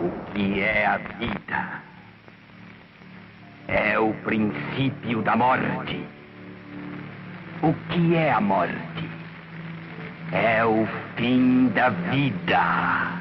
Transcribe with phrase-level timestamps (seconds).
[0.00, 1.82] O que é a vida?
[3.66, 6.06] É o princípio da morte.
[7.62, 9.10] O que é a morte?
[10.30, 13.18] É o fim da vida.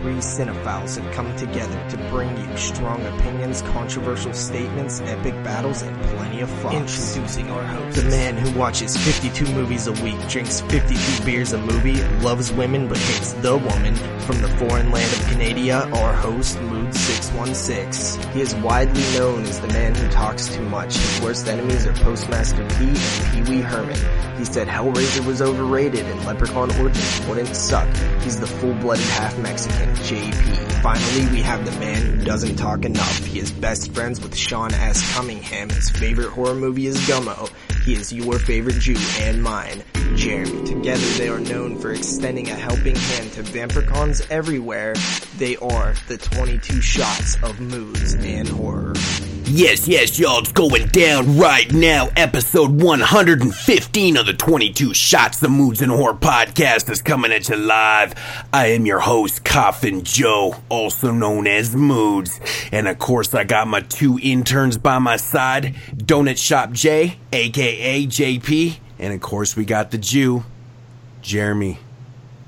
[0.00, 5.94] Three cinephiles have come together to bring you strong opinions, controversial statements, epic battles, and
[6.16, 6.74] plenty of fun.
[6.74, 11.58] Introducing our host, the man who watches 52 movies a week, drinks 52 beers a
[11.58, 13.94] movie, loves women but hates the woman.
[14.20, 18.30] From the foreign land of Canada, our host, Mood 616.
[18.32, 20.96] He is widely known as the man who talks too much.
[20.96, 23.98] His worst enemies are Postmaster P and Pee Wee Herman.
[24.38, 27.88] He said Hellraiser was overrated and Leprechaun Origins wouldn't suck.
[28.22, 30.82] He's the full-blooded half-Mexican, JP.
[30.82, 33.24] Finally, we have the man who doesn't talk enough.
[33.24, 35.14] He is best friends with Sean S.
[35.14, 35.68] Cunningham.
[35.68, 37.50] His favorite horror movie is Gummo.
[37.84, 39.82] He is your favorite Jew and mine,
[40.20, 44.94] Together they are known for extending a helping hand to vampircons everywhere.
[45.38, 48.92] They are the 22 shots of moods and horror.
[49.46, 52.10] Yes, yes, y'all, it's going down right now.
[52.16, 57.56] Episode 115 of the 22 Shots, the Moods and Horror podcast is coming at you
[57.56, 58.12] live.
[58.52, 62.38] I am your host, Coffin Joe, also known as Moods.
[62.70, 68.06] And of course, I got my two interns by my side, Donut Shop J, aka
[68.06, 68.76] JP.
[69.00, 70.44] And of course, we got the Jew,
[71.22, 71.78] Jeremy.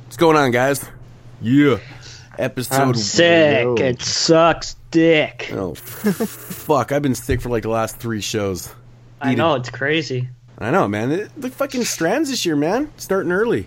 [0.05, 0.87] What's going on, guys?
[1.41, 1.79] Yeah.
[2.39, 3.81] Episode I'm sick.
[3.81, 5.49] It sucks dick.
[5.55, 6.93] Oh, fuck.
[6.93, 8.71] I've been sick for like the last three shows.
[9.19, 10.29] I know, it's crazy.
[10.59, 11.09] I know, man.
[11.09, 12.93] The, the fucking strands this year, man.
[12.99, 13.67] Starting early.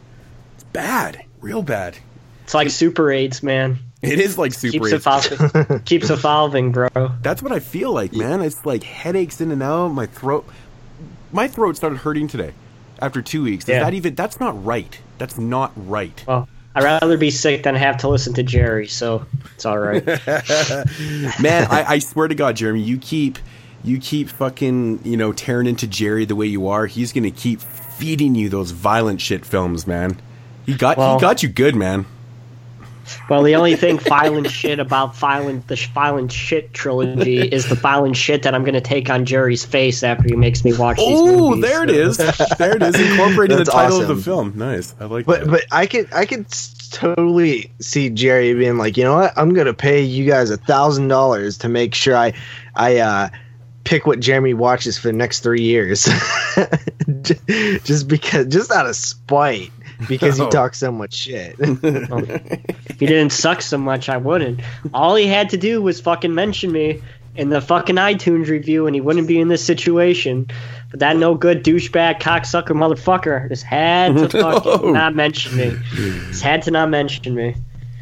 [0.54, 1.26] It's bad.
[1.42, 1.98] Real bad.
[2.44, 3.80] It's like super AIDS, man.
[4.04, 5.32] It is like super Keeps AIDS.
[5.32, 6.90] evolving, keeps evolving, bro.
[7.24, 8.44] That's what I feel like, man.
[8.44, 9.88] It's like headaches in and out.
[9.88, 10.46] My throat.
[11.32, 12.54] My throat started hurting today
[13.02, 13.66] after two weeks.
[13.66, 13.84] Is Yeah.
[13.84, 14.16] that even.
[14.16, 15.00] That's not right.
[15.18, 16.24] That's not right.
[16.28, 20.06] Well, I'd rather be sick than have to listen to Jerry, so it's all right.
[21.40, 23.40] Man, I, I swear to God, Jeremy, you keep.
[23.84, 26.88] You keep fucking, you know, tearing into Jerry the way you are.
[26.88, 30.20] He's gonna keep feeding you those violent shit films, man.
[30.66, 32.08] He got Well- he got you good, man.
[33.30, 38.16] Well, the only thing violent shit about filing the violent shit trilogy is the violent
[38.18, 41.08] shit that I'm going to take on Jerry's face after he makes me watch these
[41.20, 41.62] Oh, movies.
[41.64, 42.18] there it is.
[42.18, 43.00] There it is.
[43.00, 44.54] Incorporating the That's title of the film.
[44.56, 44.96] Nice.
[45.00, 45.50] I like But that.
[45.50, 46.46] but I could I could
[46.92, 49.34] totally see Jerry being like, you know what?
[49.38, 52.34] I'm gonna pay you guys a thousand dollars to make sure I
[52.76, 53.30] I uh,
[53.84, 56.08] pick what Jeremy watches for the next three years,
[57.22, 59.72] just because just out of spite
[60.08, 60.46] because No.
[60.46, 61.56] you talk so much shit.
[61.60, 64.62] If he didn't suck so much, I wouldn't.
[64.94, 67.02] All he had to do was fucking mention me
[67.36, 70.48] in the fucking iTunes review, and he wouldn't be in this situation.
[70.92, 75.78] But that no good douchebag cocksucker motherfucker just had to fucking not mention me.
[76.28, 77.56] Just had to not mention me.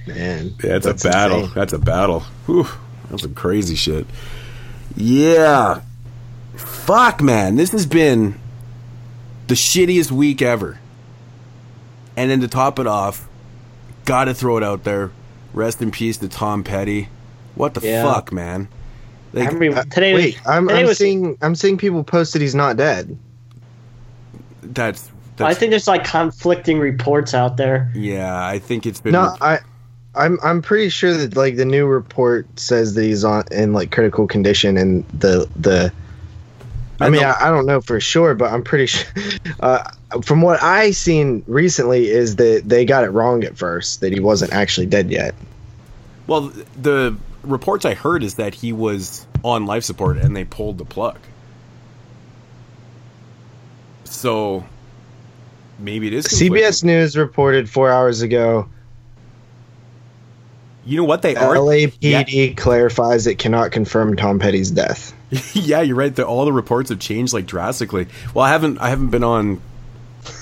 [0.06, 1.40] Man, Yeah, it's that's a battle.
[1.40, 1.54] insane.
[1.56, 2.20] That's a battle.
[2.46, 2.68] Whew,
[3.10, 4.06] that's some crazy shit.
[4.96, 5.82] Yeah.
[6.56, 7.56] Fuck, man.
[7.56, 8.38] This has been
[9.48, 10.78] the shittiest week ever.
[12.16, 13.28] And then to top it off,
[14.06, 15.12] gotta throw it out there.
[15.54, 17.10] Rest in peace to Tom Petty.
[17.56, 18.04] What the Yeah.
[18.04, 18.68] fuck, man?
[19.34, 22.34] Like, I mean, uh, today Wait, I'm, today I'm was, seeing I'm seeing people post
[22.34, 23.18] that he's not dead.
[24.62, 27.92] that's, that's I think there's like conflicting reports out there.
[27.96, 29.60] yeah, I think it's been No, I.
[30.16, 33.92] I'm I'm pretty sure that like the new report says that he's on in like
[33.92, 35.92] critical condition and the the
[37.00, 39.10] I mean I, I don't know for sure but I'm pretty sure
[39.60, 39.84] uh,
[40.22, 44.20] from what I seen recently is that they got it wrong at first that he
[44.20, 45.36] wasn't actually dead yet.
[46.28, 50.78] Well, the reports I heard is that he was on life support and they pulled
[50.78, 51.18] the plug.
[54.06, 54.66] So
[55.80, 56.28] maybe it is.
[56.28, 58.70] CBS News reported 4 hours ago
[60.86, 61.56] You know what they are?
[61.56, 65.14] LAPD clarifies it cannot confirm Tom Petty's death.
[65.54, 66.16] yeah, you're right.
[66.16, 68.08] The, all the reports have changed like drastically.
[68.34, 69.62] Well, I haven't I haven't been on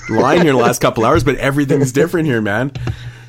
[0.08, 2.72] line here the last couple hours, but everything's different here, man.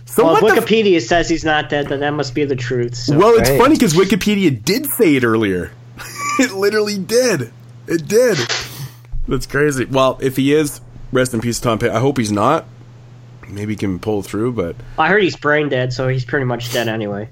[0.06, 2.46] So Well, if what the f- Wikipedia says he's not dead, then that must be
[2.46, 2.96] the truth.
[2.96, 3.18] So.
[3.18, 3.60] Well, it's Right.
[3.60, 5.72] funny because Wikipedia did say it earlier.
[6.40, 7.52] it literally did.
[7.88, 8.38] It did.
[9.28, 9.86] That's crazy.
[9.86, 11.92] Well, if he is, rest in peace, Tom Petty.
[11.94, 12.66] I hope he's not.
[13.50, 16.72] Maybe he can pull through, but I heard he's brain dead, so he's pretty much
[16.74, 17.30] dead anyway.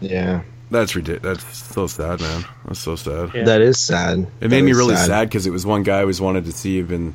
[0.00, 0.42] Yeah.
[0.70, 1.42] That's ridiculous.
[1.42, 2.44] That's so sad, man.
[2.66, 3.32] That's so sad.
[3.34, 3.44] Yeah.
[3.44, 4.26] That is sad.
[4.40, 6.78] It made me really sad because it was one guy I always wanted to see.
[6.78, 7.14] I've been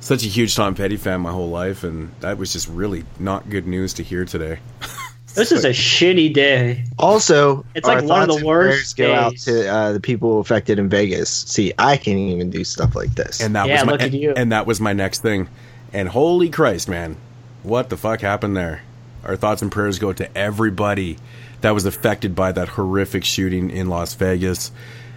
[0.00, 3.48] such a huge Tom Petty fan my whole life, and that was just really not
[3.48, 4.58] good news to hear today.
[5.34, 6.84] This is a shitty day.
[6.96, 9.98] Also, It's like one of thoughts the and worst prayers go out to uh, the
[9.98, 11.28] people affected in Vegas.
[11.28, 13.40] See, I can't even do stuff like this.
[13.40, 14.32] And that Yeah, was my look at and, you.
[14.36, 15.48] and that was my next thing.
[15.92, 17.16] And holy Christ, man,
[17.64, 18.82] what the fuck happened there?
[19.24, 21.16] our thoughts and prayers go to everybody
[21.64, 24.70] that was affected by that horrific shooting in Las Vegas.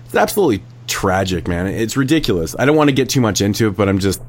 [0.06, 1.68] It's absolutely tragic, man.
[1.68, 2.56] It's ridiculous.
[2.58, 4.22] I don't want to get too much into it, but I'm just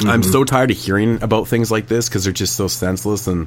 [0.00, 0.22] I'm mm-hmm.
[0.22, 3.46] so tired of hearing about things like this because they're just so senseless and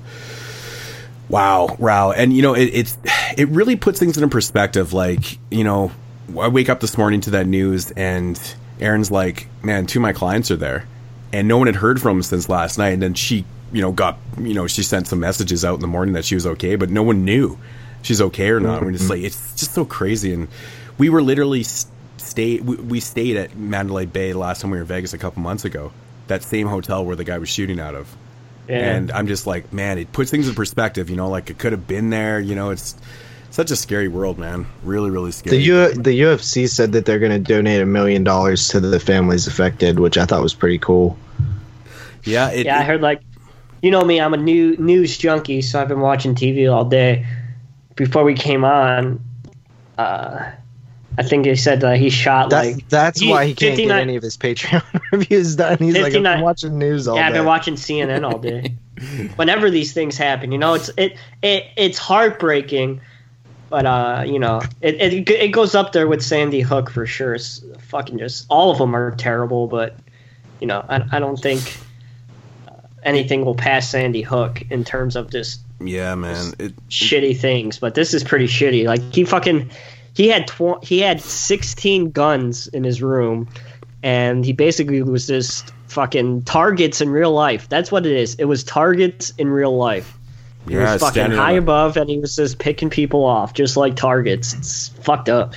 [1.27, 2.11] wow, wow.
[2.11, 2.97] And you know, it, it's
[3.35, 4.93] it really puts things into perspective.
[4.93, 5.91] Like you know,
[6.39, 8.39] I wake up this morning to that news, and
[8.79, 10.85] Aaron's like, "Man, two of my clients are there,"
[11.33, 12.89] and no one had heard from him since last night.
[12.89, 15.87] And then she, you know, got you know, she sent some messages out in the
[15.87, 17.57] morning that she was okay, but no one knew
[18.07, 18.81] she's okay or not.
[18.81, 19.11] We're just mm-hmm.
[19.11, 20.33] like, it's just so crazy.
[20.33, 20.47] And
[20.97, 24.81] we were literally stay we, we stayed at Mandalay Bay the last time we were
[24.81, 25.91] in Vegas a couple months ago.
[26.27, 28.15] That same hotel where the guy was shooting out of.
[28.67, 28.95] Yeah.
[28.95, 31.09] And I'm just like, man, it puts things in perspective.
[31.09, 32.39] You know, like it could have been there.
[32.39, 32.95] You know, it's
[33.51, 34.67] such a scary world, man.
[34.83, 35.57] Really, really scary.
[35.57, 38.99] The U- the UFC said that they're going to donate a million dollars to the
[38.99, 41.17] families affected, which I thought was pretty cool.
[42.23, 43.21] yeah, it, yeah, I heard like,
[43.81, 47.25] you know me, I'm a new news junkie, so I've been watching TV all day.
[47.97, 49.19] Before we came on,
[49.97, 50.51] uh,
[51.17, 52.89] I think they said that he shot That, like.
[52.89, 55.77] that's he- why he can't 59 get any of his Patreon reviews done.
[55.79, 58.75] He's like, been watching news all yeah, I've been watching CNN all day.
[59.35, 63.01] Whenever these things happen, you know, it's it it it's heartbreaking,
[63.69, 67.35] but uh, you know, it it it goes up there with Sandy Hook for sure.
[67.35, 69.95] It's fucking just all of them are terrible, but
[70.59, 71.77] you know, I I don't think
[73.03, 76.53] anything will pass Sandy Hook in terms of just yeah, man.
[76.59, 77.79] It, shitty things.
[77.79, 78.85] But this is pretty shitty.
[78.85, 79.69] Like he fucking
[80.13, 83.47] he had tw- he had 16 guns in his room,
[84.01, 87.69] and he basically was just fucking targets in real life.
[87.69, 88.35] That's what it is.
[88.35, 90.17] It was targets in real life.
[90.67, 93.53] He yeah, was fucking high on a- above, and he was just picking people off,
[93.53, 94.53] just like targets.
[94.53, 95.53] It's fucked up.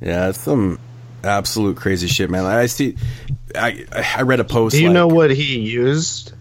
[0.00, 0.78] Yeah, it's some
[1.22, 2.44] absolute crazy shit, man.
[2.44, 2.96] I see.
[3.54, 3.86] I
[4.16, 4.74] I read a post.
[4.74, 6.32] Do you like- know what he used?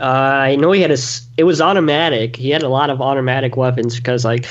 [0.00, 0.96] Uh, I know he had a.
[1.36, 2.36] It was automatic.
[2.36, 4.46] He had a lot of automatic weapons because like.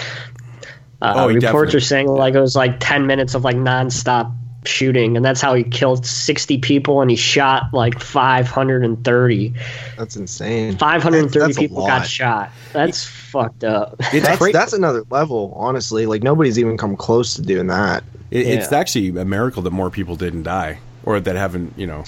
[1.01, 4.33] Uh, Oh, reports definitely- are saying like it was like ten minutes of like nonstop
[4.65, 9.01] shooting, and that's how he killed sixty people, and he shot like five hundred and
[9.05, 9.53] thirty.
[9.97, 10.77] That's insane.
[10.77, 12.51] Five hundred and thirty people got shot.
[12.73, 13.95] That's fucked up.
[14.13, 16.05] It's That's, cra- that's another level, honestly.
[16.05, 18.03] Like nobody's even come close to doing that.
[18.29, 21.75] It, It's actually a miracle that more people didn't die, or that haven't.
[21.77, 22.03] You know,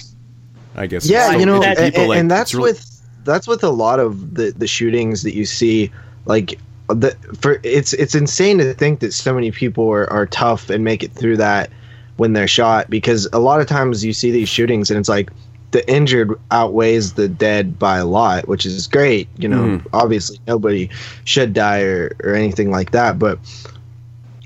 [0.76, 1.06] I guess.
[1.10, 2.91] Yeah, so you know, many and, people, like, and that's really- with
[3.24, 5.92] that's with a lot of the the shootings that you see.
[6.26, 10.70] Like the for it's it's insane to think that so many people are, are tough
[10.70, 11.70] and make it through that
[12.18, 15.32] when they're shot because a lot of times you see these shootings and it's like
[15.72, 19.30] the injured outweighs the dead by a lot, which is great.
[19.38, 19.86] You know, Mhm.
[19.94, 20.90] obviously nobody
[21.24, 23.40] should die or, or anything like that, but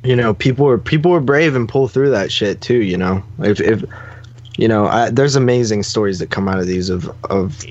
[0.04, 2.84] you know, people are people are brave and pull through that shit too.
[2.84, 3.84] You know, if if
[4.58, 7.66] you know, I, there's amazing stories that come out of these of of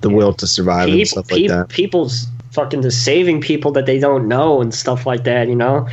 [0.00, 1.68] the will to survive and People, stuff like that.
[1.68, 5.48] people's fucking just saving people that they don't know and stuff like that.
[5.48, 5.88] You know,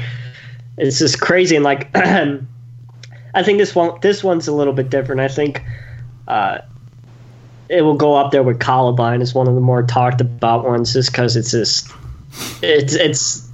[0.78, 1.56] it's just crazy.
[1.56, 5.22] And like, I think this one this one's a little bit different.
[5.22, 5.64] I think
[6.28, 6.60] uh,
[7.70, 10.94] it will go up there with Columbine as one of the more talked about ones,
[10.94, 11.92] just because it's just
[12.62, 13.47] it's it's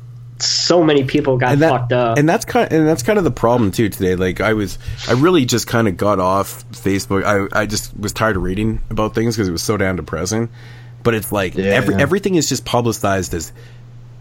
[0.43, 2.17] so many people got and that, fucked up.
[2.17, 4.15] and that's kind and that's kind of the problem too today.
[4.15, 7.23] Like I was, I really just kind of got off Facebook.
[7.23, 10.49] I I just was tired of reading about things because it was so damn depressing.
[11.03, 12.01] But it's like Yeah, every yeah.
[12.01, 13.51] everything is just publicized as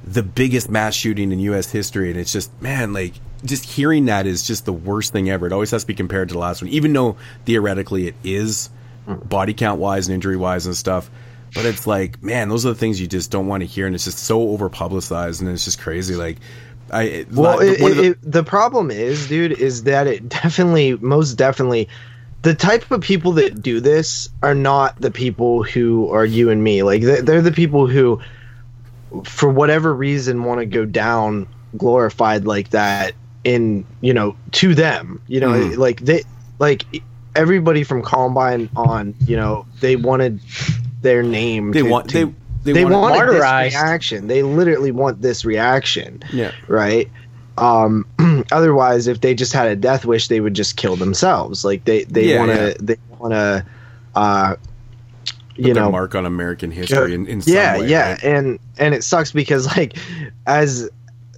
[0.05, 1.71] the biggest mass shooting in U.S.
[1.71, 5.47] history, and it's just man, like just hearing that is just the worst thing ever.
[5.47, 8.71] It always has to be compared to the last one, even though theoretically it is
[9.07, 9.15] hmm.
[9.15, 11.11] body count wise and injury wise and stuff.
[11.55, 13.95] But it's like, man, those are the things you just don't want to hear, and
[13.95, 16.15] it's just so over publicized, and it's just crazy.
[16.15, 16.39] Like,
[16.91, 21.89] I Well, it, the- it, the problem is, dude, is that it definitely, most definitely,
[22.43, 26.63] the type of people that do this are not the people who are you and
[26.65, 26.83] me.
[26.83, 28.21] Like they're, they're the people who,
[29.25, 33.13] for whatever reason, want to go down glorified like that
[33.45, 35.21] in you know to them.
[35.29, 35.77] You know, Mhm.
[35.77, 36.23] like they
[36.59, 36.85] like
[37.37, 39.15] everybody from Columbine on.
[39.27, 40.41] You know, they wanted
[41.03, 41.73] their name.
[41.73, 42.33] they to- want to- they
[42.65, 43.41] they, they want, this
[43.75, 44.29] reaction.
[44.29, 47.11] They literally want this reaction yeah right?
[47.59, 48.07] Um,
[48.53, 51.65] otherwise, if they just had a death wish, they would just kill themselves.
[51.65, 52.75] Like they they Yeah, want to yeah.
[52.81, 53.67] they want to,
[54.15, 58.25] uh, put you know, mark on American history in, in some yeah, way, yeah, right?
[58.25, 59.99] and and it sucks because like
[60.47, 60.89] as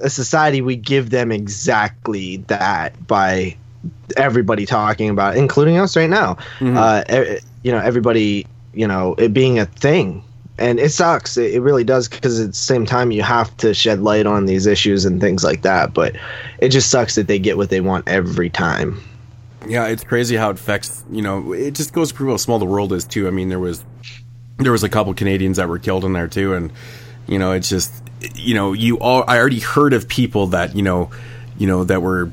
[0.02, 3.56] a society, we give them exactly that by
[4.16, 6.37] everybody talking about, it, including us right now.
[6.61, 6.76] Mhm.
[6.76, 10.25] Uh, you know, everybody, you know, it being a thing.
[10.57, 11.37] And it sucks.
[11.37, 14.47] It, it really does because at the same time you have to shed light on
[14.47, 15.93] these issues and things like that.
[15.93, 16.14] But
[16.59, 19.02] it just sucks that they get what they want every time.
[19.66, 21.02] Yeah, it's crazy how it affects.
[21.11, 23.26] You know, it just goes to how small the world is too.
[23.26, 23.85] I mean, there was
[24.59, 26.71] there was a couple Canadians that were killed in there too, and
[27.26, 27.93] You know, it's just
[28.35, 29.25] you know you all.
[29.26, 31.11] I already heard of people that you know,
[31.59, 32.31] you know that were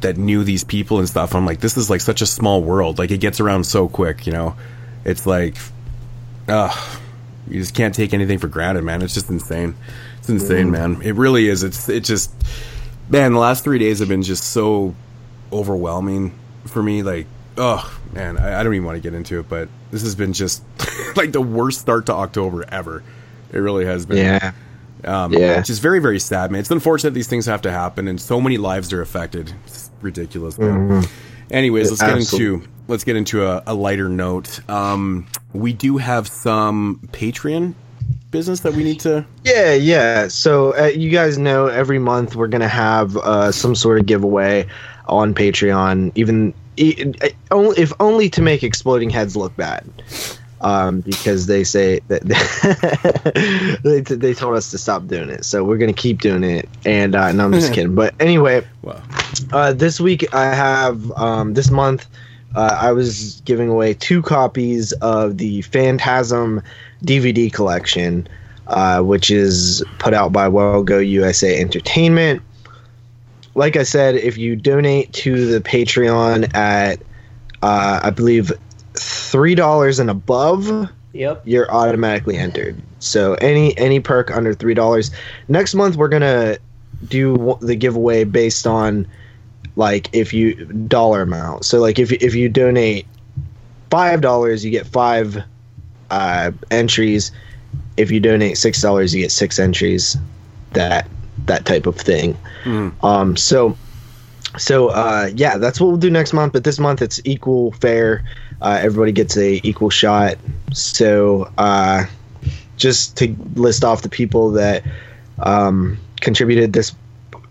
[0.00, 1.34] that knew these people and stuff.
[1.34, 2.98] I'm like, this is like such a small world.
[2.98, 4.26] Like it gets around so quick.
[4.26, 4.56] You know,
[5.04, 5.56] it's like,
[6.48, 7.00] ugh,
[7.48, 9.02] you just can't take anything for granted, man.
[9.02, 9.74] It's just insane.
[10.18, 11.00] It's insane, man.
[11.02, 11.62] It really is.
[11.62, 12.32] It's it just
[13.08, 13.32] man.
[13.32, 14.94] The last three days have been just so
[15.52, 17.02] overwhelming for me.
[17.02, 17.26] Like,
[17.56, 20.32] oh man, I, I don't even want to get into it, but this has been
[20.32, 20.62] just
[21.16, 23.02] like the worst start to October ever.
[23.52, 24.18] It really has been.
[24.18, 24.52] Yeah.
[25.04, 25.58] Um, Yeah.
[25.58, 26.60] Which is very, very sad, man.
[26.60, 29.52] It's unfortunate these things have to happen, and so many lives are affected.
[29.66, 31.04] It's ridiculous, man.
[31.50, 32.54] Anyways, let's get Absolutely.
[32.56, 34.60] into let's get into a, a lighter note.
[34.68, 37.74] Um, we do have some Patreon
[38.30, 39.24] business that we need to.
[39.44, 40.28] Yeah, yeah.
[40.28, 44.66] So uh, you guys know every month we're gonna have uh, some sort of giveaway
[45.06, 46.54] on Patreon, even
[47.50, 49.84] only if only to make exploding heads look bad.
[50.60, 52.24] Um, because they say that
[53.84, 56.68] they, they told us to stop doing it, so we're gonna keep doing it.
[56.84, 57.94] And uh, no, I'm just kidding.
[57.94, 59.00] But anyway, Well,
[59.52, 62.08] uh, this week I have um, this month
[62.54, 66.62] uh, I was giving away two copies of the Phantasm
[67.04, 68.26] DVD collection,
[68.66, 72.42] uh, which is put out by Well Go USA Entertainment.
[73.54, 77.00] Like I said, if you donate to the Patreon at
[77.62, 78.52] uh, I believe
[78.94, 81.42] three dollars and above, Yep.
[81.44, 82.80] you're automatically entered.
[83.00, 85.10] So any any perk under three dollars.
[85.48, 86.58] Next month we're gonna
[87.08, 89.06] do the giveaway based on
[89.78, 91.64] like if you dollar amount.
[91.64, 93.06] So like if if you donate
[93.90, 95.38] five dollars, you get five
[96.10, 97.30] uh, entries.
[97.96, 100.16] If you donate six dollars, you get six entries.
[100.72, 101.08] That
[101.46, 102.36] that type of thing.
[103.02, 103.36] Um.
[103.36, 103.76] So
[104.58, 106.52] so uh, yeah, that's what we'll do next month.
[106.52, 108.24] But this month it's equal, fair.
[108.60, 110.38] Uh, everybody gets a equal shot.
[110.72, 112.06] So uh,
[112.76, 114.82] just to list off the people that
[115.38, 116.92] um, contributed this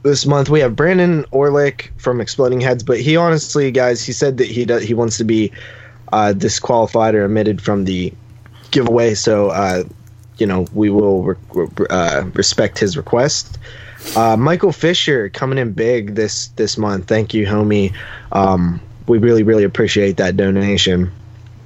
[0.08, 2.84] this month, we have Brandon Orlick from Exploding Heads.
[2.84, 5.52] But he honestly, guys, he said that he does, he wants to be
[6.12, 8.14] uh, disqualified or omitted from the
[8.72, 9.14] giveaway.
[9.14, 9.84] So uh,
[10.38, 13.58] you know we will re- uh, respect his request.
[14.16, 17.08] Uh, Michael Fisher coming in big this this month.
[17.08, 17.94] Thank you, homie.
[18.32, 21.12] Um, we really really appreciate that donation,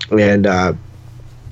[0.09, 0.73] and uh,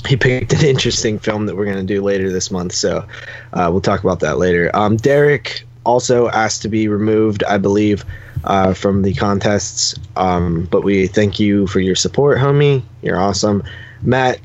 [0.08, 2.74] he picked an interesting film that we're going to do later this month.
[2.74, 3.06] So
[3.54, 4.72] uh, we'll talk about that later.
[4.74, 8.06] Um, Derek also asked to be removed, I believe,
[8.44, 9.96] uh, from the contests.
[10.16, 12.84] Um, but we thank you for your support, homie.
[13.02, 13.64] You're awesome,
[14.02, 14.40] Matt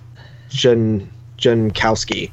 [0.48, 2.30] Jun Junkowski,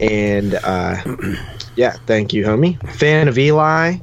[0.00, 0.54] and.
[0.54, 0.96] Uh,
[1.76, 2.76] yeah, thank you, homie.
[2.94, 3.96] Fan of Eli.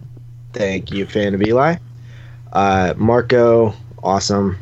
[0.54, 1.75] Thank you, fan of Eli.
[2.54, 4.58] Uh, Marco, awesome.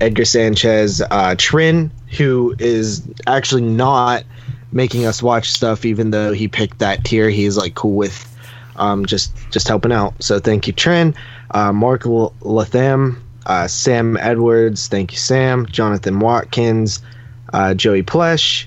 [0.00, 4.24] Edgar Sanchez, uh, Trin, who is actually not
[4.72, 7.28] making us watch stuff, even though he picked that tier.
[7.30, 8.35] He's like cool with
[8.78, 10.14] um, just just helping out.
[10.22, 11.14] So thank you, Trin.
[11.50, 15.66] Uh, Mark Latham, uh, Sam Edwards, thank you, Sam.
[15.66, 17.00] Jonathan Watkins,
[17.52, 18.66] uh, Joey Plesh,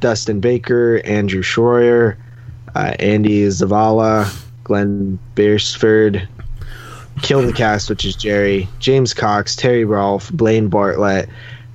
[0.00, 2.16] Dustin Baker, Andrew Schroyer,
[2.74, 4.34] uh, Andy Zavala,
[4.64, 6.28] Glenn Beersford,
[7.22, 11.28] Kill the Cast, which is Jerry, James Cox, Terry Rolfe, Blaine Bartlett,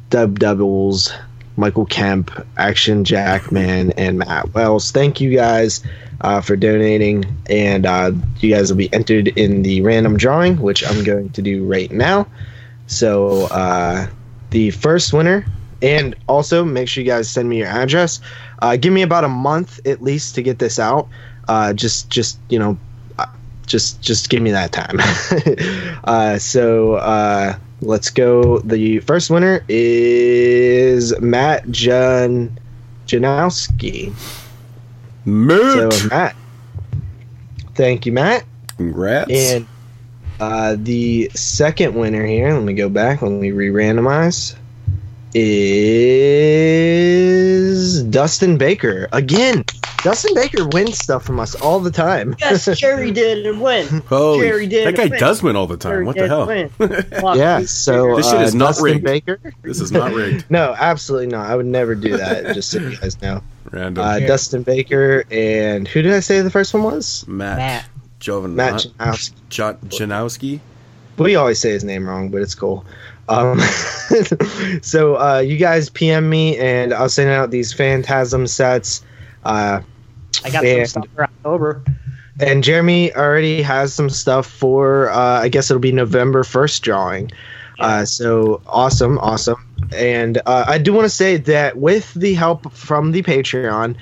[0.10, 1.12] Dub Doubles,
[1.58, 4.92] Michael Kemp, Action Jackman, and Matt Wells.
[4.92, 5.82] Thank you guys
[6.22, 10.88] uh, for donating, and uh, you guys will be entered in the random drawing, which
[10.88, 12.28] I'm going to do right now.
[12.88, 14.08] So uh,
[14.52, 15.46] the first winner,
[15.82, 18.22] and also make sure you guys send me your address.
[18.62, 21.10] Uh, give me about a month at least to get this out.
[21.48, 22.78] Uh, just, just you know,
[23.18, 23.26] uh,
[23.66, 25.00] just, just give me that time.
[26.40, 28.60] so let's go.
[28.60, 32.60] The first winner is Matt Jan
[33.08, 34.14] Janowski.
[35.26, 36.36] So Matt,
[37.76, 38.44] thank you, Matt.
[38.78, 39.32] congrats.
[39.32, 39.68] And
[40.40, 44.56] uh, the second winner here, let me go back, let me re randomize,
[46.92, 49.08] is Dustin Baker.
[49.12, 49.64] Again,
[50.04, 52.36] Dustin Baker wins stuff from us all the time.
[52.40, 53.88] Yes, Jerry did and win.
[54.08, 55.20] Holy, Jerry did that guy win.
[55.20, 55.92] does win all the time.
[55.92, 57.36] Jerry What the hell?
[57.38, 59.04] yeah, he's so This shit uh, is not Dustin rigged.
[59.06, 59.40] Baker.
[59.62, 60.46] This is not rigged.
[60.52, 61.48] No, absolutely not.
[61.50, 63.42] I would never do that, just so you guys know.
[63.72, 64.04] Random.
[64.04, 67.26] Uh, Dustin Baker, and who did I say the first one was?
[67.28, 67.90] Matt, Matt.
[68.20, 69.32] Jovan, Matt Matt Janowski.
[69.50, 70.60] Jan- Janowski.
[71.18, 72.86] we always say his name wrong, but it's cool.
[73.30, 73.60] Um,
[74.82, 79.04] so uh, you guys PM me, and I'll send out these Phantasm sets.
[79.44, 79.82] Uh,
[80.44, 81.84] I got And- some stuff for October.
[82.40, 85.10] and Jeremy already has some stuff for.
[85.12, 87.32] Uh, I guess it'll be November first drawing.
[87.80, 89.56] Uh, so awesome, awesome.
[89.94, 93.96] And uh, I do want to say that with the help from the Patreon,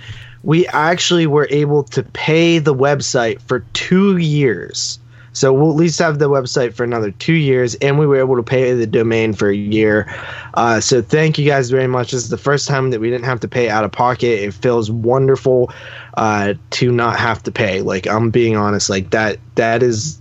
[0.43, 4.99] we actually were able to pay the website for two years.
[5.33, 8.35] So we'll at least have the website for another two years, and we were able
[8.35, 10.13] to pay the domain for a year.
[10.55, 12.11] Uh, so thank you guys very much.
[12.11, 14.43] This is the first time that we didn't have to pay out of pocket.
[14.43, 15.71] It feels wonderful
[16.15, 17.81] uh, to not have to pay.
[17.81, 19.39] Like I'm being honest, like that.
[19.55, 20.19] That is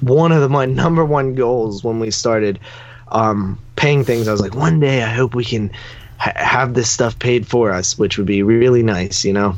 [0.00, 2.60] one of the, my number one goals when we started
[3.08, 4.28] um, paying things.
[4.28, 5.70] I was like, one day I hope we can
[6.18, 9.56] ha- have this stuff paid for us, which would be really nice, you know.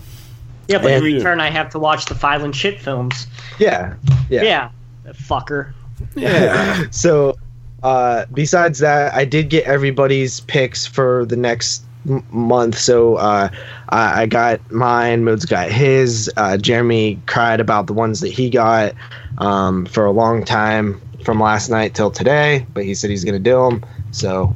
[0.68, 3.26] Yeah, but And- in return, I have to watch the violent shit films.
[3.59, 3.94] Yeah,
[4.30, 4.42] yeah.
[4.42, 4.68] Yeah,
[5.12, 5.73] fucker.
[6.14, 6.85] Yeah.
[6.90, 7.37] So,
[7.83, 12.78] uh, besides that, I did get everybody's picks for the next m- month.
[12.78, 13.50] So, uh,
[13.90, 15.23] I, I got mine.
[15.25, 16.30] Moods got his.
[16.37, 18.94] Uh, Jeremy cried about the ones that he got
[19.37, 23.35] um, for a long time from last night till today, but he said he's going
[23.35, 23.85] to do them.
[24.14, 24.54] So.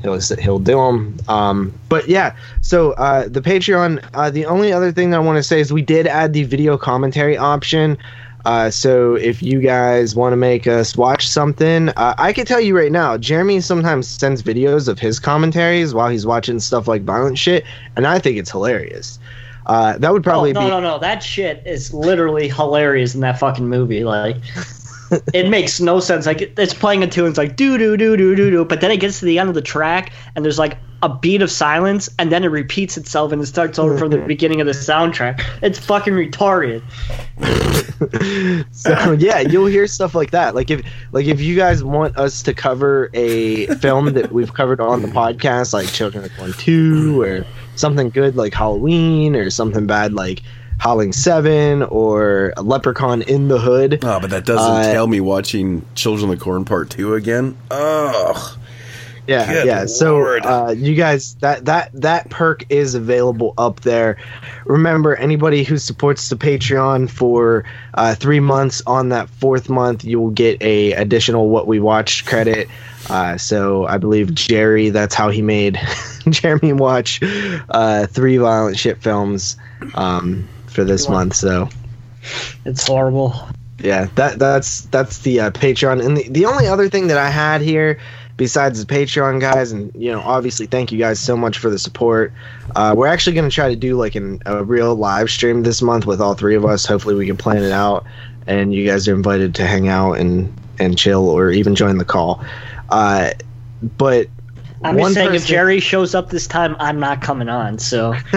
[0.00, 1.18] He'll, he'll do them.
[1.26, 5.38] Um, but yeah, so uh, the Patreon, uh, the only other thing that I want
[5.38, 7.98] to say is we did add the video commentary option.
[8.44, 12.60] Uh, so if you guys want to make us watch something, uh, I can tell
[12.60, 17.02] you right now, Jeremy sometimes sends videos of his commentaries while he's watching stuff like
[17.02, 17.64] violent shit,
[17.96, 19.18] and I think it's hilarious.
[19.66, 20.98] Uh, that would probably oh, no, be no, no.
[20.98, 24.04] That shit is literally hilarious in that fucking movie.
[24.04, 24.36] Like,
[25.32, 26.26] it makes no sense.
[26.26, 28.90] Like, it's playing a tune, it's like doo doo doo doo doo doo, but then
[28.90, 32.08] it gets to the end of the track, and there's like a beat of silence,
[32.18, 34.26] and then it repeats itself, and it starts over from the mhm.
[34.26, 35.40] beginning of the soundtrack.
[35.62, 36.82] It's fucking retarded.
[38.74, 40.54] so yeah, you'll hear stuff like that.
[40.54, 44.80] Like if like if you guys want us to cover a film that we've covered
[44.80, 47.46] on the podcast, like Children of Corn Two, or
[47.76, 50.42] something good like Halloween, or something bad like
[50.78, 53.98] Howling Seven, or a Leprechaun in the Hood.
[54.02, 57.56] Oh, but that doesn't Uh, tell me watching Children of the Corn Part 2 again.
[57.70, 58.58] Ugh.
[59.26, 59.84] Yeah, Good yeah.
[59.84, 64.16] So uh, you guys, that that that perk is available up there.
[64.64, 70.18] Remember, anybody who supports the Patreon for uh, three months, on that fourth month, you
[70.18, 72.68] will get a additional what we watched credit.
[73.10, 75.78] Uh, so I believe Jerry, that's how he made
[76.30, 77.20] Jeremy watch
[77.68, 79.58] uh, three violent shit films
[79.94, 81.34] um, for this month.
[81.34, 81.68] So
[82.64, 83.34] It's horrible.
[83.80, 87.30] yeah that that's that's the uh, patreon and the, the only other thing that i
[87.30, 87.96] had here
[88.36, 91.78] besides the patreon guys and you know obviously thank you guys so much for the
[91.78, 92.32] support
[92.74, 95.80] uh, we're actually going to try to do like an, a real live stream this
[95.80, 98.04] month with all three of us hopefully we can plan it out
[98.48, 102.04] and you guys are invited to hang out and and chill or even join the
[102.04, 102.44] call
[102.90, 103.30] uh,
[103.96, 104.26] but
[104.82, 107.78] I'm one just saying, if Jerry shows up this time, I'm not coming on.
[107.78, 108.12] So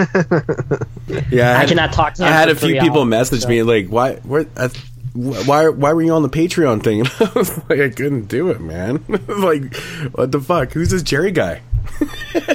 [1.30, 3.48] Yeah, I had- cannot talk to I had for a few people hours, message so.
[3.48, 4.14] me like, "Why?
[4.16, 4.46] Where?
[4.56, 4.68] I,
[5.14, 5.68] why?
[5.68, 8.60] Why were you on the Patreon thing?" And I was like, "I couldn't do it,
[8.60, 9.04] man.
[9.08, 9.74] like,
[10.14, 10.72] what the fuck?
[10.72, 11.60] Who's this Jerry guy?"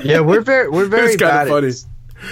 [0.04, 1.68] yeah we're very we're very kinda bad funny.
[1.68, 1.86] at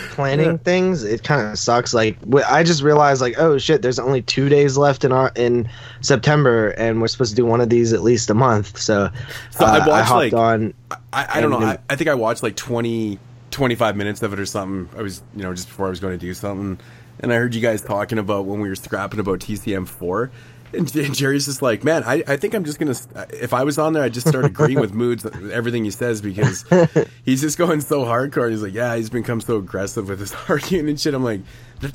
[0.09, 2.17] planning things it kind of sucks like
[2.47, 5.69] i just realized like oh shit there's only two days left in our in
[6.01, 9.09] september and we're supposed to do one of these at least a month so,
[9.51, 10.73] So uh, I I, watched, hopped like- on
[11.13, 11.59] I, I don't know.
[11.59, 13.19] I, I think I watched like 20,
[13.51, 14.89] 25 minutes of it or something.
[14.99, 16.77] I was, you know, just before I was going to do something,
[17.21, 20.29] and I heard you guys talking about when we were scrapping about TCM four.
[20.75, 22.95] And Jerry's just like, man, I, I think I'm just gonna.
[23.31, 26.65] If I was on there, I'd just start agreeing with moods, everything he says because
[27.25, 28.49] he's just going so hardcore.
[28.49, 31.13] He's like, yeah, he's become so aggressive with his arguing and shit.
[31.13, 31.41] I'm like,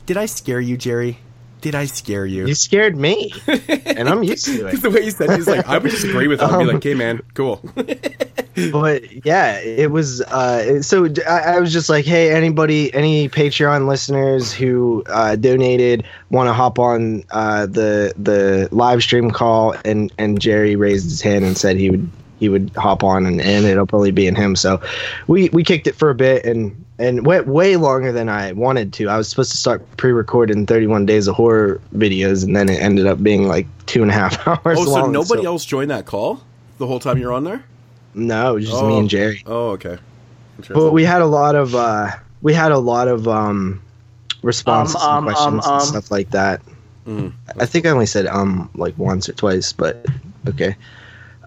[0.07, 1.19] did I scare you, Jerry?
[1.61, 2.47] Did I scare you?
[2.47, 5.47] you scared me and i'm used to Because it the way he said, it, he's
[5.47, 6.49] like, I would just agree with him.
[6.49, 7.61] and be Um, like, okay, man, cool.
[8.73, 14.53] but yeah it was uh so I was just like hey anybody any patreon listeners
[14.53, 20.41] who uh donated want to hop on uh the the live stream call and and
[20.41, 23.87] jerry raised his hand and said he would he would hop on and, and it'll
[23.87, 24.81] probably be in him so
[25.29, 28.93] we we kicked it for a bit and and went way longer than i wanted
[28.93, 32.81] to i was supposed to start pre-recording 31 days of horror videos and then it
[32.81, 35.91] ended up being like two and a half hours oh, so long, nobody else joined
[35.91, 36.41] that call
[36.79, 37.63] the whole time you're on there?
[38.15, 38.99] no it was just me Oh.
[38.99, 39.99] and jerry Oh, okay.
[40.59, 40.87] Interesting.
[40.87, 42.11] But we had a lot of uh,
[42.43, 43.81] we had a lot of um,
[44.43, 46.61] responses Um, um, and questions um, and stuff like that.
[47.07, 47.33] Mm.
[47.59, 50.05] I think I only said um like once or twice, but
[50.49, 50.77] okay.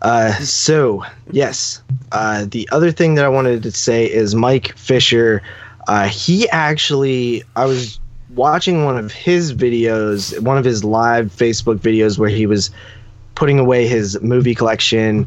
[0.04, 5.42] Uh, so yes, uh, the other thing that I wanted to say is Mike Fisher.
[5.88, 8.00] Uh, he actually, I was
[8.36, 12.70] watching one of his videos, one of his live Facebook videos where he was
[13.36, 15.26] putting away his movie collection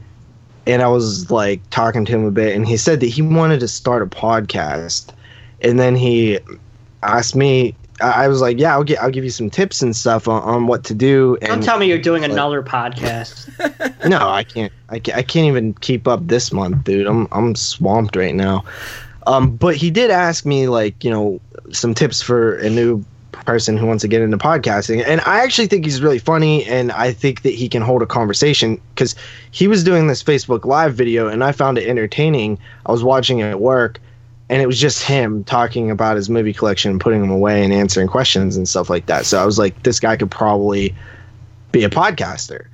[0.66, 3.60] and I was like talking to him a bit, and he said that he wanted
[3.60, 5.12] to start a podcast,
[5.62, 6.40] and then he
[7.02, 7.74] asked me.
[8.00, 10.42] I I was like, "Yeah, I'll get, I'll give you some tips and stuff on,
[10.42, 13.48] on what to do." And, Don't tell me you're doing like- another podcast.
[14.08, 17.06] no, I can't, I can't, I can't even keep up this month, dude.
[17.06, 18.64] I'm, I'm swamped right now.
[19.26, 21.40] Um, but he did ask me like you know
[21.72, 25.66] some tips for a new person who wants to get into podcasting and i actually
[25.66, 29.14] think he's really funny and i think that he can hold a conversation because
[29.50, 33.40] he was doing this facebook live video and i found it entertaining i was watching
[33.40, 34.00] it at work
[34.48, 37.72] and it was just him talking about his movie collection and putting them away and
[37.72, 39.26] answering questions and stuff like that.
[39.26, 40.94] So i was like this guy could probably
[41.72, 42.66] be a podcaster.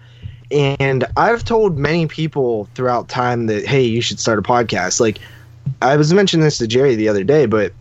[0.51, 5.01] And i've told many people throughout time that hey you should start a podcast.
[5.01, 5.19] Like
[5.81, 7.73] i was mentioning this to jerry the other day but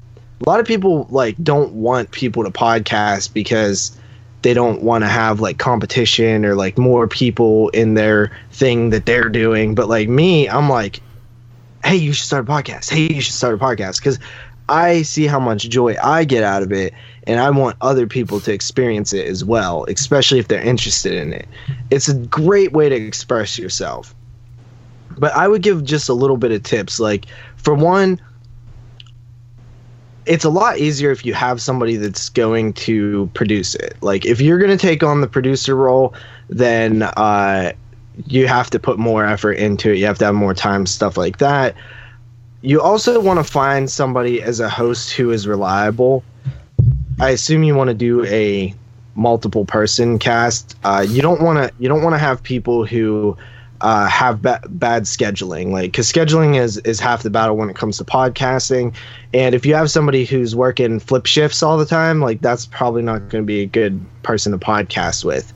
[0.45, 3.97] a lot of people like don't want people to podcast because
[4.43, 9.05] they don't want to have like competition or like more people in their thing that
[9.05, 9.75] they're doing.
[9.75, 11.01] But like me i'm like
[11.83, 12.89] hey you should start a podcast.
[12.89, 13.97] Hey you should start a podcast.
[13.97, 14.19] Because
[14.69, 16.93] i see how much joy i get out of it
[17.25, 21.33] and i want other people to experience it as well especially if they're interested in
[21.33, 21.47] it.
[21.89, 24.15] It's a great way to express yourself.
[25.17, 26.99] But i would give just a little bit of tips.
[26.99, 27.25] Like
[27.57, 28.21] for one
[30.25, 33.95] it's a lot easier if you have somebody that's going to produce it.
[34.01, 36.13] Like if you're going to take on the producer role,
[36.47, 37.73] then uh,
[38.27, 39.97] you have to put more effort into it.
[39.97, 41.75] You have to have more time, stuff like that.
[42.61, 46.23] You also want to find somebody as a host who is reliable.
[47.19, 48.73] I assume you want to do a
[49.15, 50.77] multiple person cast.
[50.83, 51.73] Uh, you don't want to.
[51.79, 53.37] You don't want to have people who
[53.81, 57.75] uh, have ba- bad scheduling like because scheduling is is half the battle when it
[57.75, 58.93] comes to podcasting
[59.33, 63.01] and if you have somebody who's working flip shifts all the time like that's probably
[63.01, 65.51] not going to be a good person to podcast with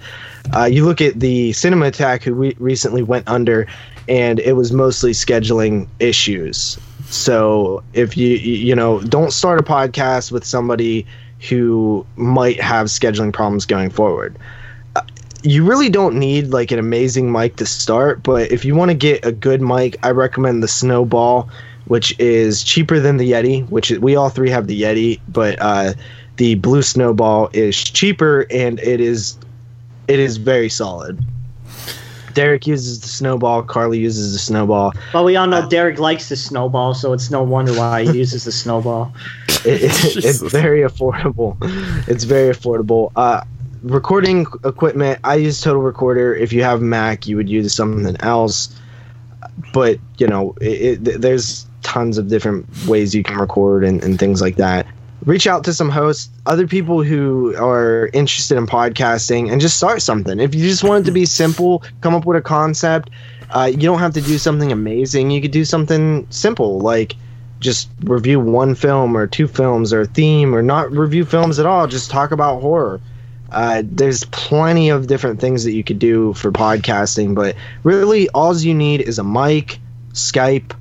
[0.54, 3.68] uh, you look at the cinema attack who re- recently went under
[4.08, 6.78] and it was mostly scheduling issues
[7.08, 11.06] so if you you know don't start a podcast with somebody
[11.50, 14.38] who might have scheduling problems going forward
[15.46, 18.96] you really don't need like an amazing mic to start, but if you want to
[18.98, 21.50] get a good mic, I recommend the Snowball,
[21.86, 23.70] which is cheaper than the Yeti.
[23.70, 25.94] Which we all three have the Yeti, but uh,
[26.38, 29.38] the Blue Snowball is cheaper and it is
[30.08, 31.24] it is very solid.
[32.36, 33.64] Derek uses the snowball.
[33.64, 34.94] Carly uses the snowball.
[35.14, 38.44] Well, we all know Derek likes the snowball, so it's no wonder why he uses
[38.44, 39.14] the snowball.
[39.66, 41.58] It, it, it's very affordable.
[42.08, 43.12] It's very affordable.
[43.16, 43.42] Uh,
[43.82, 46.36] recording equipment, I use Total Recorder.
[46.36, 48.80] If you have Mac, you would use something else.
[49.74, 54.20] But you know, it, it, there's tons of different ways you can record and, and
[54.20, 54.86] things like that.
[55.26, 60.02] Reach out to some hosts, other people who are interested in podcasting, and just start
[60.02, 60.40] something.
[60.40, 63.10] If you just want it to be simple, come up with a concept.
[63.50, 65.32] Uh, you don't have to do something amazing.
[65.32, 67.16] You could do something simple, like
[67.60, 71.66] just review one film or two films or a theme, or not review films at
[71.66, 71.88] all.
[71.88, 73.02] Just talk about horror
[73.52, 78.56] uh, there's plenty of different things that you could do for podcasting, but really, all
[78.56, 79.80] you need is a mic,
[80.14, 80.74] Skype,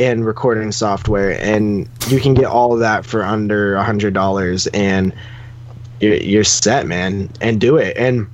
[0.00, 4.66] and recording software, and you can get all of that for under a hundred dollars,
[4.68, 5.14] and
[6.00, 7.28] you're, you're set, man.
[7.40, 8.26] And do it, and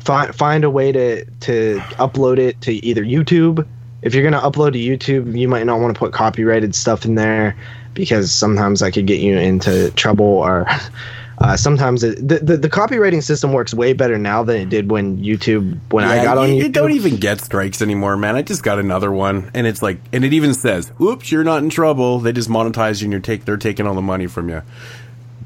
[0.00, 3.66] find find a way to to upload it to either YouTube.
[4.02, 7.14] If you're gonna upload to YouTube, you might not want to put copyrighted stuff in
[7.14, 7.56] there
[7.94, 10.66] because sometimes that could get you into trouble or
[11.40, 14.90] uh, sometimes it, the, the, the copywriting system works way better now than it did
[14.90, 16.72] when YouTube when yeah, I got on you, YouTube.
[16.72, 18.34] Don't even get strikes anymore, man.
[18.34, 21.62] I just got another one, and it's like, and it even says, "Oops, you're not
[21.62, 24.48] in trouble." They just monetize you, and you're take they're taking all the money from
[24.48, 24.62] you.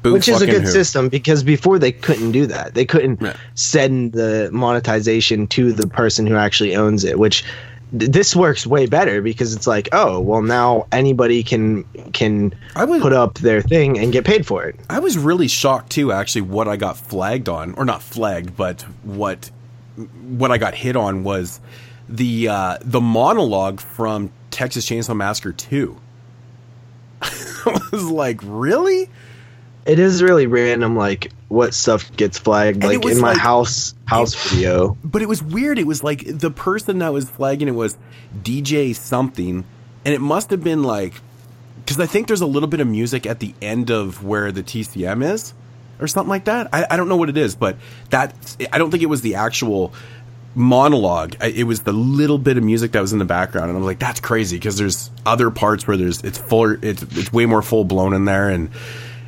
[0.01, 0.67] Which is a good who.
[0.67, 2.73] system because before they couldn't do that.
[2.73, 3.37] They couldn't yeah.
[3.55, 7.45] send the monetization to the person who actually owns it, which
[7.93, 13.01] this works way better because it's like, oh, well, now anybody can can I was,
[13.01, 14.79] put up their thing and get paid for it.
[14.89, 18.81] I was really shocked too, actually, what I got flagged on, or not flagged, but
[19.03, 19.51] what
[20.23, 21.61] what I got hit on was
[22.09, 26.01] the uh, the monologue from Texas Chainsaw Massacre Two.
[27.21, 29.07] I was like, really?
[29.85, 33.93] It is really random, like what stuff gets flagged, and like in my like, house
[34.05, 34.97] house it, video.
[35.03, 35.77] But it was weird.
[35.77, 37.97] It was like the person that was flagging it was
[38.41, 39.65] DJ something,
[40.05, 41.13] and it must have been like
[41.83, 44.63] because I think there's a little bit of music at the end of where the
[44.63, 45.53] TCM is,
[45.99, 46.69] or something like that.
[46.71, 47.77] I, I don't know what it is, but
[48.09, 49.93] that I don't think it was the actual
[50.55, 51.35] monologue.
[51.41, 53.85] It was the little bit of music that was in the background, and I was
[53.85, 57.61] like, "That's crazy," because there's other parts where there's it's full, it's it's way more
[57.61, 58.69] full blown in there, and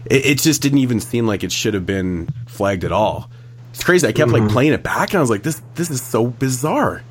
[0.05, 3.29] it, it, just didn't even seem like it should have been flagged at all.
[3.71, 4.07] It's crazy.
[4.07, 4.45] I kept mm-hmm.
[4.45, 7.03] like playing it back, and I was like, "This this is so bizarre,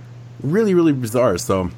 [0.42, 1.70] really really bizarre." So,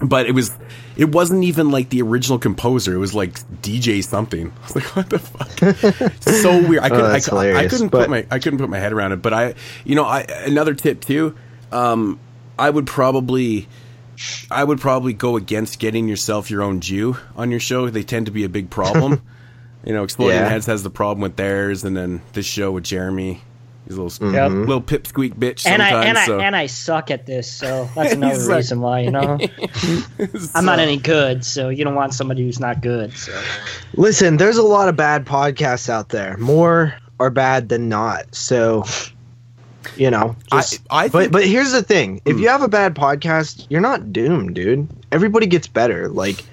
[0.00, 0.56] but it was
[0.96, 2.94] it wasn't even like the original composer.
[2.94, 4.50] It was like DJ something.
[4.62, 6.82] I was like, "What the fuck?" so weird.
[6.82, 7.00] I, could,
[7.32, 8.02] oh, I, I, couldn't but...
[8.02, 9.22] put my I couldn't put my head around it.
[9.22, 11.36] But I, you know, I another tip too.
[11.70, 12.18] Um,
[12.58, 13.68] I would probably
[14.50, 17.90] I would probably go against getting yourself your own Jew on your show.
[17.90, 19.22] They tend to be a big problem.
[19.86, 20.48] you know, Exploding Yeah.
[20.48, 23.40] Heads has the problem with theirs, and then this show with Jeremy,
[23.86, 24.50] he's a little Yep.
[24.52, 25.94] little pipsqueak bitch And sometimes.
[25.94, 29.10] I and I and I suck at this, so that's another like- reason why you
[29.10, 29.38] know
[30.54, 31.44] I'm not any good.
[31.44, 33.12] So you don't want somebody who's not good.
[33.16, 33.38] So
[33.96, 36.36] Listen, there's a lot of bad podcasts out there.
[36.38, 38.34] More are bad than not.
[38.34, 38.84] So,
[39.96, 42.42] you know, I- just, I but think- but here's the thing: if Hmm.
[42.42, 44.88] you have a bad podcast, you're not doomed, dude.
[45.12, 46.08] Everybody gets better.
[46.08, 46.44] Like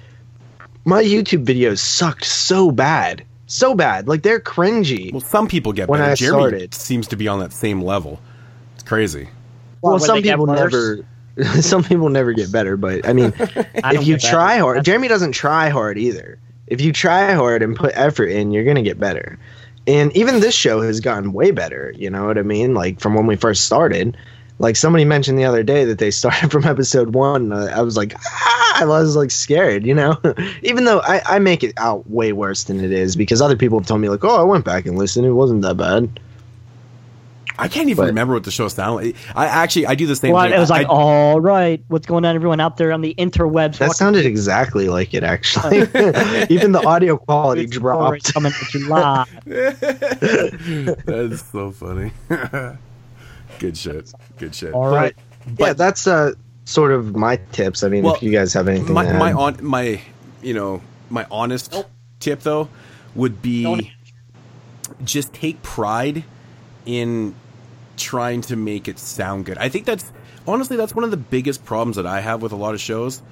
[0.84, 4.08] my YouTube videos sucked so bad, so bad.
[4.08, 5.12] Like they're cringy.
[5.12, 6.12] well, some people get When better.
[6.12, 6.74] I Jeremy started.
[6.74, 8.20] seems to be on that same level.
[8.74, 9.28] It's crazy.
[9.80, 11.04] well, What, would some people never.
[11.60, 13.32] some people never get better, but I mean,
[13.82, 14.30] I if you get that.
[14.30, 16.38] try hard, Jeremy doesn't try hard either.
[16.66, 19.38] If you try hard and put effort in, you're gonna get better.
[19.86, 21.92] And even this show has gotten way better.
[21.96, 22.74] You know what I mean?
[22.74, 24.16] Like from when we first started.
[24.58, 27.52] Like somebody mentioned the other day that they started from episode one.
[27.52, 29.84] I was like, ah, I was like scared.
[29.86, 30.16] You know,
[30.62, 33.78] even though I, I make it out way worse than it is because other people
[33.78, 35.26] have told me like, oh, I went back and listened.
[35.26, 36.20] It wasn't that bad.
[37.58, 39.16] I can't even But- remember what the show sounded like.
[39.36, 40.54] I actually I do the same Well, thing.
[40.54, 43.76] it was like, I, all right, what's going on, everyone out there on the interwebs?
[43.78, 45.80] That sounded exactly like it actually.
[46.48, 48.32] even the audio quality It's dropped.
[48.32, 48.88] coming at you.
[51.04, 52.10] That's so funny.
[53.62, 54.12] Good shit.
[54.38, 54.74] Good shit.
[54.74, 55.14] All right.
[55.58, 56.32] yeah, that's uh
[56.64, 57.82] sort of my tips.
[57.82, 59.18] I mean, Well, if you guys have anything my to add.
[59.18, 60.00] my on my
[60.42, 61.74] you know my honest
[62.20, 62.68] tip though
[63.14, 63.86] would be Don't-
[65.04, 66.24] just take pride
[66.86, 67.34] in
[67.96, 69.58] trying to make it sound good.
[69.58, 70.12] I think that's
[70.46, 73.22] honestly that's one of the biggest problems that I have with a lot of shows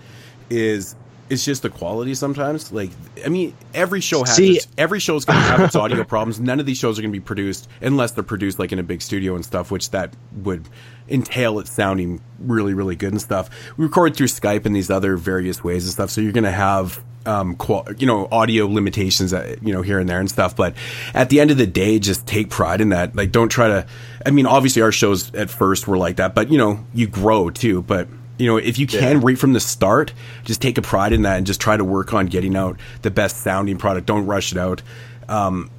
[0.49, 0.95] is
[1.31, 2.73] it's just the quality sometimes.
[2.73, 2.91] Like
[3.25, 6.41] I mean, every show has See- every show's going to have its audio problems.
[6.41, 8.83] None of these shows are going to be produced unless they're produced like in a
[8.83, 10.69] big studio and stuff, which that would
[11.09, 13.49] entail it sounding really really good and stuff.
[13.77, 16.51] We record through Skype and these other various ways and stuff, so you're going to
[16.51, 20.57] have um qual- you know audio limitations that you know here and there and stuff
[20.57, 20.75] but
[21.13, 23.87] at the end of the day just take pride in that like don't try to
[24.25, 27.51] i mean obviously our shows at first were like that but you know you grow
[27.51, 28.09] too but
[28.41, 30.13] you know if you can right from the start
[30.45, 33.11] just take a pride in that and just try to work on getting out the
[33.11, 34.07] best sounding product.
[34.07, 34.83] Don't rush it out.
[35.29, 35.71] Um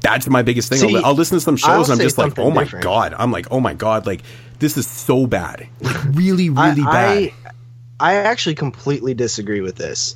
[0.00, 0.78] that's my biggest thing.
[0.78, 2.84] See, I'll, I'll listen to some shows I'll and i'm just like oh my different.
[2.84, 3.14] god.
[3.18, 4.06] I'm like oh my god.
[4.06, 4.22] Like
[4.58, 5.66] this is so bad.
[5.80, 7.18] Like really I- really bad.
[7.18, 7.32] I,
[8.00, 10.14] I actually completely disagree with this,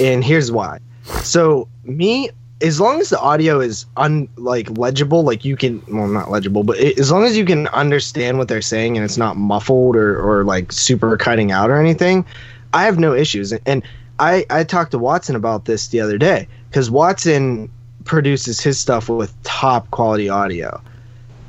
[0.00, 0.80] and here's why.
[1.22, 2.28] So me,
[2.62, 6.62] as long as the audio is un like legible, like you can well not legible,
[6.62, 9.96] but it, as long as you can understand what they're saying and it's not muffled
[9.96, 12.24] or or like super cutting out or anything,
[12.72, 13.52] I have no issues.
[13.52, 13.82] And
[14.18, 17.70] I I talked to Watson about this the other day because Watson
[18.04, 20.80] produces his stuff with top quality audio,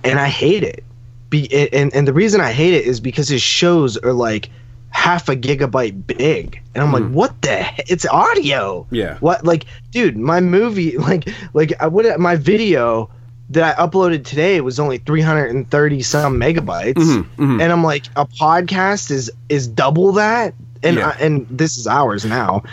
[0.04, 0.84] and I hate it.
[1.30, 4.50] Be, and and the reason I hate it is because his shows are like
[4.94, 7.64] half a gigabyte big, and I'm like, what the?
[7.64, 8.86] He- it's audio.
[8.92, 9.18] Yeah.
[9.20, 10.16] What like, dude?
[10.18, 13.10] My movie, like, like I would my video
[13.50, 17.62] that I uploaded today was only 330 some megabytes, Mhm, mhm.
[17.62, 21.10] and I'm like, a podcast is is double that, and Yeah.
[21.10, 22.64] I, and this is ours now.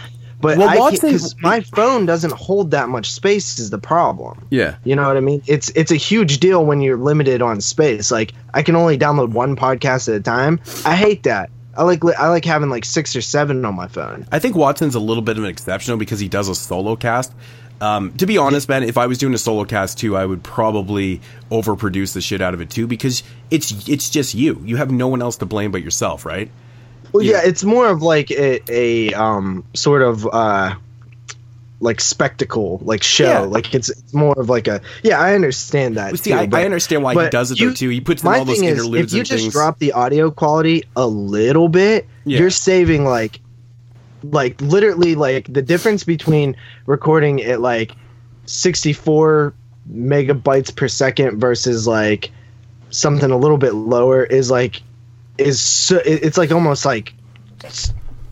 [0.43, 4.47] But Well, I because my phone doesn't hold that much space is the problem.
[4.49, 5.43] yeah You know what I mean?
[5.47, 8.11] It's it's a huge deal when you're limited on space.
[8.11, 10.59] Like I can only download one podcast at a time.
[10.87, 11.51] I hate that.
[11.81, 14.27] I like I like having like six or seven on my phone.
[14.31, 17.33] I think Watson's a little bit of an exception because he does a solo cast.
[17.81, 20.43] Um, to be honest, man, if I was doing a solo cast too, I would
[20.43, 24.61] probably overproduce the shit out of it too because it's it's just you.
[24.67, 26.51] You have no one else to blame but yourself, right?
[27.13, 27.49] Well, yeah, Yeah.
[27.49, 30.75] it's more of like a, a um sort of uh
[31.81, 33.25] like spectacle, like show.
[33.25, 33.39] Yeah.
[33.41, 35.19] Like it's, it's more of like a yeah.
[35.19, 36.19] I understand that.
[36.19, 37.89] See, too, I, but- I understand why he does it you- though too.
[37.89, 39.53] He puts my all those thing is, interludes if you just things.
[39.53, 42.41] drop the audio quality a little bit, Yeah.
[42.41, 43.41] you're saving like,
[44.23, 46.55] like literally like the difference between
[46.87, 47.97] recording at like
[48.45, 49.55] 64
[49.91, 52.31] megabytes per second versus like
[52.91, 54.83] something a little bit lower is like
[55.39, 57.15] is so, it's like almost like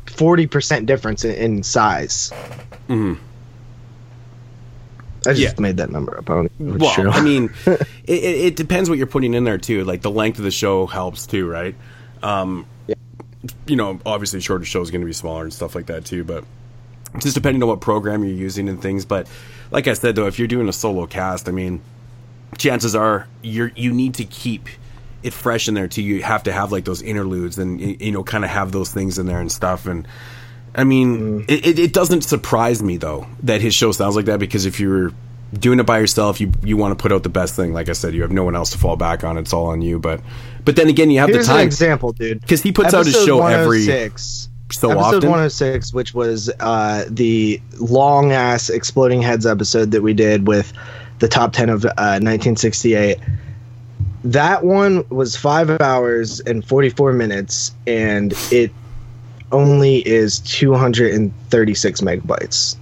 [0.06, 2.32] 40% difference in, in size.
[2.88, 3.18] Mhm.
[5.28, 5.60] I just Yeah.
[5.62, 6.28] made that number up.
[6.30, 7.10] I don't know Well, true.
[7.10, 9.84] I mean, it, it, depends what you're putting in there too.
[9.84, 11.74] Like the length of the show helps too, right?
[12.22, 12.66] Um,
[13.66, 16.24] You know, obviously, shorter show is going to be smaller and stuff like that too.
[16.24, 16.44] But
[17.20, 19.04] just depending on what program you're using and things.
[19.04, 19.28] But
[19.70, 21.80] like I said, though, if you're doing a solo cast, I mean,
[22.56, 24.66] chances are you're you need to keep
[25.22, 26.02] it fresh in there too.
[26.02, 29.18] You have to have like those interludes and you know, kind of have those things
[29.18, 29.86] in there and stuff.
[29.86, 30.06] And
[30.78, 34.38] I mean, it, it, it doesn't surprise me though that his show sounds like that
[34.40, 35.12] because if you're
[35.52, 37.72] doing it by yourself, you you want to put out the best thing.
[37.72, 39.36] Like I said, you have no one else to fall back on.
[39.38, 39.98] It's all on you.
[39.98, 40.20] But
[40.64, 42.46] but then again, you have Here's the an time example, dude.
[42.46, 44.48] 'Cause he puts out his show every- six.
[44.70, 45.30] so episode often.
[45.30, 50.72] 106, which was uh, the long ass exploding heads episode that we did with
[51.20, 53.16] the top 10 of uh, 1968.
[54.24, 58.70] That one was five hours and 44 minutes, and it
[59.52, 62.76] only is 236 megabytes.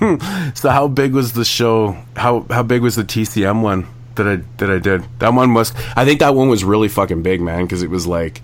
[0.54, 1.96] So how big was the show?
[2.16, 5.04] How how big was the TCM one that I that I did?
[5.18, 5.72] That one was.
[5.94, 8.40] I think that one was really fucking big, man, because it was like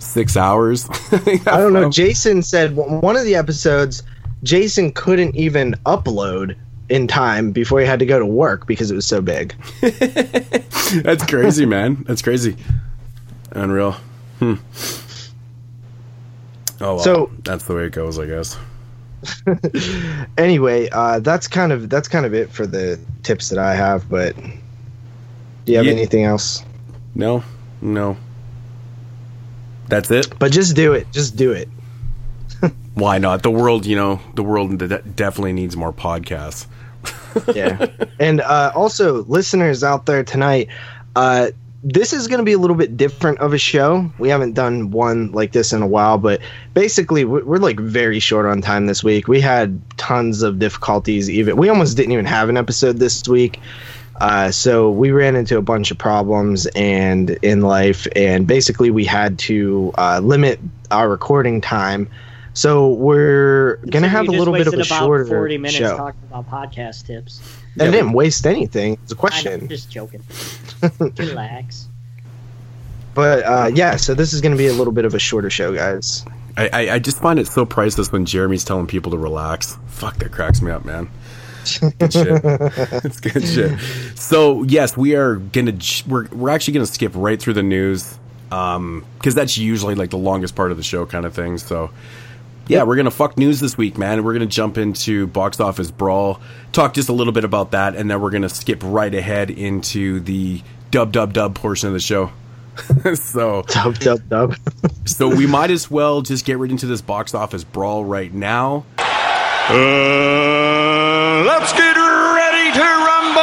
[0.00, 0.88] six hours.
[1.12, 1.88] I don't know.
[1.90, 4.02] Jason said one of the episodes,
[4.42, 6.56] Jason couldn't even upload
[6.88, 9.54] in time before he had to go to work because it was so big.
[9.80, 12.04] That's crazy, man.
[12.06, 12.56] That's crazy.
[13.52, 13.92] Unreal.
[14.40, 14.54] Hmm.
[16.80, 18.56] Oh, well, So- that's the way it goes, I guess.
[20.38, 24.08] anyway, uh, that's kind of that's kind of it for the tips that I have.
[24.08, 25.92] But do you have Yeah.
[25.92, 26.64] anything else?
[27.14, 27.42] No,
[27.82, 28.16] no.
[29.88, 30.38] That's it.
[30.38, 31.10] But just do it.
[31.12, 31.68] Just do it.
[32.94, 33.42] Why not?
[33.42, 36.66] The world, you know, the world de- definitely needs more podcasts.
[37.54, 37.86] Yeah.
[38.18, 40.68] and uh, also, listeners out there tonight,
[41.16, 41.48] uh,
[41.82, 44.10] this is going to be a little bit different of a show.
[44.18, 46.40] We haven't done one like this in a while, but
[46.74, 49.28] basically, we're, we're like very short on time this week.
[49.28, 51.30] We had tons of difficulties.
[51.30, 53.60] Even we almost didn't even have an episode this week.
[54.20, 59.06] Uh, so we ran into a bunch of problems and in life, and basically we
[59.06, 62.10] had to uh, limit our recording time.
[62.52, 65.96] So we're gonna have a little bit of a about shorter 40 minutes show.
[65.96, 67.40] talking about podcast tips.
[67.80, 68.94] I didn't waste anything.
[69.02, 69.68] It's a I'm question.
[69.68, 70.22] just joking.
[71.18, 71.88] Relax.
[73.14, 75.50] But uh, yeah, so this is going to be a little bit of a shorter
[75.50, 76.24] show, guys.
[76.56, 79.76] I, I, I just find it so priceless when Jeremy's telling people to relax.
[79.88, 81.08] Fuck, that cracks me up, man.
[81.98, 82.42] Good shit.
[83.04, 83.78] It's good shit.
[84.18, 85.74] So yes, we are gonna
[86.06, 88.18] we're we're actually gonna skip right through the news,
[88.50, 91.58] um, because that's usually like the longest part of the show, kind of thing.
[91.58, 91.90] So.
[92.68, 94.22] Yeah, we're gonna fuck news this week, man.
[94.22, 96.40] We're gonna jump into box office brawl,
[96.72, 100.20] talk just a little bit about that, and then we're gonna skip right ahead into
[100.20, 102.30] the dub dub dub portion of the show.
[103.14, 104.54] so Dub, dub, dub.
[105.04, 108.84] so we might as well just get right into this box office brawl right now.
[109.68, 109.74] Uh,
[111.46, 113.40] let's get ready to rumble!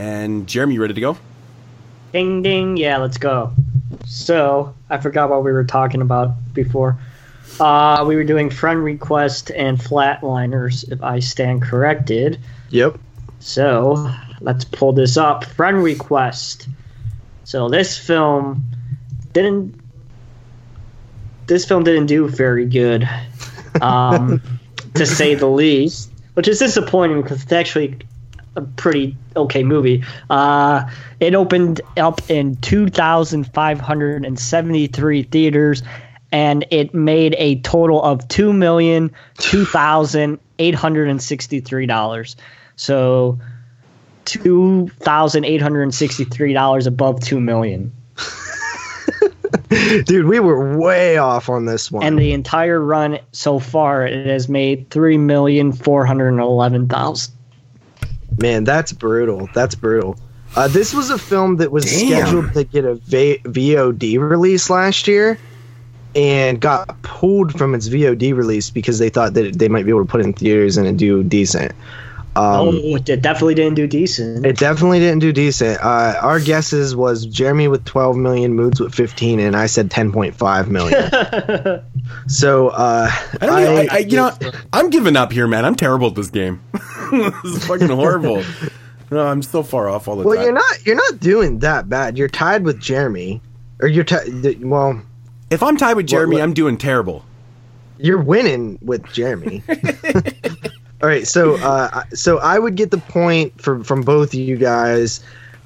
[0.00, 1.16] And Jeremy, you ready to go?
[2.12, 2.76] Ding ding.
[2.76, 3.52] Yeah, let's go.
[4.08, 6.98] So, I forgot what we were talking about before.
[7.60, 12.40] Uh, we were doing friend request and flatliners, if I stand corrected.
[12.70, 12.98] Yep.
[13.40, 15.44] So, let's pull this up.
[15.44, 16.68] Friend request.
[17.44, 18.64] So, this film
[19.34, 19.78] didn't.
[21.46, 23.06] This film didn't do very good,
[23.82, 24.40] um,
[24.94, 27.98] to say the least, which is disappointing because it's actually
[28.58, 30.04] a pretty okay movie.
[30.28, 30.84] Uh,
[31.20, 35.82] it opened up in 2,573 theaters,
[36.30, 42.36] and it made a total of two million two thousand eight hundred and sixty-three dollars.
[42.76, 43.38] So,
[44.24, 47.92] two thousand eight hundred and sixty-three dollars above two million,
[50.04, 52.04] Dude, we were way off on this one.
[52.06, 57.34] and the entire run so far it has made three million four hundred eleven thousand.
[58.38, 59.48] Man, that's brutal.
[59.54, 60.16] That's brutal.
[60.56, 62.08] Uh, this was a film that was Damn.
[62.08, 65.38] scheduled to get a v- VOD release last year
[66.14, 70.04] and got pulled from its VOD release because they thought that they might be able
[70.04, 71.72] to put it in theaters and it'd do decent.
[72.36, 74.46] Um, oh, it definitely didn't do decent.
[74.46, 75.80] It definitely didn't do decent.
[75.80, 80.68] Uh, our guesses was Jeremy with 12 million, Moods with 15, and I said 10.5
[80.68, 81.82] million.
[82.28, 83.76] so uh, I don't know.
[83.76, 84.30] I, I, you know,
[84.72, 85.64] I'm giving up here, man.
[85.64, 86.62] I'm terrible at this game.
[87.42, 88.42] this is fucking horrible.
[89.10, 90.38] No, I'm so far off all the well, time.
[90.38, 92.18] Well, you're not you're not doing that bad.
[92.18, 93.40] You're tied with Jeremy,
[93.80, 94.62] or you're tied.
[94.62, 95.02] Well,
[95.50, 97.24] if I'm tied with Jeremy, what- I'm doing terrible.
[97.98, 99.62] you're winning with Jeremy.
[101.00, 104.56] All right, so uh, so I would get the point for from both of you
[104.56, 105.20] guys,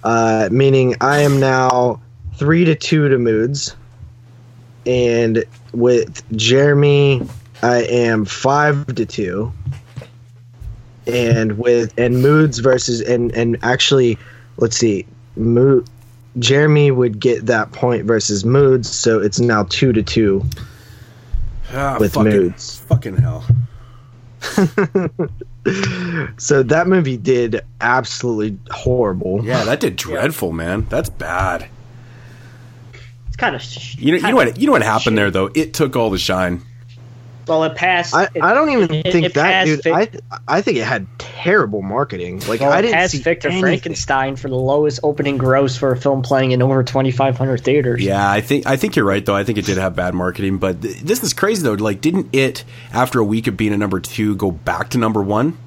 [0.05, 2.00] uh, meaning I am now
[2.37, 3.74] three to two to Moods,
[4.85, 7.26] and with Jeremy,
[7.62, 9.51] I am five to two,
[11.07, 14.18] and with and Moods versus and and actually,
[14.57, 15.86] let's see, Mood.
[16.38, 20.42] Jeremy would get that point versus Moods, so it's now two to two.
[21.74, 22.78] Ah, With fucking, moods.
[22.80, 23.44] Fucking hell.
[26.38, 29.44] So that movie did absolutely horrible.
[29.44, 30.86] Yeah, that did dreadful, man.
[30.88, 31.68] That's bad.
[33.28, 34.59] It's kind of sh- You know, you know what?
[34.59, 35.50] You know what happened there, though.
[35.55, 36.62] It took all the shine.
[37.53, 38.14] Well, it passed.
[38.14, 39.82] I, it, I don't even it- think it that, passed dude.
[39.82, 42.40] Vic- I I think it had terrible marketing.
[42.48, 43.62] Like well, I it didn't passed see Victor anything.
[43.62, 48.03] Frankenstein for the lowest opening gross for a film playing in over 2,500 theaters.
[48.03, 49.36] Yeah, I think I think you're right though.
[49.36, 51.74] I think it did have bad marketing, but th- this is crazy though.
[51.74, 55.22] Like, didn't it after a week of being a number two go back to number
[55.22, 55.59] one?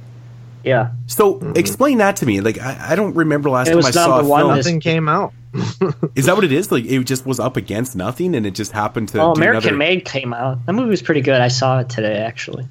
[0.63, 0.91] Yeah.
[1.05, 1.53] So mm-hmm.
[1.55, 2.41] explain that to me.
[2.41, 4.55] Like, I, I don't remember last It time was I saw a film.
[4.55, 5.33] Nothing came out.
[6.15, 6.71] Is that what it is?
[6.71, 9.21] Like, it just was up against nothing, and it just happened to.
[9.21, 10.65] Oh, do American another- Made came out.
[10.65, 11.39] That movie was pretty good.
[11.41, 12.67] I saw it today, actually.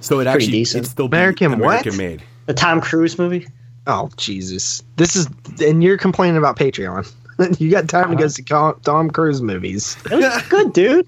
[0.00, 0.82] So it pretty actually decent.
[0.84, 1.60] it's still beat American what?
[1.60, 2.22] American made.
[2.46, 3.46] The Tom Cruise movie.
[3.86, 4.82] Oh Jesus!
[4.96, 5.28] This is
[5.60, 7.10] and you're complaining about Patreon.
[7.60, 8.14] you got time Uh-huh.
[8.14, 9.96] to go see Tom, Tom Cruise movies.
[10.10, 11.06] It was good, dude.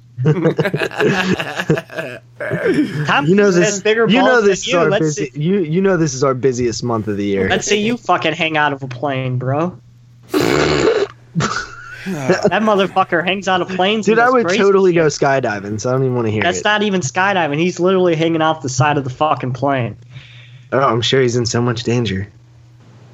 [3.06, 3.80] Tom You know this.
[3.80, 4.78] bigger You know this is you.
[4.78, 5.30] our Let's busy.
[5.30, 7.48] see, You you know this is our busiest month of the year.
[7.48, 9.78] let's see you fucking hang out of a plane, bro.
[12.06, 14.06] that motherfucker hangs out of planes.
[14.06, 14.96] Dude, I would totally shit.
[15.02, 16.64] go skydiving, so I don't even want to hear That's it.
[16.64, 17.58] not even skydiving.
[17.58, 19.96] He's literally hanging off the side of the fucking plane.
[20.72, 22.28] oh, I'm sure he's in so much danger.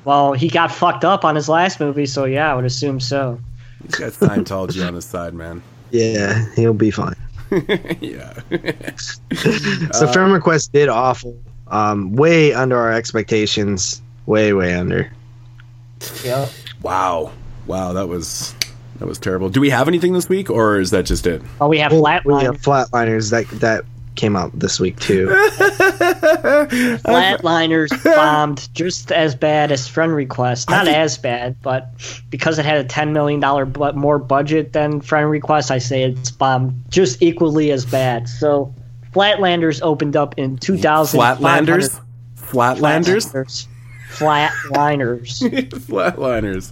[0.05, 3.39] Well, he got fucked up on his last movie, so yeah, I would assume so.
[3.85, 5.63] He's got Scientology on his side, man.
[5.95, 7.17] Yeah, he'll be fine.
[8.01, 8.33] yeah.
[9.35, 11.39] So Uh, Film Request did awful.
[11.69, 14.01] Um, way under our expectations.
[14.25, 15.13] Way way under.
[16.25, 16.49] Yeah.
[16.81, 17.31] Wow.
[17.67, 17.93] Wow.
[17.93, 18.55] That was
[18.99, 19.49] that was terrible.
[19.49, 21.43] Do we have anything this week, or is that just it?
[21.61, 22.39] Oh, we have Well, Flatline.
[22.39, 23.85] we have Flatliners that that
[24.15, 25.27] came out this week too.
[26.69, 30.69] Flatliners bombed just as bad as Friend Request.
[30.71, 31.91] Not as bad, but
[32.31, 36.03] because it had a ten million dollar but more budget than Friend Request, I say
[36.05, 38.29] it's bombed just equally as bad.
[38.29, 38.75] So,
[39.13, 41.19] Flatlanders opened up in two thousand.
[41.21, 41.99] Flatlanders.
[42.37, 43.67] Flatlanders.
[44.11, 45.41] Flatliners
[45.89, 46.71] Flatliners.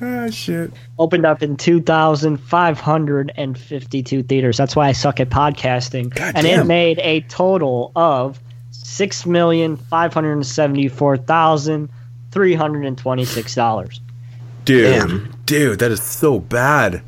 [0.00, 0.72] Ah, shit.
[0.98, 4.56] opened up in 2,552 theaters.
[4.56, 6.14] That's why I suck at podcasting.
[6.14, 6.60] God and damn.
[6.60, 8.40] it made a total of
[12.30, 14.00] 6,574,326 dollars.
[14.64, 14.84] Dude.
[15.08, 15.34] Damn.
[15.46, 17.02] Dude, that is so bad.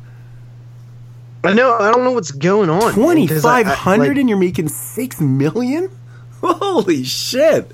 [1.43, 1.73] I know.
[1.77, 2.79] I don't know what's going on.
[2.79, 5.89] man, Twenty 'cause I- I- five hundred, like, and you're making six million.
[6.41, 7.71] Holy shit!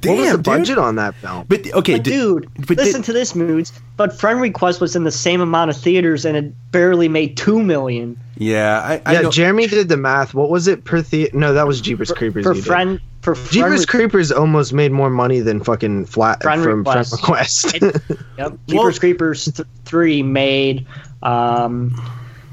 [0.00, 0.44] Damn, what was the dude.
[0.44, 1.46] budget on that film?
[1.48, 3.72] But okay, But did- dude, but listen did- to this, Moods.
[3.96, 7.62] But Friend Request was in the same amount of theaters and it barely made two
[7.62, 9.30] million yeah, I, I yeah, know.
[9.30, 10.34] Jeremy did the math.
[10.34, 11.34] What was it per theater?
[11.38, 12.44] No, that was Jeepers Creepers.
[12.44, 12.66] for you did.
[12.66, 16.78] Friend for Friend Jeepers Re- Creepers almost made more money than fucking flat Friend from
[16.80, 17.18] Request.
[17.24, 18.18] Friend Request.
[18.36, 18.58] Yep.
[18.68, 20.86] Jeepers Creepers th- three made.
[21.22, 21.94] Um,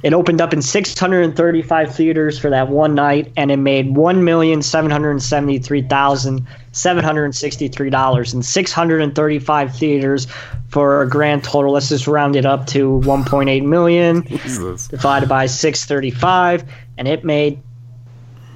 [0.04, 4.62] it opened up in 635 theaters for that one night, and it made one million
[4.62, 10.28] seven hundred seventy-three thousand seven hundred sixty-three dollars in 635 theaters
[10.68, 11.72] for a grand total.
[11.72, 14.90] Let's just round it up to 1.8 million Jesus.
[14.90, 16.66] divided by 635,
[16.98, 17.62] and it made.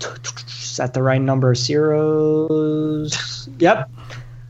[0.01, 3.49] Is that the right number of zeros?
[3.57, 3.89] Yep.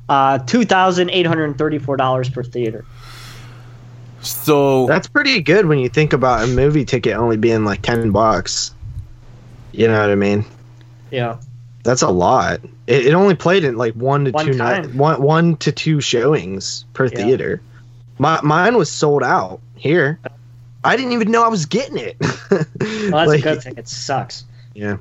[0.10, 2.86] Uh, two thousand eight hundred thirty-four dollars per theater.
[4.28, 8.12] So That's pretty good when you think about a movie ticket only being like ten
[8.12, 8.74] bucks.
[9.72, 10.46] You know what I mean?
[11.12, 11.38] Yeah.
[11.84, 12.60] That's a lot.
[12.88, 14.82] It, it only played in like one to One two time.
[14.88, 17.18] night, one one to two showings per Yeah.
[17.24, 17.62] theater.
[18.18, 20.20] My mine was sold out here.
[20.84, 22.18] I didn't even know I was getting it.
[23.10, 23.78] Well, that's Like, a good thing.
[23.78, 24.44] It sucks.
[24.74, 24.98] Yeah.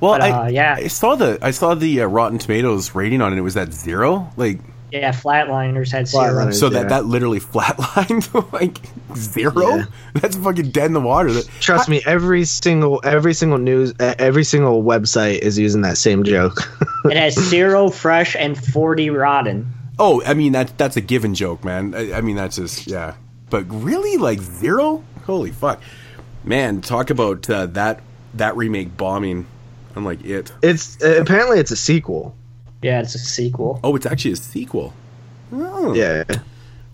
[0.00, 0.74] well, But, uh, I, yeah.
[0.78, 3.38] I saw the I saw the uh, Rotten Tomatoes rating on it.
[3.38, 4.30] It was at zero.
[4.36, 4.60] Like
[4.92, 6.24] Yeah, Flatliners had zero.
[6.24, 6.54] Flatliners.
[6.60, 6.88] so that Yeah.
[6.88, 8.78] that literally flatlined like
[9.16, 9.76] zero.
[9.76, 9.84] Yeah.
[10.14, 11.32] That's fucking dead in the water.
[11.32, 15.96] That, Trust me, every single every single news uh, every single website is using that
[15.98, 16.58] same joke.
[17.04, 19.66] It has zero fresh and 40 rotten.
[19.98, 21.94] oh, I mean that that's a given joke, man.
[21.96, 23.14] I, I mean that's just yeah.
[23.50, 25.02] But really, like zero?
[25.26, 25.80] Holy fuck,
[26.44, 26.80] man!
[26.80, 28.00] Talk about uh, that
[28.34, 29.46] that remake bombing.
[29.96, 30.52] I'm like it.
[30.62, 32.34] it's uh, apparently it's a sequel.
[32.82, 33.80] Yeah, it's a sequel.
[33.84, 34.92] Oh, it's actually a sequel.
[35.52, 36.24] Oh, Yeah.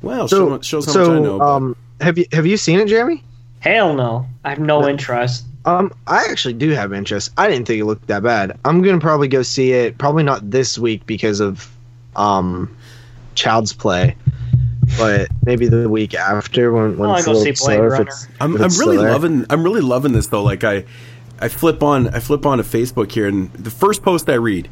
[0.03, 0.27] Wow.
[0.27, 1.39] So show, shows how much I know.
[1.39, 3.23] so um have you have you seen it, Jeremy?
[3.61, 4.27] Hell no.
[4.45, 5.45] I have no interest.
[5.65, 7.31] Um, I actually do have interest.
[7.37, 8.59] I didn't think it looked that bad.
[8.65, 9.99] I'm gonna probably go see it.
[9.99, 11.69] Probably not this week because of
[12.17, 12.75] um,
[13.35, 14.17] Child's Play,
[14.97, 17.95] but maybe the week after when when it's I a go little see Blade slower.
[17.95, 19.11] If it's, I'm, if I'm it's really there.
[19.11, 20.43] loving I'm really loving this though.
[20.45, 20.85] Like I
[21.41, 24.69] I flip on I flip on to Facebook here and the first post I read,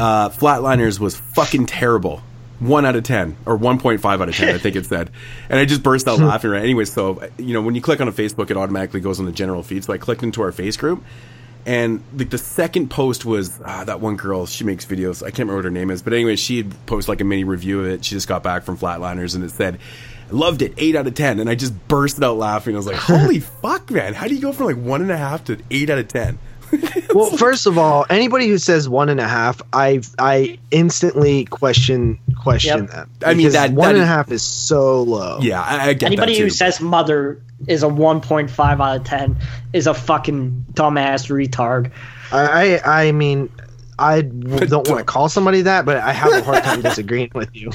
[0.00, 2.22] uh, Flatliners was fucking terrible.
[2.60, 5.10] One out of ten or one point five out of ten, I think it said,
[5.48, 6.50] and I just burst out laughing.
[6.50, 9.26] Right, anyway, so you know when you click on a Facebook, it automatically goes on
[9.26, 9.84] the general feed.
[9.84, 11.04] So I clicked into our face group,
[11.66, 14.46] and like the second post was ah, that one girl.
[14.46, 15.22] She makes videos.
[15.22, 17.44] I can't remember what her name is, but anyway, she had posted like a mini
[17.44, 18.04] review of it.
[18.04, 19.78] She just got back from Flatliners, and it said,
[20.30, 21.38] "Loved it, eight out of 10.
[21.38, 22.74] And I just bursted out laughing.
[22.74, 24.14] I was like, "Holy fuck, man!
[24.14, 26.40] How do you go from like one and a half to eight out of ten?
[27.14, 32.18] well, first of all, anybody who says one and a half, I I instantly question
[32.36, 32.90] question Yep.
[32.90, 33.10] them.
[33.24, 35.38] I mean, that- one that and a is- half is so low.
[35.40, 39.36] Yeah, I, I get Anybody that who says mother is a 1.5 out of 10
[39.72, 41.90] is a fucking dumbass retard.
[42.32, 43.50] I I, I mean.
[43.98, 47.30] I w- don't want to call somebody that, but I have a hard time disagreeing
[47.34, 47.70] with you.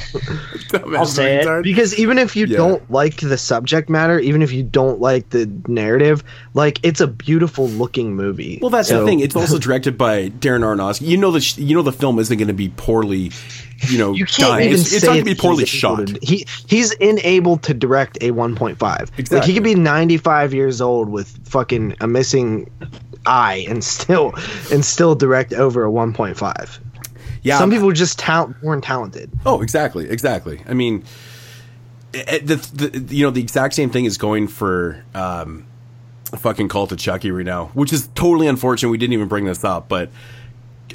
[0.96, 1.46] I'll say it.
[1.46, 1.64] retard.
[1.64, 2.58] Because even if you Yeah.
[2.58, 7.08] don't like the subject matter, even if you don't like the narrative, like it's a
[7.08, 8.60] beautiful looking movie.
[8.62, 9.20] Well, that's the thing.
[9.20, 11.08] It's also directed by Darren Aronofsky.
[11.08, 13.32] You know the sh- you know the film isn't going to be poorly,
[13.90, 14.62] you know, You can't done.
[14.62, 16.08] even It's, it's not going to be poorly shot.
[16.08, 18.80] to- he he's unable to direct a 1.5.
[18.82, 19.52] Like Exactly.
[19.52, 22.70] he could be 95 years old with fucking a missing
[23.26, 24.34] eye and still
[24.72, 26.80] and still direct over a 1.5.
[27.44, 29.30] Yeah, Some people just talent born talented.
[29.46, 30.62] Oh, exactly, exactly.
[30.66, 31.04] I mean,
[32.14, 35.66] eh, the, the you know the exact same thing is going for um,
[36.38, 38.90] fucking Cult of Chucky right now, which is totally unfortunate.
[38.90, 40.10] We didn't even bring this up, but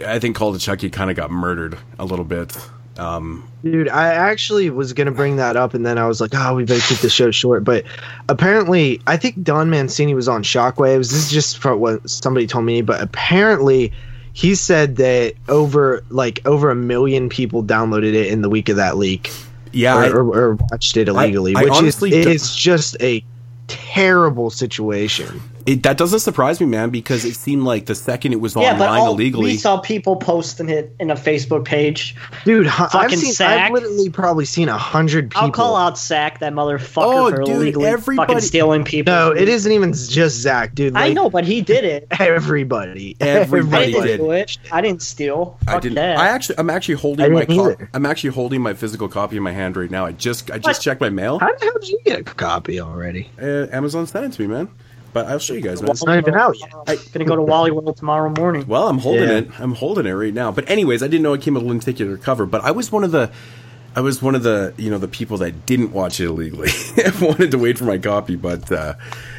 [0.06, 2.56] I think Cult of Chucky kind of got murdered a little bit.
[2.98, 6.54] Um, Dude, I actually was gonna bring that up, and then I was like, "Oh,
[6.54, 7.84] we better keep the show short." But
[8.28, 11.10] apparently, I think Don Mancini was on Shockwaves.
[11.10, 13.92] This is just for what somebody told me, but apparently,
[14.32, 18.76] he said that over like over a million people downloaded it in the week of
[18.76, 19.30] that leak,
[19.72, 23.24] yeah, or, I- or, or watched it illegally, I which honestly is it's just a
[23.66, 25.40] terrible situation.
[25.68, 28.72] It, that doesn't surprise me, man, because it seemed like the second it was Yeah,
[28.78, 29.44] but online all, illegally.
[29.44, 32.16] we saw people posting it in a Facebook page.
[32.46, 33.66] Dude, hu- I've Fucking seen, sack.
[33.66, 35.42] I've literally probably seen a hundred people.
[35.42, 39.12] I'll call out Zach, that motherfucker, Oh, for dude, illegally everybody- fucking stealing people.
[39.12, 40.96] No, it isn't even just Zach, dude.
[40.96, 42.06] I know, but he did it.
[42.18, 43.16] everybody.
[43.20, 44.16] I Everybody didn't did.
[44.18, 44.56] do it.
[44.72, 45.58] I didn't steal.
[45.66, 45.94] Fuck I didn't.
[45.96, 46.16] that.
[46.18, 47.40] I actually, I'm actually holding my.
[47.44, 47.90] didn't Co- either.
[47.92, 50.06] I'm actually holding my physical copy in my hand right now.
[50.06, 50.80] I just, I just What?
[50.80, 51.38] checked my mail.
[51.38, 53.30] How the hell did you get a copy already?
[53.40, 54.68] Uh, Amazon sent it to me, man.
[55.24, 55.90] But I'll show you guys, man.
[55.90, 56.72] It's not even out yet.
[56.86, 58.66] I'm gonna go to Wally World tomorrow morning.
[58.68, 59.38] Well, I'm holding Yeah.
[59.38, 59.48] it.
[59.58, 60.52] I'm holding it right now.
[60.52, 62.46] But anyways, I didn't know it came with a lenticular cover.
[62.46, 63.30] But I was one of the,
[63.96, 66.68] I was one of the, you know, the people that didn't watch it illegally.
[66.98, 68.94] I wanted to wait for my copy, but uh,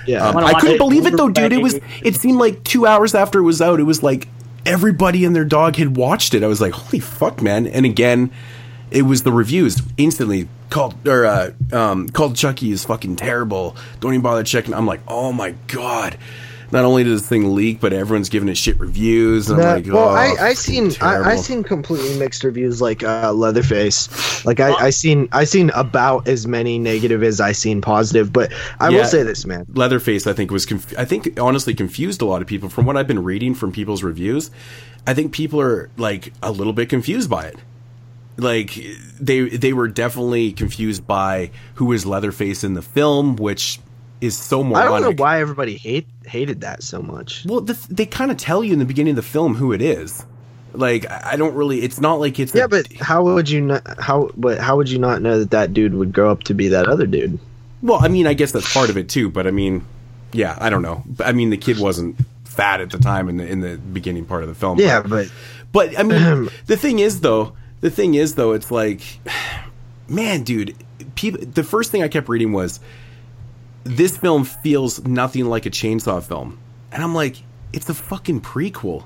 [0.05, 0.27] Yeah.
[0.27, 1.53] um, wanna I couldn't it believe it though, dude.
[1.53, 1.79] It was.
[2.03, 4.27] It seemed like two hours after it was out, it was like
[4.65, 6.43] everybody and their dog had watched it.
[6.43, 7.65] I was like, holy fuck, man!
[7.67, 8.31] And again,
[8.91, 13.75] it was the reviews instantly called or uh, um, called Chucky is fucking terrible.
[13.99, 14.73] Don't even bother checking.
[14.73, 16.17] I'm like, oh my god.
[16.71, 19.49] Not only does this thing leak, but everyone's giving it shit reviews.
[19.49, 22.79] And Nah, I'm like, well, oh, I, I seen I, I seen completely mixed reviews
[22.79, 24.45] like uh, Leatherface.
[24.45, 28.31] Like I, I seen I seen about as many negative as I seen positive.
[28.31, 28.97] But I Yeah.
[28.99, 29.65] will say this, man.
[29.73, 32.95] Leatherface, I think was conf- I think honestly confused a lot of people from what
[32.97, 34.51] I've been reading from people's reviews.
[35.07, 37.57] I think people are like a little bit confused by it.
[38.39, 38.79] Like
[39.19, 43.79] they they were definitely confused by who is Leatherface in the film, which
[44.21, 47.45] is so more I don't know why everybody hate hated that so much.
[47.45, 49.81] Well, the, they kind of tell you in the beginning of the film who it
[49.81, 50.25] is.
[50.73, 51.81] Like I don't really.
[51.81, 54.89] It's not like it's a- Yeah, but how would you not how but how would
[54.89, 57.39] you not know that that dude would grow up to be that other dude?
[57.81, 59.29] Well, I mean, I guess that's part of it too.
[59.29, 59.85] But I mean,
[60.31, 61.03] yeah, I don't know.
[61.07, 64.25] But, I mean, the kid wasn't fat at the time in the in the beginning
[64.25, 64.79] part of the film.
[64.79, 65.31] Yeah, but
[65.71, 69.01] But I mean, the thing is though, the thing is though, it's like,
[70.07, 70.75] man, dude,
[71.15, 71.41] people.
[71.45, 72.79] The first thing I kept reading was
[73.83, 76.59] this film feels nothing like a chainsaw film,
[76.91, 77.37] and I'm like,
[77.73, 79.05] it's a fucking prequel.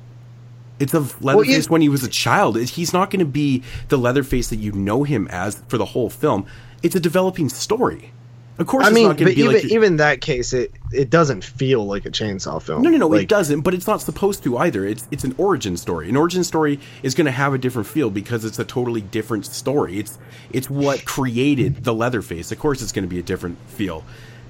[0.80, 2.58] It's of Leatherface you- when he was a child.
[2.58, 6.10] He's not going to be the Leatherface that you know him as for the whole
[6.10, 6.46] film.
[6.82, 8.12] It's a developing story.
[8.60, 10.22] Of course, I it's mean, not going but to be even like your- even that
[10.22, 12.84] case, it it doesn't feel like a chainsaw film.
[12.84, 13.62] no, no, no, Like, it doesn't.
[13.62, 14.86] But it's not supposed to either.
[14.86, 16.08] It's it's an origin story.
[16.08, 19.46] An origin story is going to have a different feel because it's a totally different
[19.48, 19.98] story.
[19.98, 20.20] It's
[20.52, 22.52] it's what created the Leatherface.
[22.52, 24.04] Of course, it's going to be a different feel.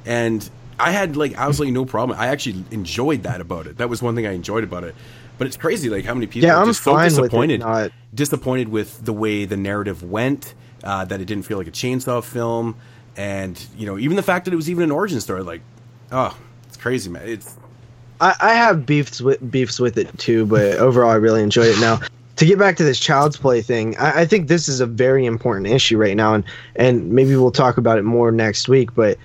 [0.05, 2.19] And I had like absolutely no problem.
[2.19, 3.77] I actually enjoyed that about it.
[3.77, 4.95] That was one thing I enjoyed about it.
[5.37, 7.61] But it's crazy like how many people Yeah, are I'm just so fine with disappointed,
[7.61, 10.53] not- disappointed with the way the narrative went.
[10.83, 12.75] Uh, that it didn't feel like a chainsaw film,
[13.17, 15.43] and you know even the fact that it was even an origin story.
[15.43, 15.61] Like,
[16.11, 16.37] oh,
[16.67, 17.27] it's crazy, man.
[17.27, 17.57] It's
[18.21, 21.79] I, I have beefs with beefs with it too, but overall, I really enjoy it.
[21.79, 21.99] Now,
[22.37, 25.25] to get back to this child's play thing, I, I think this is a very
[25.25, 26.43] important issue right now, and
[26.75, 28.95] and maybe we'll talk about it more next week.
[28.95, 29.17] But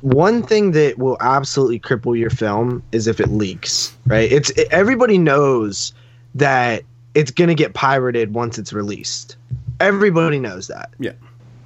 [0.00, 3.94] one thing that will absolutely cripple your film is if it leaks.
[4.06, 4.30] Right?
[4.32, 5.92] It's it, everybody knows
[6.34, 6.84] that
[7.14, 9.36] it's gonna get pirated once it's released.
[9.78, 11.12] Everybody knows that yeah.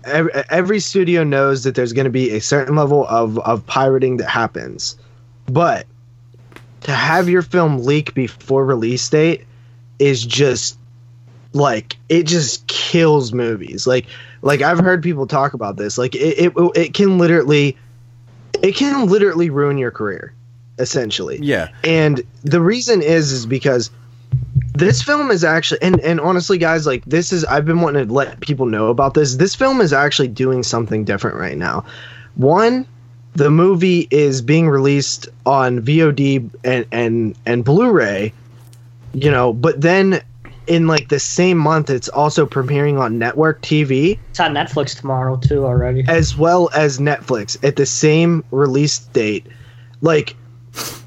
[0.04, 4.18] Every, every studio knows that there's going to be a certain level of, of pirating
[4.18, 4.96] that happens.
[5.46, 5.86] But
[6.82, 9.46] to have your film leak before release date
[9.98, 10.78] is just
[11.52, 13.86] like it just kills movies.
[13.86, 14.06] Like
[14.42, 15.96] like I've heard people talk about this.
[15.98, 17.76] Like it it, it can literally
[18.62, 20.34] it can literally ruin your career.
[20.78, 21.38] essentially.
[21.40, 21.68] Yeah.
[21.82, 23.90] And the reason is is because
[24.74, 28.12] this film is actually and and honestly guys like this is I've been wanting to
[28.12, 29.36] let people know about this.
[29.36, 31.84] This film is actually doing something different right now.
[32.34, 32.86] One,
[33.34, 38.32] the movie is being released on VOD and and and Blu-ray,
[39.12, 40.20] you know, but then
[40.66, 45.36] in like the same month it's also premiering on network TV It's on Netflix tomorrow
[45.36, 46.04] too already.
[46.08, 49.46] as well as Netflix at the same release date.
[50.00, 50.34] Like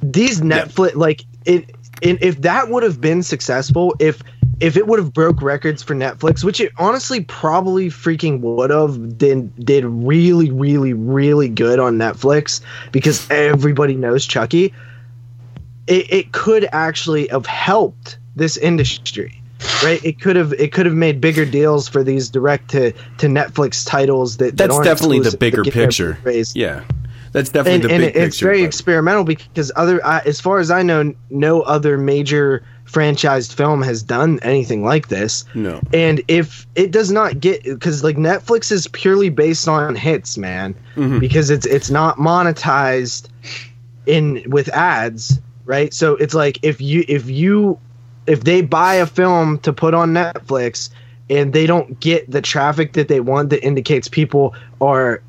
[0.04, 4.22] these Netflix, like it, it, if that would have been successful, if
[4.60, 9.18] if it would have broke records for Netflix, which it honestly probably freaking would have,
[9.18, 14.74] did did really, really, really good on Netflix because everybody knows Chucky.
[15.86, 19.42] It, it could actually have helped this industry
[19.84, 23.26] right it could have it could have made bigger deals for these direct to to
[23.26, 26.18] netflix titles that, that That's definitely the bigger that get their picture.
[26.54, 26.84] Yeah.
[27.38, 28.46] That's definitely and, the and big it's picture.
[28.46, 33.54] very but- experimental because other uh, as far as i know no other major franchised
[33.54, 35.82] film has done anything like this No.
[35.94, 40.74] and if it does not get because like netflix is purely based on hits man
[40.96, 41.20] Mm-hmm.
[41.20, 43.28] because it's it's not monetized
[44.06, 47.78] in with ads right so it's like if you if you
[48.26, 50.90] if they buy a film to put on netflix
[51.30, 55.22] and they don't get the traffic that they want that indicates people are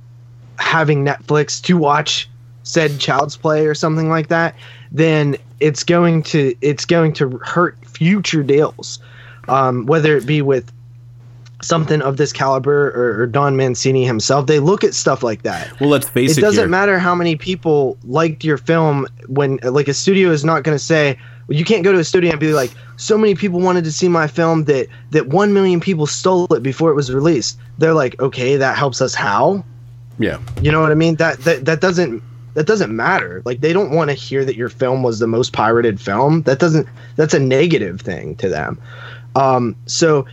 [0.59, 2.29] having netflix to watch
[2.63, 4.55] said child's play or something like that
[4.93, 8.99] then it's going to it's going to hurt future deals
[9.49, 10.71] um, whether it be with
[11.63, 14.47] something of this caliber or, or Don Mancini himself.
[14.47, 15.81] They look at stuff like that.
[15.81, 16.41] Well, let's face It it.
[16.43, 16.69] doesn't here.
[16.69, 20.83] matter how many people liked your film when like a studio is not going to
[20.85, 23.93] say you can't go to a studio and be like so many people wanted to
[23.93, 27.59] see my film that that 1 million people stole it before it was released.
[27.79, 29.65] They're like, "Okay, that helps us how?"
[30.19, 30.39] Yeah.
[30.61, 31.17] You know what I mean?
[31.17, 32.23] That that that doesn't
[32.55, 33.43] that doesn't matter.
[33.45, 36.43] Like they don't want to hear that your film was the most pirated film.
[36.43, 38.81] That doesn't that's a negative thing to them.
[39.37, 40.27] Um so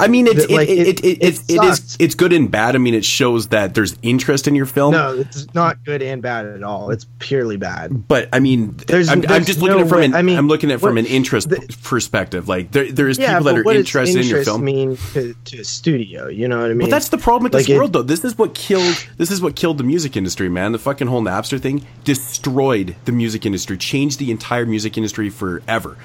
[0.00, 2.32] I mean, it's That, like, it, it- it, it, it's it it is it's good
[2.32, 2.74] and bad.
[2.74, 4.92] I mean, it shows that there's interest in your film.
[4.92, 6.90] no, it's not good and bad at all.
[6.90, 8.06] It's purely bad.
[8.08, 10.22] But I mean, There's- I'm, I'm just looking no at it from way- an I
[10.22, 12.48] mean, I'm looking at it from what- an interest the- perspective.
[12.48, 14.64] Like there there's Yeah, people that are interested in your film.
[14.64, 16.28] mean to, to a studio?
[16.28, 16.78] You know what I mean?
[16.80, 18.02] Well, that's the problem with this Like, it- world, though.
[18.02, 19.06] This is what killed.
[19.16, 20.72] This is what killed the music industry, man.
[20.72, 25.96] The fucking whole Napster thing destroyed the music industry, changed the entire music industry forever.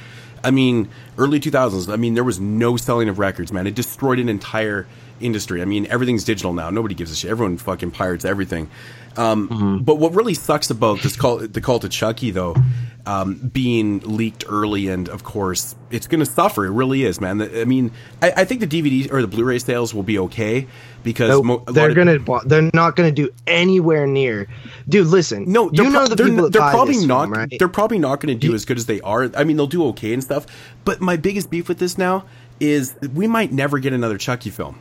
[0.44, 1.92] I mean, early 2000s.
[1.92, 3.68] I mean, there was no selling of records, man.
[3.68, 4.88] It destroyed an entire
[5.22, 5.62] industry.
[5.62, 6.70] I mean, everything's digital now.
[6.70, 7.32] Nobody gives a shit.
[7.32, 8.70] Everyone fucking pirates everything.
[9.18, 9.78] Um, Mm-hmm.
[9.84, 12.56] But what really sucks about this call, the Cult of Chucky, though,
[13.06, 16.66] um, being leaked early, and of course, it's going to suffer.
[16.66, 17.42] It really is, man.
[17.42, 17.92] I mean,
[18.22, 20.68] I, I think the DVD or the Blu-ray sales will be okay
[21.04, 24.48] because mo- they're gonna bu- they're not gonna do anywhere near.
[24.88, 25.52] Dude, listen.
[25.52, 27.22] No, they're you know pro- the they're, people they're probably not.
[27.24, 27.56] film, right?
[27.58, 29.32] They're probably not going to do as good as they are.
[29.36, 30.46] I mean, they'll do okay and stuff.
[30.86, 32.26] But my biggest beef with this now
[32.60, 34.80] is we might never get another Chucky film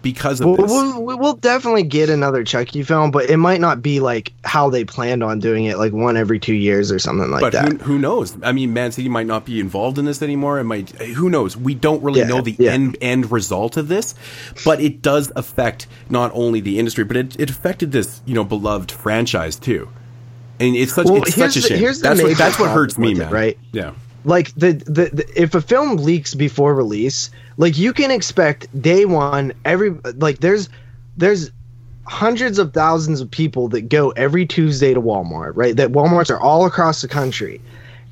[0.00, 0.70] because of We'll, this.
[0.70, 4.84] we'll, we'll definitely get another Chucky film, but it might not be like how they
[4.84, 7.72] planned on doing it, like one every two years or something like but that.
[7.72, 8.36] who, who knows?
[8.42, 10.58] I mean, Mancini might not be involved in this anymore.
[10.60, 10.90] It might.
[10.90, 11.56] Who knows?
[11.56, 12.70] We don't really Yeah, know the yeah.
[12.72, 14.14] end end result of this,
[14.64, 18.44] but it does affect not only the industry, but it, it affected this you know
[18.44, 19.88] beloved franchise too.
[20.60, 21.80] And it's such Well, it's such a shame.
[21.82, 23.32] the that's what that's what hurts me, it, man.
[23.32, 23.58] right?
[23.72, 23.92] Yeah.
[24.24, 29.04] like the, the the if a film leaks before release like you can expect day
[29.04, 30.70] one every like there's
[31.16, 31.50] there's
[32.06, 35.76] hundreds of thousands of people that go every tuesday to walmart right?
[35.76, 37.60] That walmarts are all across the country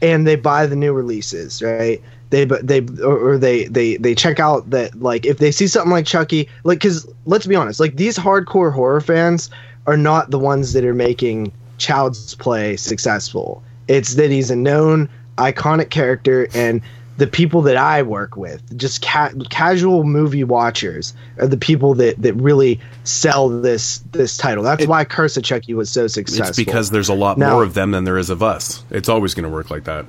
[0.02, 2.02] and they buy the new releases right?
[2.28, 5.92] They but they or, they they they check out that like if they see something
[5.92, 9.48] like chucky like because let's be honest like these hardcore horror fans
[9.86, 13.62] are not the ones that are making child's play successful.
[13.88, 16.82] It's that he's a known iconic character and
[17.18, 22.20] the people that I work with, just ca- casual movie watchers, are the people that,
[22.20, 24.62] that really sell this this title.
[24.64, 26.48] That's It- why Curse of Chucky was so successful.
[26.48, 28.84] It's because there's a lot Now- more of them than there is of us.
[28.90, 30.04] It's always going to work like that,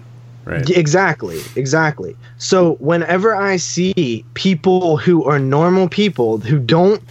[0.45, 0.69] right?
[0.69, 2.15] Exactly, exactly.
[2.37, 7.01] So whenever I see people who are normal people who don't,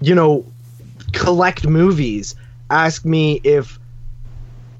[0.00, 0.44] you know,
[1.12, 2.34] collect movies,
[2.70, 3.78] ask me if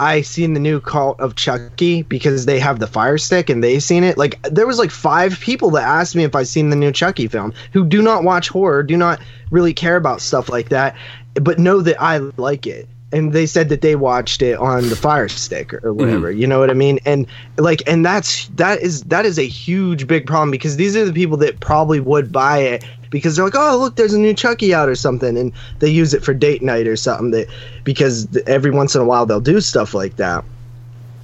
[0.00, 3.78] I seen the new Cult of Chucky because they have the Fire Stick and they
[3.80, 4.18] seen it.
[4.18, 7.28] Like there was like five people that asked me if I seen the new Chucky
[7.28, 9.20] film who do not watch horror, do not
[9.50, 10.96] really care about stuff like that,
[11.34, 12.88] but know that I like it.
[13.12, 16.00] And they said that they watched it on the Fire Stick or mm-hmm.
[16.00, 16.32] whatever.
[16.32, 16.98] You know what I mean?
[17.04, 17.26] And
[17.56, 21.12] like, and that's that is that is a huge big problem because these are the
[21.12, 22.84] people that probably would buy it
[23.14, 26.14] because they're like, oh look, there's a new Chucky out or something, and they use
[26.14, 27.30] it for date night or something.
[27.30, 27.46] That
[27.84, 30.44] because every once in a while they'll do stuff like that.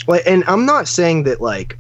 [0.06, 1.76] Like, and I'm not saying that like,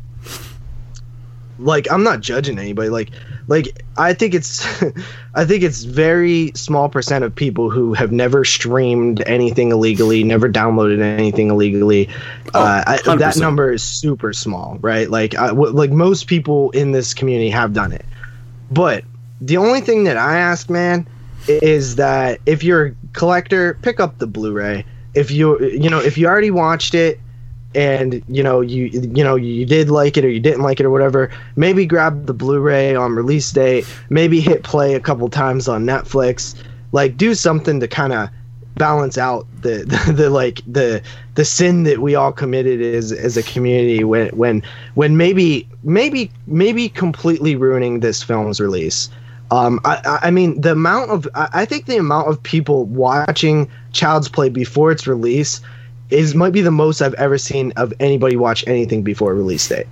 [1.60, 2.88] like I'm not judging anybody.
[2.88, 3.10] Like,
[3.46, 4.82] like I think it's,
[5.36, 10.50] I think it's very small percent of people who have never streamed anything illegally, never
[10.50, 12.08] downloaded anything illegally.
[12.52, 15.08] Oh, uh, I, that number is super small, right?
[15.08, 18.04] Like, I, w- like most people in this community have done it,
[18.72, 19.04] but
[19.40, 21.06] the only thing that I ask, man,
[21.48, 24.84] is that if you're a collector, pick up the Blu-ray.
[25.14, 27.18] If you you know if you already watched it
[27.74, 30.86] and you know you you know you did like it or you didn't like it
[30.86, 33.86] or whatever, maybe grab the Blu-ray on release date.
[34.08, 36.54] Maybe hit play a couple times on Netflix.
[36.92, 38.28] Like do something to kind of
[38.76, 41.02] balance out the, the the like the
[41.34, 44.62] the sin that we all committed as as a community when when
[44.94, 49.10] when maybe maybe maybe completely ruining this film's release.
[49.50, 54.28] Um, I, I- mean, the amount of I think the amount of people watching Child's
[54.28, 55.60] Play before its release
[56.10, 59.86] is might be the most I've ever seen of anybody watch anything before release date.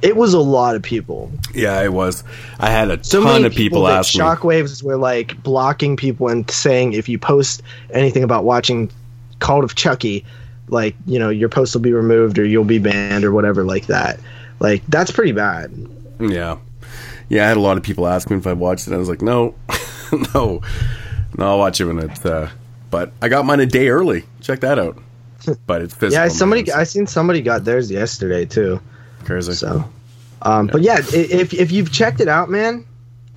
[0.00, 1.30] It was a lot of people.
[1.54, 2.24] Yeah, it was.
[2.58, 4.20] I had a So ton of people that ask me.
[4.20, 8.90] Shockwaves were like blocking people and saying if you post anything about watching
[9.38, 10.24] Cult of Chucky,
[10.68, 13.86] like you know your post will be removed or you'll be banned or whatever like
[13.86, 14.18] that.
[14.58, 15.72] Like that's pretty bad.
[16.20, 16.58] Yeah.
[17.32, 18.92] Yeah, I had a lot of people ask me if I watched it.
[18.92, 19.54] I was like, no,
[20.34, 20.60] no,
[21.38, 22.50] no, I'll watch it when it's, uh,
[22.90, 24.24] but I got mine a day early.
[24.42, 24.98] Check that out.
[25.66, 26.22] But it's physical.
[26.22, 26.78] Yeah, somebody man.
[26.78, 28.80] I seen somebody got theirs yesterday too.
[29.24, 29.54] Crazy.
[29.54, 29.82] So,
[30.42, 32.86] um, but yeah, if if you've checked it out, man,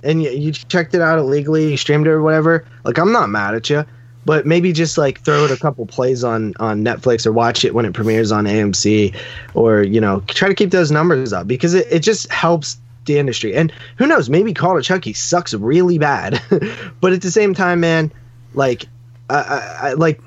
[0.04, 3.28] and you, you checked it out illegally, you streamed it or whatever, like I'm not
[3.28, 3.84] mad at you,
[4.24, 7.74] but maybe just like throw it a couple plays on on Netflix or watch it
[7.74, 9.16] when it premieres on AMC,
[9.54, 13.18] or you know try to keep those numbers up because it, it just helps the
[13.18, 13.54] industry.
[13.54, 16.40] And who knows, maybe Cult of Chucky sucks really bad,
[17.00, 18.12] but at the same time, man,
[18.54, 18.86] like
[19.30, 20.20] I, I, I like.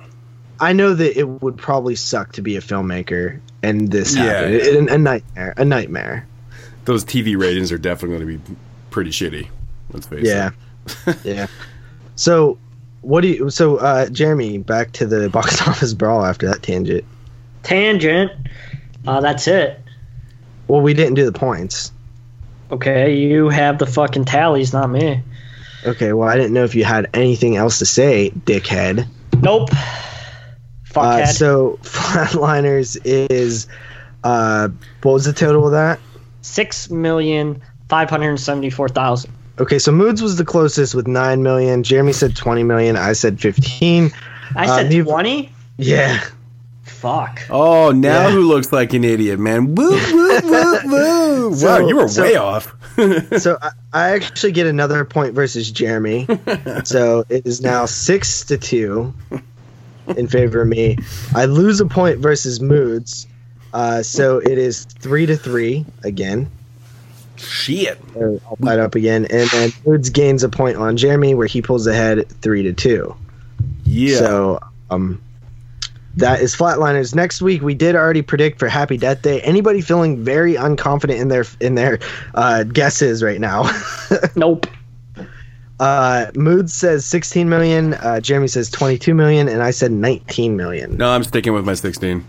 [0.62, 4.54] I know that it would probably suck to be a filmmaker and this Yeah, happened.
[4.56, 4.60] yeah.
[4.60, 6.28] It- a nightmare, a nightmare.
[6.84, 8.56] Those TV ratings are definitely going to be
[8.90, 9.48] pretty shitty.
[9.94, 10.52] Let's face Yeah,
[10.86, 10.98] it.
[11.06, 11.14] Yeah.
[11.24, 11.48] yeah.
[12.18, 12.58] So,
[13.02, 13.50] what do you?
[13.50, 17.06] So, uh, Jeremy, back to the box office brawl after that tangent.
[17.64, 18.32] Tangent.
[19.08, 19.80] Uh, that's it.
[20.68, 21.94] Well, we didn't do the points.
[22.72, 25.24] Okay, you have the fucking tallies, not me.
[25.86, 29.08] Okay, well, I didn't know if you had anything else to say, dickhead.
[29.42, 29.70] Nope.
[29.72, 29.76] Uh,
[31.22, 31.28] Fuckhead.
[31.34, 33.68] so, Flatliners is
[34.24, 34.70] uh,
[35.02, 36.00] what was the total of that?
[36.42, 39.32] Six million five hundred seventy-four thousand.
[39.60, 41.84] Okay, so Moods was the closest with nine million.
[41.84, 42.96] Jeremy said twenty million.
[42.98, 44.12] I said fifteen.
[44.56, 45.52] I Uh, said you- twenty.
[45.78, 46.22] Yeah.
[47.00, 47.42] Fuck.
[47.50, 48.32] Oh, now Yeah.
[48.32, 49.74] who looks like an idiot, man?
[49.76, 51.56] Woo, woo, woo, woo.
[51.56, 52.76] So- wow, you were so- way off.
[53.38, 56.28] so I, I actually get another point versus Jeremy.
[56.84, 59.14] so it is now six to two
[60.18, 60.98] in favor of me.
[61.34, 63.26] I lose a point versus Moods.
[63.72, 66.50] Uh, so it is three to three again.
[67.38, 67.98] Shit.
[68.18, 71.88] I'll tied up again, and then Moods gains a point on Jeremy where he pulls
[71.88, 73.16] ahead three to two.
[73.86, 74.18] Yeah.
[74.18, 75.22] So um,
[76.18, 77.16] that is Flatliners.
[77.16, 79.42] Next week we did already predict for Happy Death Day.
[79.42, 82.00] Anybody feeling very unconfident in their in their
[82.36, 83.70] uh, guesses right now?
[84.36, 84.66] Nope.
[85.80, 87.94] Uh, Mood says 16 million.
[87.94, 90.98] Uh, Jeremy says 22 million, and I said 19 million.
[90.98, 92.26] no, I'm sticking with my 16.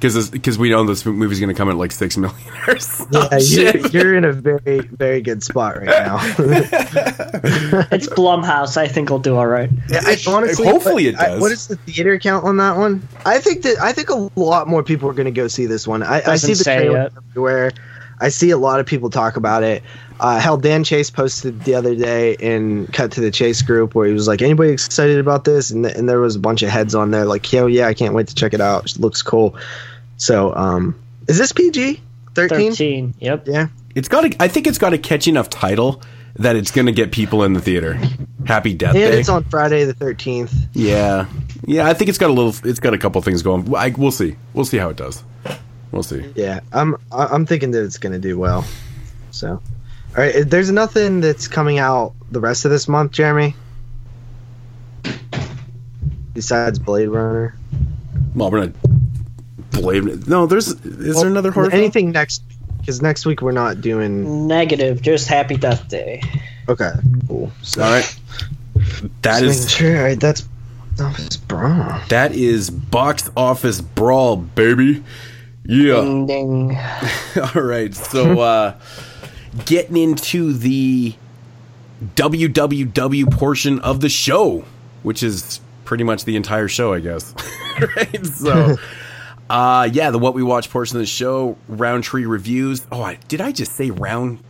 [0.00, 2.36] Because because we know this movie's going to come at like 6 million
[2.68, 6.18] or some Yeah, you're, you're in a very very good spot right now.
[7.90, 8.76] It's Blumhouse.
[8.76, 9.70] I think will do all right.
[9.88, 11.40] Yeah, I, honestly, hopefully it I- does.
[11.40, 13.06] what is the theater count on that one?
[13.24, 15.86] I think that I think a lot more people are going to go see this
[15.86, 16.02] one.
[16.02, 17.72] I, I see the trailer everywhere.
[18.20, 19.82] I see a lot of people talk about it.
[20.20, 24.06] Uh, hell, Dan Chase posted the other day in Cut to the Chase group where
[24.08, 26.70] he was like, "Anybody excited about this?" And, th- and there was a bunch of
[26.70, 28.84] heads on there like, "Yo, yeah, I can't wait to check it out.
[28.90, 29.56] It looks cool."
[30.16, 30.98] So, um,
[31.28, 32.00] is this PG
[32.34, 32.70] thirteen?
[32.72, 33.14] Thirteen.
[33.20, 33.46] Yep.
[33.46, 33.68] Yeah.
[33.94, 34.24] It's got.
[34.24, 36.02] A, I think it's got a catchy enough title
[36.36, 37.98] that it's going to get people in the theater.
[38.46, 39.20] Happy Death And Day.
[39.20, 40.52] it's on Friday the thirteenth.
[40.72, 41.26] yeah,
[41.64, 41.86] yeah.
[41.86, 42.54] I think it's got a little.
[42.68, 43.72] It's got a couple things going.
[43.74, 44.34] I, we'll see.
[44.52, 45.22] We'll see how it does.
[45.92, 46.24] We'll see.
[46.34, 48.64] Yeah, I'm I- I'm thinking that it's gonna do well.
[49.30, 49.60] So, all
[50.16, 53.54] right, uh, there's nothing that's coming out the rest of this month, Jeremy.
[56.34, 57.54] Besides Blade Runner,
[58.34, 58.72] Well, we're not.
[59.72, 60.28] Blame it.
[60.28, 60.68] No, there's.
[60.68, 61.70] Is there another horror?
[61.70, 61.80] film?
[61.80, 62.42] anything next?
[62.78, 64.46] Because next week we're not doing.
[64.46, 65.00] Negative.
[65.02, 66.22] Just Happy Death Day.
[66.68, 66.92] Okay,
[67.26, 67.50] cool.
[67.62, 68.18] So, All right.
[69.22, 69.96] That just making is sure.
[69.98, 70.48] All right, that's
[71.00, 72.00] Office Brawl.
[72.08, 75.02] that is box office brawl, baby.
[75.68, 76.00] Yeah.
[76.00, 76.78] Ding ding.
[77.54, 77.94] All right.
[77.94, 78.74] So, uh,
[79.66, 81.14] getting into the
[82.16, 84.64] WWW portion of the show,
[85.02, 87.34] which is pretty much the entire show, I guess.
[87.96, 88.26] right.
[88.26, 88.76] So,
[89.50, 92.86] Uh yeah, the what we watch portion of the show, Roundtree reviews.
[92.92, 94.40] Oh, I, did I just say round?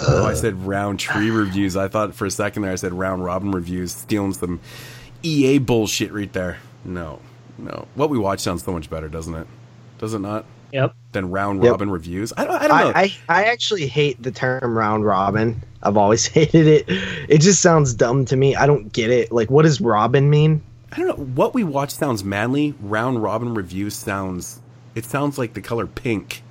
[0.00, 1.76] oh, I said Roundtree reviews.
[1.76, 4.58] I thought for a second there I said round robin reviews, stealing some
[5.22, 6.58] EA bullshit right there.
[6.84, 7.20] No,
[7.56, 7.86] no.
[7.94, 9.46] What we watch sounds so much better, doesn't it?
[9.98, 10.44] Does it not?
[10.72, 10.94] Yep.
[11.12, 11.70] Than round Yep.
[11.72, 12.32] robin reviews.
[12.36, 12.54] I don't.
[12.62, 12.92] I don't know.
[12.94, 15.62] I, I, I actually hate the term round robin.
[15.82, 16.84] I've always hated it.
[17.28, 18.54] It just sounds dumb to me.
[18.56, 19.32] I don't get it.
[19.32, 20.62] Like, what does robin mean?
[20.92, 21.24] I don't know.
[21.34, 22.74] What we watch sounds manly.
[22.80, 24.60] Round robin reviews sounds.
[24.94, 26.42] It sounds like the color pink.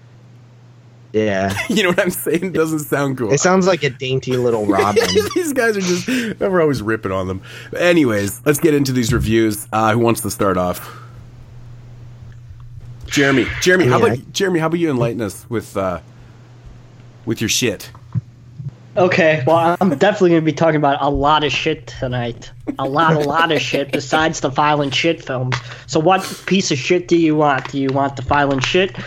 [1.13, 1.53] Yeah.
[1.69, 2.43] You know what I'm saying?
[2.43, 3.31] It doesn't sound cool.
[3.31, 5.03] It sounds like a dainty little robin.
[5.35, 6.07] these guys are just
[6.39, 7.41] we're always ripping on them.
[7.75, 9.67] Anyways, let's get into these reviews.
[9.71, 10.95] Uh, who wants to start off?
[13.07, 13.45] Jeremy.
[13.61, 14.59] Jeremy, how I mean, about Jeremy?
[14.59, 15.99] How about you enlighten us with uh,
[17.25, 17.91] with your shit?
[18.97, 22.51] Okay, well, I'm definitely going to be talking about a lot of shit tonight.
[22.79, 25.55] A lot, a lot of shit besides the violent shit films.
[25.85, 27.71] So, what piece of shit do you want?
[27.71, 28.97] Do you want the violent shit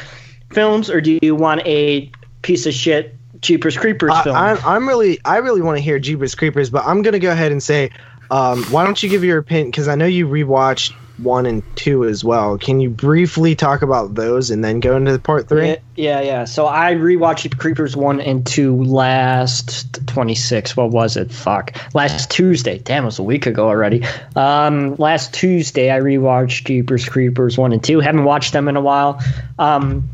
[0.53, 2.09] films, or do you want a
[2.43, 4.37] piece of shit Jeepers Creepers I, film?
[4.37, 7.51] I'm, I'm really, I really want to hear Jeepers Creepers, but I'm gonna go ahead
[7.51, 7.91] and say,
[8.31, 9.73] um, why don't you give your opinion?
[9.73, 12.59] Because I know you rewatched one and two as well.
[12.59, 15.69] Can you briefly talk about those and then go into part three?
[15.69, 16.45] Yeah, yeah, yeah.
[16.45, 20.77] So I rewatched Creepers one and two last twenty six.
[20.77, 21.31] What was it?
[21.31, 21.77] Fuck.
[21.95, 22.79] Last Tuesday.
[22.79, 24.05] Damn, it was a week ago already.
[24.37, 28.01] Um, last Tuesday I rewatched Jeepers Creepers one and two.
[28.01, 29.23] Haven't watched them in a while.
[29.59, 30.09] Um,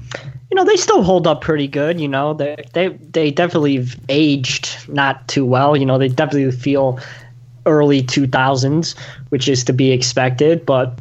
[0.50, 2.00] you know they still hold up pretty good.
[2.00, 5.76] You know they they they definitely aged not too well.
[5.76, 7.00] You know they definitely feel
[7.66, 8.96] early 2000s,
[9.28, 10.98] which is to be expected, but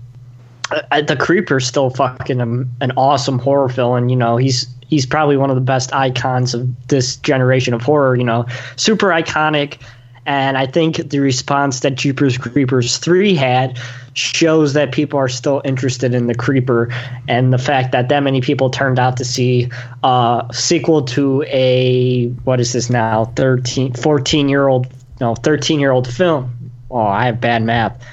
[0.71, 4.37] uh, the creeper's still fucking um, an awesome horror film you know?
[4.37, 8.45] He's he's probably one of the best icons of this generation of horror you know?
[8.75, 9.79] Super iconic
[10.25, 13.79] and i think the response that jeepers creepers 3 had
[14.13, 16.89] shows that people are still interested in the creeper
[17.27, 19.69] and the fact that that many people turned out to see
[20.03, 24.87] a sequel to a what is this now 13 14 year old
[25.19, 26.54] no 13 year old film
[26.89, 28.03] oh i have bad math.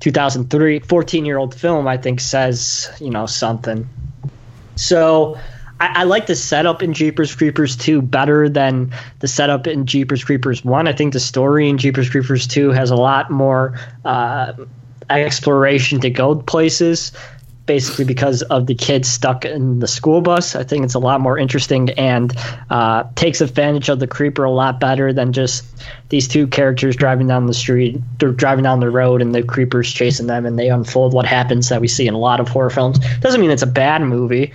[0.00, 3.88] 2003 14 year old film i think says you know something.
[4.76, 5.38] So
[5.80, 10.22] I, I like the setup in jeepers creepers 2 better than the setup in jeepers
[10.24, 14.52] creepers 1 i think the story in jeepers creepers 2 has a lot more uh,
[15.10, 17.12] exploration to go places
[17.66, 20.54] basically because of the kids stuck in the school bus.
[20.54, 22.32] I think it's a lot more interesting and
[22.70, 25.64] uh, takes advantage of the creeper a lot better than just
[26.08, 28.00] these two characters driving down the street.
[28.18, 31.68] They're driving down the road and the creepers chasing them and they unfold what happens
[31.68, 33.00] that we see in a lot of horror films.
[33.18, 34.52] Doesn't mean it's a bad movie,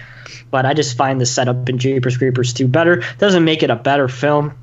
[0.49, 3.03] but I just find the setup in Jeepers Creepers 2 better.
[3.18, 4.55] Doesn't make it a better film.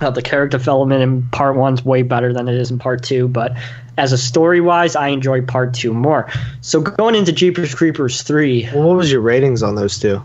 [0.00, 3.28] Uh, the character development in part one's way better than it is in part two,
[3.28, 3.56] but
[3.96, 6.28] as a story wise, I enjoy part two more.
[6.60, 10.22] So going into Jeepers Creepers three, Well, what was your ratings on those two?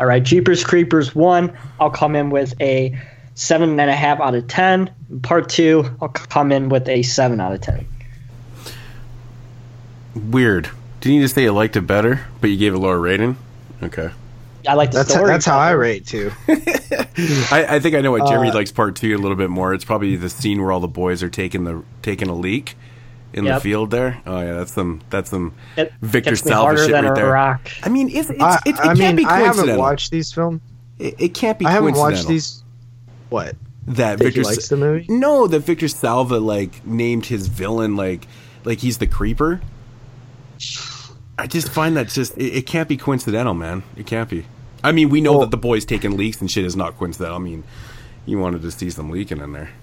[0.00, 2.98] all right, Jeepers Creepers one, I'll come in with a
[3.34, 4.90] seven and a half out of ten.
[5.22, 7.86] Part two, I'll come in with a seven out of ten.
[10.14, 10.70] Weird.
[11.00, 13.36] Didn't you just say you liked it better, but you gave it a lower rating?
[13.82, 14.10] Okay.
[14.66, 15.28] I like the That's story.
[15.28, 16.32] that's how I rate too.
[16.48, 19.72] I, I think I know what Jeremy Uh, likes part two a little bit more.
[19.74, 22.76] It's probably the scene where all the boys are taking the taking a leak
[23.32, 24.20] in the field there.
[24.26, 27.30] Oh yeah, that's some that's some It Victor Salva harder shit than right a there.
[27.30, 27.70] rock.
[27.82, 29.78] I mean, it's, it's, I, it, it I can't mean, be I haven't coincidental.
[29.80, 30.60] watched these films.
[30.98, 31.64] it, it can't be.
[31.66, 32.62] I haven't watched these.
[33.28, 33.54] What?
[33.86, 35.06] That That Victor he likes the movie?
[35.08, 38.26] No, that Victor Salva like named his villain like
[38.64, 39.60] like he's the creeper.
[41.38, 43.82] I just find that just it, it can't be coincidental, man.
[43.96, 44.44] It can't be.
[44.84, 47.36] I mean, we know Well- that the boys taking leaks and shit is not coincidental.
[47.36, 47.64] I mean,
[48.26, 49.70] you wanted to see some leaking in there.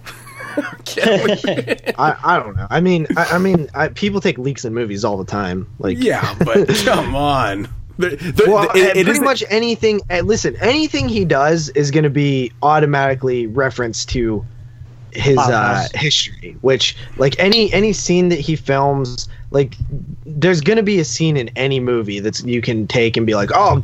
[0.97, 2.67] I, I don't know.
[2.69, 5.67] I mean, I, I mean, I, people take leaks in movies all the time.
[5.79, 7.67] Like, yeah, but come on.
[7.97, 10.01] There- there- Well, it- it pretty isn't- much anything.
[10.09, 14.45] Uh, listen, anything he does is going to be automatically referenced to
[15.11, 16.57] his uh, history.
[16.61, 19.75] Which, like any any scene that he films, like
[20.25, 23.33] there's going to be a scene in any movie that you can take and be
[23.35, 23.81] like, oh,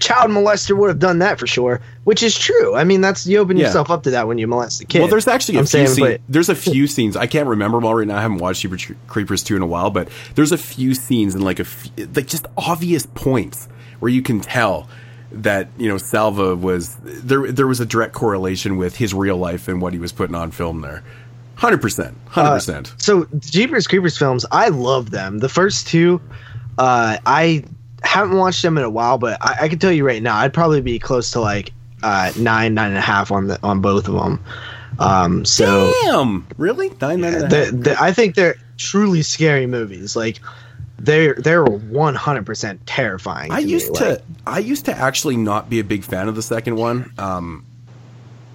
[0.00, 1.80] child molester would have done that for sure.
[2.04, 2.74] Which is true.
[2.74, 3.66] I mean, that's you open Yeah.
[3.66, 4.98] yourself up to that when you molest a kid.
[4.98, 6.18] Well, there's actually a I'm few saying, scenes.
[6.28, 7.16] There's a few scenes.
[7.16, 8.18] I can't remember them all right now.
[8.18, 11.44] I haven't watched Jeepers Creepers two in a while, but there's a few scenes and
[11.44, 13.68] like a f- like just obvious points
[14.00, 14.88] where you can tell
[15.30, 17.50] that you know Salva was there.
[17.52, 20.50] There was a direct correlation with his real life and what he was putting on
[20.50, 21.04] film there.
[21.62, 22.94] Hundred percent, hundred Uh, percent.
[22.98, 25.38] So Jeepers Creepers films, I love them.
[25.38, 26.20] The first two,
[26.76, 27.62] uh, I
[28.02, 30.52] haven't watched them in a while, but I, I can tell you right now, I'd
[30.52, 34.08] probably be close to like uh, nine, nine and a half on the on both
[34.08, 34.44] of them.
[34.98, 36.88] Um, so Damn, really?
[37.00, 37.70] Nine nine and a half?
[37.70, 40.16] the, the, I think they're truly scary movies.
[40.16, 40.40] Like
[40.98, 43.52] they're they're 100% terrifying.
[43.52, 46.28] I to me, used like- to I used to actually not be a big fan
[46.28, 47.12] of the second one.
[47.18, 47.64] Um,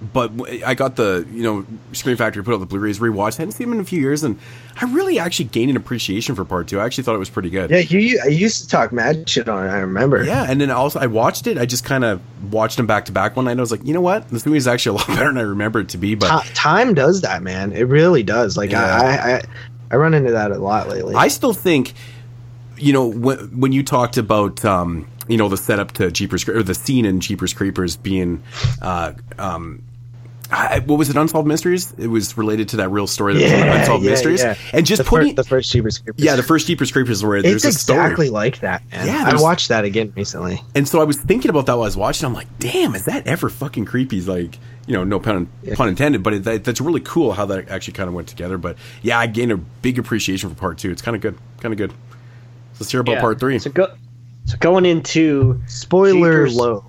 [0.00, 0.30] but
[0.64, 3.34] I got the you know Scream Factory put out the Blu-rays rewatched.
[3.38, 4.38] I hadn't seen them in a few years, and
[4.80, 6.78] I really actually gained an appreciation for part two.
[6.78, 7.70] I actually thought it was pretty good.
[7.70, 9.70] Yeah, you, I used to talk mad shit on it.
[9.70, 10.22] I remember.
[10.24, 11.58] Yeah, and then also I watched it.
[11.58, 12.20] I just kind of
[12.52, 13.52] watched them back to back one night.
[13.52, 15.38] and I was like, you know what, this movie is actually a lot better than
[15.38, 16.14] I remember it to be.
[16.14, 17.72] But Ti- time does that, man.
[17.72, 18.56] It really does.
[18.56, 18.84] Like Yeah.
[18.84, 19.42] I, I,
[19.90, 21.16] I run into that a lot lately.
[21.16, 21.94] I still think,
[22.76, 26.62] you know, when, when you talked about, um, you know, the setup to Jeepers or
[26.62, 28.42] the scene in Jeepers Creepers being,
[28.82, 29.82] uh, um,
[30.50, 31.16] I, what was it?
[31.16, 31.92] Unsolved Mysteries.
[31.98, 34.54] It was related to that real story that was on yeah, Unsolved yeah, Mysteries, yeah.
[34.72, 36.24] and just the, fir- putting, the first Jeepers Creepers.
[36.24, 38.00] yeah, the first Jeepers Creepers where there's it's a story.
[38.00, 39.06] exactly like that, man.
[39.06, 40.62] Yeah, I watched that again recently.
[40.74, 42.24] And so I was thinking about that while I was watching.
[42.24, 44.22] I'm like, damn, is that ever fucking creepy?
[44.22, 47.68] Like, you know, no pun, pun intended, but it, that, that's really cool how that
[47.68, 48.56] actually kind of went together.
[48.56, 50.90] But yeah, I gained a big appreciation for part two.
[50.90, 51.90] It's kind of good, kind of good.
[51.90, 51.96] So
[52.80, 53.20] let's hear about Yeah.
[53.20, 53.58] part three.
[53.58, 53.94] So go.
[54.48, 56.84] So going into Spoiler Jeepers- low.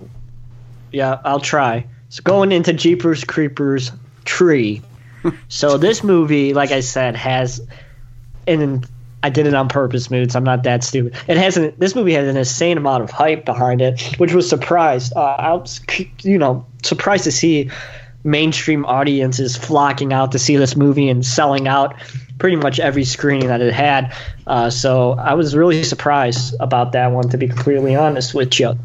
[0.92, 1.86] Yeah, I'll try.
[2.08, 3.92] So going into Jeepers Creepers
[4.24, 4.80] Tree.
[5.48, 7.60] so this movie, like I said, has
[8.46, 8.88] and
[9.22, 10.34] I did it on purpose, moods.
[10.34, 11.14] I'm not that stupid.
[11.28, 14.48] It has an this movie has an insane amount of hype behind it, which was
[14.48, 15.12] surprised.
[15.14, 15.82] Uh, I was,
[16.22, 17.70] you know, surprised to see
[18.22, 21.94] mainstream audiences flocking out to see this movie and selling out
[22.38, 24.14] pretty much every screening that it had.
[24.46, 28.78] Uh, so I was really surprised about that one, to be completely honest with you.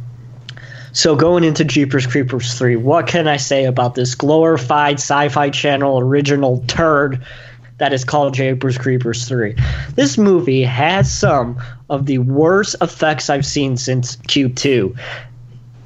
[0.95, 5.99] So going into Jeepers Creepers 3, what can I say about this glorified Sci-Fi Channel
[5.99, 7.25] original turd
[7.77, 9.55] that is called Jeepers Creepers 3?
[9.93, 14.97] This movie has some of the worst effects I've seen since Q2.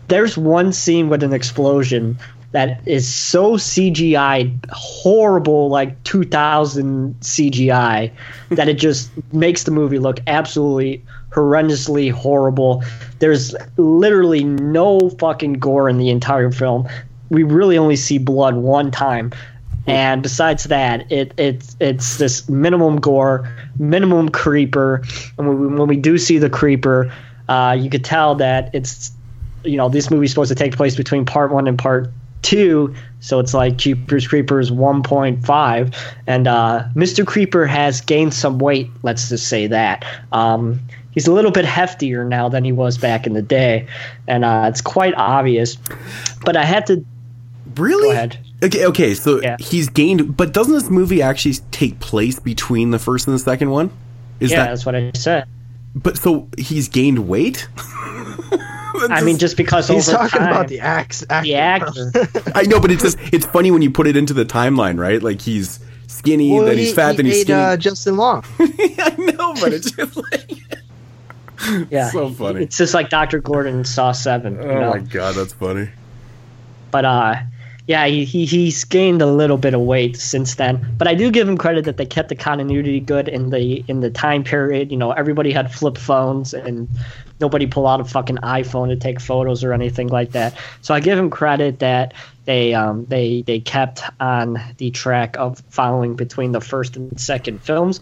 [0.09, 2.19] There's one scene with an explosion
[2.51, 8.11] that is so CGI, horrible, like 2000 CGI,
[8.49, 12.83] that it just makes the movie look absolutely horrendously horrible.
[13.19, 16.87] There's literally no fucking gore in the entire film.
[17.29, 19.31] We really only see blood one time.
[19.85, 25.03] And besides that, it it's it's this minimum gore, minimum creeper.
[25.37, 27.11] And when we, when we do see the creeper,
[27.47, 29.11] uh, you could tell that it's
[29.63, 32.11] you know this movie's supposed to take place between part one and part
[32.41, 35.95] two so it's like Jeepers Creepers 1.5
[36.27, 37.25] and uh, Mr.
[37.27, 40.79] Creeper has gained some weight let's just say that um,
[41.11, 43.87] he's a little bit heftier now than he was back in the day
[44.27, 45.77] and uh, it's quite obvious
[46.45, 47.05] but I had to
[47.75, 48.07] Really?
[48.07, 48.39] Go ahead.
[48.63, 49.13] Okay, okay.
[49.13, 49.55] So Yeah.
[49.59, 53.69] he's gained, but doesn't this movie actually take place between the first and the second
[53.69, 53.91] one?
[54.39, 54.69] Is yeah that?
[54.69, 55.45] that's what I said
[55.95, 57.67] But so he's gained weight.
[59.09, 61.21] I mean just because He's over talking time, about the axe.
[61.41, 62.11] the actor
[62.55, 65.21] I know, but it's just it's funny when you put it into the timeline, right?
[65.21, 67.59] Like he's skinny, Well, then he's he- fat, he then he's ate, skinny.
[67.61, 68.43] Uh, Justin Long.
[68.59, 70.57] I know, but it's just like
[71.89, 72.63] yeah so funny.
[72.63, 73.39] it's just like Dr.
[73.39, 74.89] Gordon saw 7 you oh know?
[74.91, 75.89] my god, that's funny.
[76.89, 77.35] but uh
[77.85, 81.29] yeah he, he he's gained a little bit of weight since then but i do
[81.31, 84.89] give him credit that they kept the continuity good in the in the time period
[84.91, 86.87] you know everybody had flip phones and
[87.39, 90.99] nobody pull out a fucking iphone to take photos or anything like that so i
[90.99, 92.13] give him credit that
[92.45, 97.61] they um they they kept on the track of following between the first and second
[97.61, 98.01] films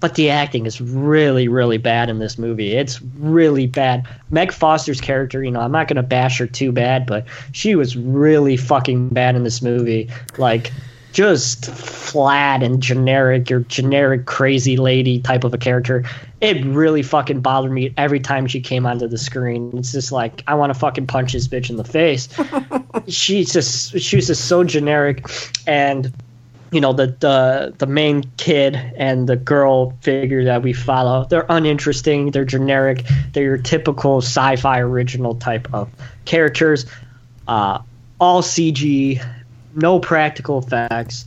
[0.00, 2.72] but the acting is really, really bad in this movie.
[2.72, 4.06] It's really bad.
[4.30, 7.74] Meg Foster's character, you know, I'm not going to bash her too bad, but she
[7.74, 10.08] was really fucking bad in this movie.
[10.36, 10.72] Like,
[11.12, 16.04] just flat and generic, your generic crazy lady type of a character.
[16.40, 19.72] It really fucking bothered me every time she came onto the screen.
[19.76, 22.28] It's just like, I want to fucking punch this bitch in the face.
[23.08, 25.26] she's just, she was just so generic.
[25.66, 26.12] And
[26.70, 31.46] you know the the the main kid and the girl figure that we follow they're
[31.48, 35.88] uninteresting they're generic they're your typical sci-fi original type of
[36.26, 36.84] characters
[37.46, 37.80] uh,
[38.20, 39.24] all cg
[39.78, 41.26] no practical effects.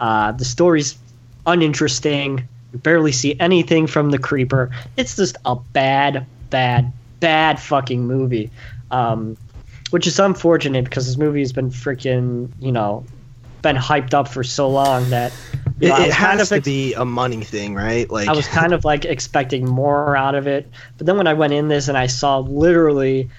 [0.00, 0.96] Uh, the story's
[1.46, 2.48] uninteresting.
[2.72, 4.70] You barely see anything from the creeper.
[4.96, 8.50] It's just a bad bad bad fucking movie.
[8.90, 9.36] Um,
[9.90, 13.04] which is unfortunate because this movie has been freaking you know
[13.62, 15.32] been hyped up for so long that
[15.80, 18.10] you It, know, it kind has to be a money thing, right?
[18.10, 21.34] Like I was kind of like expecting more out of it, but then when I
[21.34, 23.30] went in this and I saw literally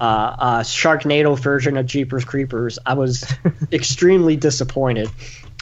[0.00, 3.24] uh, a Sharknado version of Jeepers Creepers, I was
[3.72, 5.10] extremely disappointed.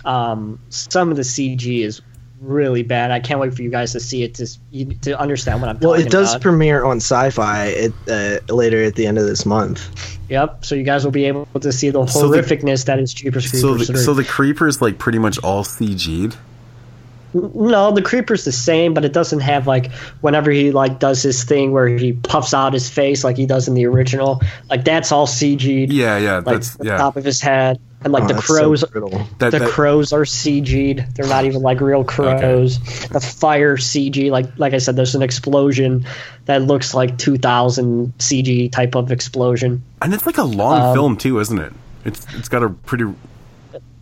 [0.05, 2.01] Um, some of the CG is
[2.41, 3.11] really bad.
[3.11, 4.47] I can't wait for you guys to see it to
[5.03, 5.89] to understand what I'm doing.
[5.89, 6.43] well, talking it does about.
[6.43, 10.19] premiere on Sci-Fi at, uh, later at the end of this month.
[10.29, 10.65] yep.
[10.65, 13.51] So you guys will be able to see the So the- horrificness that is Jeepers
[13.51, 13.89] So Creepers.
[13.89, 16.37] the, so the creeper's like pretty much all CG'd.
[17.35, 21.45] No, the creeper's the same, but it doesn't have like whenever he like does his
[21.45, 24.41] thing where he puffs out his face like he does in the original.
[24.71, 25.93] Like that's all CG'd.
[25.93, 26.97] Yeah, yeah, like that's the yeah.
[26.97, 28.81] top of his head, and like Oh, the so crows.
[28.81, 31.15] That, the that- crows are CG'd.
[31.15, 32.79] They're not even like real crows.
[33.09, 36.07] The fire CG, like like I said, there's an explosion
[36.47, 39.83] that looks like 2000 CG type of explosion.
[40.01, 41.73] and it's like a long um, film too, isn't it?
[42.07, 43.05] It's it's got a pretty.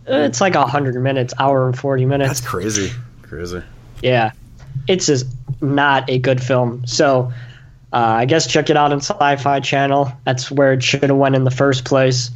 [0.07, 2.29] It's like hundred minutes, hour and forty minutes.
[2.29, 2.91] That's crazy,
[3.35, 3.61] crazy.
[4.01, 4.31] Yeah,
[4.87, 5.25] it's just
[5.61, 6.85] not a good film.
[6.85, 7.31] So
[7.93, 10.11] uh, I guess check it out on Sci-Fi Channel.
[10.25, 12.29] That's where it should have went in the first place.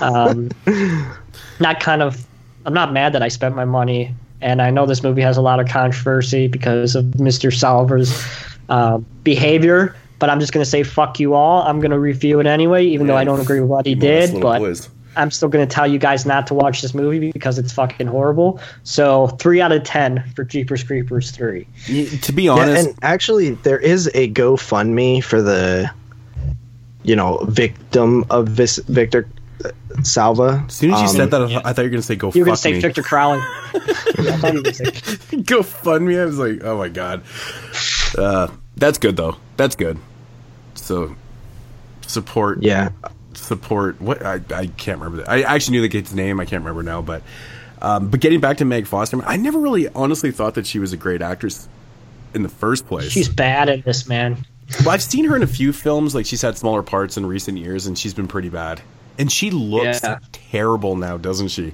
[0.00, 0.50] Um,
[1.60, 2.26] not kind of.
[2.66, 5.42] I'm not mad that I spent my money, and I know this movie has a
[5.42, 7.52] lot of controversy because of Mr.
[7.56, 8.26] Salva's
[8.68, 9.94] uh, behavior.
[10.18, 11.62] But I'm just gonna say fuck you all.
[11.62, 14.40] I'm gonna review it anyway, even though I don't agree with what he did.
[14.40, 14.88] But boys.
[15.16, 18.06] I'm still going to tell you guys not to watch this movie because it's fucking
[18.06, 18.60] horrible.
[18.82, 21.66] So, 3 out of 10 for Jeepers Creepers 3.
[21.88, 25.90] Y- to be Yeah, honest, and actually, there is a GoFundMe for the,
[27.02, 29.28] you know, victim of this Victor
[29.64, 29.70] uh,
[30.02, 30.64] Salva.
[30.66, 32.16] as soon as you Um, said that, I, th- I thought you were gonna say
[32.16, 32.80] go You were going to say.
[32.80, 33.38] Victor Crowley.
[33.38, 33.80] Yeah,
[34.34, 36.18] I thought you were gonna say- go fund me.
[36.18, 37.22] I was like, oh my god.
[38.18, 39.36] Uh, that's good though.
[39.56, 39.98] That's good.
[40.74, 41.14] So
[42.06, 42.62] support.
[42.62, 42.90] yeah,
[43.36, 45.28] support what I, I can't remember that.
[45.30, 46.40] I actually knew the kid's name.
[46.40, 47.22] I can't remember now, but
[47.82, 50.92] um, but getting back to Meg Foster, I never really honestly thought that she was
[50.92, 51.68] a great actress
[52.32, 53.10] in the first place.
[53.10, 54.44] She's bad at this, man.
[54.80, 56.14] well, I've seen her in a few films.
[56.14, 58.80] Like she's had smaller parts in recent years, and she's been pretty bad.
[59.18, 60.18] And she looks Yeah.
[60.32, 61.72] terrible now, doesn't she?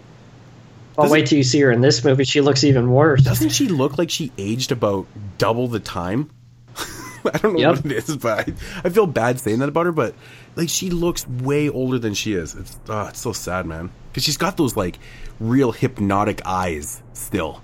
[0.96, 2.24] Well, Doesn't- wait till you see her in this movie.
[2.24, 3.22] She looks even worse.
[3.22, 5.06] Doesn't she look like she aged about
[5.38, 6.28] double the time?
[7.24, 7.76] I don't know Yep.
[7.76, 8.52] what it is, but I,
[8.84, 9.92] I feel bad saying that about her.
[9.92, 10.14] But
[10.56, 12.54] like, she looks way older than she is.
[12.54, 13.90] It's oh, it's so sad, man.
[14.10, 14.98] Because she's got those like
[15.38, 17.62] real hypnotic eyes still.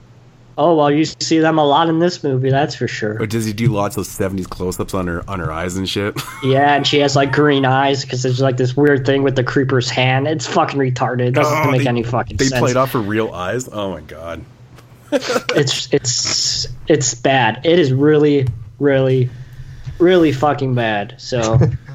[0.59, 3.21] Oh, well, you see them a lot in this movie, that's for sure.
[3.21, 6.19] Or does he do lots of '70s close-ups on her on her eyes and shit?
[6.43, 9.45] Yeah, and she has like green eyes because there's like this weird thing with the
[9.45, 10.27] creeper's hand.
[10.29, 11.27] It's fucking retarded.
[11.27, 12.61] It doesn't Oh, make they- any fucking they sense.
[12.61, 13.69] played off her real eyes.
[13.71, 14.45] Oh my god.
[15.13, 17.61] it's it's it's bad.
[17.67, 18.47] It is really,
[18.79, 19.29] really,
[19.99, 21.17] really fucking bad.
[21.19, 21.59] So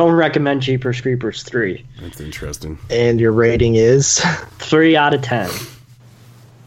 [0.00, 1.84] don't recommend Jeepers Creepers three.
[2.00, 2.78] That's interesting.
[2.88, 4.18] and your rating is
[4.58, 5.50] Three out of ten.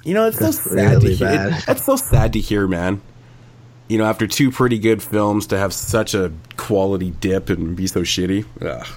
[0.03, 1.27] You know, it's so That's sad really to hear.
[1.27, 1.53] bad.
[1.59, 3.01] It, that's so sad to hear, man.
[3.87, 7.87] You know, after two pretty good films, to have such a quality dip and be
[7.87, 8.45] so shitty.
[8.61, 8.87] Ugh.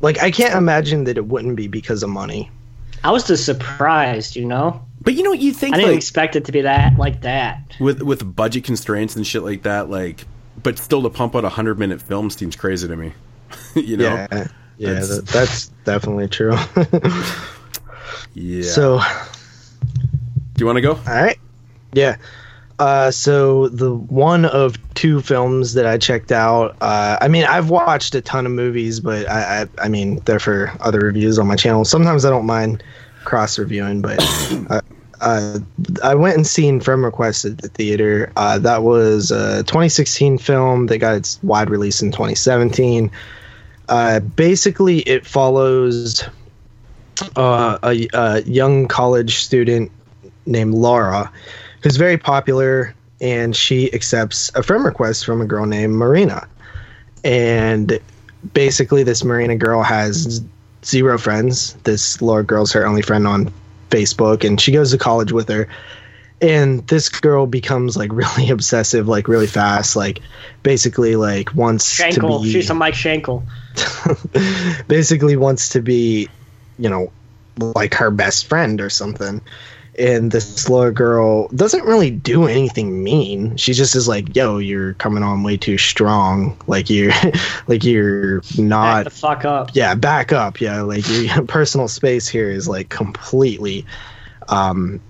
[0.00, 2.50] like I can't imagine that it wouldn't be because of money.
[3.02, 4.84] I was just surprised, you know.
[5.00, 7.22] But you know, what you think I didn't like expect it to be that like
[7.22, 7.76] that.
[7.80, 10.24] with with budget constraints and shit like that, like,
[10.64, 13.12] but still to pump out a hundred minute film seems crazy to me.
[13.76, 14.26] you know, Yeah,
[14.78, 16.56] yeah, That's- that, that's definitely true.
[18.34, 18.62] yeah.
[18.62, 19.00] so,
[20.54, 20.94] do you want to go?
[20.94, 21.38] all right,
[21.92, 22.16] yeah.
[22.80, 26.76] Uh, so the one of two films that I checked out.
[26.80, 30.40] Uh, I mean, I've watched a ton of movies, but I, I, I mean, they're
[30.40, 31.84] for other reviews on my channel.
[31.84, 32.82] Sometimes I don't mind
[33.22, 34.18] cross reviewing, but
[34.70, 34.80] uh,
[35.24, 35.58] uh,
[36.02, 38.30] I went and seen Friend Request at the theater.
[38.36, 43.10] Uh, that was a 2016 film that got its wide release in 2017.
[43.88, 46.28] Uh, basically, it follows
[47.36, 49.90] uh, a, a young college student
[50.44, 51.32] named Laura,
[51.82, 56.46] who's very popular, and she accepts a friend request from a girl named Marina.
[57.24, 57.98] And
[58.52, 60.42] basically, this Marina girl has
[60.84, 61.72] zero friends.
[61.84, 63.50] This Laura girl's her only friend on
[63.94, 65.68] Facebook, and she goes to college with her.
[66.40, 70.20] And this girl becomes like really obsessive, like really fast, like
[70.62, 72.38] basically like wants Shankle.
[72.38, 73.44] to be She's a Mike Shankle.
[74.88, 76.28] basically wants to be,
[76.78, 77.12] you know,
[77.58, 79.40] like her best friend or something.
[79.98, 83.56] And this little girl doesn't really do anything mean.
[83.56, 86.56] She just is like, "Yo, you're coming on way too strong.
[86.66, 87.12] Like you're,
[87.68, 89.70] like you're not Back the fuck up.
[89.74, 93.86] yeah back up yeah like your personal space here is like completely
[94.48, 95.00] um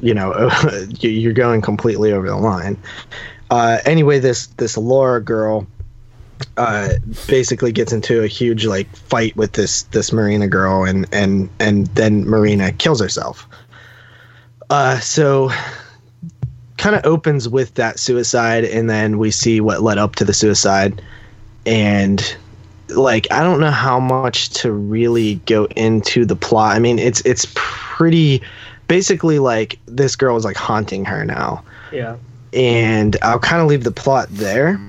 [0.00, 0.50] you know
[1.00, 2.76] you- you're going completely over the line
[3.50, 5.66] uh anyway this this laura girl
[6.56, 6.90] uh
[7.26, 11.88] basically gets into a huge like fight with this this marina girl and and and
[11.88, 13.46] then marina kills herself
[14.70, 15.50] uh so
[16.76, 20.32] kind of opens with that suicide and then we see what led up to the
[20.32, 21.02] suicide
[21.66, 22.36] and
[22.90, 26.74] like I don't know how much to really go into the plot.
[26.74, 28.40] I mean, it's it's pretty
[28.86, 31.62] basically like this girl is like haunting her now,
[31.92, 32.16] Yeah.
[32.54, 34.80] and I'll kind of leave the plot there.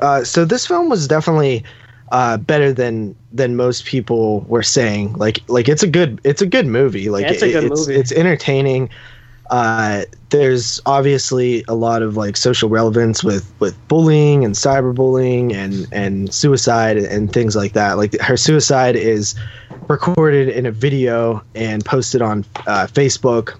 [0.00, 1.62] Uh, so this film was definitely
[2.10, 5.12] uh, better than than most people were saying.
[5.14, 7.08] Like like it's a good it's a good movie.
[7.10, 8.00] Like Yeah, it's a good it's, movie.
[8.00, 8.90] It's entertaining.
[9.50, 15.86] uh, there's obviously a lot of like social relevance with with bullying and cyberbullying and
[15.92, 17.96] and suicide and things like that.
[17.96, 19.34] Like her suicide is
[19.88, 23.56] recorded in a video and posted on uh, Facebook.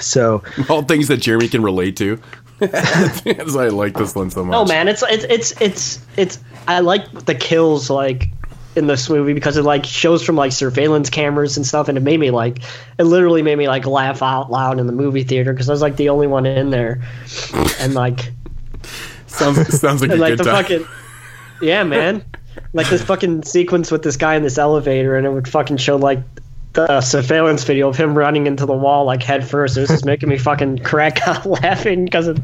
[0.00, 2.18] So All things that Jeremy can relate to.
[2.60, 4.52] That's why I like this one so much.
[4.52, 6.38] No, man, it's it's it's it's it's.
[6.66, 8.28] I like the kills like
[8.76, 12.02] in this movie because it like shows from like surveillance cameras and stuff, and it
[12.02, 12.58] made me like
[12.98, 15.82] it literally made me like laugh out loud in the movie theater because I was
[15.82, 17.02] like the only one in there,
[17.80, 18.32] and like
[19.34, 20.62] Sounds sounds like a and like good the time.
[20.62, 20.86] fucking
[21.60, 22.24] yeah, man,
[22.72, 25.96] like this fucking sequence with this guy in this elevator, and it would fucking show
[25.96, 26.20] like
[26.74, 29.76] the surveillance video of him running into the wall like head first.
[29.76, 32.38] It was just making me fucking crack out laughing because it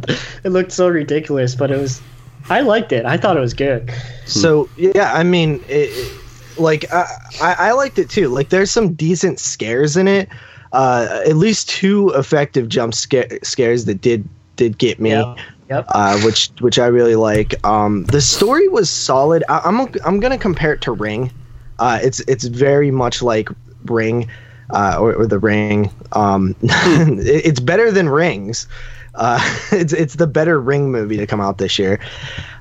[0.44, 2.01] it looked so ridiculous, but it was.
[2.48, 3.04] I liked it.
[3.04, 3.92] I thought it was good.
[4.26, 6.12] So yeah, I mean, it,
[6.58, 7.06] like I,
[7.40, 8.28] I liked it too.
[8.28, 10.28] Like there's some decent scares in it.
[10.72, 15.10] Uh, at least two effective jump scare, scares that did did get me.
[15.10, 15.38] Yep.
[15.68, 15.84] Yep.
[15.88, 17.54] Uh, which which I really like.
[17.64, 19.42] Um, the story was solid.
[19.48, 21.32] I, I'm I'm gonna compare it to Ring.
[21.78, 23.48] Uh, it's it's very much like
[23.86, 24.28] Ring,
[24.70, 25.90] uh, or, or the Ring.
[26.12, 28.66] Um, it- it's better than Rings.
[29.14, 29.38] Uh,
[29.72, 32.00] it's it's the better Ring movie to come out this year.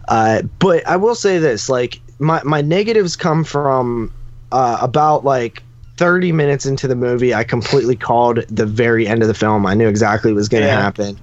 [0.07, 4.11] Uh, but I will say this: like my my negatives come from
[4.51, 5.63] uh, about like
[5.97, 7.33] 30 minutes into the movie.
[7.33, 9.65] I completely called the very end of the film.
[9.65, 10.81] I knew exactly what was going to Yeah.
[10.81, 11.17] happen.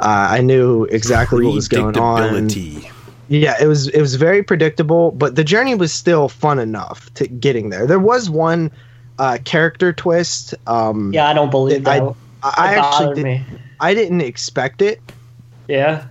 [0.00, 2.22] Uh, I knew exactly what was going on.
[2.22, 2.90] Predictability.
[3.28, 7.26] Yeah, it was it was very predictable, but the journey was still fun enough to
[7.26, 7.86] getting there.
[7.86, 8.70] There was one
[9.18, 10.54] uh, character twist.
[10.66, 12.02] Um, Yeah, I don't believe that.
[12.02, 12.14] I,
[12.44, 13.44] It actually did, me.
[13.80, 15.00] I I didn't expect it.
[15.68, 16.06] Yeah.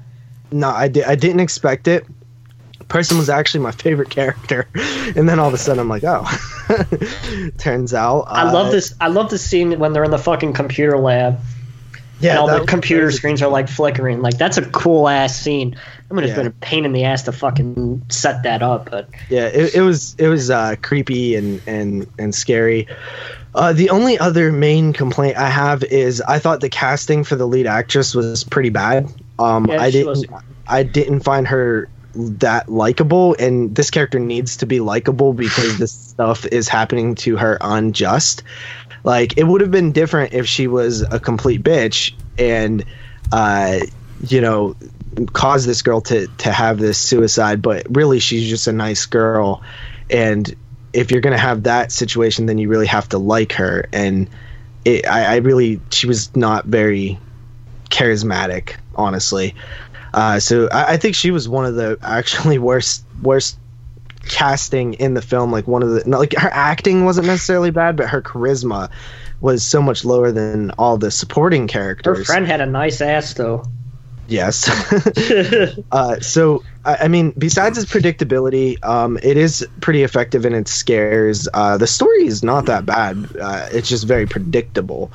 [0.51, 1.05] No, I did.
[1.05, 2.05] I didn't expect it.
[2.87, 4.67] Person was actually my favorite character,
[5.15, 6.25] and then all of a sudden I'm like, oh.
[7.57, 8.93] Turns out I love uh, this.
[9.01, 11.39] I love the scene when they're in the fucking computer lab
[12.19, 13.17] Yeah, and all the computer crazy.
[13.17, 14.21] screens are like flickering.
[14.21, 15.75] Like that's a cool ass scene.
[16.13, 16.35] I'm gonna Yeah.
[16.35, 19.81] been a pain in the ass to fucking set that up, but yeah it, it
[19.81, 22.87] was it was uh, creepy and and and scary.
[23.55, 27.47] Uh, the only other main complaint i have is i thought the casting for the
[27.47, 29.07] lead actress was pretty bad.
[29.39, 30.25] Um Yeah, i didn't was-
[30.67, 35.91] i didn't find her that likable and this character needs to be likable because this
[35.91, 38.43] stuff is happening to her unjust.
[39.03, 42.85] Like it would have been different if she was a complete bitch and
[43.31, 43.79] uh
[44.27, 44.75] you know
[45.33, 49.61] caused this girl to to have this suicide but really she's just a nice girl
[50.09, 50.55] and
[50.93, 54.29] if you're gonna have that situation then you really have to like her and
[54.85, 57.19] it, I, I really she was not very
[57.89, 59.55] charismatic honestly
[60.13, 63.57] uh, so I, I think she was one of the actually worst worst
[64.25, 67.95] casting in the film like one of the not, like her acting wasn't necessarily bad
[67.97, 68.89] but her charisma
[69.41, 72.19] was so much lower than all the supporting characters.
[72.19, 73.65] her friend had a nice ass though.
[74.27, 74.69] Yes
[75.91, 80.71] uh, so I, I mean besides its predictability um, it is pretty effective in its
[80.71, 85.11] scares uh, the story is not that bad uh, it's just very predictable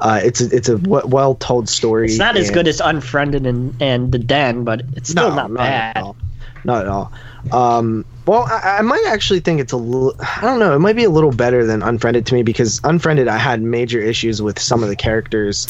[0.00, 3.46] uh, it's a, it's a w- well told story It's not as good as Unfriended
[3.46, 5.96] and, and The Den, but it's still not, bad.
[5.96, 6.16] At all.
[6.64, 7.12] Not at all.
[7.52, 10.14] Um, well, I, I might actually think it's a little.
[10.20, 10.74] I don't know.
[10.74, 14.00] It might be a little better than Unfriended to me because Unfriended, I had major
[14.00, 15.66] issues with some of the characters'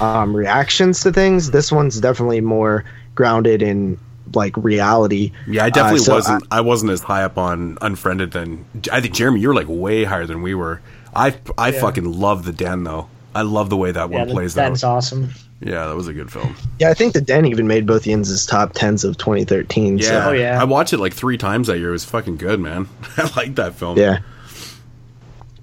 [0.00, 1.50] um, reactions to things.
[1.50, 2.84] This one's definitely more
[3.14, 3.98] grounded in
[4.34, 5.32] like reality.
[5.46, 6.44] Yeah, I definitely Uh, so wasn't.
[6.50, 9.40] I, wasn't as high up on Unfriended than I think Jeremy.
[9.40, 10.80] You're like way higher than we were.
[11.14, 13.08] I I fucking love the Den though.
[13.34, 14.96] I love the way that Yeah, one The plays Den's out.
[14.96, 15.30] awesome.
[15.60, 16.56] Yeah, that was a good film.
[16.78, 19.98] Yeah, I think the Den even made both Yins' top tens of 2013.
[19.98, 20.58] Yeah, So, Oh, yeah.
[20.60, 21.90] I watched it like three times that year.
[21.90, 22.88] It was fucking good, man.
[23.18, 23.98] I like that film.
[23.98, 24.20] yeah.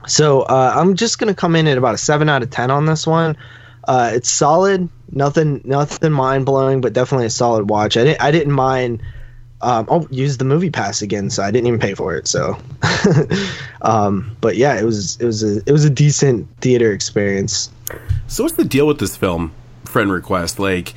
[0.08, 2.86] So uh, I'm just gonna come in at about a seven out of ten on
[2.86, 3.36] this one.
[3.86, 7.98] Uh, it's solid, nothing, nothing mind blowing, but definitely a solid watch.
[7.98, 9.02] I didn't, I didn't mind.
[9.62, 12.28] Um, I'll use the movie pass again, so I didn't even pay for it.
[12.28, 12.58] So,
[13.82, 17.70] um, but yeah, it was, it was a, it was a decent theater experience.
[18.28, 19.52] So what's the deal with this film?
[19.98, 20.60] Friend request.
[20.60, 20.94] Like,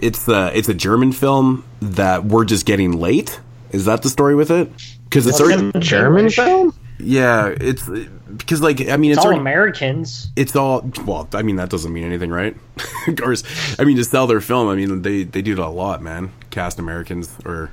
[0.00, 3.40] it's the it's a German film that we're just getting late.
[3.70, 4.68] Is that the story with it?
[5.04, 6.74] Because it's already German film?
[6.98, 7.46] yeah.
[7.60, 7.88] It's
[8.28, 10.28] because like I mean it's, It's all already Americans.
[10.34, 11.28] it's all well.
[11.32, 12.56] I mean that doesn't mean anything, right?
[13.08, 13.44] of course.
[13.78, 14.68] I mean to sell their film.
[14.68, 16.32] I mean they they do it a lot, man.
[16.50, 17.70] Cast Americans or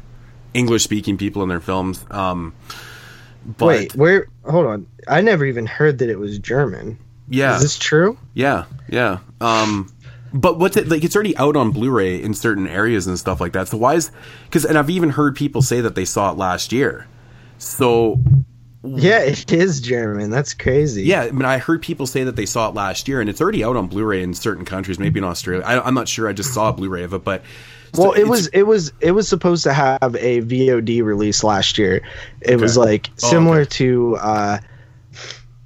[0.54, 2.06] English speaking people in their films.
[2.12, 2.54] Um,
[3.58, 4.28] but Wait, where?
[4.50, 4.88] Hold on.
[5.08, 7.00] I never even heard that it was German.
[7.30, 8.18] yeah, Is this true?
[8.34, 9.20] Yeah, yeah.
[9.42, 9.92] Um,
[10.40, 11.04] but what's it like?
[11.04, 13.68] It's already out on Blu-ray in certain areas and stuff like that.
[13.68, 14.12] So why is
[14.46, 17.08] because and I've even heard people say that they saw it last year.
[17.58, 18.20] So
[18.84, 20.30] Yeah, it is German.
[20.30, 21.04] That's crazy.
[21.04, 23.42] Yeah, I mean, I heard people say that they saw it last year, and it's
[23.42, 25.64] already out on Blu-ray in certain countries, maybe in Australia.
[25.66, 26.28] I, I'm not sure.
[26.30, 27.44] I just saw a Blu-ray of it, but
[27.94, 31.78] so Well, it was it was it was supposed to have a VOD release last
[31.78, 32.02] year.
[32.42, 32.88] It was Okay.
[32.90, 33.70] like Oh, similar okay.
[33.70, 34.58] to uh,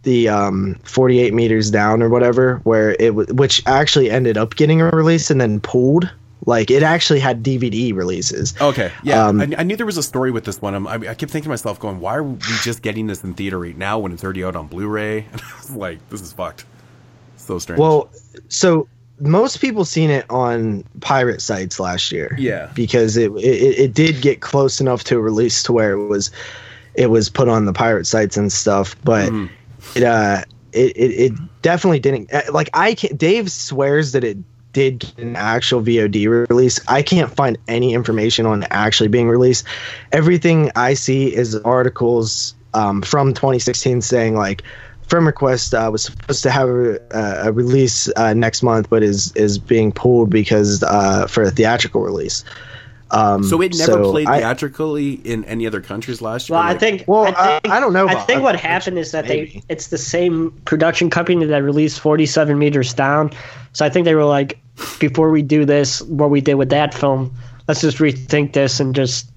[0.03, 4.81] the um, 48 meters down or whatever, where it was, which actually ended up getting
[4.81, 6.09] a release and then pulled.
[6.47, 8.59] Like it actually had DVD releases.
[8.59, 10.73] Okay, yeah, Um, I, I knew there was a story with this one.
[10.73, 13.35] I'm, I, I kept thinking to myself, going, "Why are we just getting this in
[13.35, 16.33] theater right now when it's already out on Blu-ray?" And I was like, "This is
[16.33, 16.65] fucked."
[17.37, 17.79] So strange.
[17.79, 18.09] Well,
[18.49, 18.87] so
[19.19, 22.35] most people seen it on pirate sites last year.
[22.39, 22.71] Yeah.
[22.73, 23.39] because it, it
[23.79, 26.31] it did get close enough to a release to where it was
[26.95, 29.53] it was put on the pirate sites and stuff, but Mm-hmm.
[29.95, 30.43] It uh
[30.73, 34.37] it, it it definitely didn't uh, like I can Dave swears that it
[34.73, 36.79] did get an actual VOD release.
[36.87, 39.65] I can't find any information on actually being released.
[40.11, 44.63] Everything I see is articles um, from 2016 saying like
[45.07, 46.99] Friend Request uh, was supposed to have a,
[47.43, 52.01] a release uh, next month, but is is being pulled because uh, for a theatrical
[52.01, 52.45] release.
[53.13, 56.57] Um, so it never so played I- theatrically in any other countries last year.
[56.57, 57.03] Well, I think.
[57.07, 59.11] Well, I, think, I- I don't know I about think other what countries, happened is
[59.11, 59.51] that maybe.
[59.53, 63.31] they it's the same production company that released 47 meters down.
[63.73, 64.57] So I think they were like,
[64.99, 67.35] before we do this, what we did with that film,
[67.67, 69.27] let's just rethink this and just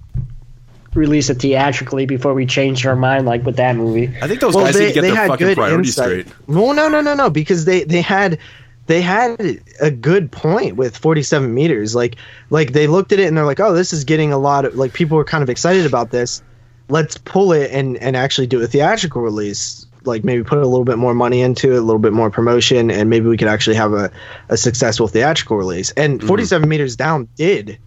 [0.94, 4.08] release it theatrically before we change our mind, like with that movie.
[4.22, 6.26] I think those guys need to get their fucking good priorities insight.
[6.28, 6.48] straight.
[6.48, 8.38] Well, no, no, no, no, because they they had
[8.86, 11.94] they had a good point with 47 meters.
[11.94, 12.16] Like
[12.50, 14.74] like they looked at it and they're like, oh, this is getting a lot of
[14.74, 16.42] like people were kind of excited about this.
[16.88, 19.86] Let's pull it and and actually do a theatrical release.
[20.04, 22.90] Like maybe put a little bit more money into it, a little bit more promotion,
[22.90, 24.10] and maybe we could actually have a,
[24.50, 25.92] a successful theatrical release.
[25.92, 27.78] And 47 meters down did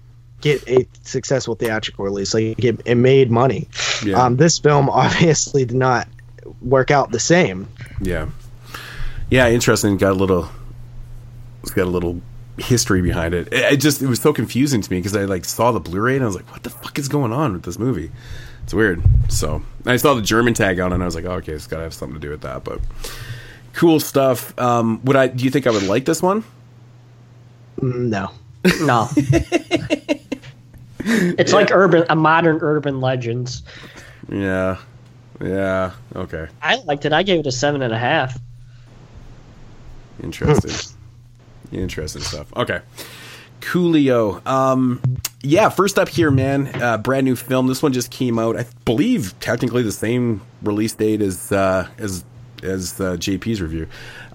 [0.42, 2.34] get a successful theatrical release.
[2.34, 3.68] Like it, it made money.
[4.04, 4.24] Yeah.
[4.24, 6.08] Um, this film obviously did not
[6.60, 7.68] work out the same.
[8.02, 8.30] Yeah,
[9.30, 9.98] yeah, interesting.
[9.98, 10.50] Got a little,
[11.68, 12.22] it's got a little
[12.58, 13.48] history behind it.
[13.54, 16.16] It, it just it was so confusing to me because I like saw the Blu-ray
[16.16, 18.12] and I was like, what the fuck is going on with this movie?
[18.64, 19.02] It's weird.
[19.30, 21.68] So I saw the German tag on it and I was like, oh, okay, it's
[21.68, 22.64] got to have something to do with that.
[22.64, 22.82] But
[23.74, 24.58] cool stuff.
[24.60, 25.28] Um, would I?
[25.28, 26.44] Do you think I would like this one?
[27.80, 28.32] Mm, No.
[28.82, 29.08] No.
[31.00, 33.64] it's like urban, a modern urban legends.
[34.30, 34.78] Yeah,
[35.40, 35.92] yeah.
[36.16, 37.14] Okay, I liked it.
[37.14, 38.38] I gave it a seven and a half.
[40.22, 40.97] interesting.
[41.72, 42.52] Interesting stuff.
[42.56, 42.82] Okay.
[43.62, 44.46] Coolio.
[44.46, 45.02] Um,
[45.42, 46.70] yeah, first up here, man.
[46.82, 47.68] Uh, brand new film.
[47.68, 48.58] This one just came out.
[48.58, 52.24] I believe technically the same release date as uh, as
[52.64, 53.88] as uh, JP's review.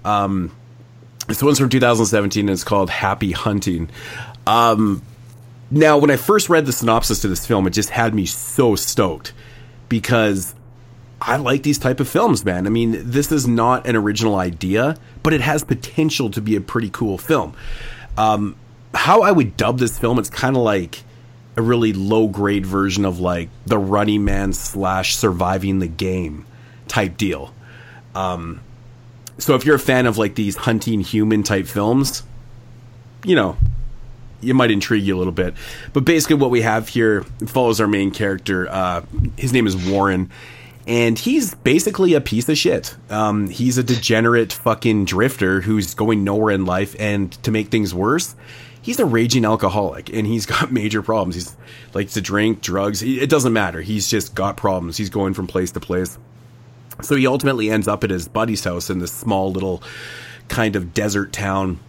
[0.05, 0.51] Um,
[1.27, 3.89] this one's from 2017 and it's called Happy Hunting.
[4.45, 5.01] Um,
[5.71, 8.75] now, when I first read the synopsis to this film, it just had me so
[8.75, 9.33] stoked
[9.89, 10.53] because
[11.25, 12.67] I like these type of films, man.
[12.67, 16.61] I mean, this is not an original idea, but it has potential to be a
[16.61, 17.55] pretty cool film.
[18.17, 18.55] Um,
[18.93, 21.03] how I would dub this film, it's kind of like
[21.55, 26.45] a really low grade version of like the Running Man slash Surviving the Game
[26.87, 27.53] type deal.
[28.15, 28.59] Um,
[29.37, 32.23] so if you're a fan of like these hunting human type films,
[33.23, 33.57] you know,
[34.41, 35.53] it might intrigue you a little bit.
[35.93, 38.67] But basically, what we have here follows our main character.
[38.69, 39.03] Uh,
[39.37, 40.29] his name is Warren,
[40.87, 42.95] and he's basically a piece of shit.
[43.09, 47.93] Um, he's a degenerate fucking drifter who's going nowhere in life, and to make things
[47.93, 48.35] worse,
[48.81, 51.35] he's a raging alcoholic, and he's got major problems.
[51.35, 51.55] He's
[51.93, 53.01] likes to drink, drugs.
[53.01, 53.81] It doesn't matter.
[53.81, 54.97] He's just got problems.
[54.97, 56.17] He's going from place to place.
[57.01, 59.81] So he ultimately ends up at his buddy's house in this small little
[60.47, 61.79] kind of desert town,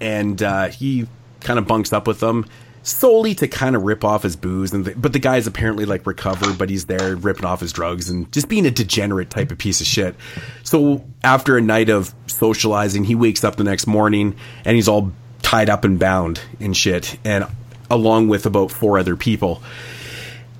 [0.00, 1.06] and uh, he
[1.40, 2.44] kind of bunks up with them
[2.86, 4.72] solely to kind of rip off his booze.
[4.72, 8.08] And th- but the guy's apparently like recovered, but he's there ripping off his drugs
[8.08, 10.14] and just being a degenerate type of piece of shit.
[10.62, 15.12] So after a night of socializing, he wakes up the next morning and he's all
[15.42, 17.46] tied up and bound and shit, and
[17.90, 19.62] along with about four other people.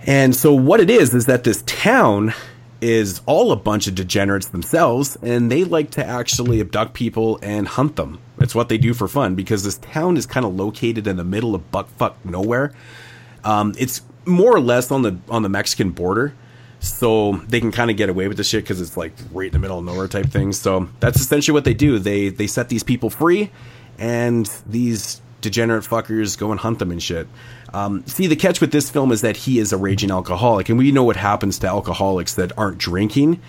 [0.06, 2.32] And so what it is is that this town
[2.80, 7.66] is all a bunch of degenerates themselves, and they like to actually abduct people and
[7.66, 8.20] hunt them.
[8.38, 11.24] It's what they do for fun because this town is kind of located in the
[11.24, 12.72] middle of buckfuck nowhere.
[13.44, 16.34] Um, it's more or less on the on the Mexican border,
[16.80, 19.52] so they can kind of get away with this shit because it's like right in
[19.52, 20.52] the middle of nowhere type thing.
[20.52, 21.98] So that's essentially what they do.
[21.98, 23.50] They they set these people free,
[23.98, 27.28] and these degenerate fuckers go and hunt them and shit.
[27.72, 30.78] Um, see, the catch with this film is that he is a raging alcoholic, and
[30.78, 33.40] we know what happens to alcoholics that aren't drinking.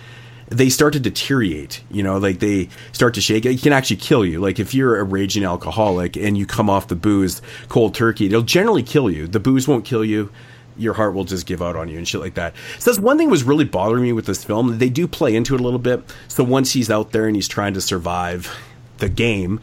[0.50, 3.44] They start to deteriorate, you know, like they start to shake.
[3.44, 4.40] It can actually kill you.
[4.40, 8.42] Like if you're a raging alcoholic and you come off the booze cold turkey, it'll
[8.42, 9.26] generally kill you.
[9.26, 10.30] The booze won't kill you.
[10.78, 12.54] your heart will just give out on you and shit like that.
[12.78, 14.78] So that's one thing was really bothering me with this film.
[14.78, 16.02] They do play into it a little bit.
[16.28, 18.56] So once he's out there and he's trying to survive
[18.98, 19.60] the game,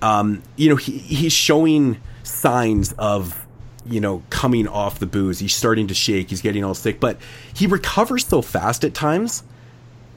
[0.00, 3.44] um, you know, he, he's showing signs of,
[3.84, 5.40] you know, coming off the booze.
[5.40, 6.30] He's starting to shake.
[6.30, 7.18] He's getting all sick, but
[7.52, 9.42] he recovers so fast at times.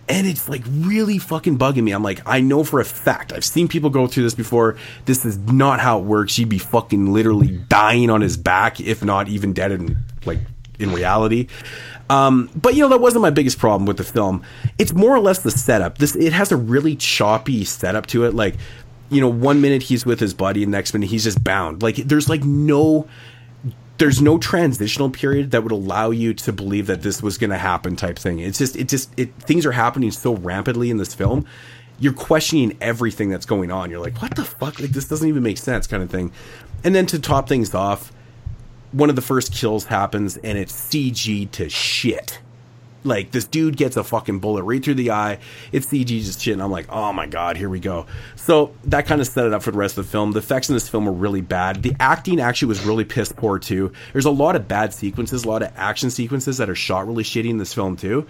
[0.07, 1.91] And it's like really fucking bugging me.
[1.91, 4.77] I'm like, I know for a fact, I've seen people go through this before.
[5.05, 6.37] This is not how it works.
[6.37, 10.39] You'd be fucking literally dying on his back, if not even dead in like
[10.79, 11.47] in reality.
[12.09, 14.43] Um, but you know that wasn't my biggest problem with the film.
[14.77, 15.97] It's more or less the setup.
[15.97, 18.33] This it has a really choppy setup to it.
[18.35, 18.55] Like,
[19.09, 21.81] you know, one minute he's with his buddy, and next minute he's just bound.
[21.81, 23.07] Like, there's like no
[23.97, 27.57] there's no transitional period that would allow you to believe that this was going to
[27.57, 28.39] happen type thing.
[28.39, 31.45] It's just it just it things are happening so rapidly in this film.
[31.97, 33.89] You're questioning everything that's going on.
[33.89, 34.79] You're like, what the fuck?
[34.79, 36.33] Like this doesn't even make sense, kind of thing.
[36.83, 38.11] And then to top things off,
[38.91, 42.39] one of the first kills happens and it's CG to shit.
[43.05, 45.39] Like this dude gets a fucking bullet right through the eye.
[45.71, 48.05] It's CG just shit, and I'm like, oh my god, here we go.
[48.35, 50.31] So that kind of set it up for the rest of the film.
[50.31, 51.83] The effects in this film were really bad.
[51.83, 53.91] The acting actually was really piss poor too.
[54.13, 57.23] There's a lot of bad sequences, a lot of action sequences that are shot really
[57.23, 58.27] shitty in this film too.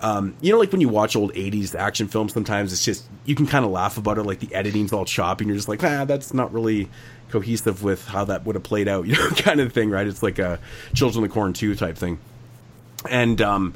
[0.00, 3.34] Um, you know, like when you watch old '80s action films, sometimes it's just you
[3.34, 5.82] can kind of laugh about it, like the editing's all choppy, and you're just like,
[5.82, 6.88] ah, that's not really
[7.30, 10.06] cohesive with how that would have played out, you know, kind of thing, right?
[10.06, 10.58] It's like a
[10.94, 12.18] Children of the Corn 2 type thing.
[13.08, 13.74] And um,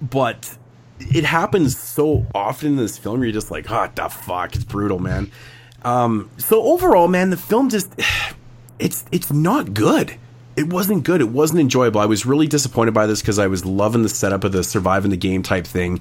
[0.00, 0.56] but
[0.98, 3.22] it happens so often in this film.
[3.22, 4.54] You're just like, what the fuck?
[4.54, 5.30] It's brutal, man.
[5.82, 7.92] Um, so overall, man, the film just
[8.78, 10.16] it's it's not good.
[10.56, 11.20] It wasn't good.
[11.20, 12.00] It wasn't enjoyable.
[12.00, 15.10] I was really disappointed by this because I was loving the setup of the surviving
[15.10, 15.98] the game type thing,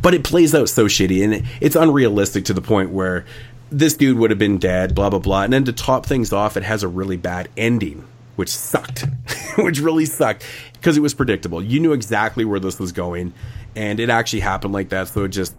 [0.00, 3.24] but it plays out so shitty and it, it's unrealistic to the point where
[3.70, 4.94] this dude would have been dead.
[4.94, 5.42] Blah blah blah.
[5.42, 8.06] And then to top things off, it has a really bad ending
[8.36, 9.06] which sucked,
[9.58, 10.44] which really sucked
[10.74, 11.62] because it was predictable.
[11.62, 13.32] You knew exactly where this was going,
[13.74, 15.08] and it actually happened like that.
[15.08, 15.54] So it just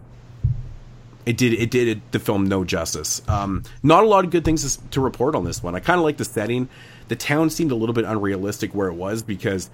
[1.26, 3.22] it did it did the film no justice.
[3.28, 5.76] Um, not a lot of good things to, to report on this one.
[5.76, 6.70] I kind of like the setting.
[7.10, 9.70] The town seemed a little bit unrealistic where it was because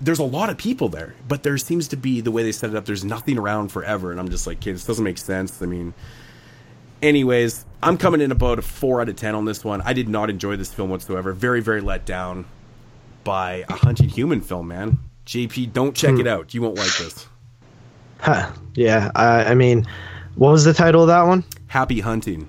[0.00, 2.70] there's a lot of people there, but there seems to be the way they set
[2.70, 2.84] it up.
[2.84, 5.60] There's nothing around forever, and I'm just like, kids, this doesn't make sense.
[5.60, 5.92] I mean,
[7.02, 9.80] anyways, I'm coming in about a four out of ten on this one.
[9.82, 11.32] I did not enjoy this film whatsoever.
[11.32, 12.46] Very, very let down
[13.24, 14.98] by a hunted human film, man.
[15.26, 16.20] JP, don't check hmm.
[16.20, 16.54] it out.
[16.54, 17.26] You won't like this.
[18.20, 18.50] Huh.
[18.74, 19.10] Yeah.
[19.14, 19.86] I, I mean,
[20.36, 21.44] what was the title of that one?
[21.66, 22.48] Happy Hunting.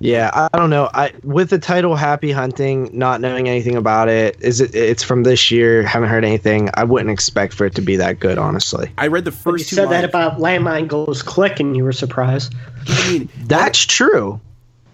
[0.00, 0.90] Yeah, I don't know.
[0.92, 4.74] I with the title "Happy Hunting," not knowing anything about it, is it?
[4.74, 5.82] It's from this year.
[5.82, 6.68] Haven't heard anything.
[6.74, 8.90] I wouldn't expect for it to be that good, honestly.
[8.98, 9.44] I read the first.
[9.44, 10.02] But you said lines.
[10.02, 12.54] that about Landmine Goes Click, and you were surprised.
[12.86, 14.40] I mean, that's true.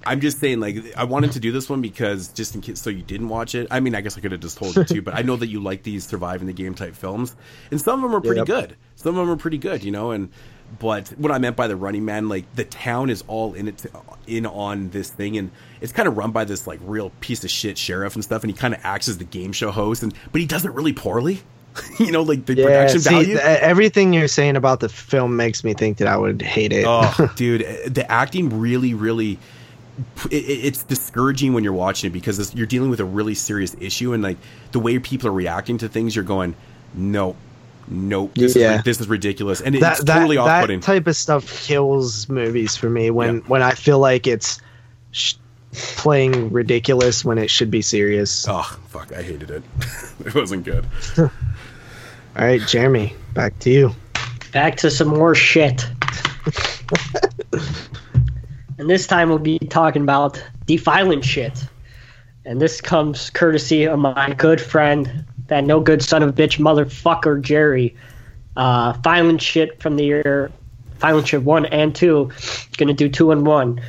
[0.07, 2.89] I'm just saying, like, I wanted to do this one because just in case, so
[2.89, 3.69] you didn't watch it.
[3.71, 5.49] I mean, I guess I could have just told you too, but I know that
[5.49, 7.37] you like these surviving the game type films,
[7.71, 8.47] and some of them are pretty yep.
[8.47, 8.77] good.
[8.97, 10.31] Some of them are pretty good, you know, and
[10.79, 13.79] but what I meant by the running man, like the town is all in it,
[13.79, 13.91] to,
[14.27, 17.51] in on this thing, and it's kind of run by this like real piece of
[17.51, 20.15] shit sheriff and stuff, and he kind of acts as the game show host, and
[20.33, 21.43] but he does it really poorly.
[21.99, 23.37] you know, like the yeah, production see, value.
[23.37, 26.85] everything you're saying about the film makes me think that I would hate it.
[26.87, 29.39] oh, dude, the acting really, really.
[30.31, 34.13] It, it's discouraging when you're watching it because you're dealing with a really serious issue,
[34.13, 34.39] and like
[34.73, 36.55] the way people are reacting to things, you're going,
[36.95, 37.37] no,
[37.91, 38.79] nope, this, yeah.
[38.79, 40.81] is, this is ridiculous, and that, it's totally that, off-putting.
[40.81, 43.41] That type of stuff kills movies for me when yeah.
[43.47, 44.61] when I feel like it's
[45.13, 45.35] sh-
[45.73, 48.47] playing ridiculous when it should be serious.
[48.49, 49.63] Oh fuck, I hated it.
[50.25, 50.87] it wasn't good.
[51.19, 51.31] All
[52.37, 53.95] right, Jeremy, back to you.
[54.53, 55.85] Back to some more shit.
[58.79, 61.65] and this time we'll be talking about defiling shit.
[62.45, 66.59] And this comes courtesy of my good friend that no good son of a bitch
[66.59, 67.95] motherfucker Jerry.
[68.57, 70.51] Uh, violent shit from the year,
[70.99, 72.31] violent shit one and two.
[72.79, 73.81] Gonna do two and one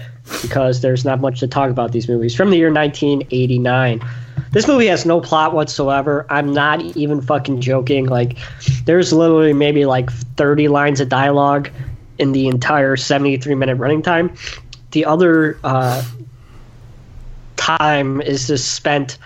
[0.41, 4.01] because there's not much to talk about these movies from the year 1989.
[4.51, 6.25] This movie has no plot whatsoever.
[6.29, 8.07] I'm not even fucking joking.
[8.07, 8.37] Like,
[8.85, 11.69] there's literally maybe like 30 lines of dialogue
[12.19, 14.33] in the entire 73 minute running time.
[14.91, 16.03] The other uh,
[17.55, 19.17] time is just spent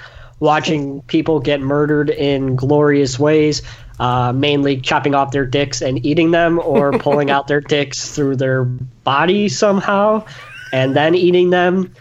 [0.45, 3.63] watching people get murdered in glorious ways,
[3.99, 8.37] uh, mainly chopping off their dicks and eating them, or pulling out their dicks through
[8.37, 10.23] their body somehow,
[10.71, 11.93] and then eating them.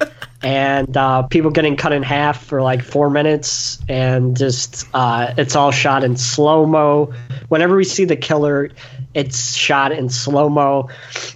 [0.43, 5.57] And uh, people getting cut in half for like four minutes, and just uh, it's
[5.57, 7.15] all shot in slow mo.
[7.49, 8.69] Whenever we see the killer,
[9.15, 10.91] it's shot in slow mo,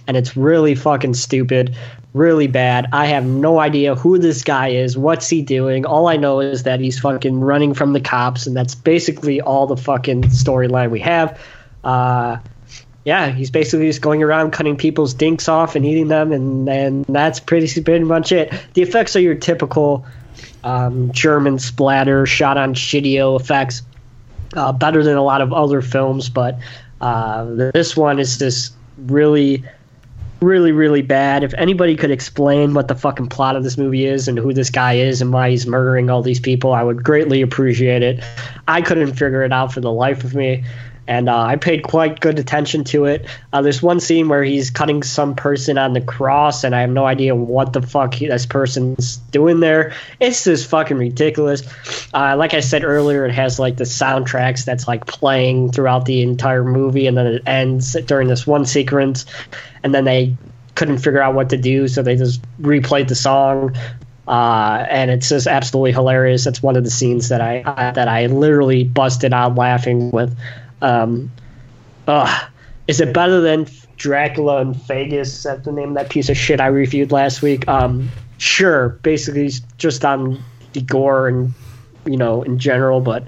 [0.05, 1.75] and it's really fucking stupid.
[2.13, 2.87] Really bad.
[2.91, 5.85] I have no idea who this guy is, what's he doing.
[5.85, 9.67] All I know is that he's fucking running from the cops, and that's basically all
[9.67, 11.39] the fucking storyline we have.
[11.83, 12.37] Uh,
[13.05, 17.05] yeah, he's basically just going around cutting people's dinks off and eating them, and, and
[17.05, 18.53] that's pretty, pretty much it.
[18.73, 20.05] The effects are your typical
[20.63, 23.83] um, German splatter, shot on shitty effects.
[24.55, 26.57] Uh, better than a lot of other films, but
[27.01, 29.63] uh, this one is just really
[30.41, 31.43] really, really bad.
[31.43, 34.69] If anybody could explain what the fucking plot of this movie is and who this
[34.69, 38.23] guy is and why he's murdering all these people, I would greatly appreciate it.
[38.67, 40.63] I couldn't figure it out for the life of me.
[41.09, 43.25] And uh, I paid quite good attention to it.
[43.51, 46.91] Uh, there's one scene where he's cutting some person on the cross, and I have
[46.91, 49.93] no idea what the fuck he, this person's doing there.
[50.19, 51.63] It's just fucking ridiculous.
[52.13, 56.21] Uh, like I said earlier, it has like the soundtracks that's like playing throughout the
[56.21, 59.25] entire movie, and then it ends during this one sequence
[59.83, 60.35] and then they
[60.75, 63.75] couldn't figure out what to do, so they just replayed the song.
[64.27, 66.45] Uh, and it's just absolutely hilarious.
[66.45, 70.37] It's one of the scenes that I, I that I literally busted out laughing with.
[70.81, 71.31] Um,
[72.07, 72.47] uh,
[72.87, 75.43] is it better than Dracula in Vegas?
[75.43, 77.67] That's the name of that piece of shit I reviewed last week.
[77.67, 80.43] Um, sure, basically just on
[80.73, 81.53] the gore and
[82.05, 83.25] you know in general, but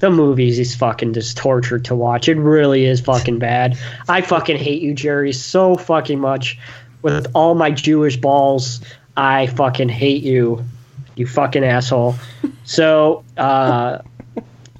[0.00, 2.28] the movies is fucking just torture to watch.
[2.28, 3.78] It really is fucking bad.
[4.08, 6.58] I fucking hate you, Jerry, so fucking much.
[7.02, 8.80] With all my Jewish balls,
[9.16, 10.64] I fucking hate you.
[11.16, 12.16] You fucking asshole.
[12.64, 13.98] So, uh,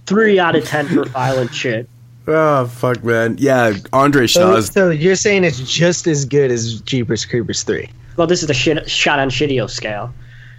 [0.06, 1.88] three out of ten for violent shit.
[2.26, 3.36] Oh fuck, man!
[3.38, 7.90] Yeah, Andre So, so you're saying it's just as good as Jeepers Creepers three?
[8.16, 10.10] Well, this is the shit shot on shitio scale.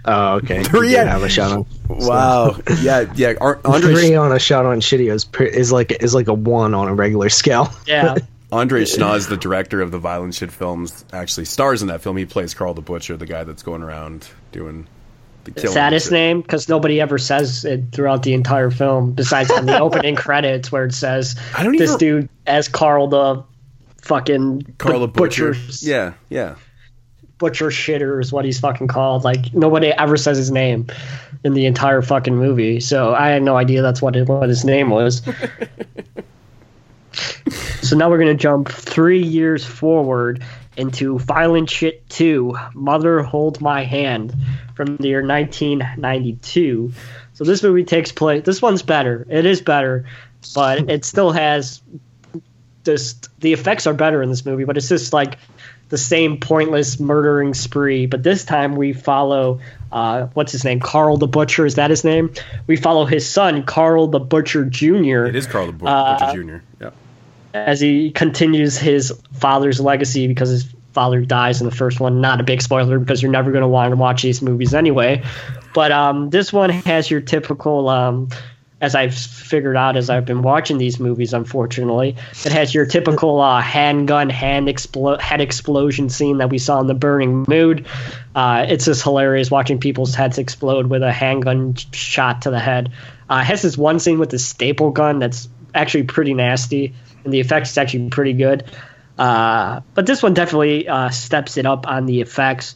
[0.04, 0.62] Oh, okay.
[0.70, 1.66] Three You have a shot on.
[1.88, 2.56] Wow.
[2.80, 3.34] Yeah, yeah.
[3.40, 6.34] Ar- Andre Three on a shot on shitty is, pre- is like is like a
[6.34, 7.72] one on a regular scale.
[7.84, 8.14] Yeah.
[8.52, 12.16] Andre Schnaas, the director of the violent shit films, actually stars in that film.
[12.16, 14.86] He plays Carl the Butcher, the guy that's going around doing
[15.46, 15.68] the killing.
[15.68, 16.12] Is that his shit.
[16.12, 16.42] name?
[16.42, 20.84] Because nobody ever says it throughout the entire film, besides on the opening credits where
[20.84, 23.42] it says I don't this even- dude as Carl the
[24.02, 25.52] fucking Carl the Butcher.
[25.54, 26.54] butcher Yeah, yeah.
[27.38, 29.24] butcher shitter is what he's fucking called.
[29.24, 30.86] Like nobody ever says his name
[31.44, 32.78] in the entire fucking movie.
[32.80, 35.22] So I had no idea that's what it, what his name was.
[37.82, 40.42] so now we're gonna jump three years forward
[40.76, 44.34] into Violent Shit 2, Mother Hold My Hand,
[44.74, 46.92] from the year 1992.
[47.34, 48.44] So this movie takes place.
[48.44, 49.26] This one's better.
[49.28, 50.04] It is better,
[50.54, 51.82] but it still has
[52.84, 53.14] this.
[53.40, 55.38] The effects are better in this movie, but it's just like
[55.88, 58.06] the same pointless murdering spree.
[58.06, 59.60] But this time we follow.
[59.92, 60.80] Uh, what's his name?
[60.80, 61.64] Carl the Butcher.
[61.66, 62.32] Is that his name?
[62.66, 65.26] We follow his son, Carl the Butcher Jr.
[65.26, 66.56] It is Carl the Bu- Uh, Butcher Jr.
[66.80, 66.90] Yeah.
[67.56, 72.22] As he continues his father's legacy because his father dies in the first one.
[72.22, 75.22] Not a big spoiler because you're never going to want to watch these movies anyway.
[75.74, 78.30] But um, this one has your typical, um,
[78.80, 82.16] as I've figured out as I've been watching these movies, unfortunately,
[82.46, 86.86] it has your typical uh, handgun hand explo- head explosion scene that we saw in
[86.86, 87.84] The Burning Moon.
[88.34, 92.92] Uh, it's just hilarious watching people's heads explode with a handgun shot to the head.
[93.28, 96.94] Uh, has this one scene with the staple gun that's actually pretty nasty,
[97.26, 98.64] and the effects is actually pretty good.
[99.18, 102.74] Uh, but this one definitely uh, steps it up on the effects.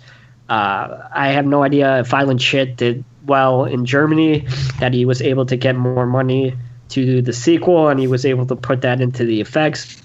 [0.48, 4.46] Uh, I have no idea if Violent Shit did well in Germany,
[4.80, 6.56] that he was able to get more money
[6.90, 10.02] to do the sequel, and he was able to put that into the effects.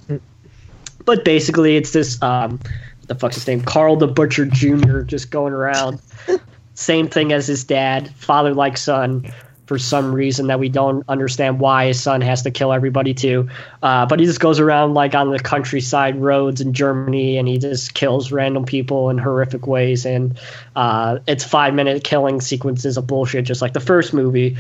[1.04, 2.60] But basically, it's this um,
[3.08, 3.62] the fuck's his name?
[3.62, 5.02] Carl the Butcher Jr.
[5.02, 6.02] just going around.
[6.74, 9.32] Same thing as his dad, father like son,
[9.66, 13.50] for some reason that we don't understand why his son has to kill everybody too.
[13.82, 17.58] Uh, but he just goes around like on the countryside roads in Germany and he
[17.58, 20.06] just kills random people in horrific ways.
[20.06, 20.40] And
[20.76, 24.56] uh, it's five minute killing sequences of bullshit, just like the first movie.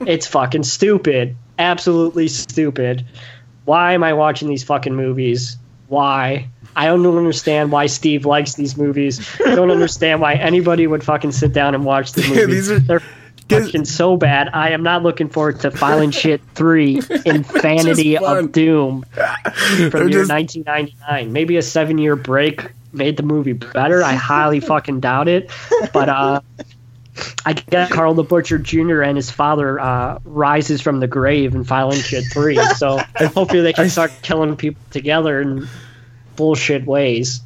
[0.00, 1.36] It's fucking stupid.
[1.58, 3.04] Absolutely stupid.
[3.66, 5.56] Why am I watching these fucking movies?
[5.88, 6.48] Why?
[6.74, 9.26] I don't understand why Steve likes these movies.
[9.46, 12.68] I don't understand why anybody would fucking sit down and watch the movies.
[12.68, 13.02] these are- They're
[13.84, 14.50] so bad.
[14.52, 18.38] I am not looking forward to Violent Shit 3 Infantry Just fun.
[18.38, 21.32] of Doom from They're year just- 1999.
[21.32, 24.02] Maybe a seven year break made the movie better.
[24.02, 25.50] I highly fucking doubt it.
[25.92, 26.40] But uh,
[27.44, 29.02] I guess Carl the Butcher Jr.
[29.02, 32.56] and his father uh, rises from the grave in Violent Shit 3.
[32.76, 35.68] So hopefully they can start killing people together in
[36.36, 37.40] bullshit ways.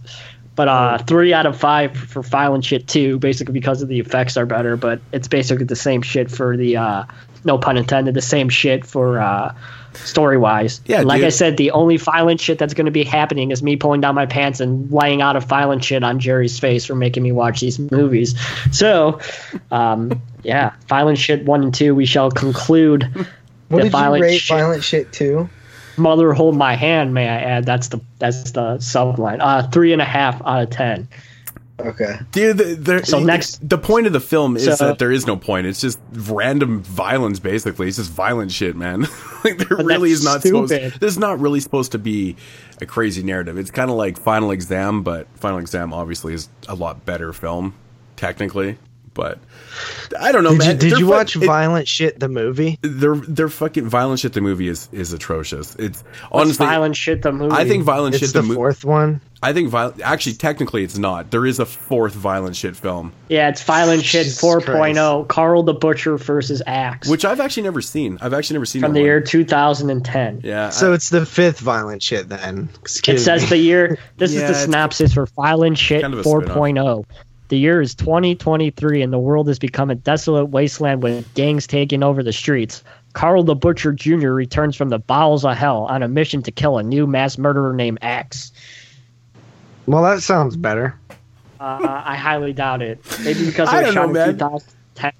[0.60, 4.36] But uh, three out of five for Violent Shit too, basically because of the effects
[4.36, 7.04] are better, but it's basically the same shit for the uh,
[7.44, 9.54] no pun intended, the same shit for uh,
[9.94, 10.82] story wise.
[10.84, 11.28] Yeah, like dude.
[11.28, 14.14] I said, the only violent shit that's going to be happening is me pulling down
[14.14, 17.60] my pants and laying out a violent shit on Jerry's face for making me watch
[17.60, 18.38] these movies.
[18.70, 19.18] So,
[19.70, 21.94] um, yeah, violent shit one and two.
[21.94, 23.04] We shall conclude.
[23.68, 24.58] What the did you violent rate shit.
[24.58, 25.48] violent shit too?
[25.96, 27.66] Mother hold my hand, may I add?
[27.66, 29.38] That's the that's the subline.
[29.40, 31.08] Uh, three and a half out of ten.
[31.78, 32.18] Okay.
[32.32, 35.26] Dude, the, there, So next- the point of the film is So- that there is
[35.26, 35.66] no point.
[35.66, 37.88] It's just random violence, basically.
[37.88, 39.06] It's just violent shit, man.
[39.44, 40.72] like there really is not supposed.
[40.74, 41.00] stupid.
[41.00, 42.36] There's not really supposed to be
[42.82, 43.56] a crazy narrative.
[43.56, 47.72] It's kind of like Final Exam, but Final Exam obviously is a lot better film,
[48.16, 48.76] technically.
[49.12, 49.38] But
[50.18, 50.68] I don't know, Did man.
[50.68, 52.78] you, did They're you fu- watch it- Violent Shit the movie?
[52.82, 54.32] Their their fucking violent shit.
[54.32, 55.74] The movie is is atrocious.
[55.76, 56.66] It's What's honestly.
[56.66, 57.22] violent shit.
[57.22, 57.54] The movie.
[57.54, 58.32] I think violent It's shit.
[58.32, 59.20] the The, mo- fourth one.
[59.42, 60.00] I think violent.
[60.02, 61.30] Actually, technically, it's not.
[61.30, 63.12] There is a fourth violent shit film.
[63.28, 65.26] Yeah, it's violent shit Jesus 4.0.
[65.28, 67.08] Carl the Butcher versus Axe.
[67.08, 68.18] which I've actually never seen.
[68.20, 68.84] I've actually never seen it.
[68.84, 69.06] from that the one.
[69.06, 70.42] year 2010.
[70.44, 70.68] Yeah.
[70.70, 72.68] So I- it's the fifth violent shit then.
[72.74, 73.98] It Excuse says the year.
[74.18, 77.04] This Yeah, is the synopsis for Violent Shit Kind of a 4.0.
[77.50, 82.04] The year is 2023, and the world has become a desolate wasteland with gangs taking
[82.04, 82.84] over the streets.
[83.12, 84.28] Karl the Butcher Jr.
[84.28, 87.74] returns from the bowels of hell on a mission to kill a new mass murderer
[87.74, 88.52] named Axe.
[89.86, 90.94] Well, that sounds better.
[91.58, 93.04] Uh, I highly doubt it.
[93.24, 94.62] Maybe because I it was don't know, shot in man.
[94.94, 95.12] 2010.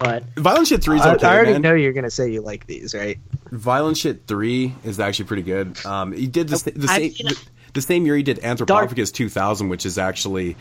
[0.00, 1.62] But Violent Shit Three is I, okay, I already man.
[1.62, 3.20] know you're gonna say you like these, right?
[3.52, 5.86] Violent Shit Three is actually pretty good.
[5.86, 7.38] Um, he did the, sa- the same you the,
[7.74, 10.56] the same year he did Anthropophagus 2000, which is actually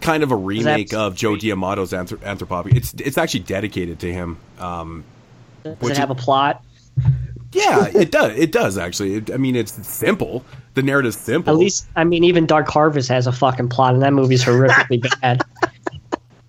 [0.00, 2.76] kind of a remake of Joe D'Amato's Anthrop- Anthropophagus.
[2.76, 4.38] It's it's actually dedicated to him.
[4.58, 5.04] Um,
[5.64, 6.62] does it have a plot?
[7.52, 8.36] yeah, it does.
[8.38, 9.14] It does actually.
[9.16, 10.44] It, I mean, it's simple.
[10.74, 11.52] The narrative's simple.
[11.52, 15.02] At least, I mean, even Dark Harvest has a fucking plot, and that movie's horrifically
[15.20, 15.42] bad.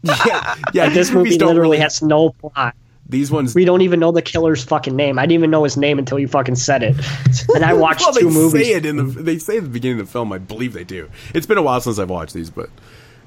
[0.03, 0.83] yeah, yeah.
[0.85, 2.75] Like, this movie literally really- has no plot.
[3.07, 5.17] These ones We don't even know the killer's fucking name.
[5.17, 6.95] I didn't even know his name until you fucking said it.
[7.55, 8.67] And I watched well, two movies.
[8.67, 10.31] say it in the they say at the beginning of the film.
[10.31, 11.09] I believe they do.
[11.33, 12.69] It's been a while since I've watched these, but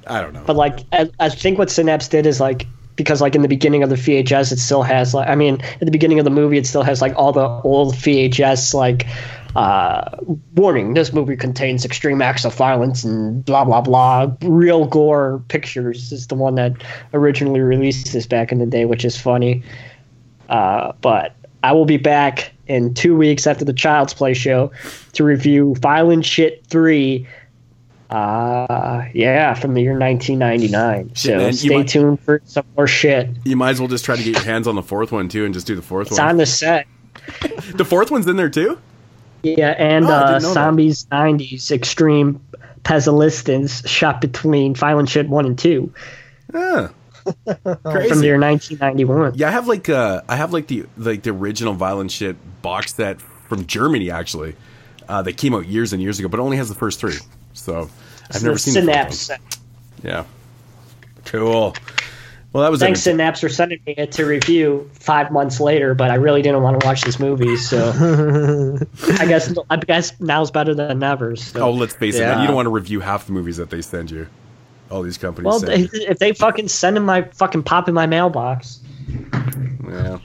[0.07, 0.43] I don't know.
[0.47, 2.67] But like, I, I think what Synapse did is like
[2.97, 5.81] because like in the beginning of the VHS, it still has like I mean, at
[5.81, 9.07] the beginning of the movie, it still has like all the old VHS like
[9.55, 10.17] uh
[10.55, 16.11] warning this movie contains extreme acts of violence and blah blah blah real gore pictures
[16.11, 16.73] is the one that
[17.13, 19.63] originally released this back in the day which is funny
[20.49, 24.73] uh but i will be back in two weeks after the child's play show
[25.13, 27.27] to review violent shit 3
[28.13, 31.15] uh, yeah, from the year 1999.
[31.15, 33.29] so stay might- tuned for some more shit.
[33.45, 35.45] You might as well just try to get your hands on the fourth one too,
[35.45, 36.29] and just do the fourth It's one.
[36.29, 36.87] on the set.
[37.75, 38.79] the fourth one's in there too.
[39.43, 40.55] Yeah, and Oh, uh, didn't that.
[40.55, 42.41] Zombies 90s Extreme
[42.85, 45.93] Pestilence shot between Violent Shit 1 and 2
[46.55, 46.91] Ah,
[47.25, 49.33] from the year 1991.
[49.37, 52.95] Yeah, I have like uh, I have like the like the original violent shit box
[52.95, 54.55] set from Germany actually.
[55.09, 57.17] Uh, that came out years and years ago, but only has the first three.
[57.55, 57.83] So
[58.25, 59.31] I've It's never seen Synapse.
[60.03, 60.25] Yeah,
[61.27, 61.75] cool.
[62.53, 63.19] Well, that was Thanks, entertaining.
[63.19, 66.79] Synapse, for sending me it to review five months later, but I really didn't want
[66.79, 67.79] to watch this movie, so
[69.19, 71.35] I guess I guess now's better than never.
[71.37, 71.63] So.
[71.63, 73.81] Oh, let's face it, man, you don't want to review half the movies that they
[73.81, 74.27] send you.
[74.91, 75.47] All these companies.
[75.47, 75.89] Well, send you.
[75.93, 78.81] if, if they fucking send them my fucking pop in my mailbox.
[79.89, 80.19] Yeah,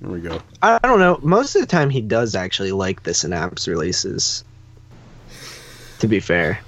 [0.00, 0.40] there we go.
[0.62, 1.18] I don't know.
[1.22, 4.42] Most of the time, he does actually like the Synapse releases.
[5.98, 6.60] To be fair,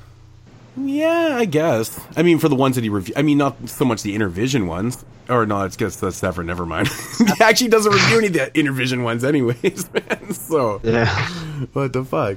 [0.76, 1.98] Yeah, I guess.
[2.16, 4.66] I mean, for the ones that he review, I mean, not so much the Intervision
[4.66, 6.44] ones, or no, it's just that's separate.
[6.44, 6.88] Never mind.
[7.18, 10.32] he actually doesn't review any of the Intervision ones, anyways, man.
[10.32, 11.06] So yeah.
[11.72, 12.36] what the fuck?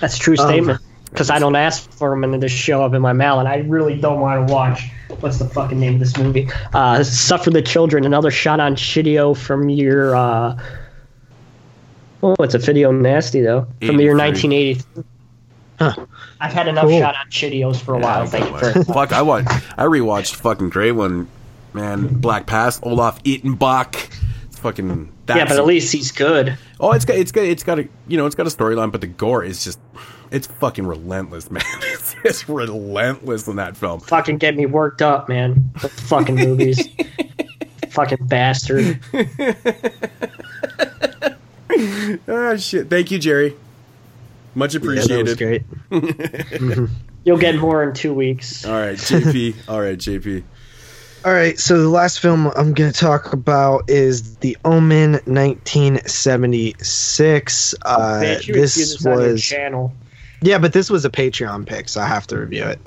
[0.00, 0.80] That's a true Um, statement.
[1.10, 3.48] Because I don't ask for them and they just show up in my mail, and
[3.48, 4.88] I really don't want to watch.
[5.18, 6.48] What's the fucking name of this movie?
[6.72, 10.14] Uh, Suffer the Children, another shot on Shidio from your.
[10.14, 10.60] Uh,
[12.22, 13.66] oh, it's a video nasty though.
[13.84, 14.82] From the year 1980.
[15.80, 16.06] Huh.
[16.40, 16.98] I've had enough Cool.
[17.00, 18.26] shot on Shidios for a while.
[18.26, 18.86] Thank you very much.
[18.86, 19.48] Fuck, I watched.
[19.78, 21.26] I rewatched fucking great one,
[21.72, 22.06] man.
[22.20, 24.14] Black Past, Olaf Ittenbach.
[24.46, 25.10] It's fucking.
[25.26, 26.58] That's, Yeah, but at least he's good.
[26.78, 29.00] Oh, it's got it's got it's got a you know it's got a storyline, but
[29.00, 29.78] the gore is just
[30.30, 31.62] it's fucking relentless, man.
[31.82, 34.00] It's just relentless in that film.
[34.00, 35.70] Fucking get me worked up, man.
[35.80, 36.86] The fucking movies.
[37.90, 39.00] fucking bastard.
[42.28, 42.90] Ah, shit.
[42.90, 43.56] Thank you, Jerry.
[44.54, 45.38] Much Yeah, that was appreciated.
[45.38, 45.62] great.
[47.24, 48.64] You'll get more in two weeks.
[48.64, 49.54] All right, JP.
[49.68, 50.42] All right, JP.
[51.22, 57.74] All right, so the last film I'm going to talk about is The Omen 1976.
[57.82, 59.92] Uh, Bitch, this this was channel.
[60.40, 62.78] yeah, but this was a Patreon pick, so I have to review it.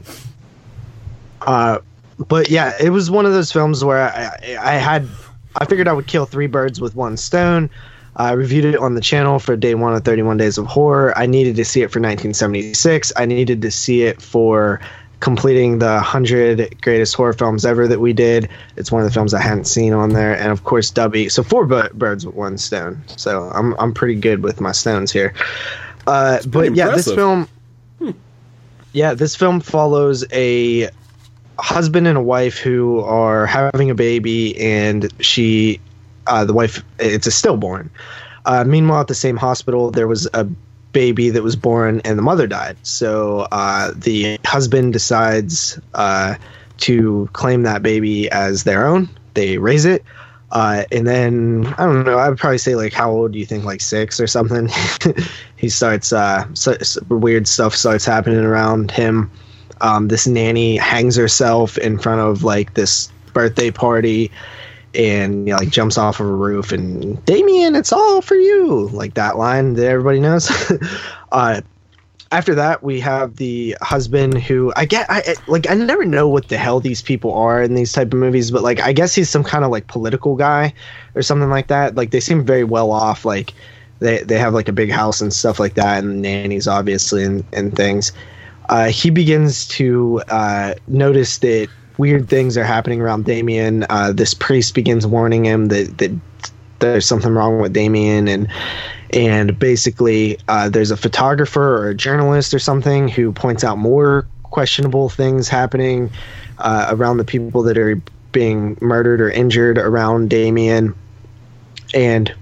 [1.42, 1.78] Uh,
[2.18, 5.08] but yeah, it was one of those films where I, I, I had
[5.60, 7.70] I figured I would kill three birds with one stone.
[8.16, 11.18] I reviewed it on the channel for day one of 31 Days of Horror.
[11.18, 13.12] I needed to see it for 1976.
[13.16, 14.80] I needed to see it for
[15.20, 18.50] completing the 100 greatest horror films ever that we did.
[18.76, 20.38] It's one of the films I hadn't seen on there.
[20.38, 21.32] And of course, Dubby.
[21.32, 23.02] So four bu- birds with one stone.
[23.08, 25.34] So I'm, I'm pretty good with my stones here.
[26.06, 27.16] Uh, but yeah, this impressive.
[27.16, 27.48] film.
[28.92, 30.90] Yeah, this film follows a
[31.58, 35.80] husband and a wife who are having a baby, and she,
[36.28, 37.90] uh, the wife, it's a stillborn.
[38.46, 40.48] Uh, meanwhile, at the same hospital, there was a
[40.92, 42.78] baby that was born, and the mother died.
[42.84, 46.36] So uh, the husband decides uh,
[46.78, 49.10] to claim that baby as their own.
[49.34, 50.04] They raise it.
[50.52, 52.20] Uh, and then I don't know.
[52.20, 53.64] I would probably say like how old do you think?
[53.64, 54.70] Like six or something.
[55.56, 59.32] he starts uh, so, so weird stuff starts happening around him.
[59.82, 64.32] Um, this nanny hangs herself in front of like this birthday party,
[64.96, 66.72] and you know, like jumps off of a roof.
[66.72, 68.90] And Damien, it's all for you.
[68.90, 70.52] Like that line that everybody knows.
[71.32, 71.62] uh,
[72.32, 75.10] after that, we have the husband who I get.
[75.10, 75.70] I I- like.
[75.70, 78.64] I never know what the hell these people are in these type of movies, but
[78.64, 80.74] like, I guess he's some kind of like political guy
[81.16, 81.96] or something like that.
[81.96, 83.24] Like, they seem very well off.
[83.24, 83.54] Like,
[84.00, 87.44] they they have like a big house and stuff like that, and nannies obviously and
[87.54, 88.12] and things.
[88.70, 91.68] Uh, he begins to uh, notice that
[92.04, 93.86] weird things are happening around Damien.
[93.90, 96.12] Uh, this priest begins warning him that that
[96.80, 98.50] there's something wrong with Damien and
[99.14, 104.28] and basically uh, there's a photographer or a journalist or something who points out more
[104.44, 106.10] questionable things happening
[106.58, 107.96] uh, around the people that are
[108.34, 110.94] being murdered or injured around Damien
[111.94, 112.36] and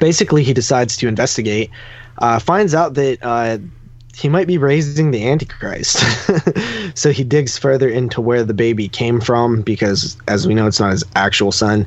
[0.00, 1.70] basically he decides to investigate
[2.18, 3.58] uh, finds out that uh,
[4.18, 6.04] he might be raising the antichrist.
[6.94, 10.80] So he digs further into where the baby came from because as we know it's
[10.80, 11.86] not his actual son.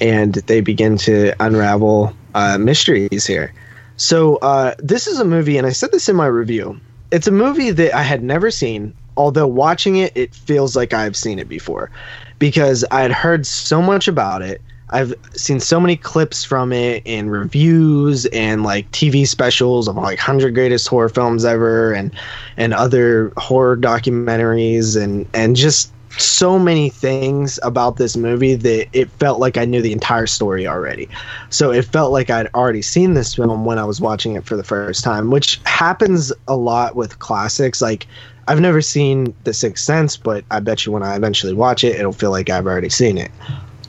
[0.00, 3.52] And they begin to unravel uh, mysteries here.
[3.98, 6.80] So uh, this is a movie and i said this in my review.
[7.10, 11.16] It's a movie that i had never seen although watching it it feels like i've
[11.16, 11.90] seen it before.
[12.38, 17.02] Because i had heard so much about it I've seen so many clips from it
[17.04, 22.12] in reviews and like TV specials of like 100 greatest horror films ever and
[22.56, 29.10] and other horror documentaries and and just so many things about this movie that it
[29.10, 31.08] felt like I knew the entire story already.
[31.50, 34.56] So it felt like I'd already seen this film when I was watching it for
[34.56, 38.06] the first time, which happens a lot with classics like
[38.48, 41.96] I've never seen The Sixth Sense, but I bet you when I eventually watch it,
[41.96, 43.32] it'll feel like I've already seen it.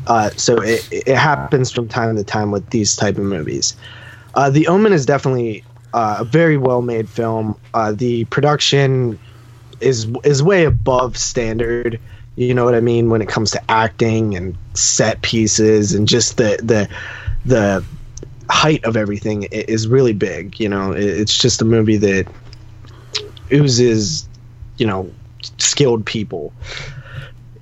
[0.08, 3.76] Uh, so it, it happens from time to time with these type of movies.
[4.36, 5.64] Uh, the Omen is definitely
[5.94, 7.60] uh, a very well made film.
[7.74, 9.20] Uh, the production
[9.82, 12.00] is is way above standard.
[12.36, 16.38] You know what I mean when it comes to acting and set pieces and just
[16.38, 16.90] the the
[17.46, 17.84] the
[18.50, 20.60] height of everything is really big.
[20.60, 22.28] You know, it's just a movie that
[23.52, 24.28] oozes,
[24.78, 25.12] you know,
[25.58, 26.54] skilled people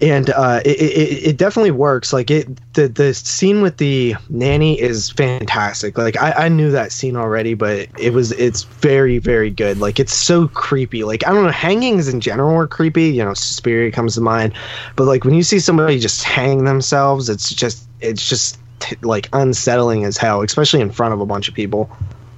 [0.01, 2.11] and uh, it, it, it definitely works.
[2.11, 5.97] Like it, the the scene with the nanny is fantastic.
[5.97, 9.79] Like I, I knew that scene already, but it was it's very very good.
[9.79, 11.03] Like it's so creepy.
[11.03, 13.05] Like I don't know, hangings in general are creepy.
[13.05, 14.53] You know, Suspiria comes to mind,
[14.95, 19.29] but like when you see somebody just hang themselves, it's just it's just t- like
[19.33, 21.89] unsettling as hell, especially in front of a bunch of people.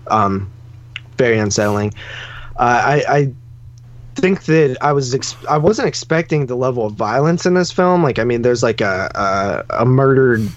[0.07, 0.51] Um,
[1.17, 1.93] very unsettling.
[2.57, 3.33] Uh, I, I
[4.17, 8.03] think that I was ex- I wasn't expecting the level of violence in this film.
[8.03, 10.49] Like, I mean, there's like a a, a murdered,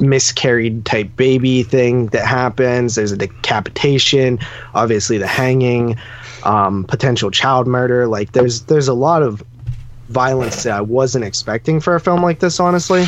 [0.00, 2.96] miscarried type baby thing that happens.
[2.96, 4.38] There's a decapitation,
[4.74, 5.96] obviously the hanging,
[6.44, 8.06] um, potential child murder.
[8.06, 9.42] Like, there's there's a lot of
[10.08, 13.06] violence that I wasn't expecting for a film like this, honestly,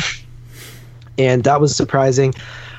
[1.17, 2.33] and that was surprising.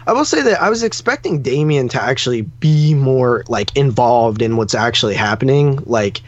[0.06, 4.56] I will say that I was expecting Damien to actually be more like involved in
[4.56, 5.82] what's actually happening.
[5.86, 6.20] Like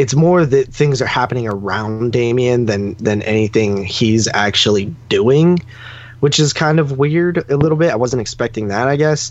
[0.00, 5.58] it's more that things are happening around Damien than than anything he's actually doing,
[6.20, 7.90] which is kind of weird a little bit.
[7.90, 9.30] I wasn't expecting that, I guess.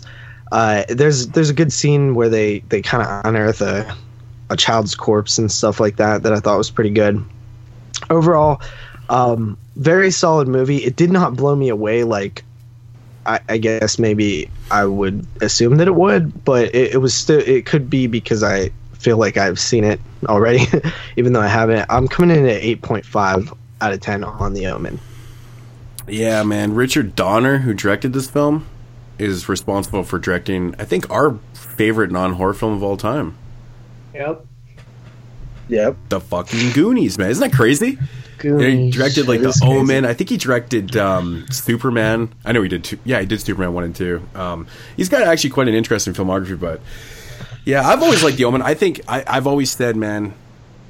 [0.52, 3.96] Uh, there's there's a good scene where they they kind of unearth a
[4.48, 7.24] a child's corpse and stuff like that that I thought was pretty good.
[8.08, 8.62] Overall,
[9.08, 10.78] um, very solid movie.
[10.78, 12.44] It did not blow me away like
[13.26, 17.40] I, I guess maybe I would assume that it would, but it, it was still
[17.40, 18.70] it could be because I
[19.00, 20.66] feel like I've seen it already,
[21.16, 21.86] even though I haven't.
[21.90, 24.98] I'm coming in at eight point five out of ten on The Omen.
[26.08, 26.74] Yeah, man.
[26.74, 28.66] Richard Donner, who directed this film,
[29.18, 33.36] is responsible for directing, I think, our favorite non horror film of all time.
[34.14, 34.44] Yep.
[35.68, 35.96] Yep.
[36.08, 37.30] The fucking Goonies, man.
[37.30, 37.90] Isn't that crazy?
[37.90, 37.98] Yeah,
[38.42, 38.96] he Goonies.
[38.96, 39.76] directed like It the is crazy.
[39.76, 40.04] Omen.
[40.04, 42.32] I think he directed um, Superman.
[42.44, 42.82] I know he did.
[42.84, 44.26] Two, yeah, he did Superman one and two.
[44.34, 44.66] Um,
[44.96, 46.58] he's got actually quite an interesting filmography.
[46.58, 46.80] But
[47.64, 48.62] yeah, I've always liked the Omen.
[48.62, 50.34] I think I, I've always said, man,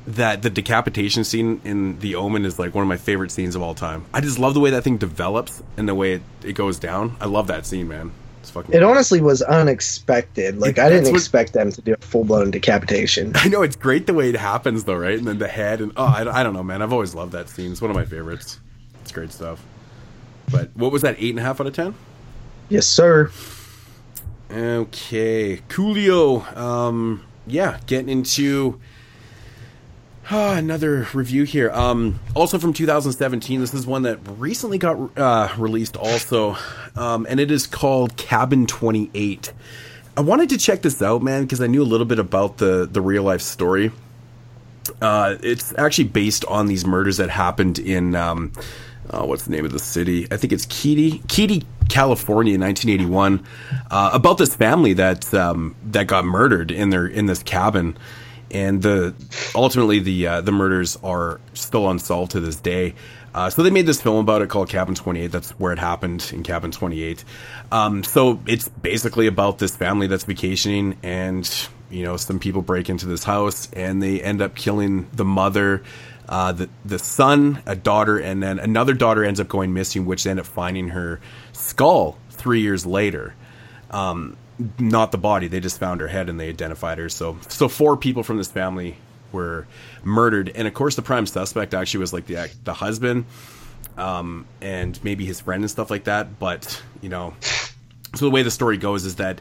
[0.07, 3.63] that the decapitation scene in the Omen is like one of my favorite scenes of
[3.63, 4.05] all time.
[4.15, 7.17] I just love the way that thing develops and the way it, it goes down.
[7.21, 8.13] I love that scene, man.
[8.41, 8.75] It's fucking.
[8.75, 10.59] It honestly was unexpected.
[10.59, 13.33] Like I didn't what- expect them to do a full blown decapitation.
[13.35, 15.19] I know it's great the way it happens, though, right?
[15.19, 16.81] And then the head and oh, I, I don't know, man.
[16.83, 17.71] I've always loved that scene.
[17.73, 18.59] It's one of my favorites.
[19.03, 19.63] It's great stuff.
[20.51, 21.17] But what was that?
[21.19, 21.95] Eight and a half out of ten.
[22.71, 23.31] Yes, sir.
[24.53, 26.57] Okay, Coolio.
[26.57, 28.81] Um, yeah, getting into
[30.29, 31.71] ah, another review here.
[31.71, 33.61] Um, also from 2017.
[33.61, 36.57] This is one that recently got uh, released, also,
[36.97, 39.53] um, and it is called Cabin 28.
[40.17, 42.89] I wanted to check this out, man, because I knew a little bit about the
[42.91, 43.93] the real life story.
[45.01, 48.53] Uh, it's actually based on these murders that happened in um,
[49.13, 50.27] uh, what's the name of the city?
[50.31, 53.45] I think it's Keddie, Keddie, California, in 1981.
[53.91, 57.97] Uh, about this family that um, that got murdered in their in this cabin,
[58.51, 59.15] and the
[59.55, 62.95] ultimately the uh, the murders are still unsolved to this day.
[63.33, 65.29] Uh, so they made this film about it called Cabin 28.
[65.29, 67.25] That's where it happened in Cabin 28.
[67.71, 72.89] Um, so it's basically about this family that's vacationing, and you know some people break
[72.89, 75.83] into this house and they end up killing the mother,
[76.31, 80.23] uh, the the son, a daughter, and then another daughter ends up going missing, which
[80.23, 81.21] they end up finding her
[81.53, 83.35] skull three years later.
[83.91, 84.37] Um,
[84.79, 87.09] not the body; they just found her head and they identified her.
[87.09, 88.97] So so four people from this family
[89.33, 89.67] were
[90.05, 93.25] murdered, and of course the prime suspect actually was like the the husband,
[93.99, 96.39] um, and maybe his friend and stuff like that.
[96.39, 97.35] But you know,
[98.15, 99.41] so the way the story goes is that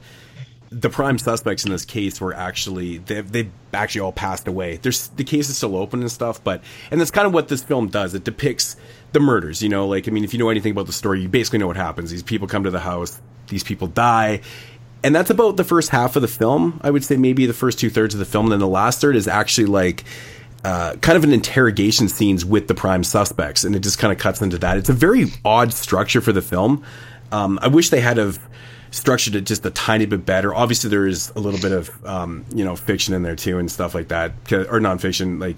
[0.72, 4.78] the prime suspects in this case were actually they they actually all passed away.
[4.78, 7.64] There's the case is still open and stuff, but and that's kind of what this
[7.64, 8.14] film does.
[8.14, 8.76] It depicts
[9.12, 9.64] the murders.
[9.64, 11.68] You know, like I mean, if you know anything about the story, you basically know
[11.68, 12.12] what happens.
[12.12, 14.42] These people come to the house, these people die.
[15.02, 16.82] And that's about the first half of the film.
[16.84, 18.50] I would say maybe the first two thirds of the film.
[18.50, 20.04] Then the last third is actually like
[20.64, 24.20] uh, kind of an interrogation scenes with the prime suspects, and it just kind of
[24.20, 24.78] cuts into that.
[24.78, 26.84] It's a very odd structure for the film.
[27.32, 28.40] Um, I wish they had have
[28.92, 30.54] structured it just a tiny bit better.
[30.54, 33.72] Obviously, there is a little bit of um, you know fiction in there too and
[33.72, 35.58] stuff like that, or nonfiction, like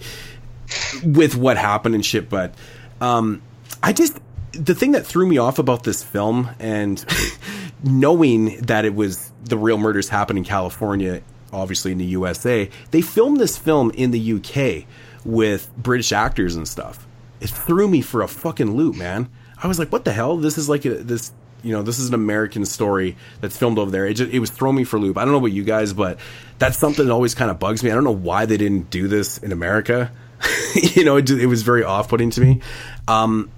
[1.04, 2.30] with what happened and shit.
[2.30, 2.54] But
[3.00, 3.42] um,
[3.82, 4.18] I just
[4.54, 7.04] the thing that threw me off about this film and
[7.84, 11.22] knowing that it was the real murders happened in California,
[11.54, 14.86] obviously in the USA, they filmed this film in the UK
[15.26, 17.08] with British actors and stuff.
[17.40, 19.30] It threw me for a fucking loop, man.
[19.62, 20.38] I was like, what the hell?
[20.38, 21.32] This is like a, this,
[21.64, 24.06] you know, this is an American story that's filmed over there.
[24.06, 25.18] It just, it was throwing me for loop.
[25.18, 26.20] I don't know about you guys, but
[26.60, 27.92] that's something that always kind of bugs me.
[27.92, 30.12] I don't know why they didn't do this in America.
[30.76, 32.62] you know, it, it was very off-putting to me.
[33.08, 33.52] Um,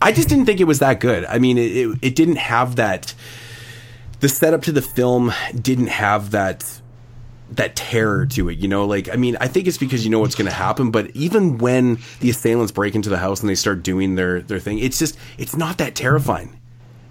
[0.00, 1.24] I just didn't think it was that good.
[1.24, 3.14] I mean, it, it, it didn't have that.
[4.20, 6.80] The setup to the film didn't have that
[7.56, 8.58] that terror to it.
[8.58, 10.90] You know, like I mean, I think it's because you know what's going to happen.
[10.90, 14.58] But even when the assailants break into the house and they start doing their their
[14.58, 16.58] thing, it's just it's not that terrifying.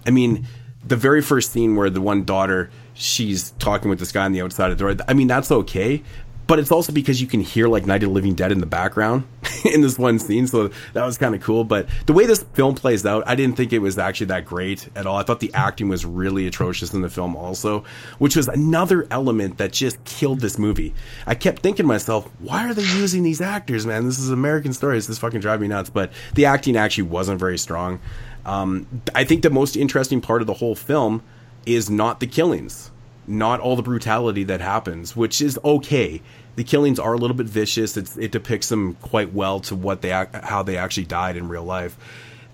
[0.06, 0.48] I mean,
[0.86, 4.42] the very first scene where the one daughter she's talking with this guy on the
[4.42, 5.06] outside of the door.
[5.08, 6.04] I mean, that's okay.
[6.48, 8.66] But it's also because you can hear like Night of the Living Dead in the
[8.66, 9.24] background
[9.66, 11.64] in this one scene, so that was kind of cool.
[11.64, 14.90] But the way this film plays out, I didn't think it was actually that great
[14.94, 15.16] at all.
[15.16, 17.86] I thought the acting was really atrocious in the film, also,
[18.18, 20.94] which was another element that just killed this movie.
[21.26, 24.06] I kept thinking to myself, why are they using these actors, man?
[24.06, 25.08] This is American stories.
[25.08, 25.90] This fucking drive me nuts.
[25.90, 28.02] But the acting actually wasn't very strong.
[28.46, 31.22] Um, I think the most interesting part of the whole film
[31.66, 32.92] is not the killings,
[33.28, 36.22] not all the brutality that happens, which is okay.
[36.56, 37.96] The killings are a little bit vicious.
[37.98, 41.64] It's, it depicts them quite well to what they how they actually died in real
[41.64, 41.98] life.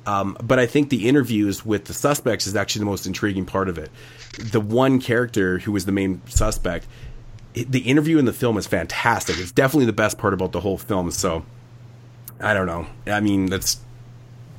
[0.05, 3.68] Um, but I think the interviews with the suspects is actually the most intriguing part
[3.68, 3.91] of it.
[4.39, 6.88] The one character who was the main suspect,
[7.53, 9.38] the interview in the film is fantastic.
[9.38, 11.11] It's definitely the best part about the whole film.
[11.11, 11.43] So
[12.39, 12.88] I don't know.
[13.05, 13.81] I mean, that's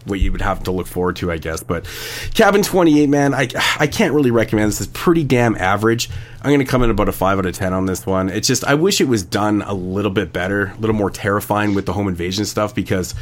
[0.05, 1.63] what you would have to look forward to, I guess.
[1.63, 1.87] But
[2.35, 3.49] Cabin 28, man, I
[3.79, 4.81] I can't really recommend this.
[4.81, 6.11] It's pretty damn average.
[6.43, 8.29] I'm going to come in about a 5 out of 10 on this one.
[8.29, 11.75] It's just, I wish it was done a little bit better, a little more terrifying
[11.75, 13.15] with the home invasion stuff, because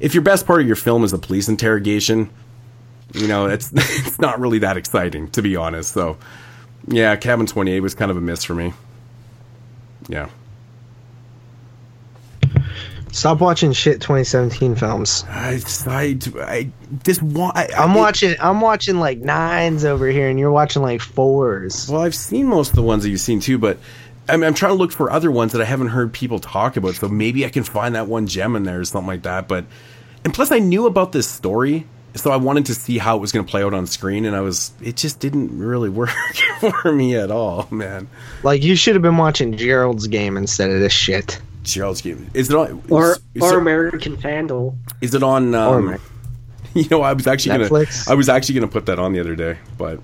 [0.00, 2.30] if your best part of your film is the police interrogation,
[3.12, 5.92] you know, it's, it's not really that exciting, to be honest.
[5.92, 6.16] So,
[6.88, 8.72] yeah, Cabin 28 was kind of a miss for me.
[10.08, 10.28] Yeah.
[13.14, 15.24] Stop watching shit 2017 films.
[15.28, 16.70] I, I, I
[17.04, 17.56] just want.
[17.56, 18.34] I, I'm it- watching.
[18.40, 21.88] I'm watching like nines over here, and you're watching like fours.
[21.88, 23.78] Well, I've seen most of the ones that you've seen too, but
[24.28, 26.76] I mean, I'm trying to look for other ones that I haven't heard people talk
[26.76, 26.96] about.
[26.96, 29.46] So maybe I can find that one gem in there or something like that.
[29.46, 29.64] But
[30.24, 31.86] and plus I knew about this story,
[32.16, 34.34] so I wanted to see how it was going to play out on screen, and
[34.34, 36.10] I was it just didn't really work
[36.82, 38.08] for me at all, man.
[38.42, 41.40] Like you should have been watching Gerald's game instead of this shit.
[41.64, 44.76] Gerald's game is it on Or is, is or it, American Vandal.
[45.00, 45.54] is it on?
[45.54, 46.00] Um, Amer-
[46.74, 48.04] you know, I was actually Netflix?
[48.06, 50.00] gonna I was actually gonna put that on the other day, but.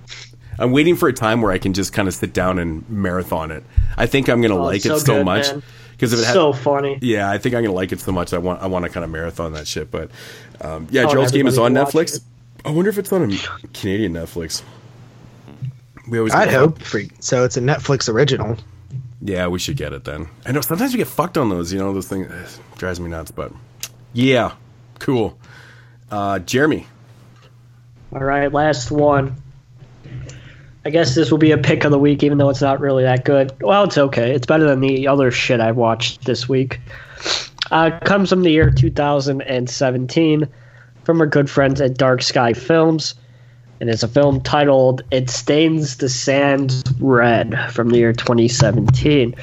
[0.58, 3.50] I'm waiting for a time where I can just kind of sit down and marathon
[3.50, 3.64] it.
[3.96, 5.46] I think I'm gonna Oh, like it's it so so good, much
[5.92, 6.98] because if it had, so funny.
[7.00, 8.34] Yeah, I think I'm gonna like it so much.
[8.34, 9.90] I want I want to kind of marathon that shit.
[9.90, 10.10] But
[10.60, 12.16] um, yeah, Oh, Gerald's game is on Netflix.
[12.16, 12.22] it.
[12.66, 13.36] I wonder if it's on a
[13.72, 14.62] Canadian Netflix.
[16.10, 16.76] We always I'd hope.
[16.76, 18.58] fucked- For, so it's a Netflix original.
[19.22, 20.28] Yeah, we should get it then.
[20.46, 21.72] I know sometimes we get fucked on those.
[21.72, 23.30] You know, those things ugh, drives me nuts.
[23.30, 23.52] But
[24.12, 24.54] yeah,
[24.98, 25.38] cool.
[26.10, 26.86] Uh, Jeremy,
[28.12, 29.36] All right, last one.
[30.84, 33.02] I guess this will be a pick of the week, even though it's not really
[33.02, 33.52] that good.
[33.60, 34.32] Well, it's okay.
[34.34, 36.80] It's better than the other shit I've watched this week.
[37.70, 40.48] Uh, comes from the year 2017
[41.04, 43.14] from our good friends at Dark Sky Films.
[43.80, 49.34] And it's a film titled It Stains the Sands Red from the year 2017.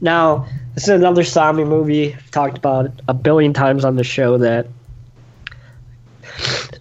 [0.00, 2.14] Now, this is another zombie movie.
[2.14, 4.68] I've talked about a billion times on the show that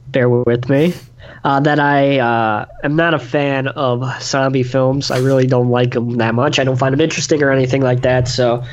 [0.08, 0.94] bear with me.
[1.42, 5.10] Uh, that I uh, am not a fan of zombie films.
[5.10, 6.60] I really don't like them that much.
[6.60, 8.28] I don't find them interesting or anything like that.
[8.28, 8.66] So,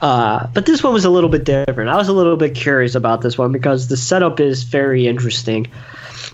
[0.00, 1.90] uh, but this one was a little bit different.
[1.90, 5.66] I was a little bit curious about this one because the setup is very interesting,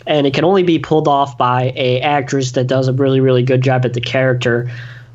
[0.07, 3.43] and it can only be pulled off by a actress that does a really really
[3.43, 4.71] good job at the character.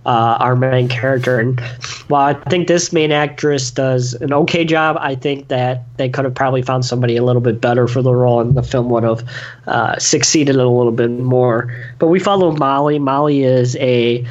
[0.05, 1.37] Uh, our main character.
[1.37, 1.59] And
[2.07, 6.23] while I think this main actress does an okay job, I think that they could
[6.23, 9.03] have probably found somebody a little bit better for the role, and the film would
[9.03, 9.29] have
[9.67, 11.75] uh, succeeded a little bit more.
[11.99, 12.99] But we follow Molly.
[12.99, 14.25] Molly is a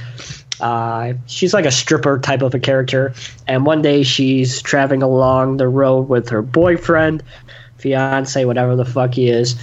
[0.60, 3.14] uh, she's like a stripper type of a character,
[3.46, 7.22] and one day she's traveling along the road with her boyfriend,
[7.86, 9.54] fiance, whatever the fuck he is,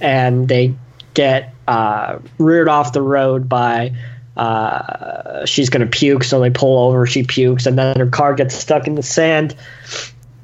[0.00, 0.74] and they
[1.12, 3.92] get uh, reared off the road by
[4.36, 7.06] uh, she's gonna puke, so they pull over.
[7.06, 9.54] She pukes, and then her car gets stuck in the sand,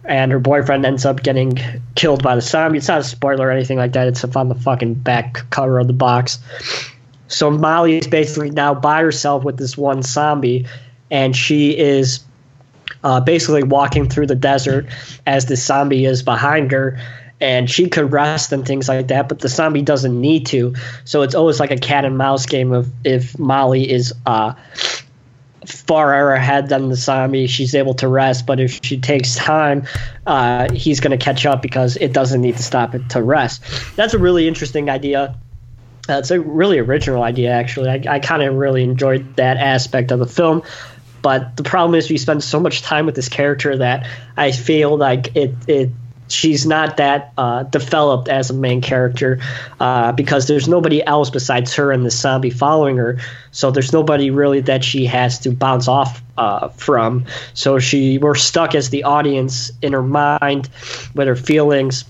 [0.05, 1.59] and her boyfriend ends up getting
[1.95, 2.79] killed by the zombie.
[2.79, 4.09] It's not a spoiler or anything like that.
[4.09, 6.39] It's on the fucking back cover of the box.
[7.29, 10.67] So Molly is basically now by herself with this one zombie,
[11.11, 12.25] and she is
[13.05, 14.87] uh, basically walking through the desert
[15.27, 16.99] as the zombie is behind her.
[17.43, 20.75] And she could rest and things like that, but the zombie doesn't need to.
[21.05, 24.55] So it's always like a cat and mouse game of if Molly is uh,
[25.67, 28.47] far ahead than the zombie, she's able to rest.
[28.47, 29.87] But if she takes time,
[30.25, 33.65] uh, he's going to catch up because it doesn't need to stop it to rest.
[33.97, 35.35] That's a really interesting idea.
[36.09, 37.89] Uh, it's a really original idea, actually.
[37.89, 40.63] I, I kind of really enjoyed that aspect of the film.
[41.23, 44.97] But the problem is, we spend so much time with this character that I feel
[44.97, 45.91] like it it
[46.33, 49.41] she's not that uh, developed as a main character
[49.81, 53.19] uh, because there's nobody else besides her and the zombie following her.
[53.51, 57.27] So there's nobody really that she has to bounce off uh, from.
[57.55, 60.69] So she we're stuck as the audience in her mind
[61.15, 62.05] with her feelings.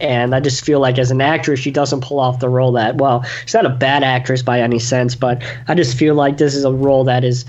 [0.00, 2.96] And I just feel like as an actress, she doesn't pull off the role that
[2.96, 3.22] well.
[3.44, 6.64] She's not a bad actress by any sense, but I just feel like this is
[6.64, 7.44] a role that is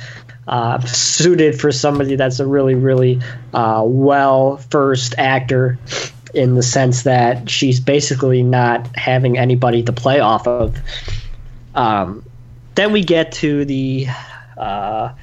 [0.47, 3.21] uh, suited for somebody that's a really, really
[3.53, 5.77] uh, well first actor
[6.33, 10.77] in the sense that she's basically not having anybody to play off of.
[11.73, 12.25] Um,
[12.75, 14.07] then we get to the
[14.57, 15.13] uh,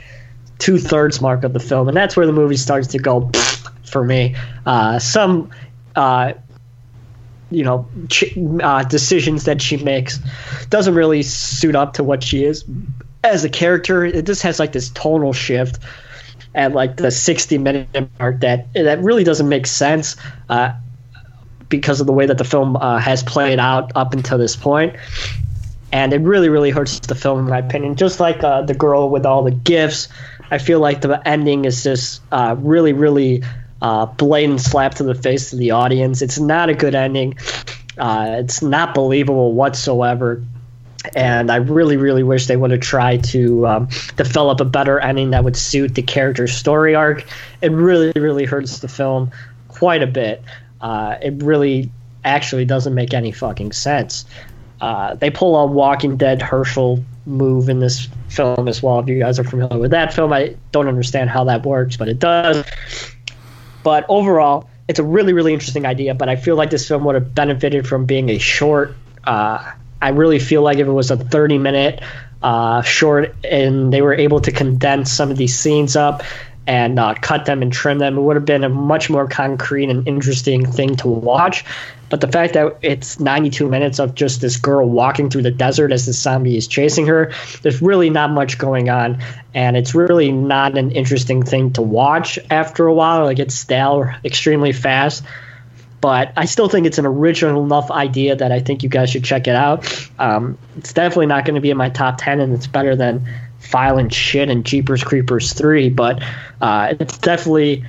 [0.59, 3.31] two thirds mark of the film, and that's where the movie starts to go
[3.85, 4.37] for me.
[4.67, 5.51] Uh, some.
[5.95, 6.33] Uh,
[7.51, 7.87] you know,
[8.63, 10.19] uh, decisions that she makes
[10.71, 12.65] doesn't really suit up to what she is
[13.23, 14.05] as a character.
[14.05, 15.79] It just has like this tonal shift
[16.55, 20.17] at like the 60 minute mark that that really doesn't make sense
[20.49, 20.75] uh,
[21.69, 24.97] because of the way that the film uh, has played out up until this point.
[25.91, 27.97] And it really, really hurts the film, in my opinion.
[27.97, 30.09] Just like uh, the girl with all the gifts,
[30.51, 33.43] I feel like the ending is just uh, really, really
[33.83, 36.23] uh, blatant slap to the face of the audience.
[36.23, 37.37] It's not a good ending.
[37.99, 40.43] Uh, it's not believable whatsoever
[41.15, 45.31] and I really, really wish they would have tried to um, develop a better ending
[45.31, 47.25] that would suit the character's story arc.
[47.61, 49.31] It really, really hurts the film
[49.69, 50.43] quite a bit.
[50.81, 51.91] Uh, it really
[52.25, 54.25] actually doesn't make any fucking sense.
[54.81, 58.99] Uh, they pull a Walking Dead Hershel move in this film as well.
[58.99, 62.09] If you guys are familiar with that film, I don't understand how that works, but
[62.09, 62.65] it does.
[63.85, 66.15] But overall, it's a really, really interesting idea.
[66.15, 68.97] But I feel like this film would have benefited from being a short.
[69.25, 69.71] Uh,
[70.03, 72.03] I really feel like if it was a 30 minute
[72.43, 76.25] uh, short and they were able to condense some of these scenes up
[76.67, 79.89] and uh, cut them and trim them, it would have been a much more concrete
[79.89, 81.65] and interesting thing to watch.
[82.09, 85.93] But the fact that it's 92 minutes of just this girl walking through the desert
[85.93, 89.23] as the zombie is chasing her, there's really not much going on.
[89.55, 93.25] And it's really not an interesting thing to watch after a while.
[93.25, 95.25] Like it's stale extremely fast.
[96.03, 99.25] But I still think it's an original enough idea that I think you guys should
[99.25, 100.11] check it out.
[100.19, 103.27] Um, it's definitely not going to be in my top 10, and it's better than
[103.61, 106.23] Violent Shit and Jeepers Creepers 3, but
[106.61, 107.85] uh, it's definitely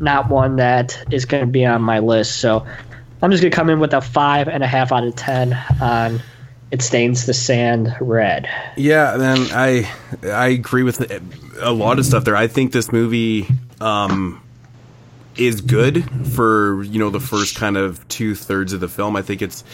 [0.00, 2.38] not one that is going to be on my list.
[2.40, 2.64] So
[3.22, 6.20] I'm just gonna come in with a five and a half out of ten on
[6.70, 8.48] it stains the sand red.
[8.76, 9.90] Yeah, man, I
[10.22, 11.00] I agree with
[11.60, 12.36] a lot of stuff there.
[12.36, 13.46] I think this movie
[13.80, 14.42] um,
[15.38, 19.16] is good for you know the first kind of two thirds of the film.
[19.16, 19.64] I think it's.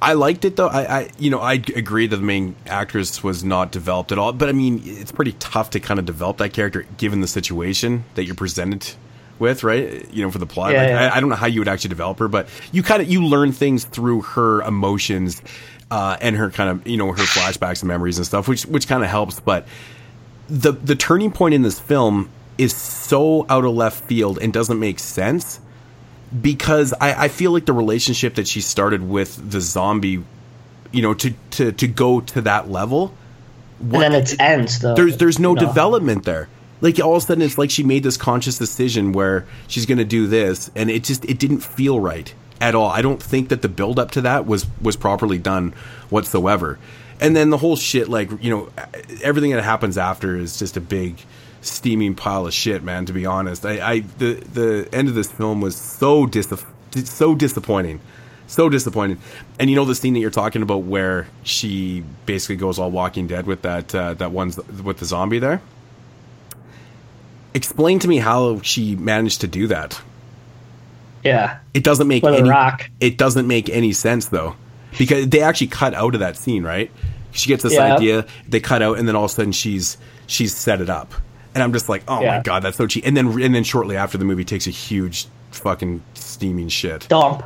[0.00, 0.66] I liked it though.
[0.66, 4.32] I, I, you know, I agree that the main actress was not developed at all.
[4.32, 8.04] But I mean, it's pretty tough to kind of develop that character given the situation
[8.14, 8.94] that you're presented
[9.38, 10.12] with, right?
[10.12, 10.72] You know, for the plot.
[10.72, 11.10] Yeah, Like, yeah.
[11.12, 13.24] I, I don't know how you would actually develop her, but you kind of you
[13.24, 15.40] learn things through her emotions
[15.92, 18.88] uh, and her kind of you know her flashbacks and memories and stuff, which which
[18.88, 19.38] kind of helps.
[19.38, 19.68] But
[20.48, 24.78] the the turning point in this film is so out of left field and doesn't
[24.78, 25.60] make sense
[26.40, 30.24] because I, I feel like the relationship that she started with the zombie,
[30.90, 33.14] you know, to to to go to that level.
[33.80, 34.94] And then it ends though.
[34.94, 35.66] There's there's no know?
[35.66, 36.48] development there.
[36.80, 39.98] Like all of a sudden, it's like she made this conscious decision where she's going
[39.98, 42.88] to do this, and it just it didn't feel right at all.
[42.88, 45.74] I don't think that the build up to that was was properly done
[46.10, 46.78] whatsoever.
[47.20, 48.70] And then the whole shit, like you know,
[49.22, 51.22] everything that happens after is just a big
[51.62, 53.06] steaming pile of shit, man.
[53.06, 56.52] To be honest, I, I the the end of this film was so dis
[57.04, 58.00] so disappointing
[58.52, 59.18] so disappointing.
[59.58, 63.26] And you know the scene that you're talking about where she basically goes all Walking
[63.26, 65.62] Dead with that uh, that one's with the zombie there.
[67.54, 70.00] Explain to me how she managed to do that.
[71.22, 71.58] Yeah.
[71.74, 72.90] It doesn't make With any rock.
[73.00, 74.56] It doesn't make any sense though,
[74.98, 76.90] because they actually cut out of that scene, right?
[77.32, 77.94] She gets this Yeah.
[77.94, 81.12] idea, they cut out, and then all of a sudden she's she's set it up,
[81.54, 83.06] and I'm just like, oh my god, that's so cheap.
[83.06, 87.06] And then and then shortly after the movie takes a huge fucking steaming shit.
[87.08, 87.42] Dump.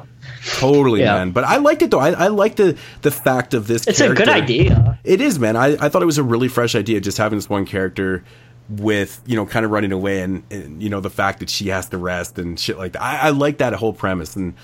[0.55, 1.15] Totally, Yeah.
[1.15, 1.31] man.
[1.33, 1.99] But I liked it though.
[2.01, 3.87] I, I like the the fact of this.
[3.87, 4.99] It's a good idea.
[5.05, 5.57] It is, man.
[5.57, 8.25] I, I thought it was a really fresh idea, just having this one character
[8.69, 11.69] with you know kind of running away and, and you know the fact that she
[11.69, 13.03] has to rest and shit like that.
[13.03, 14.55] I, I like that whole premise and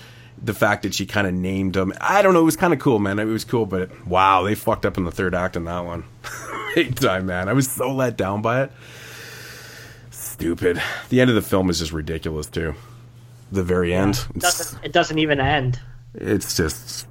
[0.41, 1.93] the fact that she kind of named him.
[2.01, 2.41] I don't know.
[2.41, 3.17] It was kind of cool, man.
[3.19, 6.03] It was cool, but wow, they fucked up in the third act in that one.
[6.75, 7.47] Big time, man.
[7.47, 8.71] I was so let down by it.
[10.33, 10.81] Stupid.
[11.09, 12.75] The end of the film is just ridiculous too.
[13.51, 14.25] The very end.
[14.35, 15.79] It doesn't, it doesn't even end.
[16.15, 17.07] it's just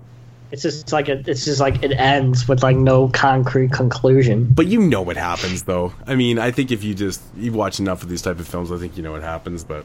[0.51, 4.49] It's just like a, it's just like it ends with like no concrete conclusion.
[4.53, 5.93] But you know what happens, though.
[6.07, 8.73] I mean, I think if you just you watch enough of these type of films,
[8.73, 9.62] I think you know what happens.
[9.65, 9.85] But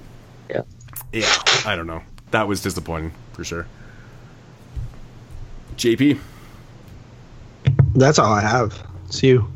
[0.50, 0.62] Yeah.
[1.14, 1.32] yeah,
[1.66, 2.02] I don't know.
[2.32, 3.68] That was disappointing for sure.
[5.76, 6.20] JP.
[7.94, 8.74] That's all I have.
[9.06, 9.48] It's you.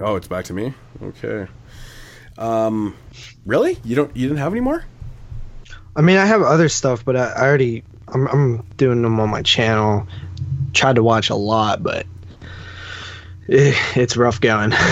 [0.00, 0.72] Oh, it's back to me.
[1.02, 1.46] Okay.
[2.38, 2.96] Um,
[3.44, 3.78] really?
[3.84, 4.16] You don't?
[4.16, 4.84] You didn't have any more?
[5.94, 9.30] I mean, I have other stuff, but I, I already I'm I'm doing them on
[9.30, 10.06] my channel.
[10.74, 12.06] Tried to watch a lot, but
[13.48, 14.72] eh, it's rough going.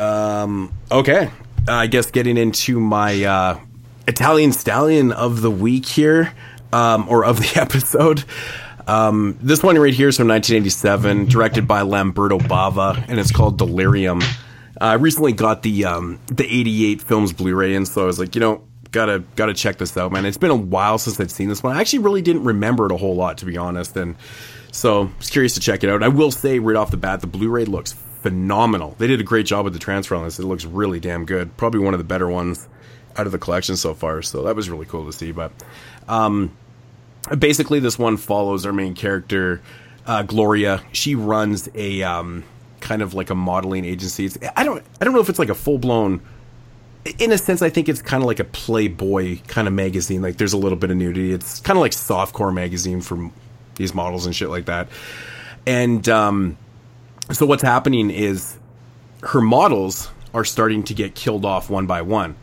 [0.00, 1.30] Um, okay.
[1.68, 3.60] I guess getting into my uh,
[4.08, 6.32] Italian Stallion of the week here,
[6.72, 8.24] um, or of the episode.
[8.86, 13.58] Um, this one right here is from 1987, directed by Lamberto Bava, and it's called
[13.58, 14.22] Delirium.
[14.80, 18.40] I recently got the um, the 88 films Blu-ray in, so I was like, you
[18.40, 20.24] know, gotta gotta check this out, man.
[20.24, 21.76] It's been a while since I'd seen this one.
[21.76, 24.16] I actually really didn't remember it a whole lot, to be honest, and
[24.72, 26.02] so I was curious to check it out.
[26.02, 28.94] I will say right off the bat, the Blu-ray looks phenomenal.
[28.98, 30.38] They did a great job with the transfer on this.
[30.38, 31.56] It looks really damn good.
[31.56, 32.68] Probably one of the better ones
[33.16, 34.22] out of the collection so far.
[34.22, 35.32] So that was really cool to see.
[35.32, 35.52] But
[36.08, 36.56] um,
[37.36, 39.60] basically, this one follows our main character,
[40.06, 40.82] uh, Gloria.
[40.92, 42.44] She runs a um,
[42.80, 44.26] kind of like a modeling agency.
[44.26, 46.20] It's, I don't I don't know if it's like a full blown.
[47.18, 50.20] In a sense, I think it's kind of like a Playboy kind of magazine.
[50.20, 51.32] Like there's a little bit of nudity.
[51.32, 53.30] It's kind of like softcore magazine for
[53.76, 54.88] these models and shit like that.
[55.66, 56.58] And um,
[57.32, 58.58] so what's happening is
[59.22, 62.36] her models are starting to get killed off one by one.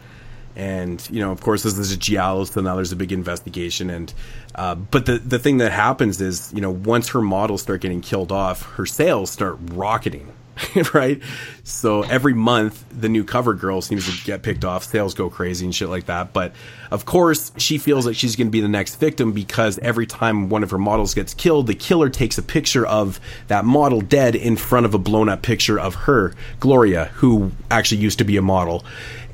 [0.57, 3.91] And you know, of course, this is a giallo, so now there's a big investigation.
[3.91, 4.11] And
[4.55, 8.01] uh, but the the thing that happens is, you know, once her models start getting
[8.01, 10.34] killed off, her sales start rocketing
[10.93, 11.21] right?
[11.63, 14.84] So every month, the new cover girl seems to get picked off.
[14.84, 16.34] Sales go crazy and shit like that.
[16.34, 16.53] But
[16.91, 20.49] of course, she feels like she's going to be the next victim because every time
[20.49, 24.35] one of her models gets killed, the killer takes a picture of that model dead
[24.35, 28.38] in front of a blown up picture of her, Gloria, who actually used to be
[28.38, 28.84] a model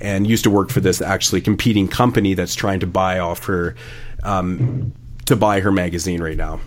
[0.04, 3.76] and used to work for this actually competing company that's trying to buy off her,
[4.22, 4.94] um,
[5.26, 6.60] to buy her magazine right now.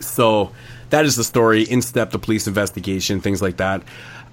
[0.00, 0.52] So
[0.90, 1.64] that is the story.
[1.64, 3.82] In step the police investigation, things like that.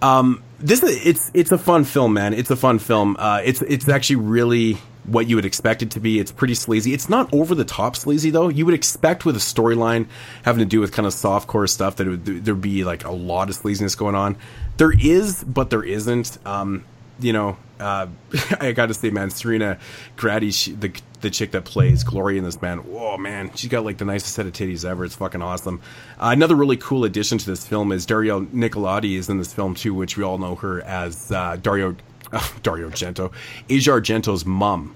[0.01, 2.33] Um, this it's it's a fun film, man.
[2.33, 3.15] It's a fun film.
[3.19, 6.19] Uh, it's it's actually really what you would expect it to be.
[6.19, 6.93] It's pretty sleazy.
[6.93, 8.49] It's not over the top sleazy though.
[8.49, 10.07] You would expect with a storyline
[10.43, 13.11] having to do with kind of soft core stuff that would, there'd be like a
[13.11, 14.37] lot of sleaziness going on.
[14.77, 16.37] There is, but there isn't.
[16.45, 16.83] Um,
[17.19, 18.07] you know, uh,
[18.59, 19.77] I got to say, man, Serena
[20.15, 23.85] Grandi, she, the the chick that plays Glory in this man, whoa, man, she's got
[23.85, 25.05] like the nicest set of titties ever.
[25.05, 25.81] It's fucking awesome.
[26.19, 29.75] Uh, another really cool addition to this film is Daria Nicolodi is in this film
[29.75, 31.95] too, which we all know her as uh, Dario
[32.31, 33.31] uh, Dario Argento,
[33.69, 34.95] Asia Argento's mom.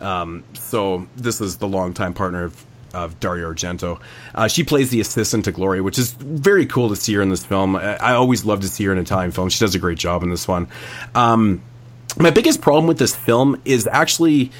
[0.00, 2.64] Um, so this is the longtime partner of
[2.94, 4.00] of Dario Argento.
[4.34, 7.28] Uh, she plays the assistant to Gloria, which is very cool to see her in
[7.28, 7.76] this film.
[7.76, 9.48] I, I, always love to see her in Italian film.
[9.48, 10.68] She does a great job in this one.
[11.14, 11.62] Um,
[12.18, 14.52] my biggest problem with this film is actually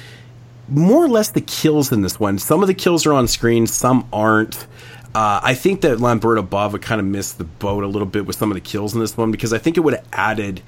[0.67, 2.39] more or less the kills in this one.
[2.39, 4.67] Some of the kills are on screen, some aren't.
[5.13, 8.35] Uh, I think that Lamberto Bava kind of missed the boat a little bit with
[8.35, 10.61] some of the kills in this one because I think it would have added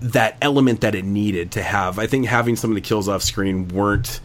[0.00, 1.98] that element that it needed to have.
[1.98, 4.20] I think having some of the kills off screen weren't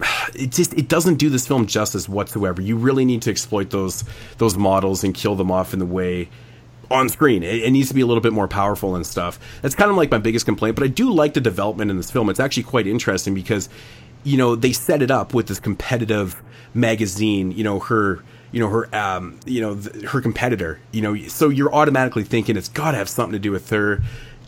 [0.34, 2.60] it just it doesn't do this film justice whatsoever.
[2.62, 4.04] You really need to exploit those
[4.38, 6.28] those models and kill them off in the way
[6.90, 7.42] on screen.
[7.42, 9.38] It, it, needs to be a little bit more powerful and stuff.
[9.60, 10.74] That's kind of like my biggest complaint.
[10.74, 12.30] But I do like the development in this film.
[12.30, 13.68] It's actually quite interesting because
[14.24, 16.40] you know they set it up with this competitive
[16.74, 17.52] magazine.
[17.52, 18.22] You know her.
[18.50, 20.80] You know her, um, you know th- her competitor.
[20.90, 24.02] You know, so you're automatically thinking it's got to have something to do with her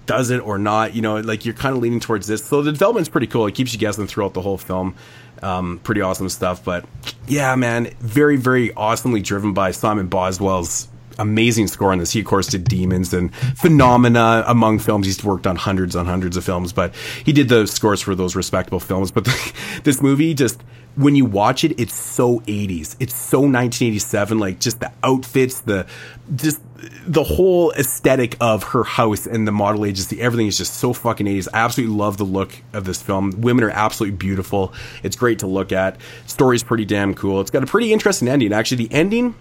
[0.06, 0.94] does it or not.
[0.94, 2.44] You know, like you're kind of leaning towards this.
[2.44, 3.46] So the development's pretty cool.
[3.46, 4.96] It keeps you guessing throughout the whole film.
[5.42, 6.64] Um, pretty awesome stuff.
[6.64, 6.84] But
[7.26, 10.88] yeah, man, very, very awesomely driven by Simon Boswell's
[11.18, 12.12] amazing score on this.
[12.12, 15.06] He, of course, did Demons and Phenomena among films.
[15.06, 16.94] He's worked on hundreds on hundreds of films, but
[17.24, 19.10] he did the scores for those respectable films.
[19.10, 19.52] But the,
[19.84, 20.62] this movie just
[20.96, 22.96] when you watch it, it's so 80s.
[22.98, 24.38] It's so 1987.
[24.38, 25.86] Like just the outfits, the
[26.34, 26.60] just
[27.06, 31.26] the whole aesthetic of her house and the model agency, everything is just so fucking
[31.26, 31.48] 80s.
[31.52, 33.40] I absolutely love the look of this film.
[33.40, 34.72] Women are absolutely beautiful.
[35.02, 36.00] It's great to look at.
[36.26, 37.40] Story's pretty damn cool.
[37.40, 38.52] It's got a pretty interesting ending.
[38.52, 39.34] Actually, the ending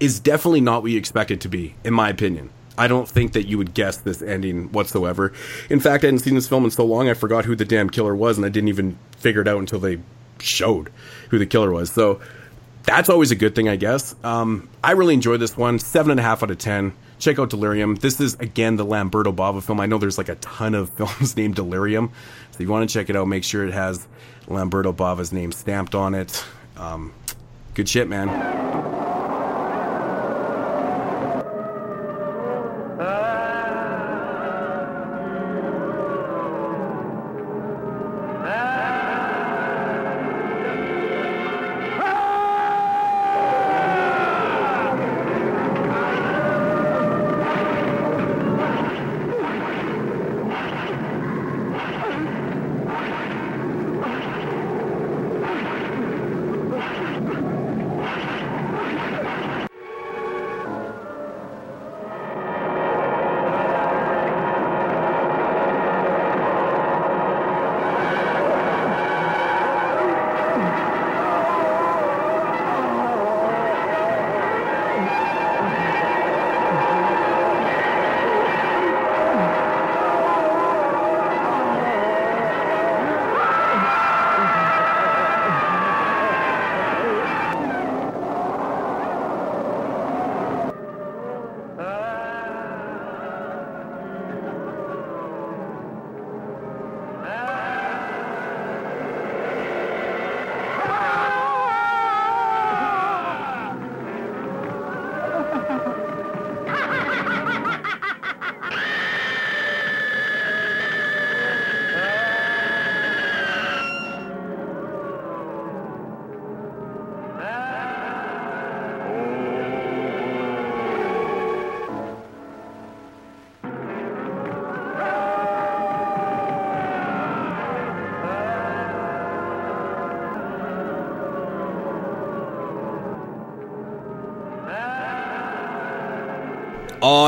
[0.00, 2.50] is definitely not what you expect it to be, in my opinion.
[2.78, 5.32] I don't think that you would guess this ending whatsoever.
[5.70, 7.88] In fact, I hadn't seen this film in so long I forgot who the damn
[7.88, 9.98] killer was, and I didn't even figure it out until they
[10.38, 10.90] showed
[11.30, 11.90] who the killer was.
[11.90, 12.20] So
[12.86, 14.14] that's always a good thing, I guess.
[14.24, 15.78] Um, I really enjoyed this one.
[15.78, 16.92] Seven and a half out of ten.
[17.18, 17.96] Check out Delirium.
[17.96, 19.80] This is again the Lamberto Bava film.
[19.80, 22.10] I know there's like a ton of films named Delirium,
[22.52, 24.06] so if you want to check it out, make sure it has
[24.48, 26.44] Lamberto Bava's name stamped on it.
[26.76, 27.12] Um,
[27.74, 28.28] good shit, man.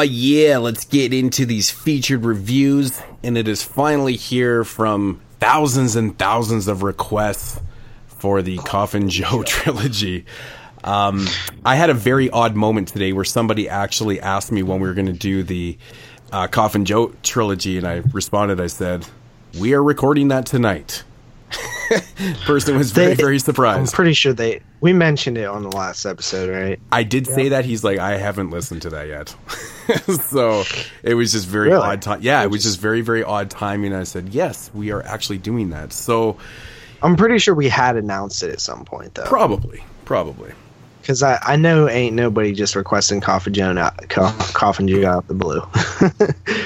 [0.08, 6.18] Yeah, let's get into these featured reviews, and it is finally here from thousands and
[6.18, 7.60] thousands of requests
[8.06, 10.26] for the Coffin Joe trilogy.
[10.84, 11.26] Um,
[11.64, 14.94] I had a very odd moment today where somebody actually asked me when we were
[14.94, 15.78] going to do the
[16.32, 18.60] uh, Coffin Joe trilogy, and I responded.
[18.60, 19.06] I said,
[19.58, 21.04] "We are recording that tonight."
[22.46, 23.78] Person was very, They- very surprised.
[23.80, 26.78] I'm pretty sure they we mentioned it on the last episode, right?
[26.92, 27.64] I did say that.
[27.64, 29.34] He's like, I haven't listened to that yet.
[30.22, 30.62] so
[31.02, 31.82] it was just very Really?
[31.82, 32.20] odd time.
[32.22, 33.92] Yeah, it was just very, very odd timing.
[33.94, 35.92] I said, yes, we are actually doing that.
[35.92, 36.36] So
[37.02, 40.52] I'm pretty sure we had announced it at some point though, probably, probably.
[41.08, 45.24] Because I, I know ain't nobody just requesting Coffin Joe out, Co- Coffin Joe out
[45.24, 45.62] of the blue.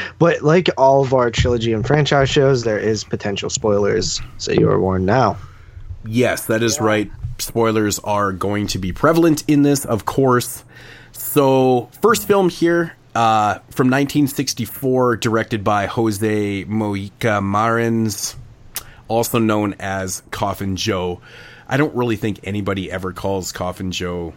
[0.19, 4.69] but like all of our trilogy and franchise shows, there is potential spoilers, so you
[4.69, 5.37] are warned now.
[6.05, 7.09] Yes, that is right.
[7.39, 10.65] Spoilers are going to be prevalent in this, of course.
[11.13, 18.35] So, first film here uh, from 1964, directed by Jose Mojica Marins,
[19.07, 21.21] also known as Coffin Joe.
[21.73, 24.35] I don't really think anybody ever calls Coffin Joe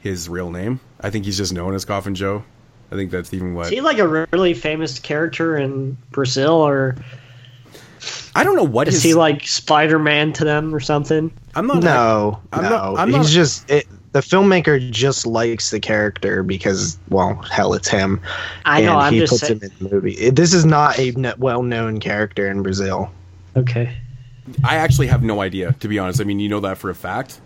[0.00, 0.78] his real name.
[1.00, 2.44] I think he's just known as Coffin Joe.
[2.92, 6.94] I think that's even what Is he like a really famous character in Brazil, or
[8.34, 9.02] I don't know what is his.
[9.04, 11.32] he like Spider Man to them or something?
[11.54, 11.82] I'm not.
[11.82, 16.42] No, I'm no, not- I'm he's not- just it, the filmmaker just likes the character
[16.42, 18.20] because, well, hell, it's him.
[18.66, 18.92] I know.
[18.92, 19.60] and I'm he just puts saying.
[19.60, 20.12] him in the movie.
[20.12, 23.10] It- this is not a well-known character in Brazil.
[23.56, 23.96] Okay,
[24.64, 26.20] I actually have no idea, to be honest.
[26.20, 27.40] I mean, you know that for a fact.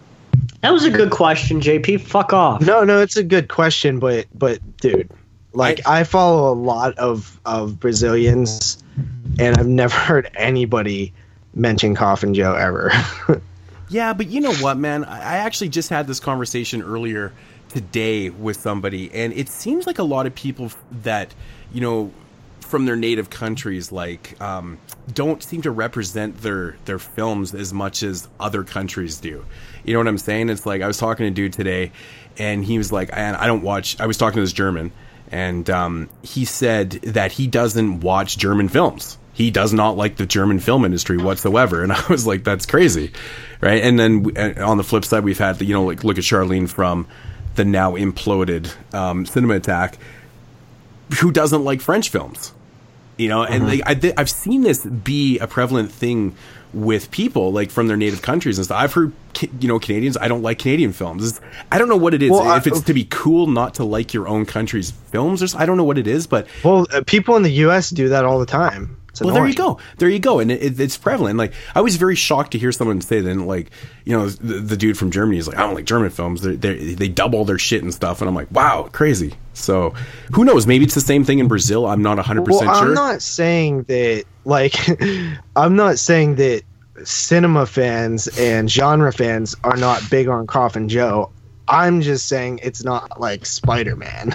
[0.63, 2.03] that was a good question, JP.
[2.03, 2.61] Fuck off.
[2.63, 5.11] No, no, it's a good question, but but dude,
[5.53, 8.83] like I, follow a lot of of Brazilians,
[9.39, 11.13] and I've never heard anybody
[11.55, 12.93] mention Coffin Joe ever.
[13.91, 15.05] Yeah, but you know what, man?
[15.05, 17.33] I I actually just had this conversation earlier
[17.69, 20.71] today with somebody, and it seems like a lot of people
[21.03, 21.35] that,
[21.73, 22.13] you know,
[22.71, 24.79] from their native countries, like, um,
[25.13, 29.45] don't seem to represent their their films as much as other countries do.
[29.85, 30.49] You know what I'm saying?
[30.49, 31.93] It's like I was talking to a dude today,
[32.39, 34.93] and he was like, "And I don't watch." I was talking to this German,
[35.31, 39.19] and um, he said that he doesn't watch German films.
[39.33, 43.13] He does not like the German film industry whatsoever, and I was like, "That's crazy."
[43.61, 43.83] right?
[43.83, 47.07] And then on the flip side, we've had you know like look at Charlene from
[47.55, 49.99] the now imploded um, Cinema Attack,
[51.21, 52.53] who doesn't like French films,
[53.21, 53.43] you know?
[53.45, 56.35] And like, I th- I've seen this be a prevalent thing
[56.73, 58.79] with people like from their native countries and stuff.
[58.81, 59.13] I've heard
[59.61, 60.17] you know Canadians.
[60.17, 61.27] I don't like Canadian films.
[61.27, 62.31] It's- I don't know what it is.
[62.31, 65.59] Well, I- if it's to be cool not to like your own country's films, or
[65.59, 67.91] I don't know what it is, but well, uh, people in the U.S.
[67.91, 68.97] do that all the time.
[69.21, 69.79] It's well, there you go.
[69.99, 70.39] There you go.
[70.39, 71.39] And it, it, it's prevalent.
[71.39, 73.71] Like, I was very shocked to hear someone say that, like,
[74.05, 76.43] you know, the, the dude from Germany is like, I don't like German films.
[76.43, 78.21] They're, they're, they double their shit and stuff.
[78.21, 79.35] And I'm like, wow, crazy.
[79.53, 79.91] So,
[80.33, 80.67] who knows?
[80.67, 81.87] Maybe it's the same thing in Brazil.
[81.87, 82.69] I'm not 100% Well, sure.
[82.69, 84.25] I'm not saying that.
[84.45, 84.75] Like,
[85.57, 86.63] I'm not saying that
[87.05, 91.31] cinema fans and genre fans are not big on Coffin Joe.
[91.69, 94.35] I'm just saying it's not like Spider Man.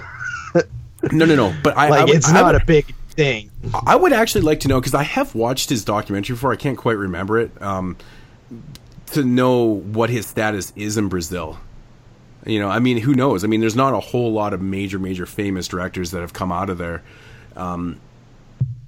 [1.12, 1.56] no, no, no.
[1.64, 3.50] But I, like, I would, it's I not would, a big thing.
[3.86, 6.52] I would actually like to know because I have watched his documentary before.
[6.52, 7.52] I can't quite remember it.
[7.62, 7.98] Um,
[9.08, 11.58] to know what his status is in Brazil.
[12.46, 13.44] You know, I mean, who knows?
[13.44, 16.52] I mean, there's not a whole lot of major, major famous directors that have come
[16.52, 17.02] out of there.
[17.56, 18.00] Um,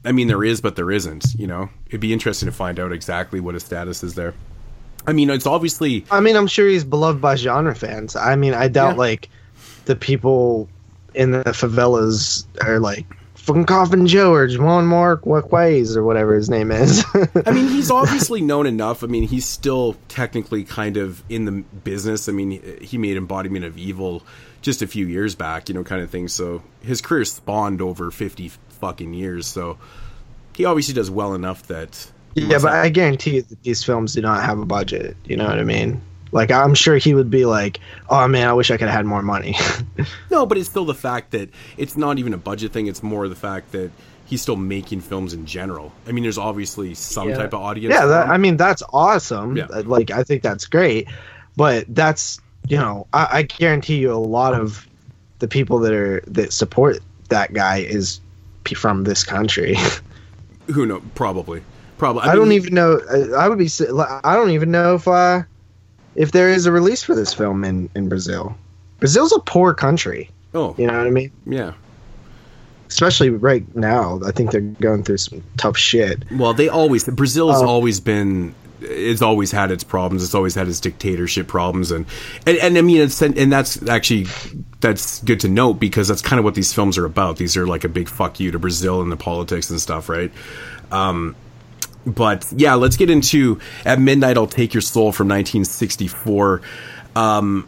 [0.06, 1.34] I mean, there is, but there isn't.
[1.36, 4.34] You know, it'd be interesting to find out exactly what his status is there.
[5.08, 8.16] I mean, it's obviously I mean, I'm sure he's beloved by genre fans.
[8.16, 8.98] I mean, I doubt Yeah.
[8.98, 9.30] like
[9.86, 10.68] the people
[11.16, 13.06] in the favelas are like
[13.48, 17.04] fucking Coffin Joe or Juan Mark Waquays or whatever his name is.
[17.46, 19.04] I mean, he's obviously known enough.
[19.04, 21.52] I mean, he's still technically kind of in the
[21.84, 22.28] business.
[22.28, 24.22] I mean, he made Embodiment of Evil
[24.62, 26.28] just a few years back, you know, kind of thing.
[26.28, 29.48] So his career spawned over 50 fucking years.
[29.48, 29.78] So
[30.56, 32.12] he obviously does well enough that.
[32.36, 35.16] yeah, but have- I guarantee you that these films do not have a budget.
[35.26, 36.02] You know what I mean?
[36.32, 37.80] Like, I'm sure he would be like,
[38.10, 39.56] "Oh man, I wish I could have had more money."
[40.32, 42.88] no, but it's still the fact that it's not even a budget thing.
[42.88, 43.92] It's more the fact that
[44.26, 45.92] he's still making films in general.
[46.08, 47.38] I mean, there's obviously some Yeah.
[47.38, 47.94] type of audience.
[47.94, 48.28] yeah, that.
[48.30, 49.56] I mean that's awesome.
[49.58, 49.68] Yeah.
[49.68, 51.08] Like, I think that's great,
[51.56, 54.86] but that's you know, I, I guarantee you a lot of
[55.40, 56.98] the people that are that support
[57.30, 58.20] that guy is
[58.76, 59.78] from this country.
[60.68, 61.02] who know?
[61.16, 61.62] Probably,
[61.98, 62.24] probably.
[62.24, 63.00] I, don't even know.
[63.10, 63.70] I I would be.
[64.24, 65.44] I don't even know if uh,
[66.18, 68.56] if there is a release for this film in in Brazil.
[69.00, 70.30] Brazil's a poor country.
[70.54, 71.32] Oh, You know what I mean?
[71.46, 71.74] yeah.
[72.90, 74.20] Especially right now.
[74.26, 76.24] I think they're going through some tough shit.
[76.32, 80.24] Well, they always Brazil has Um, always been it's always had its problems.
[80.24, 82.06] It's always had its dictatorship problems, and
[82.46, 84.28] and, and I mean, it's and that's actually
[84.80, 87.38] that's good to note because that's kind of what these films are about.
[87.38, 90.32] These are like a big fuck you to Brazil and the politics and stuff, right?
[90.92, 91.36] Um,
[92.08, 96.62] but yeah, let's get into At Midnight I'll Take Your Soul from 1964.
[97.16, 97.68] Um,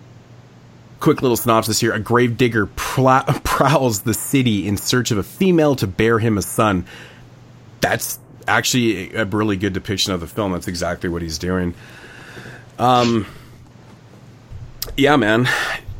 [1.00, 1.94] quick little synopsis here.
[1.94, 6.42] A gravedigger pl- prowls the city in search of a female to bear him a
[6.42, 6.86] son.
[7.82, 10.54] That's actually a really good depiction of the film.
[10.54, 11.74] That's exactly what he's doing.
[12.78, 13.26] Um,
[14.96, 15.48] yeah, man.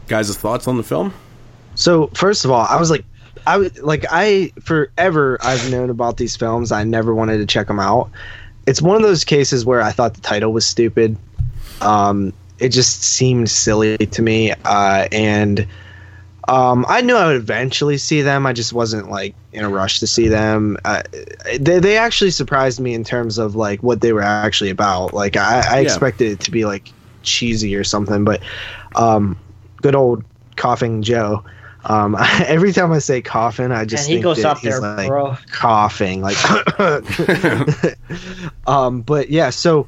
[0.08, 1.14] Guys' thoughts on the film?
[1.76, 3.06] So first of all, I was like,
[3.50, 6.72] I like, I forever I've known about these films.
[6.72, 8.10] I never wanted to check them out.
[8.68, 11.18] It's one of those cases where I thought the title was stupid.
[11.82, 15.66] Um, it just seemed silly to me, uh, and
[16.48, 18.46] um, I knew I would eventually see them.
[18.46, 20.78] I just wasn't like in a rush to see them.
[20.86, 21.02] Uh,
[21.60, 25.14] they they actually surprised me in terms of like what they were actually about.
[25.14, 25.86] Like I, I Yeah.
[25.86, 26.92] expected it to be like
[27.24, 28.42] cheesy or something, but
[28.96, 29.38] um,
[29.82, 30.24] good old
[30.58, 31.44] coughing Joe.
[31.86, 32.16] Um,
[32.46, 34.82] every time I say coughing, I just And he think goes that up he's there,
[34.82, 35.38] like bro.
[35.52, 36.38] coughing, like.
[38.68, 39.88] um, but yeah, so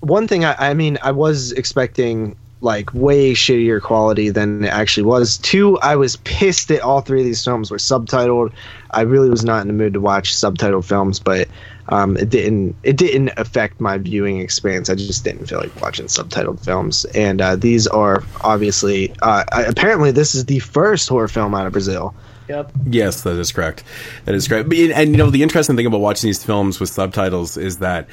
[0.00, 5.04] one thing I, I mean, I was expecting like way shittier quality than it actually
[5.04, 5.38] was.
[5.38, 8.52] Two, I was pissed that all three of these films were subtitled.
[8.90, 11.48] I really was not in the mood to watch subtitled films, but
[11.88, 14.88] um, it didn't it didn't affect my viewing experience.
[14.88, 19.64] I just didn't feel like watching subtitled films, and uh, these are obviously uh, I-
[19.64, 22.14] apparently this is the first horror film out of Brazil.
[22.48, 22.72] Yep.
[22.86, 23.84] Yes, that is correct.
[24.26, 24.68] That is correct.
[24.68, 28.08] But, and you know, the interesting thing about watching these films with subtitles is that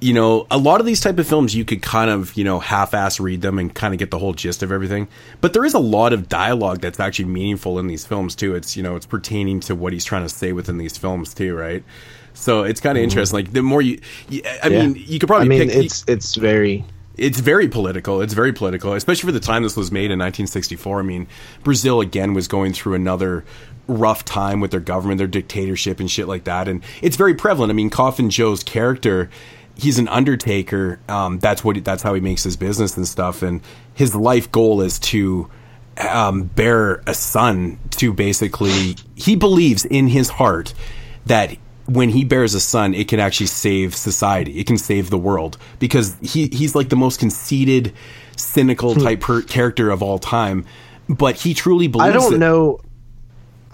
[0.00, 2.58] you know a lot of these type of films you could kind of you know
[2.58, 5.08] half-ass read them and kind of get the whole gist of everything.
[5.40, 8.54] But there is a lot of dialogue that's actually meaningful in these films too.
[8.54, 11.56] It's you know it's pertaining to what he's trying to say within these films too,
[11.56, 11.82] right?
[12.36, 13.36] So it's kind of interesting.
[13.38, 14.72] Like the more you, you I Mm-hmm.
[14.72, 14.86] Yeah.
[14.86, 15.84] mean, you could probably I mean, pick.
[15.84, 16.84] it's it's very
[17.16, 18.20] it's very political.
[18.20, 21.00] It's very political, especially for the time this was made in 1964.
[21.00, 21.26] I mean,
[21.64, 23.44] Brazil again was going through another
[23.88, 26.68] rough time with their government, their dictatorship, and shit like that.
[26.68, 27.70] And it's very prevalent.
[27.70, 29.30] I mean, Coffin Joe's character,
[29.76, 30.98] he's an undertaker.
[31.08, 33.42] Um, that's what that's how he makes his business and stuff.
[33.42, 33.62] And
[33.94, 35.48] his life goal is to
[35.96, 38.96] um, bear a son to basically.
[39.14, 40.74] He believes in his heart
[41.24, 41.56] that
[41.86, 44.58] when he bears a son, it can actually save society.
[44.58, 47.92] It can save the world because he he's like the most conceited,
[48.36, 50.64] cynical type per- character of all time.
[51.08, 52.08] But he truly believes.
[52.10, 52.80] I don't that- know.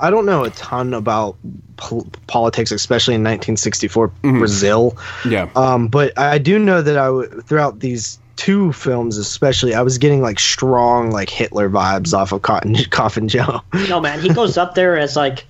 [0.01, 1.37] I don't know a ton about
[1.77, 4.97] pol- politics, especially in 1964 Brazil.
[5.25, 5.49] Yeah.
[5.55, 9.99] Um, but I do know that I w- throughout these two films, especially, I was
[9.99, 13.61] getting like strong like Hitler vibes off of Cotton Coffin Joe.
[13.89, 15.45] No, man, he goes up there as like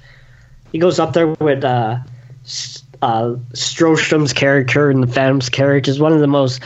[0.71, 2.12] he goes up there with uh, S-
[3.03, 6.61] uh, Strostrom's character and the Phantom's character is one of the most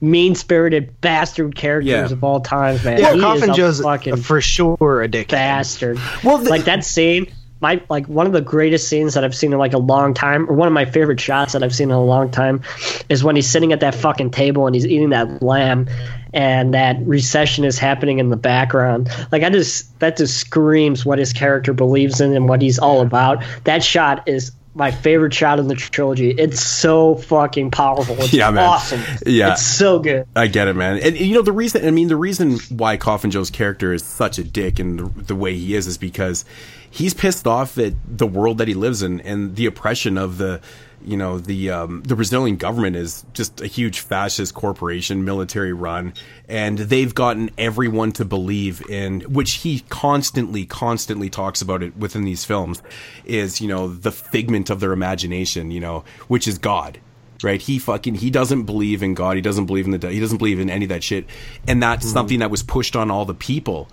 [0.00, 2.04] mean-spirited bastard characters Yeah.
[2.12, 3.00] of all time, man.
[3.00, 5.28] yeah, he Coffin is a Joe's fucking for sure a dick.
[5.28, 5.98] bastard.
[6.22, 7.26] Well, the- like that scene,
[7.60, 10.48] my like one of the greatest scenes that I've seen in like a long time,
[10.48, 12.62] or one of my favorite shots that I've seen in a long time,
[13.08, 15.88] is when he's sitting at that fucking table and he's eating that lamb,
[16.32, 19.08] and that recession is happening in the background.
[19.32, 23.00] Like I just that just screams what his character believes in and what he's all
[23.00, 23.42] about.
[23.64, 24.52] That shot is.
[24.78, 26.30] My favorite shot in the trilogy.
[26.30, 28.14] It's so fucking powerful.
[28.20, 28.64] It's Yeah, man.
[28.64, 29.02] awesome.
[29.26, 29.52] Yeah.
[29.52, 30.26] It's so good.
[30.36, 30.98] I get it, man.
[30.98, 31.84] And you know the reason.
[31.84, 35.34] I mean, the reason why Coffin Joe's character is such a dick and the, the
[35.34, 36.44] way he is is because
[36.88, 40.60] he's pissed off at the world that he lives in and the oppression of the,
[41.04, 46.12] you know, the um, the Brazilian government is just a huge fascist corporation, military run,
[46.48, 52.24] and they've gotten everyone to believe in which he constantly, constantly talks about it within
[52.24, 52.82] these films,
[53.24, 56.98] is you know the figment of their imagination, you know, which is God
[57.42, 57.60] right?
[57.60, 59.36] He fucking he doesn't believe in God.
[59.36, 61.26] He doesn't believe in the he doesn't believe in any of that shit.
[61.66, 63.88] And that's something that was pushed on all the people,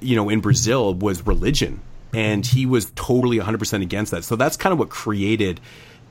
[0.00, 1.80] you know, in Brazil was religion.
[2.12, 4.24] And he was totally 100% against that.
[4.24, 5.60] So that's kind of what created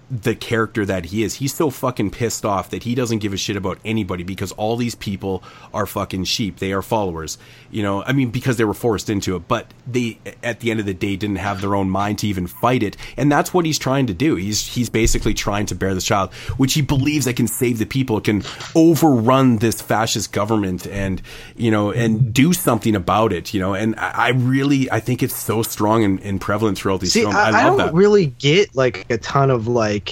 [0.09, 1.35] the character that he is.
[1.35, 4.77] He's so fucking pissed off that he doesn't give a shit about anybody because all
[4.77, 6.59] these people are fucking sheep.
[6.59, 7.37] They are followers.
[7.69, 10.79] You know, I mean, because they were forced into it, but they, at the end
[10.79, 12.95] of the day, didn't have their own mind to even fight it.
[13.17, 14.35] And that's what he's trying to do.
[14.35, 17.85] He's, he's basically trying to bear this child, which he believes that can save the
[17.85, 18.43] people, can
[18.75, 21.21] overrun this fascist government and,
[21.57, 23.73] you know, and do something about it, you know.
[23.73, 27.21] And I, I really, I think it's so strong and, and prevalent throughout these See,
[27.21, 27.35] films.
[27.35, 27.93] I, I I don't that.
[27.93, 30.04] really get like a ton of like.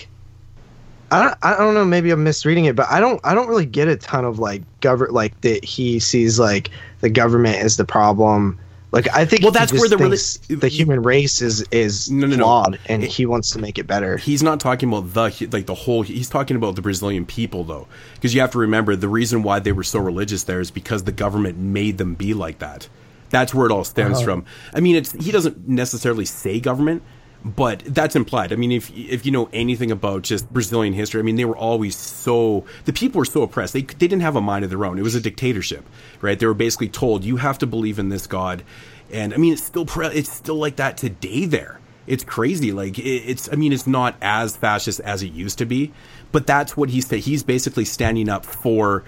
[1.13, 1.85] I don't, I don't know.
[1.85, 3.21] Maybe I'm misreading it, but I don't.
[3.23, 5.63] I don't really get a ton of like govern like that.
[5.63, 6.71] He sees like
[7.01, 8.59] the government as the problem.
[8.91, 9.43] Like I think.
[9.43, 12.43] Well, that's where the rela- the human race is is No, no, no.
[12.43, 14.17] flawed, and he wants to make it better.
[14.17, 17.87] he's not talking about the like the whole he's talking about the brazilian people though
[18.15, 21.03] because you have to remember the reason why they were so religious there is because
[21.03, 22.87] the government made them be like that
[23.31, 24.25] That's where it all stems uh-huh.
[24.25, 24.45] from.
[24.75, 27.01] I mean, it's he doesn't necessarily say government,
[27.45, 28.53] but that's implied.
[28.53, 31.57] I mean, if if you know anything about just Brazilian history, I mean, they were
[31.57, 33.73] always so the people were so oppressed.
[33.73, 34.97] They they didn't have a mind of their own.
[34.97, 35.85] It was a dictatorship,
[36.21, 36.39] right?
[36.39, 38.63] They were basically told you have to believe in this god,
[39.11, 41.45] and I mean, it's still pre- it's still like that today.
[41.45, 42.71] There, it's crazy.
[42.71, 45.91] Like it, it's I mean, it's not as fascist as it used to be,
[46.31, 49.03] but that's what he's he's basically standing up for.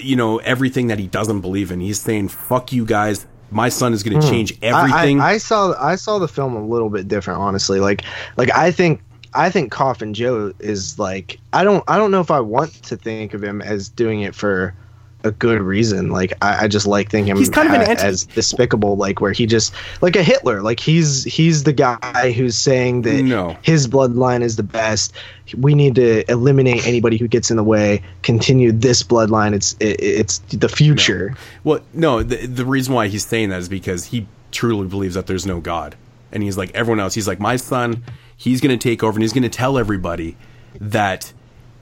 [0.00, 1.80] You know everything that he doesn't believe in.
[1.80, 4.64] He's saying, "Fuck you guys." My son is going to change Hmm.
[4.64, 5.20] I- everything.
[5.20, 7.80] I, I saw I saw the film a little bit different, honestly.
[7.80, 8.02] Like
[8.36, 9.00] like I think
[9.34, 12.96] I think Coffin Joe is like I don't I don't know if I want to
[12.96, 14.74] think of him as doing it for
[15.24, 16.10] a good reason.
[16.10, 19.32] Like I, I just like thinking He's kind of an anti- as despicable, like where
[19.32, 20.62] he just like a Hitler.
[20.62, 23.56] Like he's he's the guy who's saying that No.
[23.62, 25.12] his bloodline is the best.
[25.56, 28.02] We need to eliminate anybody who gets in the way.
[28.22, 29.54] Continue this bloodline.
[29.54, 31.34] It's it, it's the future.
[31.64, 35.26] Well, no, the, the reason why he's saying that is because he truly believes that
[35.26, 35.96] there's no God.
[36.30, 37.14] And he's like everyone else.
[37.14, 38.04] He's like, my son,
[38.36, 40.36] he's going to take over and he's going to tell everybody
[40.80, 41.32] that,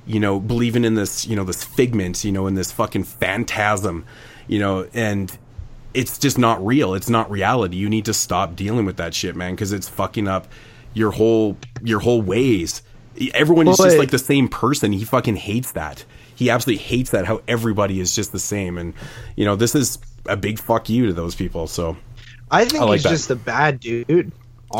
[0.06, 4.04] you know, believing in this, you know, this figment, you know, in this fucking phantasm,
[4.46, 5.36] you know, and
[5.94, 6.94] it's just not real.
[6.94, 7.76] It's not reality.
[7.76, 10.46] You need to stop dealing with that shit, man, because it's fucking up
[10.94, 12.82] your whole your whole ways.
[13.34, 14.92] Everyone is just like the same person.
[14.92, 16.04] He fucking hates that.
[16.34, 18.76] He absolutely hates that how everybody is just the same.
[18.76, 18.94] And
[19.36, 21.66] you know, this is a big fuck you to those people.
[21.66, 21.96] So
[22.50, 23.10] I think I like he's that.
[23.10, 24.32] just a bad dude.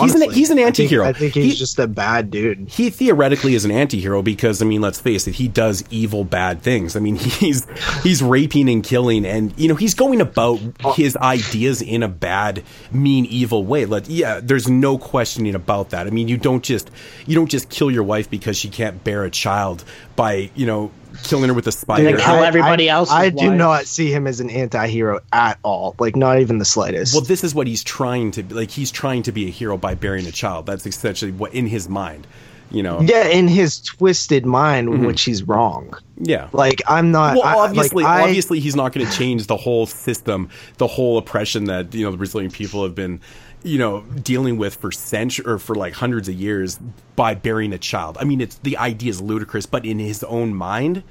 [0.03, 0.35] He's an- honestly.
[0.35, 1.05] he's an I think- anti-hero.
[1.07, 2.67] I think, he's He- just a bad dude.
[2.69, 6.61] he theoretically is an anti-hero because I mean, let's face it, he does evil bad
[6.63, 6.97] things.
[6.97, 7.67] I mean, he's
[8.03, 10.59] he's raping and killing and you know, he's going about
[10.97, 13.85] his ideas in a bad, mean, evil way.
[13.87, 16.07] Like yeah, there's no questioning about that.
[16.07, 16.91] I mean, you don't just
[17.27, 19.85] you don't just kill your wife because she can't bear a child
[20.17, 20.91] by, you know,
[21.25, 22.05] killing her with a spider.
[22.05, 25.95] They kill everybody I, else's I do not see him as an anti-hero at all.
[25.99, 27.15] Like not even the slightest.
[27.15, 28.71] Well, this is what he's trying to like.
[28.71, 30.67] He's trying to be a hero by burying a child.
[30.67, 32.27] That's essentially what in his mind,
[32.71, 33.01] you know.
[33.01, 35.07] yeah, in his twisted mind, mm-hmm.
[35.07, 35.95] which he's wrong.
[36.19, 36.49] Yeah.
[36.53, 37.37] Like I'm not.
[37.37, 40.87] Well, I- obviously, like, I- obviously, he's not going to change the whole system, the
[40.87, 43.21] whole oppression that you know the Brazilian people have been,
[43.67, 46.79] you know, dealing with for centuries or for like hundreds of years
[47.17, 48.17] by burying a child.
[48.21, 51.03] I mean, it's the idea is ludicrous, but in his own mind,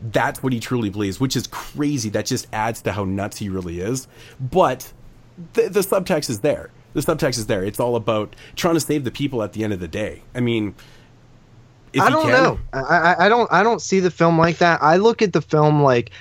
[0.00, 2.10] that's what he truly believes, which is crazy.
[2.10, 4.06] That just adds to how nuts he really is.
[4.38, 4.92] But
[5.54, 6.70] the, the subtext is there.
[6.92, 7.64] The subtext is there.
[7.64, 10.22] It's all about trying to save the people at the end of the day.
[10.36, 10.76] I mean,
[11.92, 12.60] if I don't can- know.
[12.72, 14.80] I, I I don't I don't see the film like that.
[14.80, 16.12] I look at the film like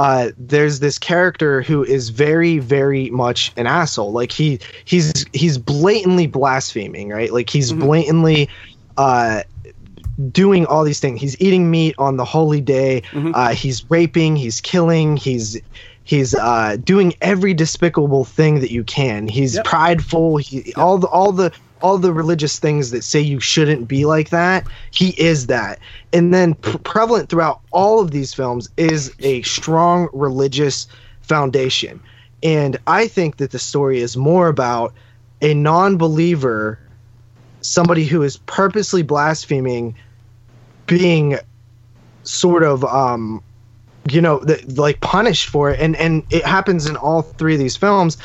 [0.00, 4.12] uh, there's this character who is very very much an asshole.
[4.12, 7.30] Like he he's he's blatantly blaspheming, right?
[7.30, 8.48] Like he's blatantly
[8.96, 9.42] uh,
[10.32, 11.20] doing all these things.
[11.20, 13.02] He's eating meat on the holy day.
[13.34, 14.36] Uh, he's raping.
[14.36, 15.18] He's killing.
[15.18, 15.60] He's
[16.02, 19.28] he's uh, doing every despicable thing that you can.
[19.28, 20.38] He's prideful.
[20.38, 24.30] He, All the all the all the religious things that say you shouldn't be like
[24.30, 24.66] that.
[24.90, 25.78] He is that.
[26.12, 30.86] And then pre- prevalent throughout all of these films is a strong religious
[31.22, 32.00] foundation.
[32.42, 34.94] And I think that the story is more about
[35.42, 36.78] a non-believer
[37.62, 39.94] somebody who is purposely blaspheming
[40.86, 41.38] being
[42.22, 43.42] sort of um
[44.10, 47.60] you know th- like punished for it and and it happens in all three of
[47.60, 48.16] these films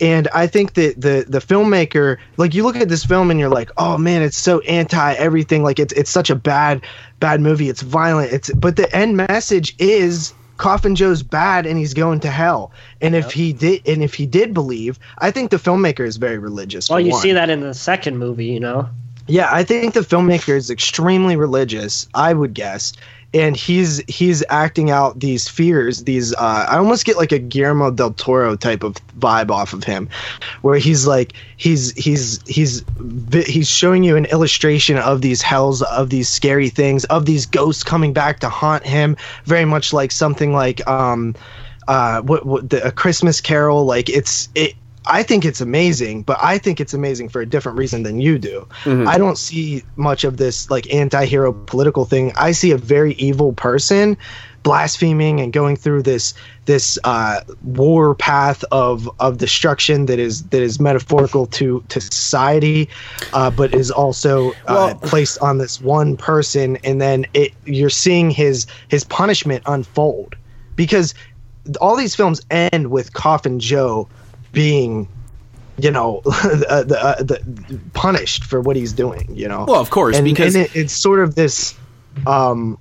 [0.00, 3.48] and i think that the the filmmaker like you look at this film and you're
[3.48, 6.82] like oh man it's so anti everything like it's it's such a bad
[7.20, 11.94] bad movie it's violent it's but the end message is coffin joe's bad and he's
[11.94, 12.70] going to hell
[13.00, 16.38] and if he did and if he did believe i think the filmmaker is very
[16.38, 17.20] religious Well, you one.
[17.22, 18.88] see that in the second movie, you know.
[19.26, 22.94] Yeah, I think the filmmaker is extremely religious, I would guess.
[23.32, 27.92] And he's he's acting out these fears, these uh, I almost get like a Guillermo
[27.92, 30.08] del Toro type of vibe off of him,
[30.62, 32.84] where he's like he's he's he's
[33.32, 37.84] he's showing you an illustration of these hells, of these scary things, of these ghosts
[37.84, 41.36] coming back to haunt him, very much like something like um
[41.86, 43.84] uh what, what the, a Christmas Carol.
[43.84, 44.74] Like it's it.
[45.10, 48.38] I think it's amazing, but I think it's amazing for a different reason than you
[48.38, 48.66] do.
[49.08, 52.32] I don't see much of this like anti-hero political thing.
[52.36, 54.16] I see a very evil person
[54.62, 56.34] blaspheming and going through this
[56.66, 62.88] this uh, war path of of destruction that is that is metaphorical to to society,
[63.32, 68.30] uh, but is also uh, placed on this one person, and then it you're seeing
[68.30, 70.36] his his punishment unfold
[70.76, 71.14] because
[71.80, 74.08] all these films end with Coffin Joe
[74.52, 75.08] being
[75.78, 79.90] you know the, the, uh, the punished for what he's doing you know Well, of
[79.90, 81.74] course, and, because- and it, it's sort of this
[82.26, 82.78] um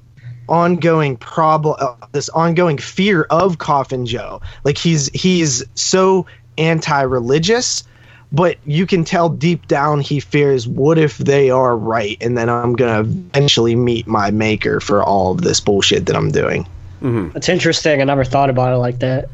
[0.49, 6.25] ongoing problem uh, this ongoing fear of coffin joe like he's he's so
[6.57, 7.83] anti-religious,
[8.31, 12.49] but you can tell deep down he fears what if they are right and then
[12.49, 16.67] I'm going to eventually meet my maker for all of this bullshit that I'm doing.
[17.01, 18.01] That's interesting.
[18.01, 19.29] I never thought about it like that.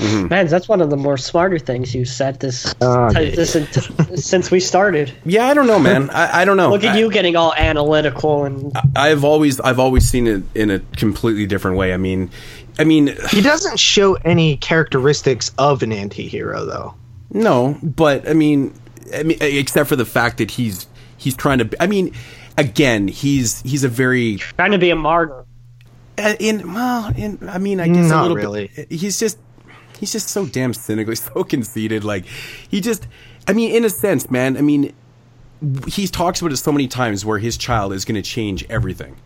[0.00, 3.56] Man, that's one of the more smarter things you said this, Oh, this
[4.16, 5.12] since we started.
[5.24, 6.10] Yeah, I don't know, man.
[6.10, 6.70] I, I don't know.
[6.70, 10.70] Look at I- you getting all analytical and I've always I've always seen it in
[10.70, 11.92] a completely different way.
[11.94, 12.30] I mean,
[12.78, 16.94] I mean, He doesn't show any characteristics of an anti-hero though.
[17.30, 18.74] no, but I mean,
[19.14, 21.68] I mean, except for the fact that he's he's trying to.
[21.82, 22.14] I mean,
[22.58, 25.44] again, he's he's a very trying to be a martyr.
[26.18, 28.70] uh, in well, in I mean, I guess a Not little really.
[28.74, 28.90] bit.
[28.90, 29.38] He's just
[30.04, 32.04] he's just so damn cynical, He's so conceited.
[32.04, 33.06] Like he just,
[33.48, 34.56] I mean, in a sense, man.
[34.56, 34.92] I mean,
[35.88, 39.16] he talks about it so many times where his child is going to change everything.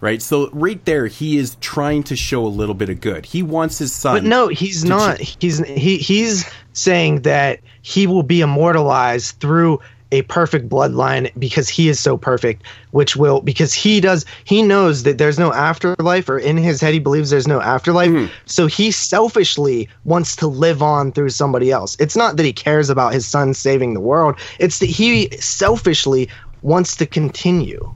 [0.00, 3.24] Right, so right there, he is trying to show a little bit of good.
[3.24, 4.16] He wants his son.
[4.16, 5.18] But no, he's not.
[5.18, 6.44] ch- He's he he's
[6.74, 9.80] saying that he will be immortalized through
[10.14, 12.62] a perfect bloodline because he is so perfect,
[12.92, 16.94] which will because he does he knows that there's no afterlife, or in his head
[16.94, 18.10] he believes there's no afterlife.
[18.10, 18.26] Hmm.
[18.46, 21.96] So he selfishly wants to live on through somebody else.
[21.98, 24.36] It's not that he cares about his son saving the world.
[24.60, 26.28] It's that he selfishly
[26.62, 27.92] wants to continue.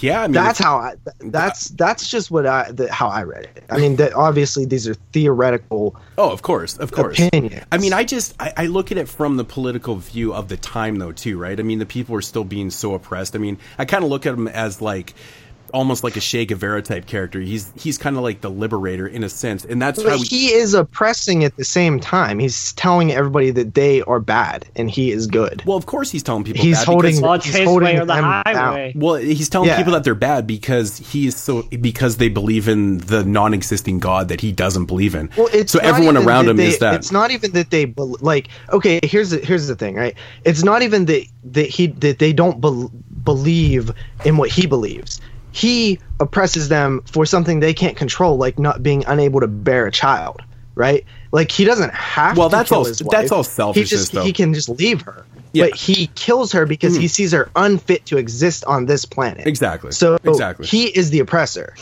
[0.00, 0.94] Yeah, I mean, That's how I.
[1.18, 2.70] That's that's just what I.
[2.70, 3.64] The, how I read it.
[3.70, 5.96] I mean, that obviously these are theoretical.
[6.16, 7.18] Oh, of course, of course.
[7.18, 7.64] opinions.
[7.70, 10.56] I mean, I just I, I look at it from the political view of the
[10.56, 11.58] time, though, too, right?
[11.58, 13.34] I mean, the people are still being so oppressed.
[13.34, 15.14] I mean, I kind of look at them as like
[15.72, 17.40] almost like a Che Guevara type character.
[17.40, 20.52] He's he's kind of like the liberator in a sense, and that's how we, he
[20.52, 22.38] is oppressing at the same time.
[22.38, 25.62] He's telling everybody that they are bad and he is good.
[25.66, 28.04] Well, of course, he's telling people He's that holding- because- Well, He's holding way or
[28.06, 28.42] the them down.
[28.46, 28.92] highway.
[28.96, 29.76] Well, he's telling Yeah.
[29.76, 34.28] people that they're bad because he is so because they believe in the non-existing God
[34.28, 35.30] that he doesn't believe in.
[35.36, 36.94] Well, it's so not everyone even around that him they, is that.
[36.94, 38.48] It's not even that they bel like.
[38.72, 40.14] Okay, here's the, here's the thing, right?
[40.44, 42.90] It's not even that that he that they don't bel
[43.24, 43.90] believe
[44.24, 45.20] in what he believes.
[45.52, 49.92] He oppresses them for something they can't control, like not being unable to bear a
[49.92, 50.42] child,
[50.74, 51.04] right?
[51.32, 52.36] Like he doesn't have.
[52.36, 53.58] Well, to that's kill all- his that's wife.
[53.60, 54.22] all He just though.
[54.22, 55.24] he can just leave her.
[55.52, 55.64] Yeah.
[55.66, 59.48] But he kills her because he sees her unfit to exist on this planet.
[59.48, 59.90] Exactly.
[59.90, 60.66] So Exactly.
[60.66, 61.74] he is the oppressor.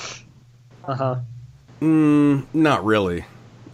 [0.86, 1.16] Uh huh.
[1.82, 3.24] Mm, not really.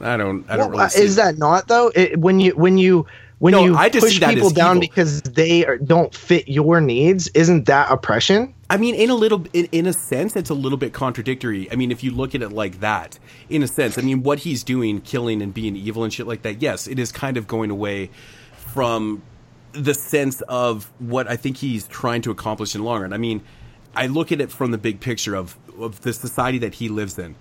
[0.00, 0.44] I don't.
[0.50, 0.84] I don't Well, really.
[0.84, 1.22] uh, see is it.
[1.22, 1.92] that not though?
[1.94, 3.06] It, when you when you
[3.38, 4.80] when No, you I just push see that people down evil.
[4.88, 8.52] because they are, don't fit your needs, isn't that oppression?
[8.70, 11.70] I mean, in a little, in, in a sense, it's a little bit contradictory.
[11.70, 13.18] I mean, if you look at it like that,
[13.50, 16.42] in a sense, I mean, what he's doing, killing and being evil and shit like
[16.42, 18.10] that, yes, it is kind of going away
[18.56, 19.22] from
[19.72, 23.12] the sense of what I think he's trying to accomplish in the long run.
[23.12, 23.42] I mean,
[23.94, 27.18] I look at it from the big picture of of the society that he lives
[27.18, 27.34] in.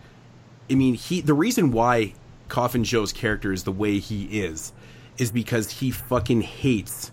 [0.70, 2.14] I mean, he the reason why
[2.48, 4.74] Coffin Joe's character is the way he is
[5.18, 7.12] is because he fucking hates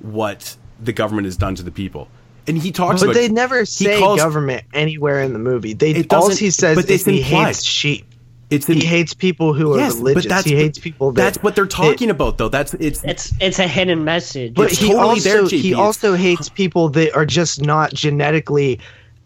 [0.00, 2.08] what the government has done to the people.
[2.46, 5.72] And he talks But about they never he say calls- government anywhere in the movie.
[5.74, 8.06] They It all doesn't- he says but is it's he hates sheep.
[8.50, 10.24] It's in, He hates people who are yes, religious.
[10.24, 11.12] but that's he hates people.
[11.12, 12.48] That, that's what they're talking that- about, though.
[12.48, 14.54] That's it's It's it's a hidden message.
[14.54, 18.80] But It's he totally also there, he also hates people that are just not genetically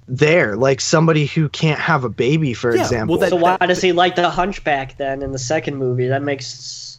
[0.06, 3.14] there, like somebody who can't have a baby, for Yeah, example.
[3.16, 6.08] well, that- so why does he like the Hunchback then in the second movie?
[6.08, 6.93] That makes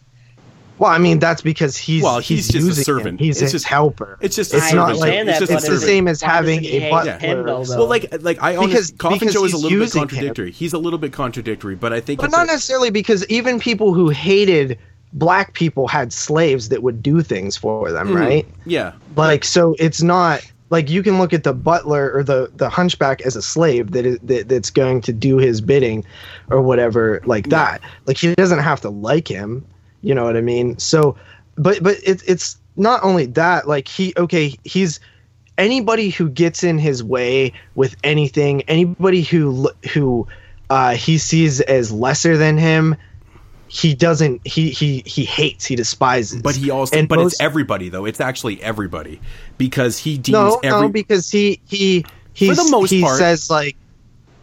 [0.77, 3.19] Well, I mean that's because he's Well, he's just a servant.
[3.21, 3.25] Him.
[3.25, 4.17] He's It's his just- helper.
[4.21, 4.89] it's just a it's servant.
[4.89, 7.13] not like understand it's just a it's the same as having a hate butler.
[7.17, 7.77] him, though, though?
[7.77, 10.07] well, like like I honestly, Because- Coffin because Joe is a little bit using him.
[10.09, 10.51] contradictory.
[10.51, 13.93] He's a little bit contradictory, but I think but not a- necessarily because even people
[13.93, 14.77] who hated
[15.13, 18.17] black people had slaves that would do things for them, Mm-hmm.
[18.17, 18.47] right?
[18.65, 18.91] yeah.
[19.15, 23.21] Like so, it's not like you can look at the butler or the the hunchback
[23.21, 26.03] as a slave that is that, that's going to do his bidding
[26.49, 27.79] or whatever like that.
[28.07, 29.65] Like he doesn't have to like him.
[30.05, 30.77] You know what I mean?
[30.77, 31.17] So,
[31.55, 33.67] but but it's it's not only that.
[33.67, 34.99] Like he okay, he's
[35.57, 40.27] anybody who gets in his way with anything, anybody who who
[40.69, 42.95] uh, he sees as lesser than him.
[43.67, 44.45] He doesn't.
[44.45, 45.65] He he he hates.
[45.65, 46.39] He despises.
[46.43, 48.05] But he also, And but most- it's everybody though.
[48.05, 49.19] It's actually everybody
[49.57, 50.81] because he deems no, every.
[50.81, 53.75] no, because he he he For the most he part- says like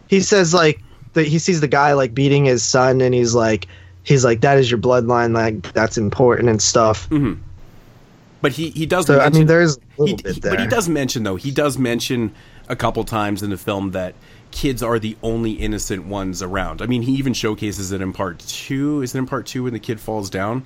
[0.09, 0.81] he says like
[1.13, 3.67] that he sees the guy like beating his son and he's like
[4.03, 7.07] he's like that is your bloodline like that's important and stuff.
[8.41, 9.07] but he he does.
[9.07, 10.51] So I mention, mean, there's a he, little bit he- there.
[10.51, 11.35] but he does mention though.
[11.35, 12.33] He does mention
[12.69, 14.15] a couple times in the film that
[14.51, 16.81] kids are the only innocent ones around.
[16.81, 19.01] I mean, he even showcases it in part two.
[19.01, 20.65] Is it in part two when the kid falls down?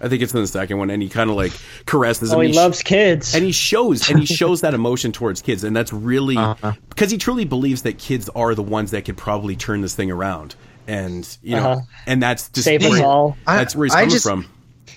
[0.00, 1.52] I think it's in the second one, and he kind of like
[1.84, 2.38] caresses him.
[2.38, 3.34] oh, he and sh- loves kids.
[3.34, 6.72] and he shows and he shows that emotion towards kids and that's really Uh-huh.
[6.88, 10.10] because he truly believes that kids are the ones that could probably turn this thing
[10.12, 10.54] around
[10.88, 11.80] and you know, Uh-huh.
[12.06, 13.36] and that's just Save us where, all.
[13.46, 14.46] That's where he's I coming just- from.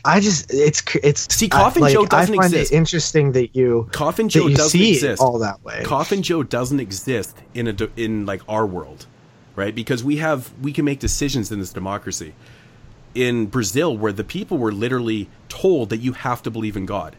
[0.03, 2.71] I just it's it's See, Coffin I, like, Joe doesn't I find exist.
[2.71, 5.83] it interesting that you Coffin Joe you doesn't see exist all that way.
[5.83, 9.05] Coffin Joe doesn't exist in a in like our world,
[9.55, 9.75] right?
[9.75, 12.33] Because we have we can make decisions in this democracy.
[13.13, 17.15] In Brazil, where the people were literally told that you have to believe in God,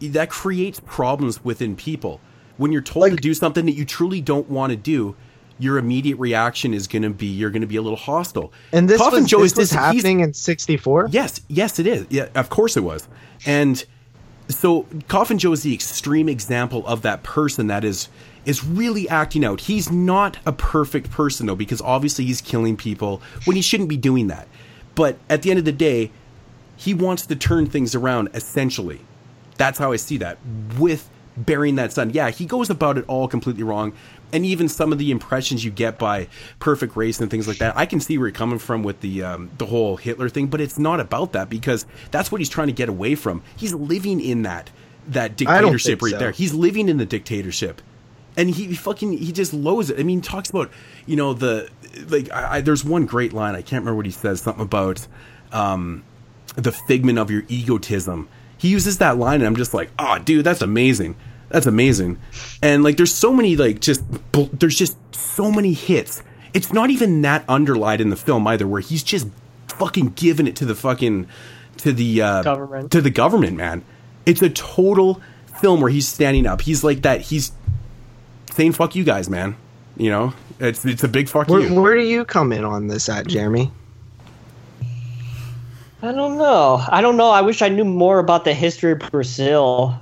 [0.00, 2.20] that creates problems within people.
[2.56, 5.16] When you're told to do something that you truly don't want to do,
[5.58, 8.52] your immediate reaction is going to be you're going to be a little hostile.
[8.72, 11.08] and this Coffin was, Joe this is was happening in '64.
[11.10, 12.06] Yes, yes, it is.
[12.10, 13.08] Yeah, of course it was.
[13.46, 13.84] And
[14.48, 18.08] so Coffin Joe is the extreme example of that person that is
[18.44, 19.60] is really acting out.
[19.60, 23.96] He's not a perfect person though, because obviously he's killing people when he shouldn't be
[23.96, 24.46] doing that.
[24.94, 26.10] But at the end of the day,
[26.76, 29.00] he wants to turn things around essentially.
[29.56, 30.38] That's how I see that
[30.78, 32.10] with burying that son.
[32.10, 33.92] Yeah, he goes about it all completely wrong.
[34.32, 37.76] And even some of the impressions you get by Perfect Race and things like that,
[37.76, 40.48] I can see where you're coming from with the um, the whole Hitler thing.
[40.48, 43.42] But it's not about that because that's what he's trying to get away from.
[43.56, 44.70] He's living in that
[45.08, 46.18] that dictatorship right so.
[46.18, 46.30] there.
[46.32, 47.80] He's living in the dictatorship
[48.36, 49.98] and he fucking he just loathes it.
[49.98, 50.70] I mean, he talks about
[51.06, 51.70] you know the
[52.08, 55.06] like I, I, there's one great line I can't remember what he says something about
[55.52, 56.04] um,
[56.56, 58.28] the figment of your egotism.
[58.58, 61.16] He uses that line, and I'm just like, oh, dude, that's amazing.
[61.48, 62.18] That's amazing.
[62.62, 64.02] And like, there's so many like just
[64.32, 66.22] bl- there's just so many hits.
[66.54, 69.28] It's not even that underlined in the film either, where he's just
[69.68, 71.28] fucking giving it to the fucking
[71.78, 72.90] to the uh, Government.
[72.92, 73.84] to the government, man.
[74.24, 75.20] It's a total
[75.60, 76.62] film where he's standing up.
[76.62, 77.20] He's like that.
[77.20, 77.52] He's
[78.52, 79.56] saying "fuck you guys," man.
[79.96, 81.80] You know, it's it's a big fuck Where, you.
[81.80, 83.70] where do you come in on this at, Jeremy?
[86.02, 86.82] I don't know.
[86.88, 87.30] I don't know.
[87.30, 89.98] I wish I knew more about the history of Brazil.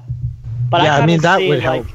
[0.79, 1.87] But yeah, I, kinda mean that see, would like, help.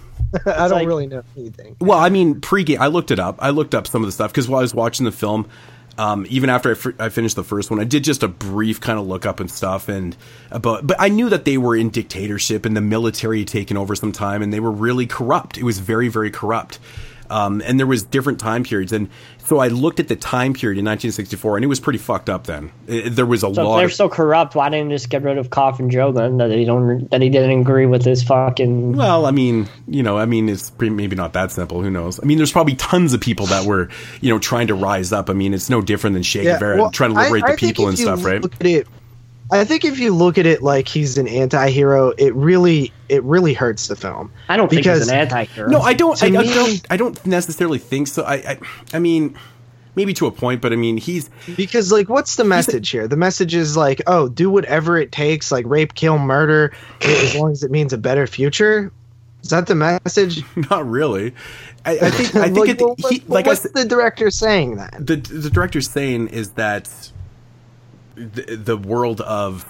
[0.46, 1.76] I don't like- really know anything.
[1.80, 3.38] Well, I mean, pre-game, I looked it up.
[3.40, 5.48] I looked up some of the stuff because while I was watching the film,
[5.98, 8.80] um, even after I, fr- I finished the first one, I did just a brief
[8.80, 10.16] kind of look up and stuff, and
[10.52, 10.86] about.
[10.88, 14.12] But I knew that they were in dictatorship and the military had taken over some
[14.12, 15.58] time, and they were really corrupt.
[15.58, 16.80] It was very, very corrupt.
[17.30, 19.10] Um, and there was different time periods, and
[19.46, 22.46] so I looked at the time period in 1964, and it was pretty fucked up.
[22.46, 25.10] Then It- there was a So if they're Of, so corrupt, why didn't they just
[25.10, 26.38] get rid of Coffin Joe then?
[26.38, 30.18] That he don't that he didn't agree with his fucking Well, I mean, you know,
[30.18, 31.82] I mean, it's pre- maybe not that simple.
[31.82, 32.20] Who knows?
[32.22, 33.90] I mean, there's probably tons of people that were,
[34.22, 35.30] you know, trying to rise up.
[35.30, 37.88] I mean, it's no different than Che Guevara well, trying to liberate I the people
[37.88, 38.42] and stuff, right?
[38.42, 38.88] Look at it.
[39.52, 43.54] I think if you look at it like he's an anti-hero, it really it really
[43.54, 44.32] hurts the film.
[44.48, 45.70] I don't think he's an anti-hero.
[45.70, 46.16] No, I don't.
[46.18, 46.88] To I, I me- don't.
[46.92, 48.24] I don't necessarily think so.
[48.24, 48.60] I, I,
[48.94, 49.36] I mean,
[49.96, 53.08] maybe to a point, but I mean, he's because like what's the message here?
[53.08, 57.52] The message is like, oh, do whatever it takes, like rape, kill, murder, as long
[57.52, 58.92] as it means a better future.
[59.42, 60.44] Is that the message?
[60.70, 61.34] not really.
[61.86, 62.36] I, I think.
[62.36, 62.58] I think.
[62.58, 64.94] like, it, well, he, what- like what's said, the director saying that?
[65.00, 67.12] the the director's saying is that
[68.20, 69.66] the, the world of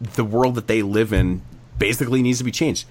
[0.00, 1.42] the world that they live in
[1.78, 2.86] basically needs to be changed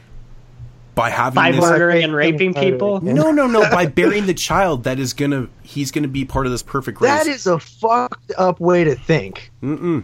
[0.96, 1.62] by having by this.
[1.62, 3.02] murdering and raping people.
[3.02, 3.62] No, no, no.
[3.70, 7.12] By burying the child, that is gonna he's gonna be part of this perfect race.
[7.12, 9.52] That is a fucked up way to think.
[9.62, 10.04] Mm-mm.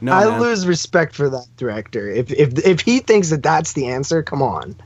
[0.00, 0.12] no.
[0.12, 0.40] I man.
[0.40, 2.08] lose respect for that director.
[2.08, 4.76] If if if he thinks that that's the answer, come on.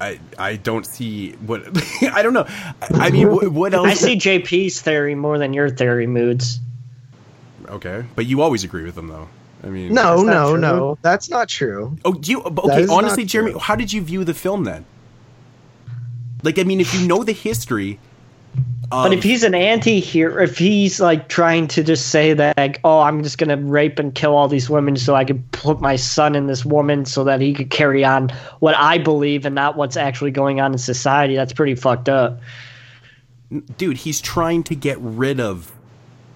[0.00, 1.62] I I don't see what
[2.12, 2.46] I don't know.
[2.48, 3.88] I, I mean, what, what else?
[3.88, 6.60] I see JP's theory more than your theory moods.
[7.70, 9.28] Okay, but you always agree with them, though.
[9.62, 10.60] I mean, No, no, true?
[10.60, 10.98] no.
[11.02, 11.96] That's not true.
[12.04, 12.42] Oh, do you?
[12.42, 13.60] Okay, honestly, Jeremy, true.
[13.60, 14.84] how did you view the film then?
[16.42, 17.98] Like, I mean, if you know the history,
[18.92, 22.80] of, But if he's an anti-hero, if he's like trying to just say that, like,
[22.82, 25.94] oh, I'm just gonna rape and kill all these women so I can put my
[25.94, 29.76] son in this woman so that he could carry on what I believe and not
[29.76, 32.40] what's actually going on in society, that's pretty fucked up.
[33.76, 35.70] dude, he's trying to get rid of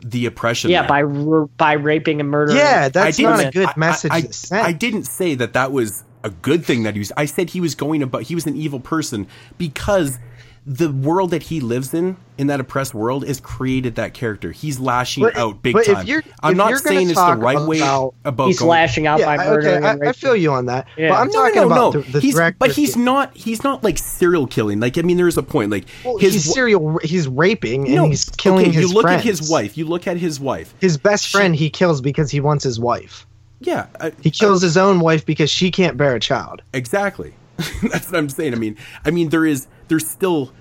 [0.05, 0.70] the oppression.
[0.70, 0.89] Yeah, there.
[0.89, 2.58] by r- by raping and murdering.
[2.58, 4.66] Yeah, that's didn't- a good I- message I, to I, send.
[4.66, 7.10] I didn't say that that was a good thing that he was.
[7.16, 8.23] I said he was going about.
[8.23, 9.26] He was an evil person
[9.58, 10.18] because
[10.67, 14.51] the world that he lives in, in that oppressed world, has created that character.
[14.51, 16.07] He's lashing But- out big but if time.
[16.07, 18.47] you're- I'm if not you're saying it's the talk right way about- about.
[18.47, 20.86] He's going- lashing out yeah, by I- murdering okay, I, I feel you on that.
[20.97, 21.10] Yeah.
[21.10, 22.01] But I'm No, talking no, about no.
[22.01, 22.57] the, the he's, director.
[22.59, 23.36] but he's not.
[23.36, 24.81] He's not like serial killing.
[24.81, 25.70] Like I mean, there's a point.
[25.70, 26.99] Like Well, his he's serial.
[27.05, 29.18] He's raping and No, he's killing okay, his You look friends.
[29.20, 29.76] at his wife.
[29.76, 30.73] You look at his wife.
[30.81, 33.26] His best friend he kills because he wants his wife.
[33.60, 36.62] Yeah, I, He kills his own wife because she can't bear a child.
[36.73, 37.34] Exactly.
[37.83, 38.52] That's what I'm saying.
[38.52, 40.53] I mean, I mean, there is, there's still.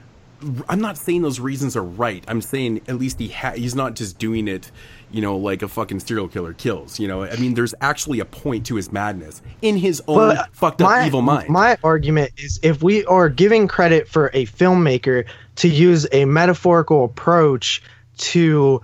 [0.67, 2.21] I'm not saying those reasons are right.
[2.27, 4.71] I'm saying at least he ha- he's not just doing it,
[5.09, 6.99] you know, like a fucking serial killer kills.
[6.99, 10.81] You know, I mean, there's actually a point to his madness in his own fucked
[10.81, 11.47] up my, evil mind.
[11.47, 15.23] My argument is if we are giving credit for a filmmaker
[15.57, 17.81] to use a metaphorical approach
[18.17, 18.81] to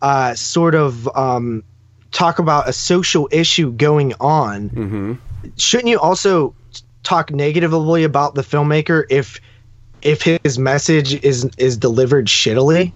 [0.00, 1.64] uh, sort of um,
[2.12, 5.12] talk about a social issue going on, Mm-hmm.
[5.58, 6.54] shouldn't you also
[7.02, 9.38] talk negatively about the filmmaker if
[10.04, 12.92] if his message is is delivered shittily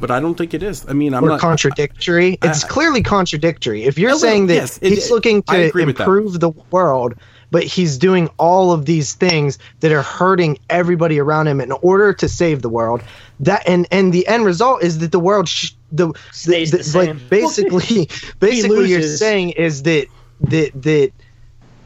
[0.00, 0.84] But I don't think it is.
[0.88, 2.36] I mean, I'm or not contradictory?
[2.42, 3.84] I- it's clearly contradictory.
[3.84, 6.02] If you're little- saying that yes, it- he's looking to agree with that.
[6.04, 7.14] improve the world,
[7.50, 12.12] but he's doing all of these things that are hurting everybody around him in order
[12.12, 13.00] to save the world,
[13.40, 16.98] that and and the end result is that the world sh- the, Stays the, the
[16.98, 18.08] like basically
[18.40, 20.08] basically you're saying is that
[20.40, 21.12] that that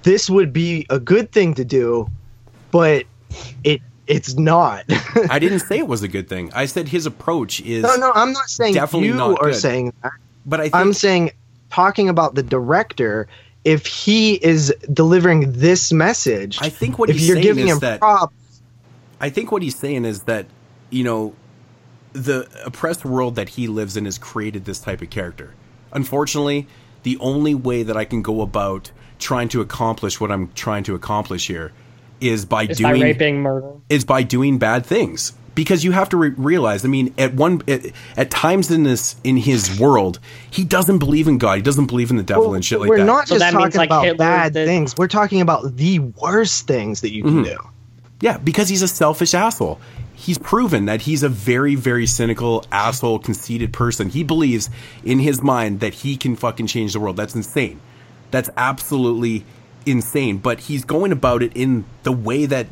[0.03, 2.09] this would be a good thing to do,
[2.73, 3.05] but
[3.65, 4.85] it it's not.
[5.31, 6.51] I didn't say it was a good thing.
[6.55, 9.57] I said his approach is no, no, I'm not saying Definitely you not are good.
[9.57, 10.13] saying that.
[10.47, 11.33] But I think I'm saying,
[11.71, 13.29] talking about the director,
[13.65, 17.75] if he is delivering this message, I think what if he's you're saying giving is
[17.75, 18.35] him that props,
[19.21, 20.47] I think what he's saying is that
[20.91, 21.35] you know
[22.15, 25.55] the oppressed world that he lives in has created this type of character.
[25.93, 26.67] Unfortunately,
[27.03, 30.95] the only way that I can go about trying to accomplish what I'm trying to
[30.95, 31.73] accomplish here
[32.21, 33.73] is by It's by doing raping, murder.
[33.89, 37.61] is by doing bad things because you have to re- realize i mean at one
[37.69, 37.83] at,
[38.17, 42.11] at times in this in his world he doesn't believe in god he doesn't believe
[42.11, 43.79] in the devil well, and shit like we're that not So just that means, talking
[43.79, 44.97] like, about Hitler bad did- things.
[44.97, 47.43] We're talking about the worst things that you Mm-hmm.
[47.45, 47.59] can do.
[48.21, 49.81] Yeah, because he's a selfish asshole.
[50.15, 54.09] He's proven that he's a very, very cynical, asshole, conceited person.
[54.09, 54.69] He believes
[55.05, 57.17] in his mind that he can fucking change the world.
[57.17, 57.81] That's insane.
[58.33, 59.45] That's absolutely
[59.91, 60.39] insane.
[60.39, 62.67] But he's going about it in the way that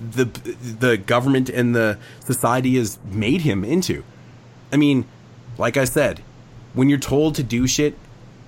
[0.00, 4.02] the the government and the society has made him into.
[4.72, 5.04] I mean,
[5.58, 6.22] like I said,
[6.74, 7.94] when you're told to do shit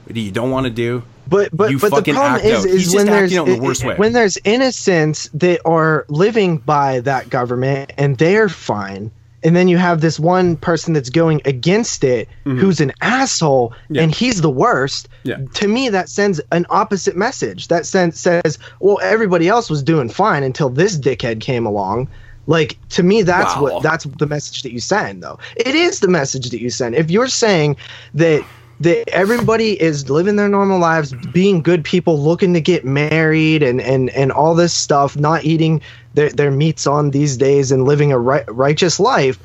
[0.07, 2.67] that you don't want to do, But but You but the problem is out.
[2.67, 3.97] is He's when there's acting out the worst way.
[3.97, 9.11] when there's innocents that are living by that government and they're fine.
[9.45, 13.95] And then you have this one person that's going against it, who's an asshole, Mm-hmm.
[13.97, 14.03] Yeah.
[14.03, 15.09] and he's the worst.
[15.25, 15.39] Yeah.
[15.55, 17.69] To me, that sends an opposite message.
[17.69, 22.09] That sends says, well, everybody else was doing fine until this dickhead came along.
[22.47, 23.63] Like to me, that's Wow.
[23.63, 25.39] what that's the message that you send, though.
[25.57, 26.95] It is the message that you send.
[26.97, 27.77] If you're saying
[28.15, 28.45] that
[28.81, 33.81] that everybody is living their normal lives, being good people, looking to get married, and
[33.81, 35.81] and and all this stuff, not eating
[36.15, 39.39] their their meats on these days, and living a ri- righteous life,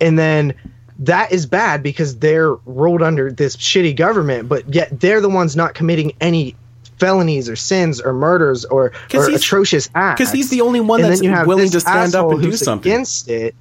[0.00, 0.54] and then
[1.00, 5.54] that is bad because they're ruled under this shitty government, but yet they're the ones
[5.54, 6.56] not committing any
[6.98, 10.18] felonies or sins or murders or, 'Cause or he's- atrocious acts.
[10.20, 12.52] 'cause he's the only one And that's you have willing to stand up and do
[12.56, 12.90] something.
[12.90, 13.54] against it.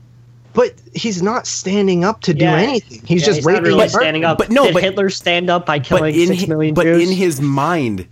[0.56, 3.03] But he's not standing up to do anything.
[3.06, 4.40] He's Yeah, just he's not raping really and standing up.
[4.40, 7.08] But no, Did but- Hitler stand up by killing in six hi- million but Jews?
[7.08, 8.08] in his mind,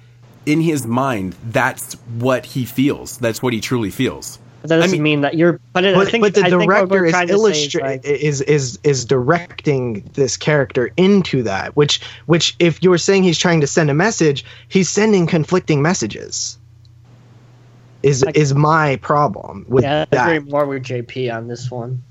[0.46, 3.18] in his mind, that's what he feels.
[3.18, 4.40] That's what he truly feels.
[4.64, 5.60] that doesn't I mean- mean that you're.
[5.74, 8.06] But, I think, but the I what director we're is trying to say is, like,
[8.06, 13.62] is is is directing this character into that which which if you're saying he's trying
[13.62, 16.58] to send a message he's sending conflicting messages
[18.04, 21.70] is Like- is my problem with yeah, I that agree more with JP on this
[21.70, 22.02] one.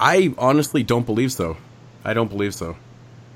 [0.00, 1.56] I honestly don't believe so.
[2.04, 2.76] I don't believe so.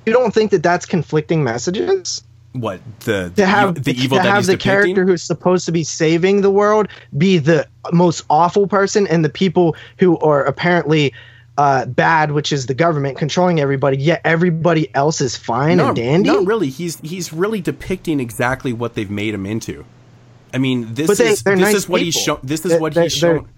[0.07, 2.23] you don't think that that's conflicting messages
[2.53, 4.71] What the to have the evil to have the depicting?
[4.95, 9.31] character who's supposed to be saving the world be the most awful person and the
[9.31, 11.15] people who are apparently
[11.59, 15.97] uh, bad, which is the government controlling everybody, yet everybody else is fine not, and
[15.97, 16.29] dandy.
[16.29, 16.69] Not really.
[16.71, 19.85] He's he's really depicting exactly what they've made him into.
[20.55, 22.37] I mean, this they- is this nice is what he's people.
[22.37, 22.39] shown.
[22.43, 23.49] This is They're- what he's shown.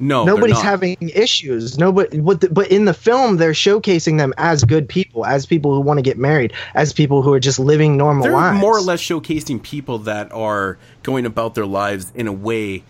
[0.00, 1.78] No, Nobody's having issues.
[1.78, 5.72] Nobody, what the, but in the film, they're showcasing them as good people, as people
[5.72, 8.60] who want to get married, as people who are just living normal They're lives.
[8.60, 12.82] more or less showcasing people that are going about their lives in a way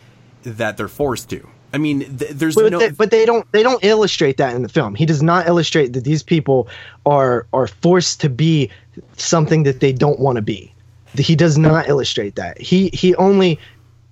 [0.44, 1.46] that they're forced to.
[1.74, 2.78] I mean, th- there's but, no.
[2.78, 4.94] they, but they don't they don't illustrate that in the film.
[4.94, 6.68] He does not illustrate that these people
[7.04, 8.70] are are forced to be
[9.16, 10.72] something that they don't want to be.
[11.16, 12.60] He does not illustrate that.
[12.60, 13.58] He he only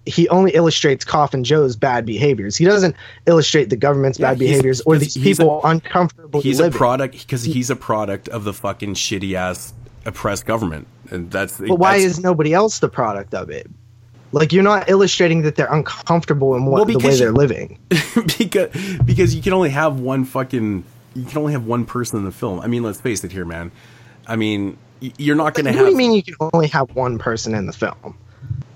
[0.07, 2.57] he only illustrates Coffin Joe's bad behaviors.
[2.57, 6.71] He doesn't illustrate the government's Yeah, bad behaviors or these people a- uncomfortable he's a
[6.71, 9.73] product because he's a product of the fucking shitty ass
[10.05, 11.59] oppressed government, and that's.
[11.59, 13.69] But why that's- is nobody else the product of it?
[14.35, 17.79] Like you're not illustrating that they're uncomfortable in what Well, the way they're living.
[18.39, 18.71] because
[19.05, 22.33] because you can only have one fucking you can only have one person in the
[22.33, 22.59] film.
[22.61, 23.71] I mean, let's face it here, man.
[24.27, 26.95] I mean, you're not going to What have do you mean you can only have
[26.95, 28.17] one person in the film?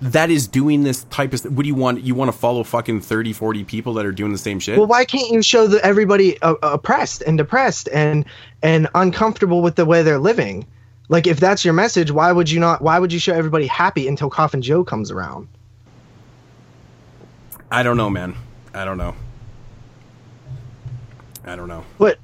[0.01, 1.43] That is doing this type of.
[1.45, 2.03] What do you want?
[2.03, 4.79] You want to follow fucking 30, 40 people that are doing the same shit?
[4.79, 8.25] Well, why can't you show the, everybody uh, oppressed and depressed and
[8.63, 10.67] and uncomfortable with the way they're living?
[11.09, 12.83] Like, if that's your message, why would you not?
[12.83, 15.49] Why would you show everybody happy until Coffin Joe comes around?
[17.71, 18.37] I don't know, man.
[18.75, 19.15] I don't know.
[21.45, 21.85] I don't know.
[21.99, 22.19] But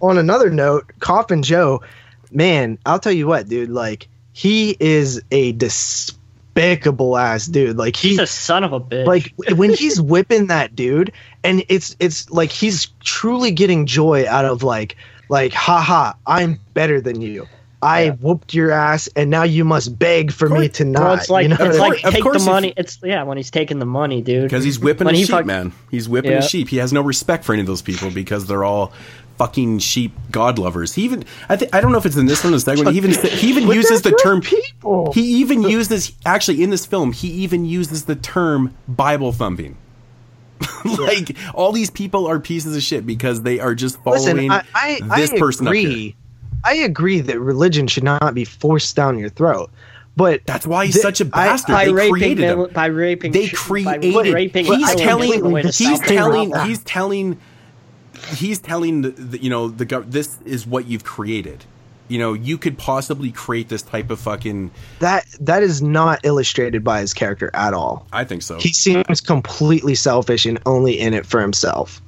[0.00, 1.82] on another note, Coffin Joe,
[2.30, 3.70] man, I'll tell you what, dude.
[3.70, 5.52] Like he is a
[6.58, 7.76] despicable ass dude.
[7.76, 9.06] Like he, He's a son of a bitch.
[9.06, 11.12] like when he's whipping that dude,
[11.44, 14.96] and it's it's like he's truly getting joy out of like
[15.28, 17.46] like haha, I'm better than you.
[17.80, 18.10] I Yeah.
[18.12, 21.00] whooped your ass, and now you must beg for me to not.
[21.02, 22.74] Well, it's like you know it's what like take the money.
[22.76, 24.42] It's yeah, when he's taking the money, dude.
[24.44, 25.72] because he's whipping When a he sheep, fuck- man.
[25.90, 26.38] He's whipping Yeah.
[26.38, 26.68] a sheep.
[26.68, 28.92] He has no respect for any of those people because they're all
[29.38, 30.92] fucking sheep god lovers.
[30.94, 32.84] He even I think I don't know if it's in this one or the second
[32.84, 32.94] one.
[32.94, 35.12] He even he even uses the term people.
[35.12, 37.12] He even uses actually in this film.
[37.12, 39.76] He even uses the term Bible thumping.
[40.84, 44.98] like all these people are pieces of shit because they are just following Listen, I,
[45.10, 46.16] I, this I person agree.
[46.64, 49.70] I agree that religion should not be forced down your throat,
[50.16, 51.72] but That's why he's Th- such a bastard.
[51.72, 52.68] by they raping, created him.
[52.72, 57.38] by raping, they created by raping, he's telling he's telling he's telling
[58.34, 61.64] he's telling the, the, you know the gov- this is what you've created
[62.08, 66.82] you know you could possibly create this type of fucking that that is not illustrated
[66.82, 68.06] by his character at all.
[68.12, 72.00] i think so He seems completely selfish and only in it for himself.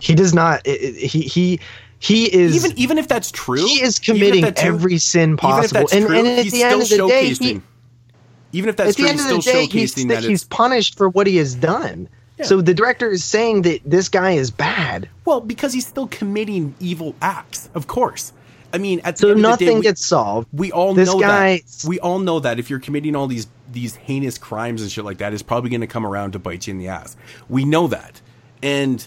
[0.00, 0.64] He does not.
[0.66, 1.60] He he
[1.98, 5.88] he is even even if that's true he is committing that's true- every sin possible,
[5.92, 7.62] and, true, and at he's the end of still the day, showcasing he,
[8.52, 10.28] even if that's at the end he's of the still day, he's, showcasing that that
[10.30, 12.08] he's punished for what he has done.
[12.38, 12.44] Yeah.
[12.44, 15.08] So the director is saying that this guy is bad.
[15.24, 18.32] well because he's still committing evil acts of course
[18.72, 20.46] i mean at the So end of the nothing day, we- gets solved.
[20.52, 21.84] We all This know guy- that.
[21.88, 25.18] We all know that if you're committing all these these heinous crimes and shit like
[25.18, 27.16] that, it's probably going to come around to bite you in the ass.
[27.50, 28.20] We know that,
[28.62, 29.06] and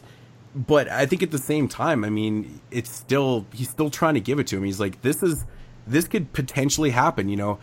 [0.55, 4.19] but I think at the same time, I mean, it's still he's still trying to
[4.19, 4.63] give it to him.
[4.63, 5.45] He's like, this is
[5.87, 7.29] this could potentially happen.
[7.29, 7.59] You know,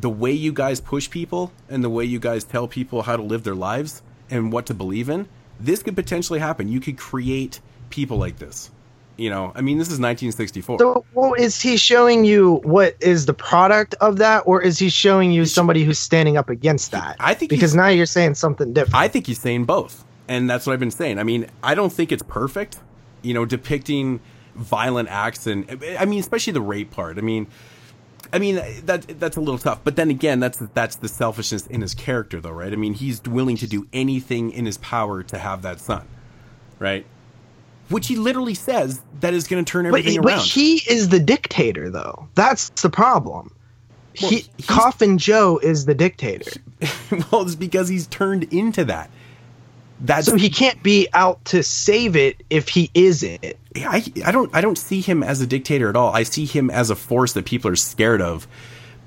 [0.00, 3.22] the way you guys push people and the way you guys tell people how to
[3.22, 5.28] live their lives and what to believe in,
[5.58, 6.68] this could potentially happen.
[6.68, 7.60] You could create
[7.90, 8.70] people like this.
[9.16, 10.78] You know, I mean, this is 1964.
[10.78, 14.88] So, well, is he showing you what is the product of that, or is he
[14.88, 17.16] showing you somebody who's standing up against that?
[17.20, 18.94] I think because now you're saying something different.
[18.94, 21.18] I think he's saying both, and that's what I've been saying.
[21.18, 22.78] I mean, I don't think it's perfect,
[23.20, 24.20] you know, depicting
[24.54, 25.66] violent acts and
[25.98, 27.18] I mean, especially the rape part.
[27.18, 27.46] I mean,
[28.32, 31.80] I mean that that's a little tough, but then again, that's that's the selfishness in
[31.80, 32.72] his character, though, right?
[32.72, 36.06] I mean, he's willing to do anything in his power to have that son,
[36.78, 37.04] right?
[37.88, 40.44] Which he literally says that is going to turn but, everything but around.
[40.44, 42.28] he is the dictator, though.
[42.36, 43.52] That's the problem.
[44.20, 46.50] Well, he, Coffin Joe is the dictator,
[47.32, 49.10] well, it's because he's turned into that.
[50.00, 53.58] That's so he can't be out to save it if he is it.
[53.76, 56.12] I, I don't I don't see him as a dictator at all.
[56.12, 58.48] I see him as a force that people are scared of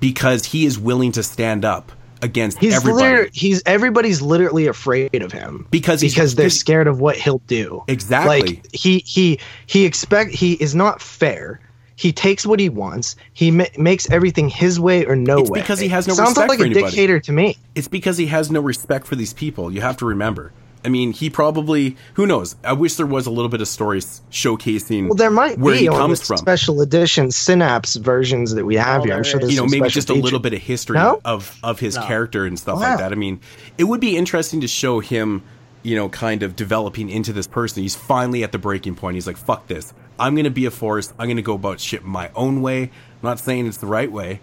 [0.00, 3.28] because he is willing to stand up against He's everybody.
[3.34, 7.82] he's everybody's literally afraid of him Because he's- because they're scared of what he'll do.
[7.88, 8.40] Exactly.
[8.40, 11.60] Like he he he expect he is not fair.
[11.96, 13.14] He takes what he wants.
[13.34, 15.60] He ma- makes everything his way or no It's way.
[15.60, 16.86] because he has no Sounds respect like for a anybody.
[16.86, 17.56] dictator to me.
[17.76, 19.70] It's because he has no respect for these people.
[19.70, 20.52] You have to remember.
[20.84, 22.56] I mean, he probably who knows.
[22.62, 25.80] I wish there was a little bit of stories showcasing Well, there might where be
[25.80, 26.36] he on comes the from.
[26.36, 29.14] special edition Synapse versions that we have Oh, here.
[29.14, 30.42] I'm sure there's you know, maybe special just a little features.
[30.42, 31.20] bit of history No?
[31.24, 32.02] of of his No.
[32.06, 32.90] character and stuff Wow.
[32.90, 33.12] like that.
[33.12, 33.40] I mean,
[33.78, 35.42] it would be interesting to show him,
[35.82, 37.82] you know, kind of developing into this person.
[37.82, 39.14] He's finally at the breaking point.
[39.14, 39.94] He's like, "Fuck this!
[40.18, 41.12] I'm going to be a force.
[41.18, 42.82] I'm going to go about shit my own way.
[42.84, 42.90] I'm
[43.22, 44.40] not saying it's the right way,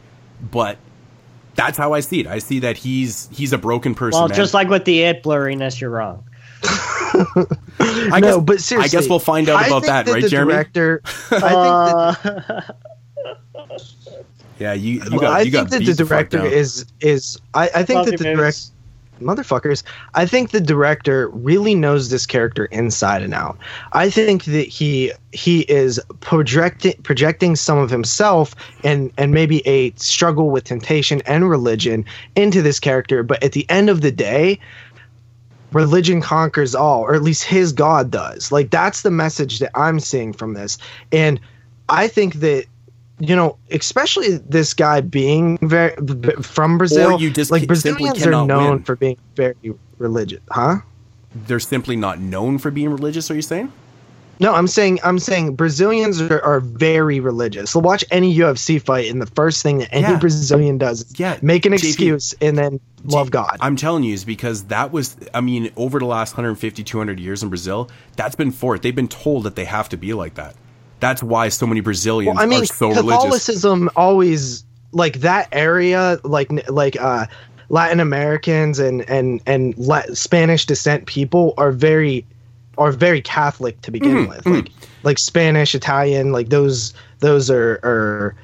[0.52, 0.78] but."
[1.54, 2.28] That's how I see it.
[2.28, 4.18] I see that he's he's a broken person.
[4.22, 4.38] Well, man.
[4.38, 6.24] just like with the it blurriness, you're wrong.
[7.80, 10.30] I no, guess, but seriously, I guess we'll find out about think that, right, the
[10.30, 10.54] Jeremy?
[10.54, 12.76] Director, I think that,
[13.56, 13.72] Uh,
[14.60, 17.70] Yeah, you you well, I you got think that the the director is is I,
[17.76, 18.72] I think that the director
[19.20, 19.84] motherfuckers
[20.16, 23.58] i think the director really knows this character inside and out.
[23.94, 29.92] I think that he he is projecting projecting some of himself and and maybe a
[29.92, 32.04] struggle with temptation and religion
[32.36, 34.60] into this character but at the end of the day
[35.72, 40.00] religion conquers all or at least his god does like that's the message that i'm
[40.00, 40.78] seeing from this
[41.12, 41.40] and
[41.90, 42.66] i think that
[43.22, 45.96] you know, especially this guy being very
[46.42, 48.84] from Brazil, Or you just like Brazilians are known win.
[48.84, 49.56] for being very
[50.00, 50.78] religious, huh?
[51.34, 53.30] They're simply not known for being religious.
[53.30, 53.72] Are you saying?
[54.42, 57.70] No, I'm saying I'm saying Brazilians are, are very religious.
[57.70, 60.18] So watch any UFC fight, and the first thing that any Yeah.
[60.18, 61.88] Brazilian does is Yeah, make an JP.
[61.88, 63.58] excuse and then love God.
[63.62, 67.44] I'm telling you, is because that was, I mean, over the last 150, 200 years
[67.44, 68.82] in Brazil, that's been for it.
[68.82, 70.56] They've been told that they have to be like that.
[71.00, 73.12] That's why so many Brazilians Well, I mean, are so religious.
[73.22, 77.28] Catholicism always like that area, like like uh,
[77.70, 79.76] Latin Americans and and and
[80.18, 82.26] Spanish descent people are very
[82.78, 84.30] are very Catholic to begin mm-hmm.
[84.30, 84.72] with, like mm.
[85.04, 88.36] like Spanish, Italian, like those those are are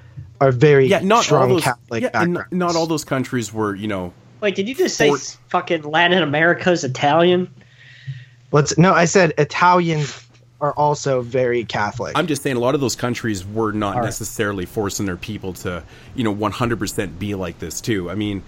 [0.42, 1.64] are very Yeah, not strong all those.
[1.64, 2.52] Catholic yeah, and backgrounds.
[2.52, 4.14] not all those countries were, you know.
[4.42, 5.18] Wait, did you just say Or-
[5.50, 7.54] fucking Latin America's Italian?
[8.52, 8.94] What's no?
[8.94, 10.24] I said Italians
[10.62, 12.14] are also very Catholic.
[12.16, 14.06] I'm just saying a lot of those countries were not All right.
[14.06, 15.84] necessarily forcing their people to,
[16.16, 18.10] you know, 100% be like this too.
[18.10, 18.42] I mean,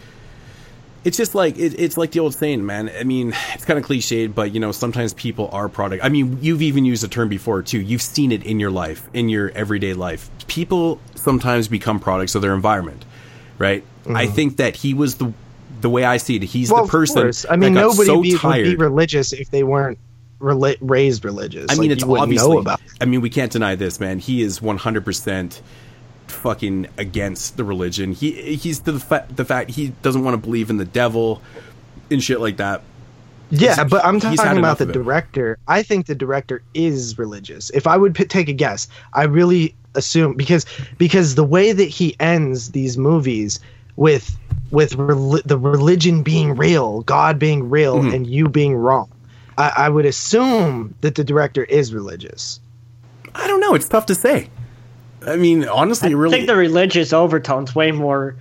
[1.04, 2.90] it's just like it, it's like the old saying, man.
[3.00, 6.04] I mean, it's kind of cliched, but you know, sometimes people are product.
[6.04, 7.80] I mean, you've even used the term before too.
[7.80, 10.30] You've seen it in your life, in your everyday life.
[10.48, 13.06] People sometimes become products of their environment,
[13.58, 13.84] right?
[14.14, 15.32] I think that he was the
[15.82, 16.44] the way I see it.
[16.44, 16.74] He's Mm-hmm.
[16.76, 17.52] well, the person.
[17.52, 19.98] I mean, nobody so be, would be religious if they weren't
[20.42, 21.68] rela- raised religious.
[21.70, 22.58] I mean, Like, it's obviously.
[22.58, 22.82] about.
[23.00, 24.20] I mean, we can't deny this, man.
[24.20, 25.62] He is one hundred percent
[26.32, 28.14] fucking against the religion.
[28.14, 31.42] He he's the fa- the fact he doesn't want to believe in the devil
[32.12, 32.82] and shit like that.
[33.52, 35.58] Yeah, He's- but I'm talking about the director.
[35.68, 37.70] I think the director is religious.
[37.72, 40.66] If I would p- take a guess, I really assume because
[41.00, 43.60] because the way that he ends these movies
[43.96, 44.38] with
[44.72, 48.14] with rel- the religion being real, God being real, Mm-hmm.
[48.14, 49.10] and you being wrong,
[49.58, 52.60] I, I would assume that the director is religious.
[53.34, 53.74] I don't know.
[53.74, 54.50] It's tough to say.
[55.26, 56.38] I mean, honestly, really I really.
[56.38, 58.36] think the religious overtone's way more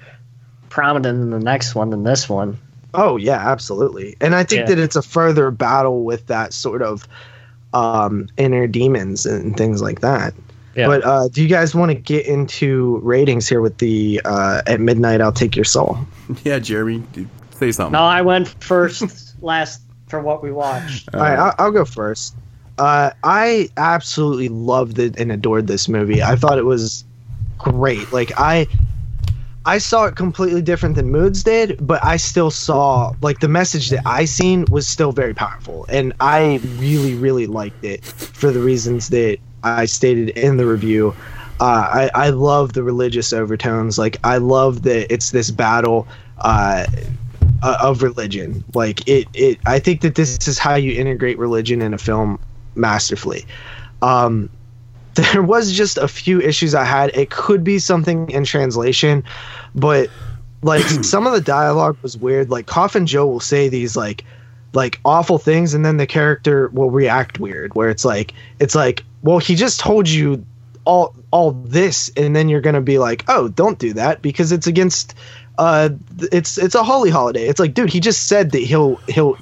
[0.69, 2.59] prominent in the next one than this one.
[2.95, 4.17] Oh yeah, absolutely.
[4.21, 4.67] And I think Yeah.
[4.75, 7.07] that it's a further battle with that sort of
[7.75, 10.35] um, inner demons and things like that.
[10.75, 10.87] Yeah.
[10.87, 14.81] But uh, do you guys want to get into ratings here with the uh, at
[14.81, 15.21] midnight?
[15.21, 15.99] I'll take your soul.
[16.45, 17.03] yeah, Jeremy,
[17.51, 17.93] say something.
[17.93, 21.09] No, I went first last for what we watched.
[21.13, 22.35] All right, I'll, I'll go first.
[22.79, 26.23] Uh, I absolutely loved it and adored this movie.
[26.23, 27.05] I thought it was
[27.59, 28.13] great.
[28.13, 28.69] Like I,
[29.67, 33.91] I saw it completely different than Moods did, but I still saw like the message
[33.91, 38.61] that I seen was still very powerful, and I really, really liked it for the
[38.61, 41.17] reasons that I stated in the review.
[41.61, 43.99] Uh, I, I love the religious overtones.
[43.99, 46.07] Like I love that it's this battle.
[46.39, 46.87] Uh,
[47.61, 48.63] of religion.
[48.73, 49.59] Like it, it.
[49.67, 52.39] I think that this is how you integrate religion in a film
[52.79, 53.45] masterfully.
[54.03, 54.49] Um,
[55.15, 57.11] there was just a few issues I had.
[57.17, 59.25] It could be something in translation,
[59.75, 60.11] but
[60.63, 62.51] like some of the dialogue was weird.
[62.51, 64.25] Like Coffin Joe will say these like
[64.75, 67.75] like awful things, and then the character will react weird.
[67.75, 70.45] Where it's like it's like, well, he just told you
[70.85, 74.67] all all this, and then you're gonna be like, oh, don't do that because it's
[74.67, 75.15] against
[75.59, 75.89] uh
[76.31, 77.49] it's it's a holy holiday.
[77.49, 79.37] It's like, dude, he just said that he'll he'll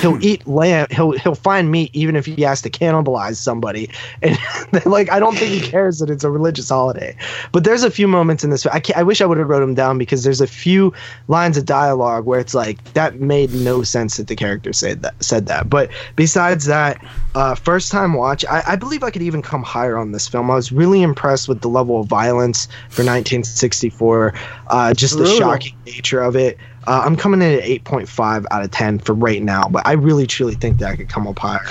[0.00, 3.90] he'll eat lamb he'll he'll find meat even if he has to cannibalize somebody.
[4.22, 4.38] And
[4.84, 7.16] like i don't think he cares that it's a religious holiday.
[7.52, 9.60] But there's a few moments in this i, can't, I wish i would have wrote
[9.60, 10.92] them down because there's a few
[11.28, 15.14] lines of dialogue where it's like that made no sense that the character said that
[15.22, 15.70] said that.
[15.70, 17.02] But besides that
[17.34, 20.50] uh, first time watch I, I believe i could even come higher on this film.
[20.50, 24.34] I was really impressed with the level of violence for 1964
[24.68, 28.70] uh, just the shocking nature of it uh, I'm coming in at 8.5 out of
[28.70, 31.66] 10 for right now, but I really truly think that I could come up higher.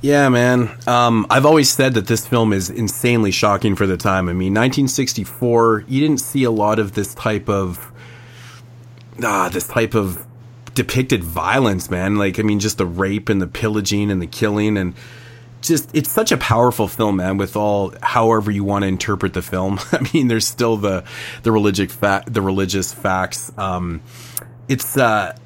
[0.00, 0.70] Yeah, man.
[0.86, 4.28] Um, I've always said that this film is insanely shocking for the time.
[4.28, 7.92] I mean, 1964, you didn't see a lot of this type of
[9.24, 10.24] ah, this type of
[10.74, 12.16] depicted violence, man.
[12.16, 14.94] Like, I mean, just the rape and the pillaging and the killing and
[15.60, 17.36] just it's such a powerful film, man.
[17.36, 21.04] With all however you want to interpret the film, I mean, there's still the
[21.42, 23.50] the religious fact, the religious facts.
[23.58, 24.00] Um,
[24.68, 25.36] it's uh,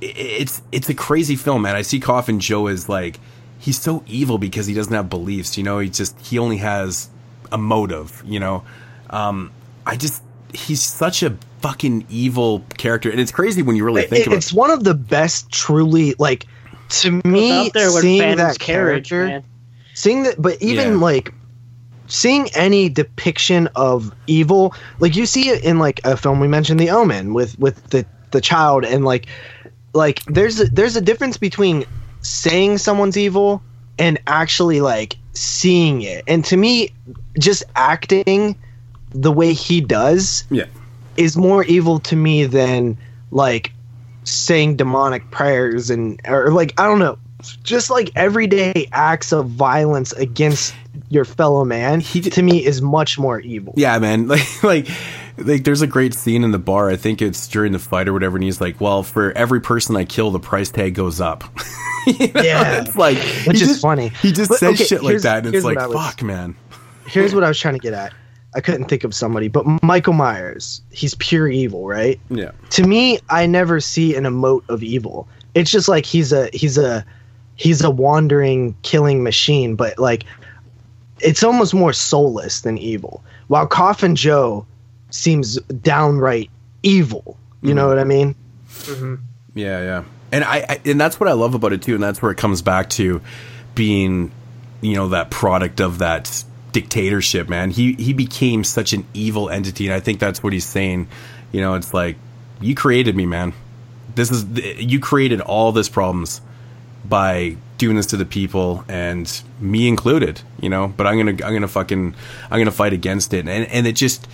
[0.00, 1.76] it's it's a crazy film, man.
[1.76, 3.18] I see Coffin Joe as like
[3.58, 5.58] he's so evil because he doesn't have beliefs.
[5.58, 7.08] You know, he just he only has
[7.52, 8.22] a motive.
[8.24, 8.64] You know,
[9.10, 9.50] um,
[9.86, 10.22] I just
[10.54, 14.36] he's such a fucking evil character, and it's crazy when you really think It- about
[14.36, 14.56] it's it.
[14.56, 16.46] one of the best, truly, like,
[16.90, 19.44] to me, there seeing Phantom's that carriage, character, man.
[19.94, 20.96] seeing that, but even Yeah.
[20.96, 21.32] like,
[22.06, 26.80] seeing any depiction of evil, like you see it in like a film we mentioned,
[26.80, 29.26] The Omen, with with the the child, and like,
[29.94, 31.84] like there's a, there's a difference between
[32.22, 33.62] saying someone's evil
[33.98, 36.92] and actually like seeing it, and to me,
[37.38, 38.56] just acting
[39.12, 40.66] the way he does Yeah,
[41.16, 42.96] is more evil to me than
[43.30, 43.72] like
[44.24, 47.18] saying demonic prayers and or like I don't know,
[47.62, 50.74] just like everyday acts of violence against
[51.08, 52.00] your fellow man.
[52.00, 53.74] He to me is much more evil.
[53.76, 54.26] yeah, man.
[54.28, 54.88] Like like.
[55.38, 56.90] Like there's a great scene in the bar.
[56.90, 59.96] I think it's during the fight or whatever, and he's like, "Well, for every person
[59.96, 61.44] I kill, the price tag goes up."
[62.06, 62.40] You know?
[62.42, 62.80] Yeah.
[62.82, 63.16] it's like
[63.46, 64.08] Which is just- funny.
[64.20, 66.56] He just But, says okay, shit like that, and it's like, was- "Fuck, man."
[67.06, 68.12] Here's what I was trying to get at.
[68.54, 72.18] I couldn't think of somebody, but Michael Myers, he's pure evil, right?
[72.30, 76.48] Yeah, to me i never see an emote of evil it's just like he's a
[76.52, 77.04] he's a
[77.56, 80.24] he's a wandering killing machine, but like
[81.20, 83.22] it's almost more soulless than evil.
[83.48, 84.66] While Coffin Joe
[85.10, 86.50] seems downright
[86.82, 87.36] evil.
[87.62, 87.88] You know mm-hmm.
[87.90, 88.34] what I mean?
[88.68, 89.14] Mm-hmm.
[89.54, 90.04] Yeah, yeah.
[90.32, 92.38] And I, I and that's what I love about it too, and that's where it
[92.38, 93.20] comes back to
[93.74, 94.32] being,
[94.80, 97.70] you know, that product of that dictatorship, man.
[97.70, 101.08] He he became such an evil entity, and I think that's what he's saying.
[101.52, 102.16] You know, it's like
[102.60, 103.52] you created me, man.
[104.14, 104.44] This is
[104.78, 106.40] you created all this problems
[107.04, 111.60] by doing this to the people and me included, you know, but I'm to I'm
[111.60, 112.14] to fucking
[112.50, 113.48] I'm to fight against it.
[113.48, 114.28] And and it just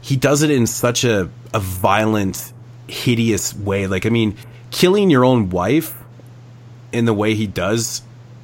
[0.00, 2.52] he does it in such a a violent
[2.88, 3.86] hideous way.
[3.86, 4.36] Like I mean,
[4.70, 5.94] killing your own wife
[6.92, 8.02] in the way he does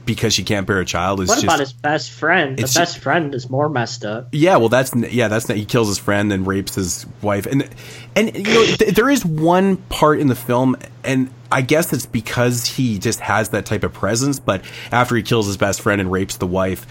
[0.09, 2.57] because she can't bear a child is What just about his best friend?
[2.57, 4.31] The best friend is more messed up.
[4.33, 7.69] yeah, well, that's yeah, that's he kills his friend and rapes his wife, and
[8.17, 12.07] and you know th- there is one part in the film, and I guess it's
[12.07, 14.41] because he just has that type of presence.
[14.41, 16.87] But after he kills his best friend and rapes the wife,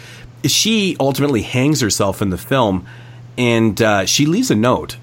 [0.45, 2.85] she ultimately hangs herself in the film,
[3.35, 4.97] and uh, she leaves a note,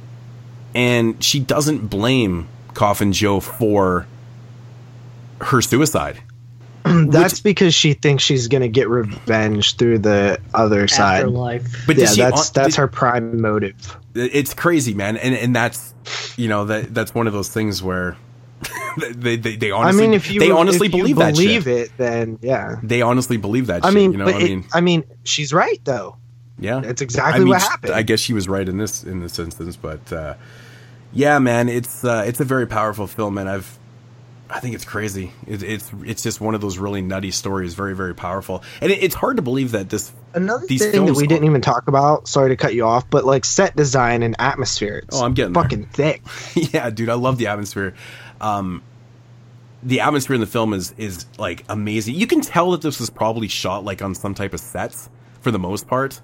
[0.72, 4.06] and she doesn't blame Coffin Joe for
[5.40, 6.22] her suicide.
[7.08, 11.20] That's because she thinks she's gonna get revenge through the other side.
[11.20, 11.86] Afterlife.
[11.86, 13.74] But yeah, does she, that's that's did- her prime motive.
[14.14, 15.94] it's crazy, man, and and that's
[16.36, 18.16] you know that that's one of those things where
[19.14, 21.64] they they, they I honestly mean, if you they honestly if you believe that believe
[21.64, 21.86] shit.
[21.86, 22.76] it, then yeah.
[22.82, 23.82] They honestly believe that.
[23.84, 26.16] I shit, mean, you know, but I it- mean, I mean, she's right though.
[26.58, 27.94] yeah, it's exactly I mean, what happened.
[27.94, 30.34] I guess she was right in this in this instance, but uh,
[31.14, 33.78] yeah, man, it's uh, it's a very powerful film, and I've.
[34.54, 35.32] I think it's crazy.
[35.48, 39.02] It, it's it's just one of those really nutty stories, very very powerful, and it,
[39.02, 42.28] it's hard to believe that this Another thing that we didn't even talk about.
[42.28, 45.02] Sorry to cut you off, but like set design and atmosphere.
[45.02, 45.62] It's Oh, I'm getting there.
[45.64, 46.22] fucking thick.
[46.54, 47.94] yeah, dude, I love the atmosphere.
[48.40, 48.84] Um,
[49.82, 52.14] the atmosphere in the film is is like amazing.
[52.14, 55.10] You can tell that this was probably shot like on some type of sets
[55.40, 56.20] for the most part.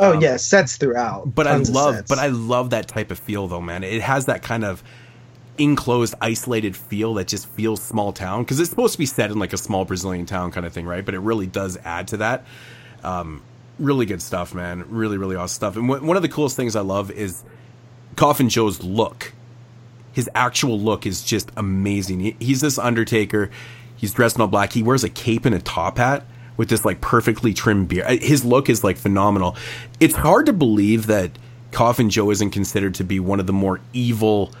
[0.00, 1.32] Oh yeah, sets throughout.
[1.32, 3.84] But Tons I love, but I love that type of feel though, man.
[3.84, 4.82] It has that kind of
[5.58, 9.38] enclosed, isolated feel that just feels small town because it's supposed to be set in
[9.38, 11.04] like a small Brazilian town kind of thing, right?
[11.04, 12.46] But it really does add to that.
[13.04, 13.42] Um,
[13.78, 14.84] really good stuff, man.
[14.88, 15.76] Really, really awesome stuff.
[15.76, 17.44] And wh- one of the coolest things I love is
[18.16, 19.32] Coffin Joe's look.
[20.12, 22.20] His actual look is just amazing.
[22.20, 23.50] He, he's this Undertaker.
[23.96, 24.72] He's dressed in all black.
[24.72, 28.06] He wears a cape and a top hat with this like perfectly trimmed beard.
[28.06, 29.56] Uh, His look is like phenomenal.
[30.00, 31.30] It's hard to believe that
[31.70, 34.52] Coffin Joe isn't considered to be one of the more evil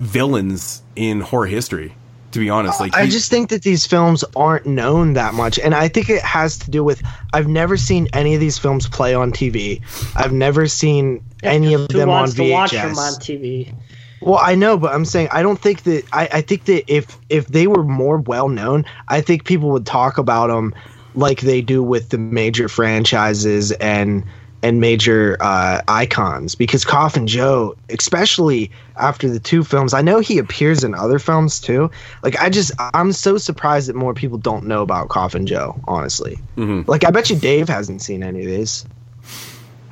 [0.00, 1.94] villains in horror history.
[2.32, 5.74] To be honest, like I just think that these films aren't known that much, and
[5.74, 7.02] I think it has to do with
[7.32, 9.80] I've never seen any of these films play on TV.
[10.14, 13.74] I've never seen any of them on wants to watch them on TV?
[14.20, 17.16] Well, I know, but I'm saying I don't think that I, I think that if
[17.28, 20.74] if they were more well known, I think people would talk about them
[21.14, 24.24] like they do with the major franchises and
[24.62, 26.54] and major uh, icons.
[26.54, 31.60] Because Coffin Joe, especially after the two films, I know he appears in other films
[31.60, 31.90] too.
[32.22, 35.80] Like I just I'm so surprised that more people don't know about Coffin Joe.
[35.86, 36.38] Honestly,
[36.86, 38.84] like I bet you Dave hasn't seen any of these.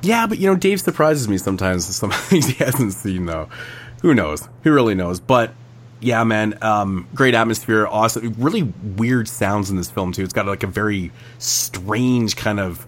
[0.01, 1.85] Yeah, but you know, Dave surprises me sometimes.
[1.95, 3.49] Some things he hasn't seen though.
[4.01, 4.47] Who knows?
[4.63, 5.19] Who really knows?
[5.19, 5.53] But
[5.99, 8.35] yeah, man, um, great atmosphere, awesome.
[8.37, 10.23] Really weird sounds in this film too.
[10.23, 12.85] It's got like a very strange kind of.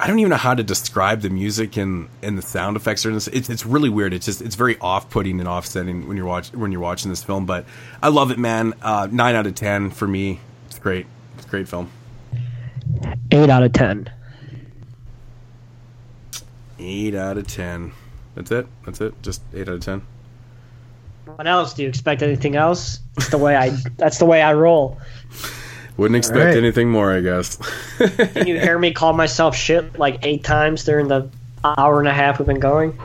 [0.00, 3.04] I don't even know how to describe the music and, and the sound effects.
[3.04, 3.26] Are in this.
[3.28, 4.14] It's it's really weird.
[4.14, 7.24] It's just it's very off putting and offsetting when you're watch when you're watching this
[7.24, 7.46] film.
[7.46, 7.64] But
[8.00, 8.74] I love it, man.
[8.80, 10.38] Uh, nine out of ten for me.
[10.66, 11.06] It's great.
[11.36, 11.90] It's a great film.
[13.32, 14.08] Eight out of ten.
[16.78, 17.92] Eight out of ten.
[18.36, 18.68] That's it.
[18.84, 19.20] That's it.
[19.22, 20.02] Just eight out of ten.
[21.24, 21.74] What else?
[21.74, 23.00] Do you expect anything else?
[23.16, 23.70] That's the way I.
[23.96, 24.98] That's the way I roll.
[25.98, 26.56] Wouldn't expect right.
[26.56, 27.56] anything more, I guess.
[27.98, 31.28] Can you hear me call myself shit like eight times during the
[31.64, 32.96] hour and a half we've been going?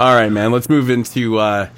[0.00, 0.50] All right, man.
[0.50, 1.68] Let's move into uh,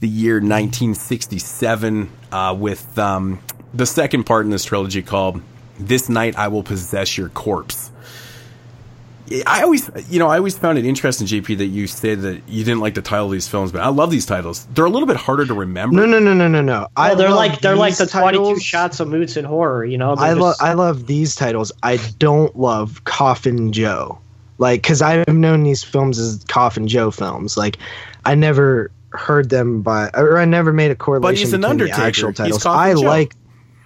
[0.00, 3.38] the year 1967 uh, with um,
[3.72, 5.40] the second part in this trilogy called
[5.78, 7.92] "This Night I Will Possess Your Corpse."
[9.46, 12.64] I always, you know, I always found it interesting, JP, that you said that you
[12.64, 14.66] didn't like the title of these films, but I love these titles.
[14.74, 15.94] They're a little bit harder to remember.
[15.94, 16.88] No, no, no, no, no, no.
[16.96, 18.62] Well, they're like they're like the these twenty two titles.
[18.64, 19.84] shots of moods and horror.
[19.84, 21.70] You know, I They're love just- I love these titles.
[21.84, 24.18] I don't love Coffin Joe.
[24.60, 27.56] Like cuz I've known these films as Coffin Joe films.
[27.56, 27.78] Like
[28.24, 32.00] I never heard them by or I never made a correlation he's an Undertaker.
[32.02, 32.64] actual titles.
[32.66, 33.00] I Joe.
[33.00, 33.34] like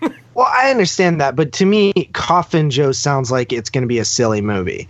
[0.34, 3.98] Well, I understand that, but to me Coffin Joe sounds like it's going to be
[4.00, 4.88] a silly movie.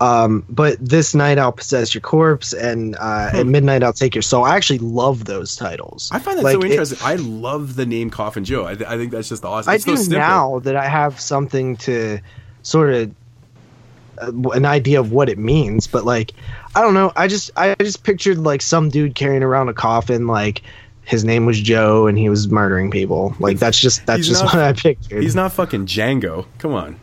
[0.00, 4.22] Um, but this night I'll possess your corpse, and uh, at midnight I'll take your
[4.22, 4.42] soul.
[4.44, 6.08] I actually love those titles.
[6.10, 6.16] Hmm.
[6.16, 6.98] I find that Like, so it- interesting.
[7.02, 8.66] I love the name Coffin Joe.
[8.66, 9.70] I, th- I think that's just awesome.
[9.72, 10.18] I so do simple.
[10.18, 12.18] now that I have something to
[12.62, 13.12] sort of
[14.18, 16.32] an idea of what it means, but like
[16.74, 17.12] I don't know.
[17.16, 20.62] I just I just pictured like some dude carrying around a coffin, like
[21.04, 23.34] his name was Joe and he was murdering people.
[23.40, 25.22] Like that's just that's He's just not- what I pictured.
[25.22, 26.46] He's not fucking Django.
[26.58, 27.00] Come on.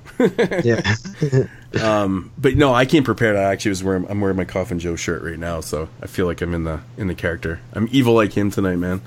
[0.63, 0.95] yeah.
[1.79, 3.35] Um, but no, I came prepared.
[3.35, 6.25] I actually was wearing I'm wearing my Coffin Joe shirt right now, so I feel
[6.25, 7.59] like I'm in the in the character.
[7.73, 9.01] I'm evil like him tonight, man.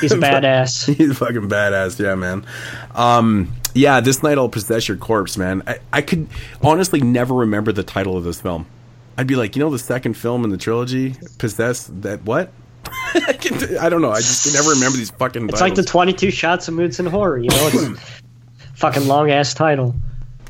[0.00, 0.92] he's a badass.
[0.92, 2.44] He's fucking badass, yeah, man.
[2.92, 5.62] Um, yeah, this night I'll possess your corpse, man.
[5.66, 6.28] I, I could
[6.62, 8.66] honestly never remember the title of this film.
[9.18, 12.52] I'd be like, you know, the second film in the trilogy, possess that what?
[13.14, 14.10] I can- I don't know.
[14.10, 15.48] I just can never remember these fucking.
[15.48, 17.38] It's like the twenty two shots of moods and horror.
[17.38, 18.00] You know, it's
[18.74, 19.94] fucking long ass title.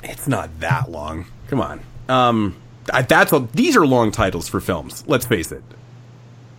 [0.03, 1.27] It's not that long.
[1.49, 1.81] Come on.
[2.09, 2.57] Um,
[2.93, 5.05] I, that's a, these are long titles for films.
[5.07, 5.63] Let's face it.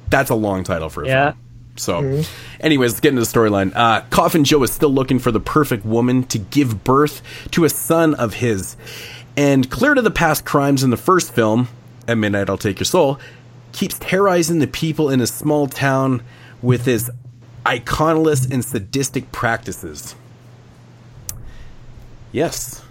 [0.09, 1.31] That's a long title for a Yeah.
[1.31, 1.43] film.
[1.77, 2.23] So,
[2.59, 3.71] anyways, let's get into the storyline.
[3.75, 7.69] Uh, Coffin Joe is still looking for the perfect woman to give birth to a
[7.69, 8.75] son of his.
[9.35, 11.67] And clear to the past crimes in the first film,
[12.07, 13.19] At Midnight I'll Take Your Soul,
[13.71, 16.23] keeps terrorizing the people in a small town
[16.61, 17.11] with his
[17.67, 20.15] iconoless and sadistic practices.
[22.31, 22.83] Yes.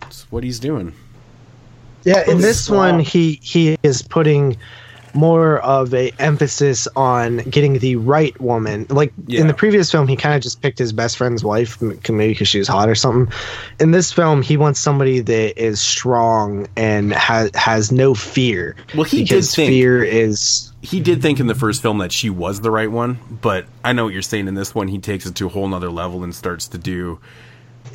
[0.00, 0.94] That's what he's doing.
[2.04, 4.58] Yeah, in this one he he is putting
[5.14, 8.86] more of a emphasis on getting the right woman.
[8.90, 9.40] Like Yeah.
[9.40, 12.48] in the previous film, he kind of just picked his best friend's wife, maybe because
[12.48, 13.32] she was hot or something.
[13.80, 18.76] In this film, he wants somebody that is strong and has has no fear.
[18.94, 22.28] Well, he did think- fear is he did think in the first film that she
[22.28, 24.48] was the right one, but I know what you're saying.
[24.48, 27.18] In this one, he takes it to a whole nother level and starts to do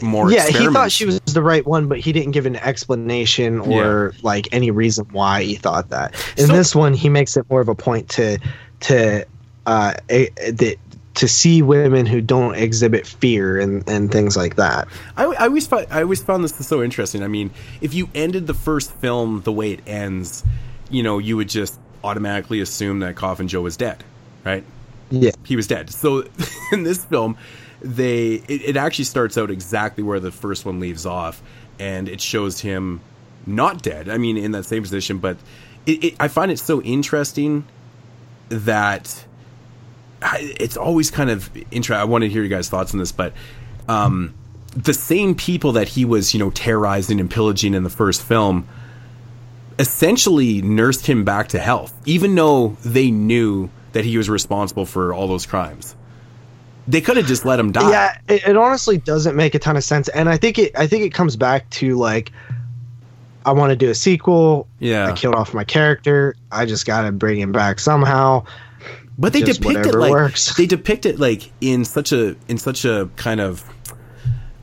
[0.02, 0.32] more.
[0.32, 0.48] yeah.
[0.48, 4.48] He thought she was the right one, but he didn't give an explanation or like
[4.52, 6.14] any reason why he thought that.
[6.38, 8.40] In So- this one, he makes it more of a point to
[8.82, 9.26] to
[9.66, 10.76] uh a, that
[11.16, 14.88] to see women who don't exhibit fear and and things like that.
[15.18, 17.24] I, I always found, I always found this so interesting.
[17.24, 20.44] I mean, if you ended the first film the way it ends,
[20.90, 24.02] you know, you would just automatically assume that Coffin Joe was dead,
[24.46, 24.64] right?
[25.12, 25.32] Yeah.
[25.44, 25.90] he was dead.
[25.90, 26.24] So
[26.72, 27.36] in this film,
[27.82, 31.42] they it, it actually starts out exactly where the first one leaves off,
[31.80, 33.02] and it shows him
[33.46, 34.10] not dead.
[34.10, 35.38] I mean, in that same position, but
[35.86, 37.66] it, it, I find it so interesting
[38.50, 39.26] that
[40.22, 41.96] it's always kind of interesting.
[41.96, 43.34] I want to hear you guys' thoughts on this, but
[43.88, 44.34] um,
[44.76, 48.68] the same people that he was, you know, terrorizing and pillaging in the first film
[49.78, 55.14] essentially nursed him back to health, even though they knew that he was responsible for
[55.14, 55.96] all those crimes.
[56.88, 57.92] They could have just let him die.
[57.92, 60.78] Yeah, it, it honestly doesn't make a ton of sense, and I think it.
[60.78, 62.32] I think it comes back to like,
[63.46, 64.68] I want to do a sequel.
[64.80, 65.08] Yeah.
[65.08, 66.36] I killed off my character.
[66.52, 68.44] I just got to bring him back somehow.
[69.20, 70.56] but they just depict it like works.
[70.56, 73.64] they depict it like in such a in such a kind of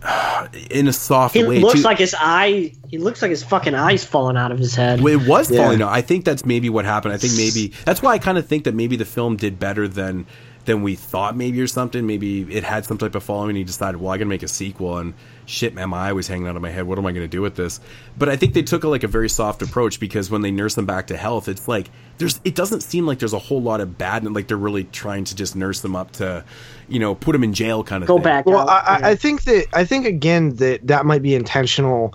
[0.70, 1.56] in a soft He way.
[1.58, 1.82] It looks too.
[1.82, 2.72] like his eye.
[2.88, 5.00] He looks like his fucking eyes falling out of his head.
[5.00, 5.62] It was Yeah.
[5.62, 5.90] falling out.
[5.92, 7.14] I think that's maybe what happened.
[7.14, 9.88] I think maybe that's why I kind of think that maybe the film did better
[9.88, 10.26] than
[10.66, 12.06] than we thought maybe or something.
[12.06, 13.50] Maybe it had some type of following.
[13.50, 15.14] And he decided, well, I can make a sequel and
[15.46, 16.86] shit, man, my eye was hanging out of my head.
[16.86, 17.80] What am I going to do with this?
[18.18, 20.74] But I think they took a, like a very soft approach because when they nurse
[20.74, 21.88] them back to health, it's like
[22.18, 24.84] there's it doesn't seem like there's a whole lot of bad and like they're really
[24.84, 26.44] trying to just nurse them up to,
[26.88, 28.24] you know, put them in jail kind of Go thing.
[28.24, 28.46] back.
[28.46, 28.68] Well, out.
[28.68, 32.14] I, I- I think that I think again that that might be intentional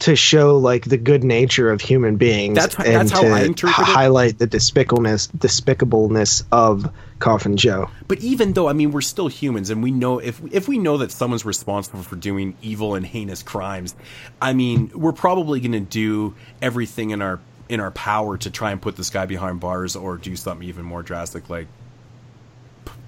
[0.00, 2.54] to show like the good nature of human beings.
[2.54, 3.92] That's- and that's how to I interpret it.
[3.92, 7.90] highlight the despicableness despicableness of Coffin Joe.
[8.06, 10.98] But even though I mean we're still humans and we know if if we know
[10.98, 13.96] that someone's responsible for doing evil and heinous crimes,
[14.40, 18.70] I mean we're probably going to do everything in our in our power to try
[18.70, 21.66] and put this guy behind bars or do something even more drastic like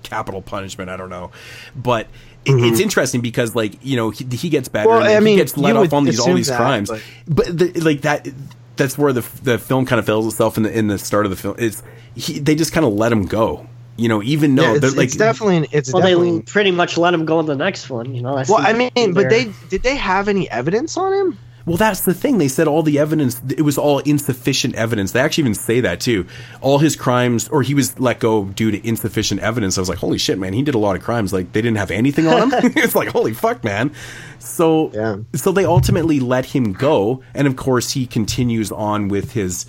[0.02, 0.90] capital punishment.
[0.90, 1.30] I don't know,
[1.76, 2.08] but
[2.44, 4.88] it, it's interesting because like you know he, he gets better.
[4.88, 4.98] Mm-hmm.
[4.98, 6.48] Well, and I he mean, gets let you off would on these all assume these
[6.48, 8.28] that, crimes, but- but the, like that.
[8.76, 11.30] that's where the the film kind of fails itself in the in the start of
[11.30, 11.54] the film.
[11.58, 11.82] It's
[12.14, 13.66] he, they just kind of let him go.
[13.96, 16.38] You know, even though Yeah, they're it's, like it's definitely it's Well, definitely.
[16.38, 18.14] they pretty much let him go in the next one.
[18.14, 18.36] You know.
[18.36, 21.38] That's well, I mean, but they did they have any evidence on him?
[21.66, 22.38] Well, that's the thing.
[22.38, 25.12] They said all the evidence, it was all insufficient evidence.
[25.12, 26.26] They actually even say that too.
[26.60, 29.76] All his crimes, or he was let go due to insufficient evidence.
[29.78, 31.32] I was like, holy shit, man, he did a lot of crimes.
[31.32, 32.50] Like, they didn't have anything on him.
[32.76, 33.92] it's like, holy fuck, man.
[34.38, 35.16] So, Yeah.
[35.34, 37.22] so they ultimately let him go.
[37.34, 39.66] And of course, he continues on with his,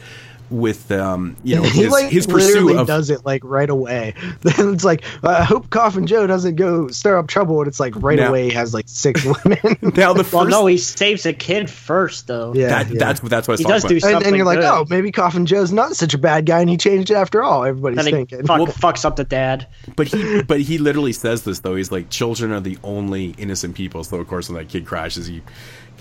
[0.52, 2.88] with, um, you know, his, like his literally pursuit of.
[2.88, 4.14] does it like right away.
[4.42, 7.94] Then it's like I hope Coffin Joe doesn't go stir up trouble, and it's like
[8.02, 9.58] right Now- away he has like six women.
[9.96, 10.34] now, the first.
[10.34, 12.54] Well, no, he saves a kid first, though.
[12.54, 13.00] yeah, that, yeah.
[13.00, 13.90] That's, that's what I was He does about.
[13.90, 14.28] do and, something.
[14.28, 14.66] and you're like, good.
[14.70, 17.64] oh, maybe Coffin Joe's not such a bad guy, and he changed it after all.
[17.64, 18.46] Everybody's And thinking.
[18.46, 19.68] fuck, Well- fucks up the dad.
[19.96, 21.76] But he, but he literally says this though.
[21.76, 24.04] He's like, children are the only innocent people.
[24.04, 25.42] So of course, when that kid crashes, he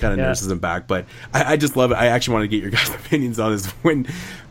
[0.01, 0.27] kind of Yeah.
[0.27, 0.87] nurses him back.
[0.89, 1.95] But I, I just love it.
[1.95, 3.67] I actually want to get your guys' opinions on this.
[3.83, 4.07] When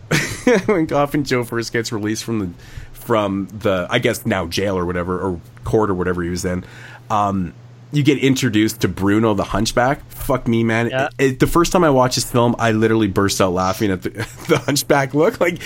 [0.66, 2.50] when Coffin Joe first gets released from the
[2.94, 6.64] from the I guess now jail or whatever or court or whatever he was in.
[7.10, 7.54] Um,
[7.92, 10.06] you get introduced to Bruno the Hunchback.
[10.12, 10.90] Fuck me, man.
[10.92, 11.10] Yeah.
[11.18, 14.04] It- it- the first time I watched this film, I literally burst out laughing at
[14.04, 14.10] the,
[14.48, 15.40] the Hunchback look.
[15.40, 15.60] Like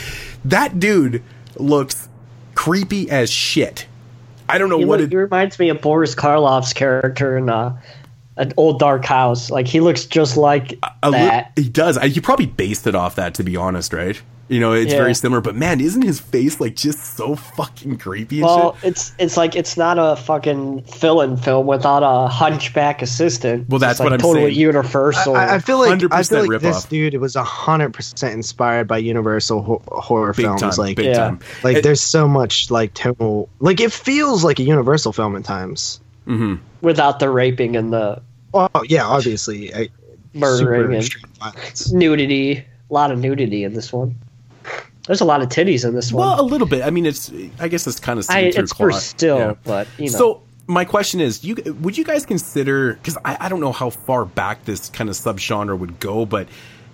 [0.45, 1.21] that dude
[1.57, 2.07] looks
[2.55, 3.87] creepy as shit.
[4.47, 5.11] I don't know He, what look, it.
[5.11, 7.77] he reminds me of Boris Karloff's character in uh,
[8.37, 9.49] an old Dark House.
[9.51, 11.51] Like he looks just like a li- that.
[11.55, 11.97] he does.
[11.97, 14.21] I, he probably based it off that, to be honest, right?
[14.49, 14.99] You know, it's Yeah.
[14.99, 15.39] very similar.
[15.39, 18.89] But man, isn't his face like just so fucking creepy and Well, shit?
[18.91, 23.69] it's it's like it's not a fucking fill-in film without a hunchback assistant.
[23.69, 24.59] Well, that's It's, like, what I'm totally saying.
[24.59, 25.35] universal.
[25.37, 28.85] I, I feel like I 100% feel like rip this dude was hundred percent inspired
[28.87, 30.61] by Universal ho- horror Big films.
[30.61, 31.13] time, like, big Yeah.
[31.13, 31.39] time.
[31.63, 33.47] like It- there's so much like tonal.
[33.61, 36.01] Like it feels like a Universal film at times.
[36.27, 36.55] Mm-hmm.
[36.81, 38.21] without the raping and the
[38.53, 39.73] Oh yeah, obviously.
[39.73, 39.89] I,
[40.33, 42.65] Murdering and- nudity.
[42.89, 44.15] A lot of nudity in this one.
[45.07, 46.25] There's a lot of titties in this one.
[46.27, 46.83] well, a little bit.
[46.83, 47.31] I mean, it's.
[47.59, 48.25] I guess it's kind of.
[48.29, 50.17] I, it's for still, but you know.
[50.17, 52.93] So my question is, you would you guys consider?
[52.93, 56.47] Because I, I don't know how far back this kind of subgenre would go, but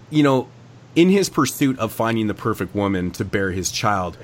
[0.09, 0.47] you know,
[0.95, 4.17] in his pursuit of finding the perfect woman to bear his child,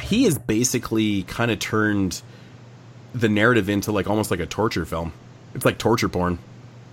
[0.00, 2.22] he is basically kind of turned
[3.14, 5.12] the narrative into like almost like a torture film.
[5.54, 6.38] It's like torture porn.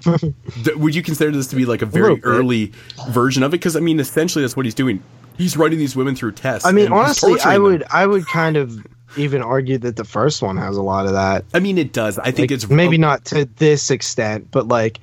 [0.75, 2.23] Would you consider this to be like a very bit.
[2.23, 2.71] early
[3.09, 3.57] version of it?
[3.57, 5.03] Because I mean, essentially, that's what he's doing.
[5.37, 6.67] He's running these women through tests.
[6.67, 7.63] I mean, honestly, I them.
[7.63, 8.85] would I would kind of
[9.17, 11.45] even argue that the first one has a lot of that.
[11.53, 12.17] I mean, it does.
[12.19, 14.99] I think Like, it's maybe not to this extent, but like.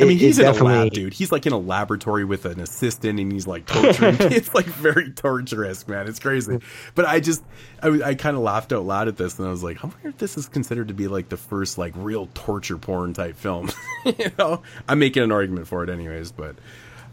[0.00, 1.12] I mean, he's in a lab, dude.
[1.12, 4.16] He's like in a laboratory with an assistant, and he's like torturing.
[4.20, 6.08] it's like very torturous, man.
[6.08, 6.60] It's crazy.
[6.94, 7.42] But I just,
[7.82, 10.08] I, I kind of laughed out loud at this, and I was like, I wonder
[10.08, 13.70] if this is considered to be like the first like real torture porn type film.
[14.04, 16.32] you know, I'm making an argument for it, anyways.
[16.32, 16.56] But,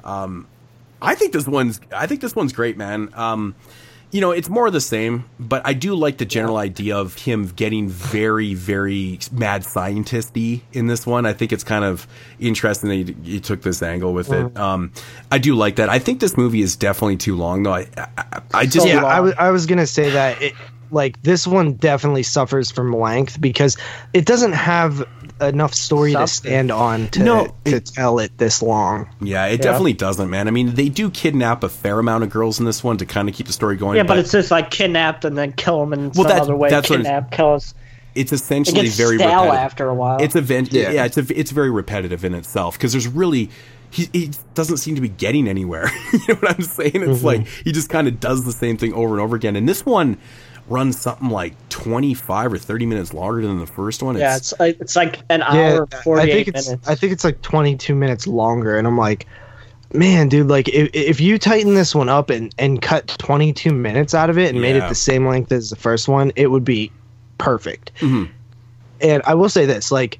[0.03, 0.47] um,
[1.01, 3.09] I think this one's, I think this one's great, man.
[3.13, 3.55] Um,
[4.11, 7.15] you know, it's more of the same, but I do like the general idea of
[7.15, 11.25] him getting very, very mad scientisty in this one.
[11.25, 12.07] I think it's kind of
[12.39, 14.57] interesting that you, you took this angle with it.
[14.57, 14.91] Um,
[15.31, 15.87] I do like that.
[15.89, 17.73] I think this movie is definitely too long, though.
[17.73, 19.33] I, I, I just, yeah, long.
[19.37, 20.53] I was was gonna say that it,
[20.89, 23.77] like this one definitely suffers from length because
[24.13, 25.07] it doesn't have
[25.41, 29.07] enough story to stand on to No, to it- tell it this long.
[29.21, 30.47] yeah, it definitely doesn't, man.
[30.47, 33.27] I mean, they do kidnap a fair amount of girls in this one to kind
[33.29, 33.97] of keep the story going.
[33.97, 36.55] yeah, but, it's just like kidnapped and then kill them in Well, some that's- other
[36.55, 36.69] way.
[36.69, 37.73] that's what kidnap, kill us.
[38.15, 39.53] it's It essentially gets very stale repetitive.
[39.59, 40.21] after a while.
[40.21, 40.71] It's event.
[40.73, 40.91] Yeah.
[40.91, 41.05] Yeah.
[41.05, 43.49] it's a, it's very repetitive in itself because there's really
[43.89, 45.89] he, he doesn't seem to be getting anywhere.
[46.13, 46.91] you know what I'm saying?
[46.95, 47.25] It's Mm-hmm.
[47.25, 49.55] like he just kind of does the same thing over and over again.
[49.57, 50.17] And this one
[50.71, 54.17] runs something like 25 or 30 minutes longer than the first one.
[54.17, 56.87] yeah, it's like it's like an hour, Yeah, and I forty-eight think it's minutes.
[56.87, 59.27] I think it's like 22 minutes longer, and I'm like,
[59.93, 64.13] man, dude, like if, if you tighten this one up and and cut 22 minutes
[64.13, 66.63] out of it and made it the same length as the first one, it would
[66.65, 66.91] be
[67.37, 67.91] perfect.
[67.99, 68.31] Mm-hmm.
[69.01, 70.19] And I will say this, like.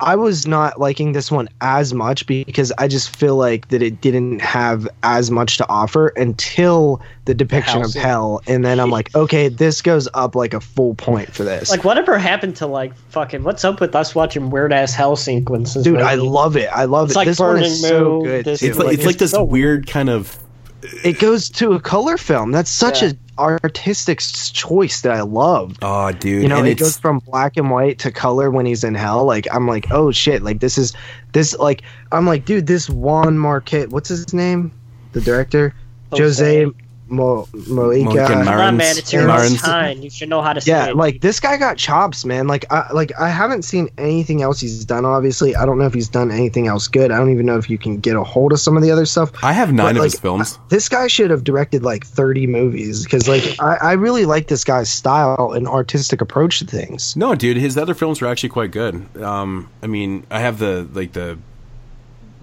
[0.00, 4.00] I was not liking this one as much because I just feel like that it
[4.00, 8.02] didn't have as much to offer until the depiction hell of scene.
[8.02, 11.70] hell, and then I'm like, okay, this goes up like a full point for this.
[11.70, 15.84] Like whatever happened to like fucking what's up with us watching weird ass hell sequences?
[15.84, 16.68] dude, I love it.
[16.72, 17.18] I love It's it.
[17.18, 18.44] like this one Burning is so good.
[18.44, 18.66] this- too.
[18.66, 20.38] it's like, like, it's like this so weird kind of
[20.82, 22.52] it goes to a color film.
[22.52, 23.12] That's such Yeah.
[23.38, 25.76] a artistic choice that I love.
[25.82, 28.66] oh dude You know, and it it's goes from black and white to color when
[28.66, 29.24] he's in hell.
[29.24, 30.42] Like I'm like, oh shit!
[30.42, 30.92] Like this is
[31.32, 33.88] this like I'm like, dude, this Juan Marquette.
[33.90, 34.72] What's his name?
[35.12, 35.74] The director,
[36.12, 36.64] Jose.
[36.64, 36.72] Jose
[37.10, 38.04] Mo, Moika.
[38.04, 39.60] Moika Come on, man, it's your Marins.
[39.60, 40.00] time.
[40.00, 40.96] You should know how to say Yeah, it.
[40.96, 42.46] like this guy got chops, man.
[42.46, 45.04] Like, I like I haven't seen anything else he's done.
[45.04, 47.10] Obviously, I don't know if he's done anything else good.
[47.10, 49.06] I don't even know if you can get a hold of some of the other
[49.06, 49.30] stuff.
[49.42, 50.58] I have nine But, of like, his films.
[50.68, 54.64] This guy should have directed like 30 movies because, like, I, I really like this
[54.64, 57.16] guy's style and artistic approach to things.
[57.16, 59.04] No, dude, his other films were actually quite good.
[59.20, 61.38] Um, I mean, I have the like the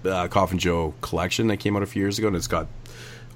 [0.04, 2.66] uh, Coffin Joe collection that came out a few years ago, and it's got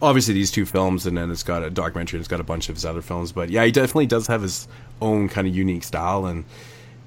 [0.03, 2.69] obviously these two films, and then it's got a documentary, and it's got a bunch
[2.69, 3.33] of his other films.
[3.33, 4.69] But yeah, he definitely does have his
[5.01, 6.45] own kind of unique style, and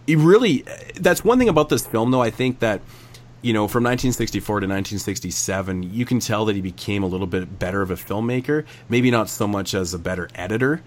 [0.07, 0.63] he really.
[0.95, 2.21] That's one thing about this film, though.
[2.21, 2.81] I think that
[3.45, 7.59] you know, from 1964 to 1967, you can tell that he became a little bit
[7.59, 8.65] better of a filmmaker.
[8.89, 10.81] Maybe not so much as a better editor,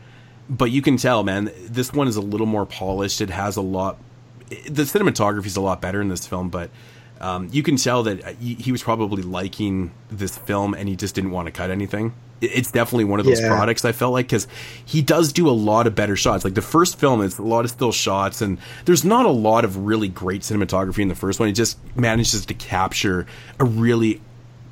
[0.51, 3.21] but you can tell, man, this one is a little more polished.
[3.21, 3.99] It has a lot.
[4.49, 6.71] The cinematography is a lot better in this film, but
[7.21, 11.15] um, you can tell that he, he was probably liking this film and he just
[11.15, 12.15] didn't want to cut anything.
[12.41, 13.49] It's definitely one of those Yeah.
[13.49, 14.47] products I felt like because
[14.85, 16.45] he does do a lot of better shots.
[16.45, 19.65] Like the first film is a lot of still shots, and there's not a lot
[19.65, 21.49] of really great cinematography in the first one.
[21.49, 23.27] He just manages to capture
[23.59, 24.21] a really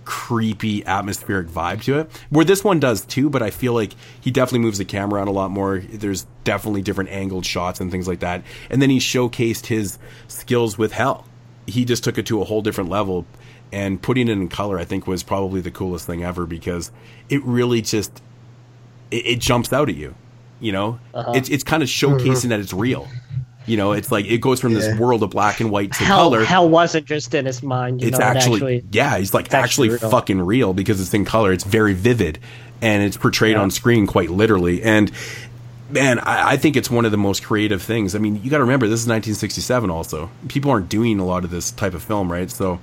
[0.04, 4.30] creepy atmospheric vibe to it where this one does too but i feel like he
[4.30, 8.06] definitely moves the camera around a lot more there's definitely different angled shots and things
[8.06, 11.26] like that and then he showcased his skills with hell
[11.66, 13.26] he just took it to a whole different level.
[13.72, 16.92] And putting it in color i think was probably the coolest thing ever because
[17.28, 18.22] it really just
[19.10, 20.14] it, it jumps out at you
[20.60, 20.98] you know?
[21.14, 21.32] Uh-huh.
[21.34, 22.48] It's, it's kind of showcasing mm-hmm.
[22.50, 23.08] that it's real.
[23.66, 26.30] You know it's like it goes from this world of black and white to hell,
[26.30, 26.44] color.
[26.44, 28.00] hell wasn't just in his mind.
[28.00, 30.10] You it's know, it actually, yeah he's like actually, actually real.
[30.12, 31.52] fucking real because it's in color.
[31.52, 32.38] It's very vivid
[32.80, 34.84] and it's portrayed on screen quite literally.
[34.84, 35.10] And
[35.90, 38.58] man I, I think it's one of the most creative things i mean you got
[38.58, 42.02] to remember this is 1967 also people aren't doing a lot of this type of
[42.02, 42.80] film right so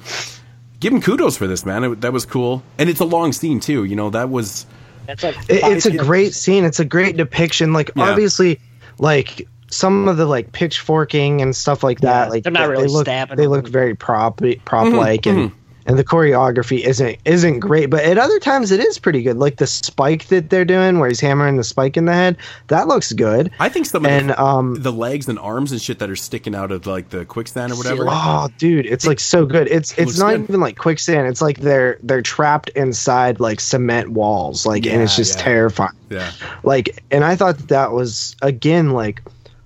[0.80, 3.60] give him kudos for this man it, that was cool and it's a long scene
[3.60, 4.66] too you know that was
[5.06, 6.64] That's like it's a great scene.
[6.64, 7.74] It's a great depiction.
[7.74, 8.10] Like, Yeah.
[8.10, 8.62] obviously,
[9.00, 12.26] like some of the like pitchforking and stuff like that.
[12.28, 13.52] Yeah, like they're not really they look, stabbing They them.
[13.52, 15.52] look very prop prop like Mm-hmm, and.
[15.86, 19.38] And the choreography isn't isn't great, but at other times it is pretty good.
[19.38, 22.38] Like the spike that they're doing, where he's hammering the spike in the head,
[22.68, 23.52] that looks good.
[23.60, 26.16] i think some of And the, um, the legs and arms and shit that are
[26.16, 29.68] sticking out of like the quicksand or whatever Oh, dude, it's like so good.
[29.68, 30.44] It's it's not good.
[30.44, 31.28] even like quicksand.
[31.28, 35.44] It's like they're they're trapped inside like cement walls, like, and it's just yeah.
[35.44, 35.94] terrifying.
[36.10, 36.32] yeah
[36.64, 39.22] Like, and I thought that, that was again like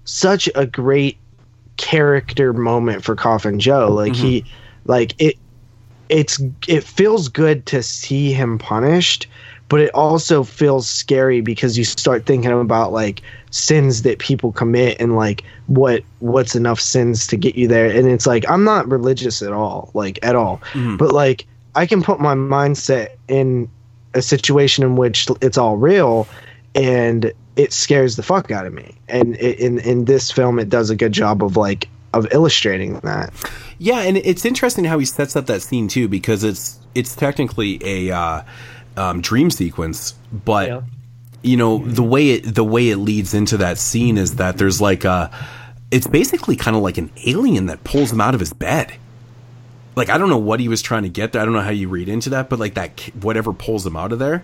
[0.05, 1.17] such a great
[1.77, 3.89] character moment for Coffin Joe.
[3.91, 4.45] Like he,
[4.85, 5.37] like it,
[6.09, 9.27] it's it feels good to see him punished,
[9.69, 13.21] but it also feels scary because you start thinking about like
[13.51, 17.89] sins that people commit and like what what's enough sins to get you there.
[17.89, 20.97] And it's like I'm not religious at all, like at all, mm-hmm.
[20.97, 21.45] but like
[21.75, 23.69] I can put my mindset in
[24.13, 26.27] a situation in which it's all real
[26.73, 28.95] and it scares the fuck out of me.
[29.07, 32.99] And it, in in this film it does a good job of like of illustrating
[33.01, 33.33] that
[33.79, 37.79] Yeah, and it's interesting how he sets up that scene too, because it's it's technically
[37.83, 38.41] a uh,
[38.95, 40.81] um, dream sequence, but Yeah.
[41.43, 44.81] you know the way it the way it leads into that scene is that there's
[44.81, 45.29] like a
[45.91, 48.93] it's basically kind of like an alien that pulls him out of his bed.
[49.95, 51.41] Like I don't know what he was trying to get there.
[51.41, 54.11] I don't know how you read into that, but like that whatever pulls him out
[54.11, 54.43] of there.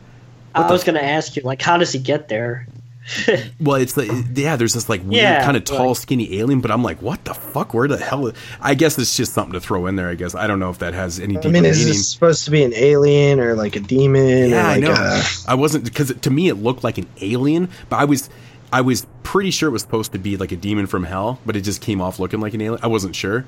[0.56, 2.68] I was going to ask you, like, how does he get there?
[3.60, 6.62] Well, it's like yeah, there's this like weird Yeah, kind of tall, like- skinny alien,
[6.62, 7.74] but I'm like, what the fuck?
[7.74, 8.32] Where the hell?
[8.62, 10.10] I guess it's just something to throw in there.
[10.10, 11.88] I guess I don't know if that has any i mean is meaning.
[11.94, 14.94] this supposed to be an alien or like a demon Yeah, or I know.
[14.94, 18.30] a I wasn't because to me it looked like an alien, but I was
[18.72, 21.56] I was pretty sure it was supposed to be like a demon from hell, but
[21.56, 22.80] it just came off looking like an alien.
[22.84, 23.46] I wasn't sure,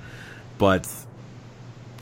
[0.58, 0.88] but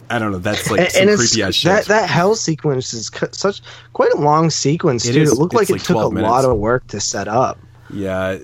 [0.09, 0.37] I don't know.
[0.39, 1.69] That's like and, some and creepy ass shit.
[1.71, 3.61] that that hell sequence is cu- such
[3.93, 5.31] quite a long sequence It too is.
[5.31, 6.29] it looked like it like took a minutes.
[6.29, 7.57] lot of work to set up
[7.91, 8.37] Yeah.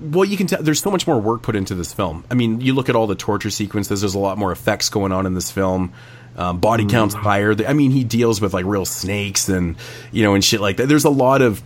[0.00, 2.24] Well, you can tell there's so much more work put into this film.
[2.30, 4.00] I mean, you look at all the torture sequences.
[4.00, 5.92] There's a lot more effects going on in this film.
[6.36, 6.90] Um, body Mm-hmm.
[6.90, 7.56] counts higher.
[7.66, 9.74] I mean, he deals with like real snakes and
[10.12, 10.88] you know and shit like that.
[10.88, 11.60] There's a lot of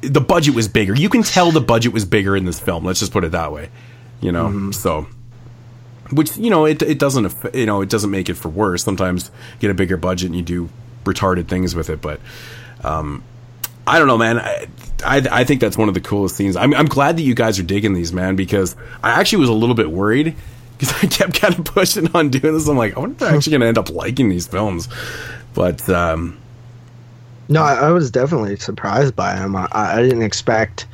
[0.00, 0.94] the budget was bigger.
[0.94, 2.84] You can tell the budget was bigger in this film.
[2.84, 3.68] Let's just put it that way.
[4.20, 4.70] You know, Mm-hmm.
[4.70, 5.08] so
[6.12, 8.82] which you know it it doesn't you know it doesn't make it for worse.
[8.84, 10.68] Sometimes you get a bigger budget and you do
[11.04, 12.20] retarded things with it, but
[12.84, 13.22] um,
[13.86, 14.38] I don't know, man.
[14.38, 14.66] I,
[15.04, 16.56] I I think that's one of the coolest scenes.
[16.56, 19.54] I'm I'm glad that you guys are digging these, man, because I actually was a
[19.54, 20.36] little bit worried
[20.78, 22.68] because I kept kind of pushing on doing this.
[22.68, 24.88] I'm like, I wonder if they're actually going to end up liking these films,
[25.54, 26.38] but um,
[27.48, 29.54] No, I, I was definitely surprised by him.
[29.56, 30.86] I, I didn't expect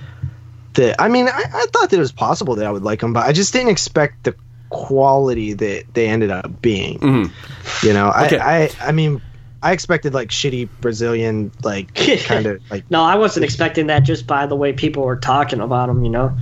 [0.74, 1.00] that.
[1.00, 3.26] I mean, I, I thought that it was possible that I would like him, but
[3.26, 4.34] I just didn't expect the
[4.70, 6.94] quality that they ended up being.
[7.02, 8.24] You know, Mm-hmm.
[8.24, 8.38] Okay.
[8.38, 9.20] I, I, I mean,
[9.62, 12.90] I expected like shitty Brazilian, like kind of like.
[12.90, 16.04] No, I wasn't expecting that just by the way people were talking about them.
[16.04, 16.36] You know,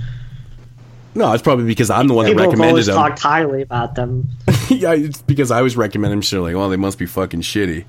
[1.15, 2.95] No, it's probably because I'm the one that people have recommended always them.
[2.95, 4.27] talked highly about them.
[4.69, 6.21] yeah, it's because I was recommending them.
[6.21, 7.85] Shit, like, well, they must be fucking shitty.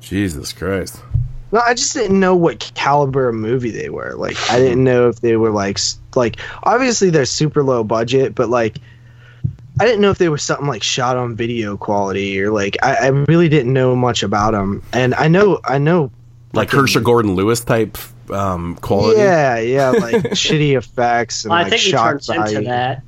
[0.00, 1.00] Jesus Christ.
[1.52, 4.14] No, I just didn't know what caliber of movie they were.
[4.16, 5.78] Like, I didn't know if they were like
[6.16, 8.78] like obviously they're super low budget, but like.
[9.80, 12.94] I didn't know if they were something like shot on video quality or like I,
[12.94, 16.12] I really didn't know much about them, and I know I know
[16.52, 17.98] Like fucking- Herschell Gordon Lewis type
[18.30, 19.20] um, quality.
[19.20, 23.02] Yeah, yeah, like shitty effects and Well, I like think he shock turns into that.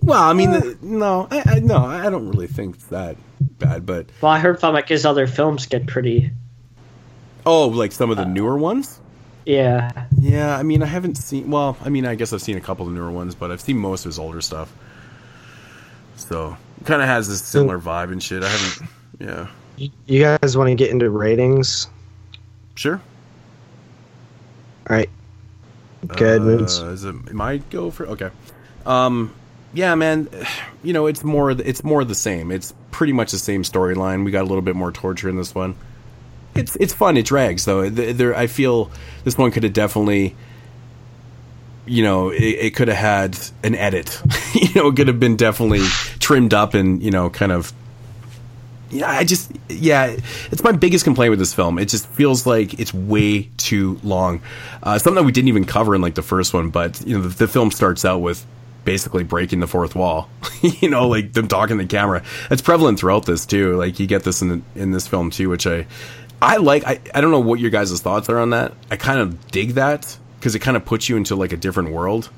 [0.00, 3.86] Well, I mean, the, no, I, I, no, I don't really think that bad.
[3.86, 6.32] But Well, I heard from like his other films get pretty.
[7.46, 8.98] oh, like some of the newer ones.
[9.46, 11.50] Yeah, Yeah, I mean, I haven't seen.
[11.50, 13.76] Well, I mean, I guess I've seen a couple of newer ones, but I've seen
[13.78, 14.72] most of his older stuff.
[16.28, 18.42] So, kind of has this similar vibe and shit.
[18.42, 18.88] I haven't.
[19.20, 19.46] Yeah,
[20.06, 21.88] You guys want to get into ratings?
[22.74, 23.00] sure.
[24.88, 25.10] All right.
[26.06, 26.42] Good.
[26.42, 28.30] Uh, is it I go for okay?
[28.86, 29.32] Um,
[29.74, 30.28] yeah, man.
[30.84, 32.50] You know, it's more it's more the same.
[32.50, 34.24] It's pretty much the same storyline.
[34.24, 35.76] We got a little bit more torture in this one.
[36.56, 37.16] It's it's fun.
[37.16, 37.88] It drags though.
[37.88, 38.90] There, I feel
[39.22, 40.34] this one could have definitely.
[41.84, 44.20] You know, it, it could have had an edit.
[44.54, 45.84] you know, it could have been definitely
[46.20, 47.72] trimmed up and you know, kind of
[48.92, 50.16] yeah, I just yeah,
[50.50, 51.78] it's my biggest complaint with this film.
[51.78, 54.42] It just feels like it's way too long.
[54.82, 57.22] Uh, something that we didn't even cover in like the first one, but you know,
[57.22, 58.44] the, the film starts out with
[58.84, 60.28] basically breaking the fourth wall.
[60.60, 62.22] you know, like them talking to the camera.
[62.50, 63.76] It's prevalent throughout this too.
[63.76, 65.86] Like you get this in the, in this film too, which I
[66.42, 66.84] I like.
[66.84, 68.74] I, I don't know what your guys' thoughts are on that.
[68.90, 71.92] I kind of dig that because it kind of puts you into like a different
[71.92, 72.28] world.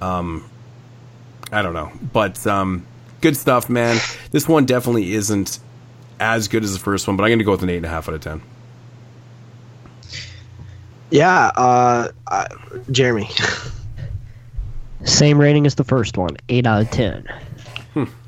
[0.00, 0.48] Um,
[1.52, 2.86] I don't know, but um,
[3.20, 4.00] good stuff, man.
[4.30, 5.60] This one definitely isn't
[6.18, 7.84] as good as the first one, but I'm going to go with an eight and
[7.84, 8.40] a half out of ten.
[11.10, 11.52] Yeah.
[11.54, 12.48] Uh, uh,
[12.90, 13.28] Jeremy.
[15.04, 17.28] same rating as the first one, eight out of ten.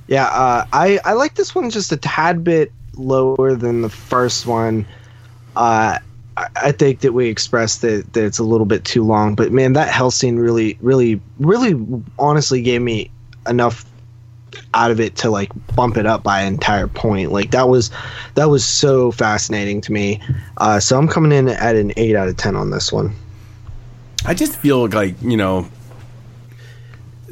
[0.07, 0.27] Yeah.
[0.27, 4.85] Uh, I I like this one just a tad bit lower than the first one.
[5.57, 5.99] Uh,
[6.36, 9.74] I, think that we expressed that, that it's a little bit too long, but man,
[9.74, 11.80] that hell scene really, really, really,
[12.18, 13.10] honestly gave me
[13.46, 13.84] enough
[14.72, 17.32] out of it to like bump it up by an entire point.
[17.32, 17.90] Like that was
[18.34, 20.20] that was so fascinating to me.
[20.56, 23.14] Uh, so I'm coming in at an eight out of ten on this one.
[24.26, 25.68] I just feel like you know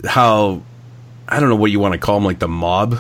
[0.04, 0.62] how
[1.28, 2.98] I don't know what you want to call them, like the mob.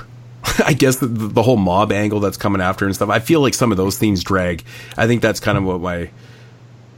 [0.64, 3.08] I guess the, the whole mob angle that's coming after and stuff.
[3.08, 4.64] I feel like some of those things drag.
[4.96, 6.10] I think that's kind of what my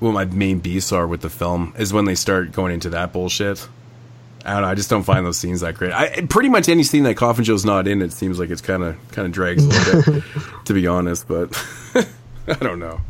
[0.01, 3.13] what my main beefs are with the film is when they start going into that
[3.13, 3.67] bullshit.
[4.45, 4.69] I don't know.
[4.69, 5.93] I just don't find those scenes that great.
[5.93, 8.83] I pretty much any scene that Coffin Joe's not in, it seems like it's kind
[8.83, 10.25] of kind of drags a little bit,
[10.67, 11.27] to be honest.
[11.27, 11.57] But
[12.47, 13.01] I don't know.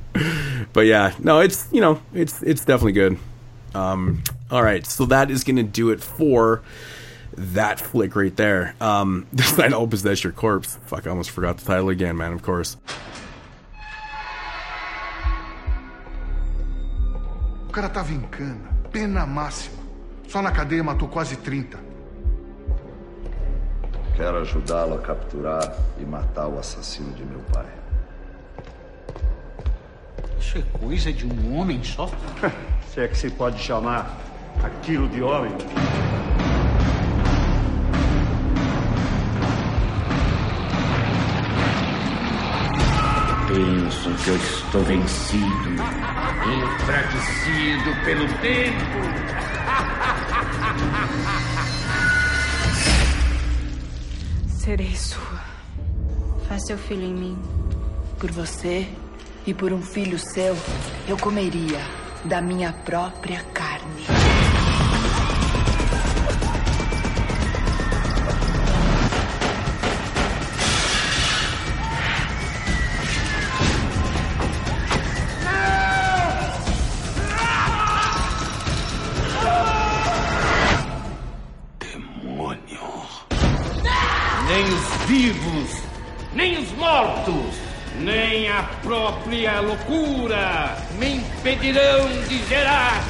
[0.73, 3.19] But yeah, no, it's you know, it's it's definitely good.
[3.75, 6.63] Um, all right, so that is going to do it for
[7.37, 8.75] that flick right there.
[8.81, 10.79] Um, this night I'll possess your corpse.
[10.87, 12.33] Fuck, I almost forgot the title again, man.
[12.33, 12.77] Of course.
[17.69, 19.83] O cara tava em cana, pena máxima.
[20.29, 21.79] Só na cadeia matou quase 30.
[24.17, 27.67] Quero ajudá-lo a capturar e matar o assassino de meu pai.
[30.39, 32.09] Isso é coisa de um homem só?
[32.93, 34.17] Se é que se pode chamar
[34.63, 35.51] aquilo de homem.
[43.55, 45.71] Penso que eu estou vencido,
[46.75, 48.99] enfraquecido pelo tempo.
[54.49, 55.41] Serei sua.
[56.49, 57.39] Faz seu filho em mim.
[58.19, 58.89] Por você
[59.47, 60.57] e por um filho seu,
[61.07, 61.79] eu comeria
[62.25, 64.34] da minha própria carne.
[88.65, 93.05] A própria loucura me impedirão de gerar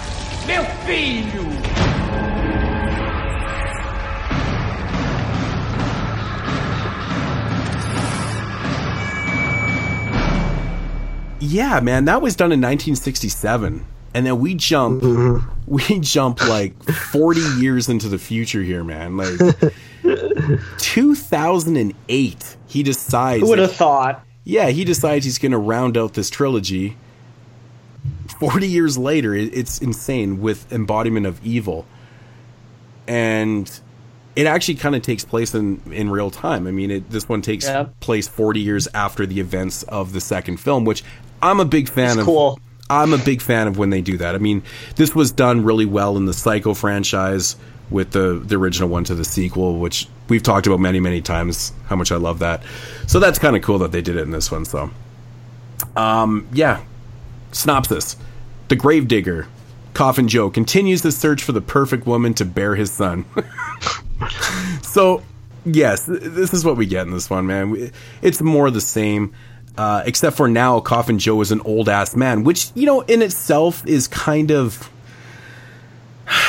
[0.46, 1.44] meu filho.
[11.40, 13.84] Yeah, man, that was done in 1967,
[14.14, 15.02] and then we jump,
[15.66, 19.16] we jump like 40 years into the future here, man.
[19.16, 19.38] Like
[20.78, 23.42] 2008, he decides.
[23.42, 24.24] Who would have thought?
[24.44, 26.96] Yeah, he decides he's going to round out this trilogy.
[28.38, 31.86] Forty years later, it's insane with embodiment of evil,
[33.06, 33.80] and
[34.36, 36.66] it actually kind of takes place in in real time.
[36.66, 37.86] I mean, it, this one takes Yeah.
[38.00, 41.02] place forty years after the events of the second film, which
[41.42, 42.24] I'm a big fan It's of.
[42.26, 42.58] cool.
[42.90, 44.34] I'm a big fan of when they do that.
[44.34, 44.62] I mean,
[44.96, 47.56] this was done really well in the Psycho franchise
[47.90, 51.72] with the the original one to the sequel, which we've talked about many many times
[51.86, 52.62] how much I love that.
[53.06, 54.64] So that's kind of cool that they did it in this one.
[54.64, 54.90] So,
[55.96, 56.82] um, yeah.
[57.52, 58.16] Synopsis:
[58.68, 59.46] The Gravedigger,
[59.92, 63.24] Coffin Joe, continues the search for the perfect woman to bear his son.
[64.82, 65.22] so,
[65.64, 67.92] yes, this is what we get in this one, man.
[68.22, 69.32] It's more the same.
[69.76, 73.22] Uh, except for now, Coffin Joe is an old ass man, which you know in
[73.22, 74.90] itself is kind of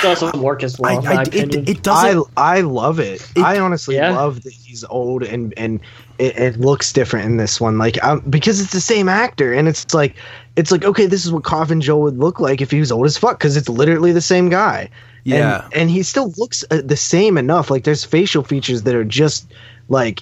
[0.02, 1.00] doesn't work as well.
[1.00, 1.66] in my opinion.
[1.88, 3.28] I I love it.
[3.38, 4.16] I honestly Yeah.
[4.16, 5.80] love that he's old and and
[6.18, 7.78] it, it looks different in this one.
[7.78, 10.16] Like um, because it's the same actor and it's like
[10.56, 13.06] it's like okay, this is what Coffin Joe would look like if he was old
[13.06, 14.90] as fuck because it's literally the same guy.
[15.24, 15.64] Yeah.
[15.66, 17.70] and, and he still looks uh, the same enough.
[17.72, 19.52] Like there's facial features that are just
[19.90, 20.22] like.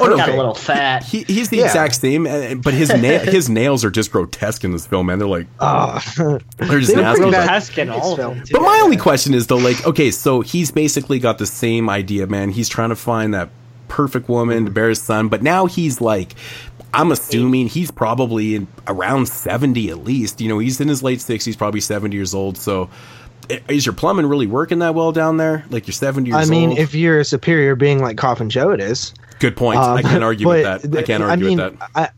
[0.00, 1.04] Oh, no, got a little fat.
[1.04, 1.66] He, he's the Yeah.
[1.66, 5.18] exact same, uh, but his na- his nails are just grotesque in this film, man.
[5.18, 5.98] They're like, Oh,
[6.58, 7.22] they're just They nasty.
[7.22, 8.46] Grotesque in in all of film, them.
[8.46, 8.52] too.
[8.52, 12.26] But my only question is though, like, okay, so he's basically got the same idea,
[12.26, 12.50] man.
[12.50, 13.50] He's trying to find that
[13.88, 16.34] perfect woman to bear his son, but now he's like,
[16.92, 20.40] I'm assuming he's probably in, around seventy at least.
[20.40, 22.56] You know, he's in his late sixties, probably seventy years old.
[22.58, 22.90] So,
[23.68, 25.64] is your plumbing really working that well down there?
[25.70, 26.46] Like you're seventy years old?
[26.46, 26.78] I mean, old.
[26.80, 29.14] if you're a superior being like Coffin Joe, it is.
[29.40, 29.80] Good point.
[29.80, 30.98] I Um, can't argue with but that.
[30.98, 31.90] I can't th- argue mean, with that.
[31.94, 32.08] I,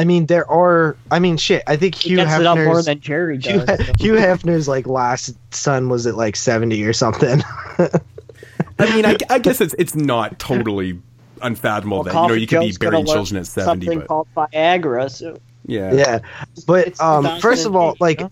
[0.00, 0.96] I mean, there are.
[1.10, 1.64] I mean, shit.
[1.66, 3.80] I think Hugh gets it up more Hefner's than Jerry Hugh, does.
[3.98, 7.42] Hugh Hefner's like last son was at like seventy or something.
[8.78, 11.00] I mean, I, I guess it's it's not totally
[11.42, 14.28] unfathomable that you know you could be Joe's burying children at seventy, Something but called
[14.36, 15.10] Viagra.
[15.10, 16.18] So yeah, yeah,
[16.66, 18.22] but um, first of all, like.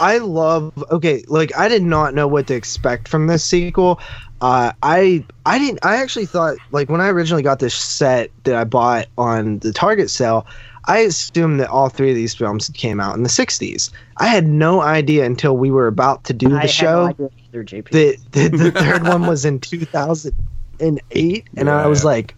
[0.00, 4.00] I love okay, like I did not know what to expect from this sequel.
[4.42, 8.56] Uh, I I didn't I actually thought like when I originally got this set that
[8.56, 10.46] I bought on the Target sale,
[10.86, 13.90] I assumed that all three of these films came out in the '60s.
[14.16, 17.30] I had no idea until we were about to do the I show no idea
[17.52, 17.90] either, JP.
[17.90, 22.34] the, the, the third one was in 2008 and i was like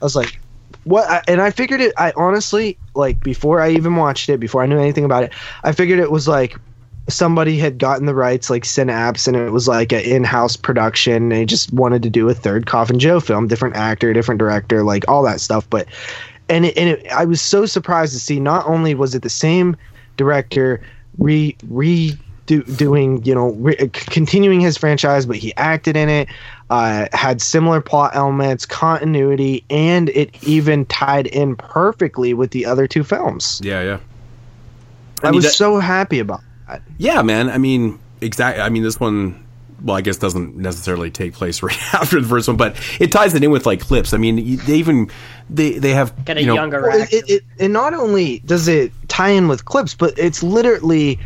[0.00, 0.40] i was like
[0.84, 4.62] what I, and i figured it i honestly like before i even watched it before
[4.62, 6.56] i knew anything about it i figured it was like
[7.08, 11.14] somebody had gotten the rights like synapse and it was like an in-house production.
[11.24, 14.82] And they just wanted to do a third coffin joe film different actor different director
[14.82, 15.68] like all that stuff.
[15.70, 15.86] But
[16.48, 19.28] and it, and it, i was so surprised to see not only was it the
[19.30, 19.76] same
[20.16, 20.80] director
[21.18, 26.28] re re do, doing you know re, continuing his franchise but he acted in it
[26.70, 32.86] uh, had similar plot elements continuity and it even tied in perfectly with the other
[32.88, 33.60] two films.
[33.64, 33.98] Yeah, yeah.
[35.24, 36.40] i, was that- so happy about
[36.98, 37.48] Yeah, man.
[37.50, 38.62] I mean, exactly.
[38.62, 39.44] I mean, this one,
[39.82, 43.34] well, I guess doesn't necessarily take place right after the first one, but it ties
[43.34, 44.12] it in with like clips.
[44.12, 45.10] I mean, they even
[45.50, 47.16] they they have Get a you know, younger Well, actor.
[47.16, 51.18] it, it, and not only does it tie in with clips, but it's literally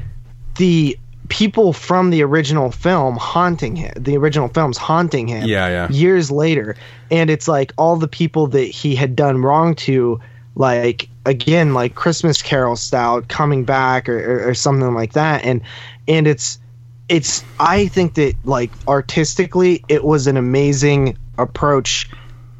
[0.58, 3.92] the people from the original film haunting him.
[3.96, 5.46] The original film's haunting him.
[5.46, 5.88] Yeah, yeah.
[5.88, 6.76] Years later,
[7.10, 10.20] and it's like all the people that he had done wrong to,
[10.60, 15.62] like again, like Christmas Carol style, coming back or, or, or something like that, and
[16.06, 16.58] and it's
[17.08, 22.10] it's I think that like artistically it was an amazing approach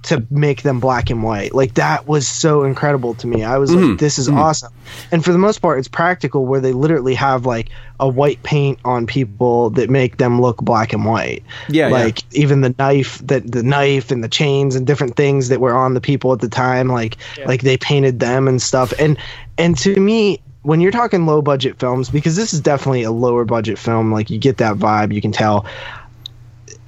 [0.03, 1.55] to make them black and white.
[1.55, 3.45] Like that was so incredible to me.
[3.45, 3.91] I was Mm-hmm.
[3.91, 4.73] like this is awesome.
[5.13, 8.79] And for the most part it's practical where they literally have like a white paint
[8.85, 11.43] on people that make them look black and white.
[11.69, 11.93] Yeah, yeah.
[11.93, 15.75] Like even the knife that the knife and the chains and different things that were
[15.75, 18.95] on the people at the time like like they painted them and stuff.
[18.99, 19.19] And
[19.59, 23.45] and to me when you're talking low budget films because this is definitely a lower
[23.45, 25.65] budget film like you get that vibe you can tell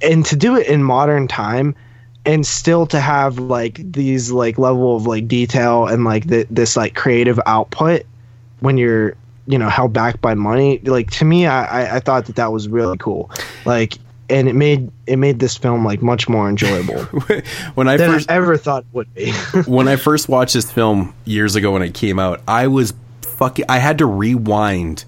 [0.01, 1.75] and to do it in modern time
[2.25, 6.77] and still to have like these like level of like detail and like the, this
[6.77, 8.03] like creative output
[8.59, 12.27] when you're you know held back by money like to me I, I i thought
[12.27, 13.29] that that was really cool
[13.65, 13.97] like
[14.29, 17.03] and it made it made this film like much more enjoyable
[17.75, 19.31] when I first i ever thought it would be
[19.67, 23.65] when I first watched this film years ago when it came out, I was fucking.
[23.67, 25.05] I had to rewind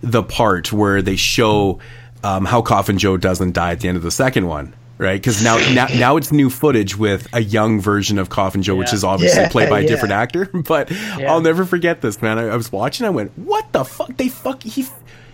[0.00, 1.80] the part where they show
[2.22, 4.74] um, how Coffin Joe doesn't die at the end of the second one.
[5.02, 8.76] Right, because now, now now it's new footage with a young version of Coffin Joe,
[8.76, 9.88] which is obviously Yeah, played by a yeah.
[9.88, 10.44] different actor.
[10.62, 12.38] But I'll never forget this, man.
[12.38, 14.16] I, I was watching, I went, "What the fuck?
[14.16, 14.86] They fuck he?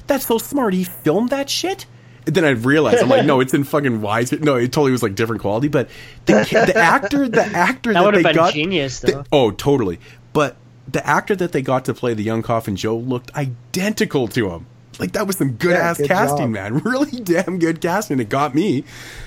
[0.07, 0.73] That's so smart.
[0.73, 1.85] He filmed that shit."
[2.27, 4.33] And then I realized, I'm like, no, it's in fucking wise.
[4.33, 5.69] No, it totally was like different quality.
[5.69, 5.89] But
[6.27, 6.35] the
[6.67, 9.25] the actor, the actor That that, would have they been got, genius, the- though.
[9.33, 9.99] oh, totally.
[10.33, 10.57] But
[10.91, 14.67] the actor that they got to play the young Coffin Joe looked identical to him.
[14.99, 16.51] Like that was some good Yeah, ass good casting, job.
[16.51, 16.79] man.
[16.85, 18.19] Really damn good casting.
[18.21, 18.85] It got me.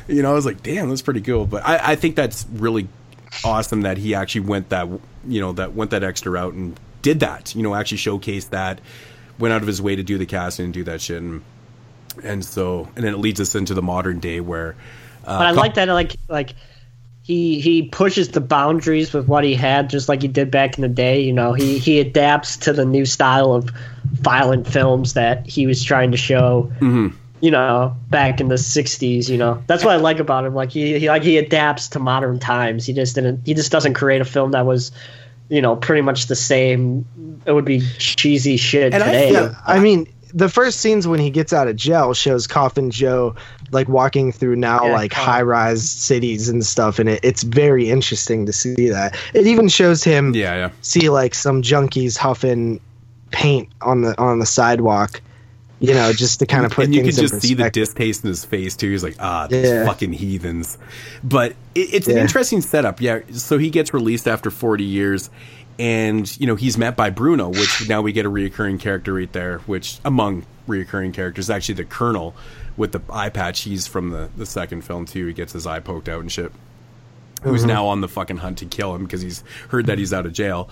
[0.08, 1.46] You know, I was like, damn, that's pretty cool.
[1.46, 2.88] But I, I think that's really
[3.46, 4.88] awesome that he actually went that
[5.28, 7.56] you know that went that extra route and did that.
[7.56, 8.82] You know, actually showcased that,
[9.40, 11.22] went out of his way to do the casting and do that shit.
[11.22, 11.42] And,
[12.24, 14.76] and so, and then it leads us into the modern day where.
[15.26, 15.88] Uh, but I Co- like that.
[15.88, 16.56] Like like
[17.24, 20.82] he he pushes the boundaries with what he had, just like he did back in
[20.82, 21.22] the day.
[21.22, 23.70] You know, he he adapts to the new style of
[24.06, 26.72] violent films that he was trying to show.
[26.80, 27.14] Mhm.
[27.40, 29.30] You know, back in the '60s.
[29.30, 30.54] You know, that's what I like about him.
[30.54, 32.86] Like he, he like he adapts to modern times.
[32.86, 33.42] He just didn't.
[33.46, 34.92] He just doesn't create a film that was,
[35.50, 37.06] you know, pretty much the same.
[37.46, 39.30] It would be cheesy shit And today.
[39.30, 42.92] I, yeah, I mean, the first scenes when he gets out of jail shows Coffin
[42.92, 43.36] Joe
[43.72, 47.90] like walking through now Yeah, like high rise cities and stuff, and it, it's very
[47.90, 49.18] interesting to see that.
[49.34, 50.70] It even shows him yeah, yeah.
[50.82, 52.80] see like some junkies huffing
[53.32, 55.22] paint on the on the sidewalk,
[55.80, 57.70] you know, just to kind of put and you can things in just see the
[57.70, 58.92] distaste in his face too.
[58.92, 59.86] He's like, ah, these Yeah.
[59.86, 60.78] fucking heathens.
[61.24, 63.00] But it, it's an interesting setup.
[63.00, 63.20] Yeah.
[63.32, 65.30] So he gets released after 40 years,
[65.82, 69.32] and you know he's met by Bruno, which now we get a reoccurring character right
[69.34, 69.58] there.
[69.60, 72.36] Which among reoccurring characters, actually the Colonel
[72.78, 73.62] with the eye patch.
[73.62, 75.26] He's from the the second film too.
[75.26, 76.52] He gets his eye poked out and shit.
[77.42, 77.68] Who's Mhm.
[77.70, 80.34] now on the fucking hunt to kill him because he's heard that he's out of
[80.34, 80.70] jail.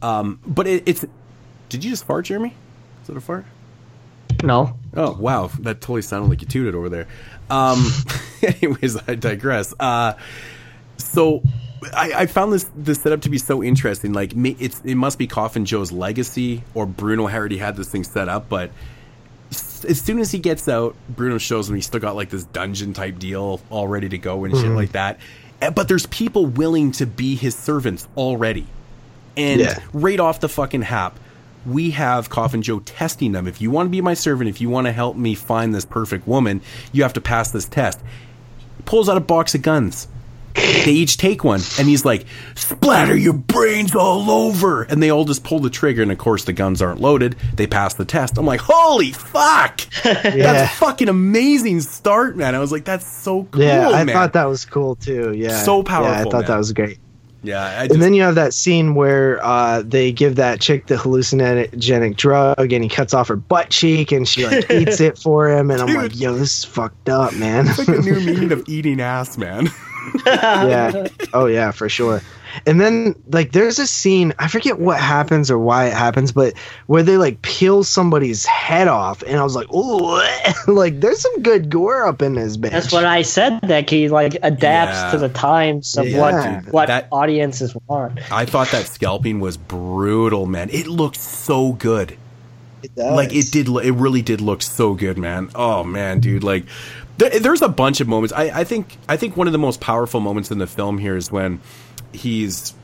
[0.00, 1.04] Um, but it, it's.
[1.68, 2.54] Did you just fart, Jeremy?
[3.02, 3.44] Is that a fart?
[4.44, 4.76] no.
[4.96, 7.06] Oh wow, that totally sounded like you tooted over there.
[7.50, 7.84] Um,
[8.42, 9.74] anyways, I digress.
[9.80, 10.14] Uh,
[10.98, 11.42] so
[11.94, 14.12] I, I found this this setup to be so interesting.
[14.12, 18.28] Like it's it must be Coffin Joe's legacy, or Bruno already had this thing set
[18.28, 18.48] up.
[18.48, 18.70] But
[19.50, 22.92] as soon as he gets out, Bruno shows him he's still got like this dungeon
[22.94, 24.76] type deal all ready to go and shit Mhm.
[24.76, 25.18] like that.
[25.60, 28.66] Eh, But there's people willing to be his servants already.
[29.36, 29.78] And Yeah.
[29.92, 31.18] right off the fucking hap,
[31.66, 33.46] we have Coffin Joe testing them.
[33.48, 35.84] If you want to be my servant, if you want to help me find this
[35.84, 36.60] perfect woman,
[36.92, 37.98] you have to pass this test.
[38.84, 40.06] Pulls out a box of guns.
[40.54, 42.24] They each take one, and he's like,
[42.54, 46.44] "Splatter your brains all over!" And they all just pull the trigger, and of course
[46.44, 47.36] the guns aren't loaded.
[47.54, 48.36] They pass the test.
[48.38, 49.80] I'm like, "Holy fuck!
[50.04, 54.14] That's a fucking amazing start, man!" I was like, "That's so cool, yeah, I man."
[54.14, 55.32] thought that was cool too.
[55.36, 56.44] Yeah, So Yeah, I thought man.
[56.46, 56.98] that was great.
[57.44, 60.86] yeah, I just, and then you have that scene where uh, they give that chick
[60.86, 65.18] the hallucinogenic drug, and he cuts off her butt cheek, and she like eats it
[65.18, 65.96] for him, and I'm Dude.
[65.96, 69.38] like, "Yo, this is fucked up, man." it's like a new meaning of eating ass,
[69.38, 69.68] man.
[70.26, 71.08] Yeah.
[71.32, 72.20] Oh yeah, for sure.
[72.66, 76.52] And then like there's a scene, I forget what happens or why it happens, but
[76.86, 80.22] where they like peel somebody's head off and I was like, "Oh,
[80.66, 83.60] like there's some good gore up in this bitch." That's what I said.
[83.62, 85.10] That he like adapts Yeah.
[85.12, 86.20] to the times of Yeah.
[86.20, 88.20] what what That- audiences want.
[88.30, 90.68] I thought that scalping was brutal, man.
[90.70, 92.18] It looked so good.
[92.82, 93.14] It does.
[93.16, 93.68] Like it did.
[93.68, 95.50] lo- It really did look so good, man.
[95.54, 96.42] Oh man, dude.
[96.44, 96.66] Like
[97.30, 98.32] there, there's a bunch of moments.
[98.32, 98.96] I, I think.
[99.08, 101.60] I think one of the most powerful moments in the film here is when
[102.12, 102.74] he's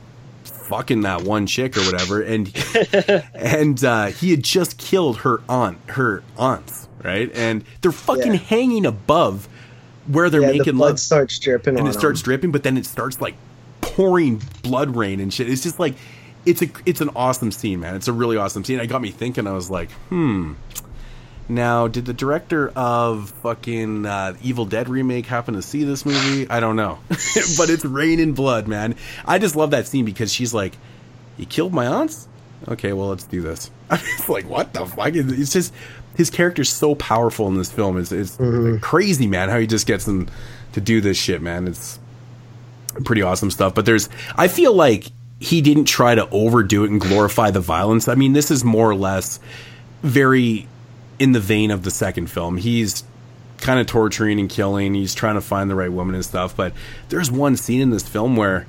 [0.44, 2.52] fucking that one chick or whatever, and
[3.34, 7.31] and uh, he had just killed her aunt, her aunts, right?
[7.34, 8.39] And they're fucking Yeah.
[8.39, 9.49] hanging above
[10.07, 12.62] where they're yeah, the making blood love starts dripping and on it starts dripping, but
[12.62, 13.34] then it starts like
[13.81, 15.49] pouring blood rain and shit.
[15.50, 15.94] It's just like
[16.47, 17.94] it's a it's an awesome scene, man.
[17.94, 18.78] It's a really awesome scene.
[18.81, 19.47] It got me thinking.
[19.47, 20.55] I was like, hmm.
[21.49, 26.49] Now, did the director of fucking uh, Evil Dead remake happen to see this movie?
[26.51, 28.97] I don't know, but it's Rain and blood, man.
[29.25, 30.77] I just love that scene because she's like,
[31.39, 32.28] "You killed my aunts?
[32.68, 35.15] Okay, well, let's do this." it's like, what the fuck?
[35.15, 35.73] It's just
[36.17, 37.97] his character's so powerful in this film.
[37.97, 38.36] It's, it's
[38.83, 39.49] crazy, man.
[39.49, 40.28] How he just gets them
[40.73, 41.68] to do this shit, man.
[41.68, 41.99] It's
[43.05, 43.75] pretty awesome stuff.
[43.75, 45.07] But there's, I feel like
[45.41, 48.09] he didn't try to overdo it and glorify the violence.
[48.09, 49.39] I mean, this is more or less
[50.02, 50.67] very
[51.19, 52.57] in the vein of the second film.
[52.57, 53.05] He's
[53.59, 54.95] kind of torturing and killing.
[54.95, 56.57] He's trying to find the right woman and stuff.
[56.57, 56.73] But
[57.09, 58.67] there's one scene in this film where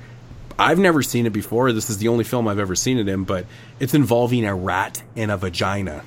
[0.58, 1.72] I've never seen it before.
[1.72, 3.46] This is the only film I've ever seen it in, but
[3.78, 6.02] it's involving a rat and a vagina.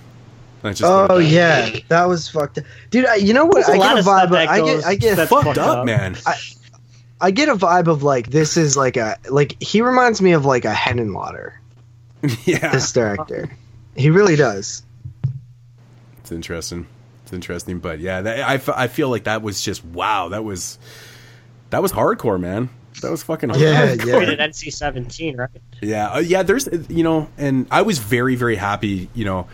[0.63, 3.05] And just Oh thought- yeah, that was fucked up, dude.
[3.05, 3.65] I, you know what?
[3.65, 4.29] There's a I lot get a vibe.
[4.31, 4.85] that I get.
[4.85, 5.85] I get fucked fucked up, up.
[5.85, 6.15] man.
[7.19, 10.45] I get a vibe of like this is like a like he reminds me of
[10.45, 11.53] like a Henenlotter.
[12.45, 13.49] yeah, This director,
[13.95, 14.83] he really does.
[16.33, 16.87] It's interesting.
[17.23, 20.29] It's interesting, but yeah, that, I, f- I feel like that was just wow.
[20.29, 20.79] That was
[21.69, 22.69] that was hardcore, man.
[23.01, 23.59] That was fucking hardcore.
[23.59, 24.15] Yeah, yeah.
[24.17, 25.49] Rated NC seventeen, right?
[25.81, 26.43] Yeah, uh, yeah.
[26.43, 29.47] There's, uh, you know, and I was very, very happy, you know,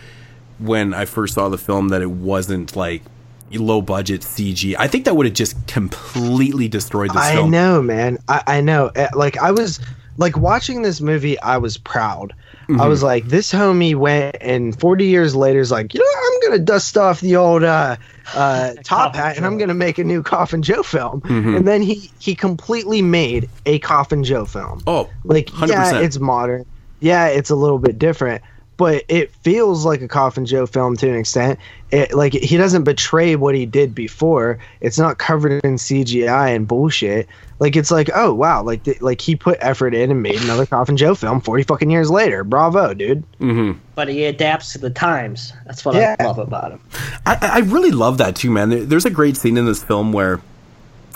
[0.57, 3.03] when I first saw the film that it wasn't like
[3.51, 4.75] low budget CG.
[4.79, 7.51] I think that would have just completely destroyed this I film.
[7.51, 8.17] know, man.
[8.29, 8.91] I, I know.
[8.95, 9.79] Uh, Like I was
[10.17, 11.39] like watching this movie.
[11.39, 12.33] I was proud.
[12.77, 16.49] I was like, this homie went and 40 years later is like, you know, I'm
[16.51, 17.95] gonna dust off the old uh,
[18.35, 21.21] uh, top hat and I'm gonna make a new Coffin Joe film.
[21.21, 21.57] Mhm.
[21.57, 24.81] And then he he completely made a Coffin Joe film.
[24.85, 25.69] Oh, like 100%.
[25.69, 26.65] yeah, it's modern.
[26.99, 28.41] Yeah, it's a little bit different,
[28.77, 31.57] but it feels like a Coffin Joe film to an extent.
[31.91, 34.59] It like he doesn't betray what he did before.
[34.81, 37.27] It's not covered in CGI and bullshit.
[37.59, 40.65] Like it's like, oh wow, like th- like he put effort in and made another
[40.65, 42.43] Coffin Joe film 40 fucking years later.
[42.45, 43.23] Bravo, dude.
[43.39, 43.77] Mm-hmm.
[43.95, 45.51] But he adapts to the times.
[45.65, 46.15] That's what Yeah.
[46.19, 46.81] I love about him.
[47.25, 48.87] I, I really love that too, man.
[48.87, 50.39] There's a great scene in this film where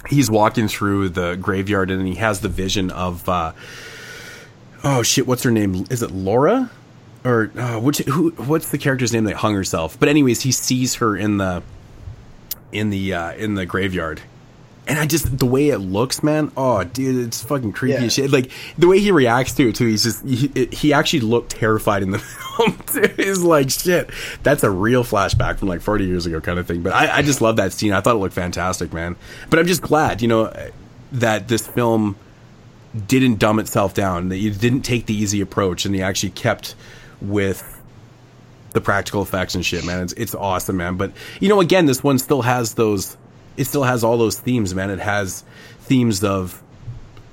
[0.10, 3.54] he's walking through the graveyard and he has the vision of, uh,
[4.84, 5.86] oh shit, what's her name?
[5.90, 6.70] Is it Laura?
[7.26, 8.00] Or uh, which?
[8.00, 8.32] Who?
[8.32, 9.98] What's the character's name that hung herself?
[9.98, 11.64] But anyways, he sees her in the
[12.74, 14.22] in the uh, in the graveyard,
[14.88, 16.52] and I just the way it looks, man.
[16.58, 18.06] Oh, dude, it's fucking creepy Yeah.
[18.06, 18.32] as shit.
[18.32, 19.88] Like the way he reacts to it too.
[19.88, 22.20] He's just he, he actually looked terrified in the
[22.58, 22.78] film.
[22.88, 23.14] Too.
[23.16, 24.10] He's like, shit,
[24.44, 26.82] that's a real flashback from like 40 years ago, kind of thing.
[26.84, 27.94] But I, I just love that scene.
[27.94, 29.16] I thought it looked fantastic, man.
[29.50, 30.54] But I'm just glad, you know,
[31.14, 32.16] that this film
[33.08, 34.30] didn't dumb itself down.
[34.30, 36.76] That you didn't take the easy approach, and they actually kept
[37.22, 37.70] with
[38.74, 40.02] the practical effects and shit, man.
[40.04, 40.98] It's it's awesome, man.
[40.98, 43.18] But you know, again, this one still has those.
[43.58, 44.90] It still has all those themes, man.
[44.90, 45.44] It has
[45.82, 46.62] themes of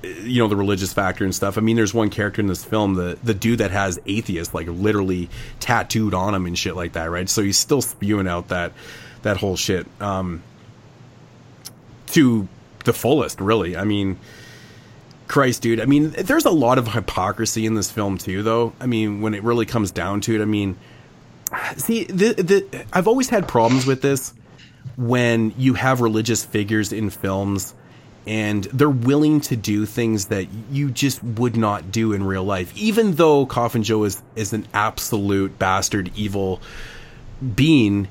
[0.03, 1.57] you know the religious factor and stuff.
[1.57, 4.67] I mean, there's one character in this film, the the dude that has atheist like
[4.67, 7.29] literally tattooed on him and shit like that, right?
[7.29, 8.73] So he's still spewing out that
[9.21, 10.41] that whole shit um,
[12.07, 12.47] to
[12.85, 13.75] the fullest, really.
[13.77, 14.19] I mean.
[15.27, 15.79] Christ, dude.
[15.79, 18.73] I mean, there's a lot of hypocrisy in this film too, though.
[18.81, 20.75] I mean, when it really comes down to it, I mean,
[21.77, 24.33] see, the, the, I've always had problems with this
[24.97, 27.73] when you have religious figures in films
[28.27, 32.75] and they're willing to do things that you just would not do in real life.
[32.77, 36.61] Even though Coffin Joe is is an absolute bastard, evil
[37.55, 38.07] being,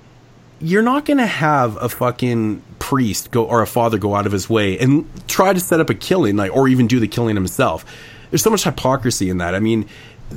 [0.60, 4.32] you're not going to have a fucking priest go or a father go out of
[4.32, 7.36] his way and try to set up a killing like or even do the killing
[7.36, 7.84] himself.
[8.30, 9.54] There's so much hypocrisy in that.
[9.54, 9.88] I mean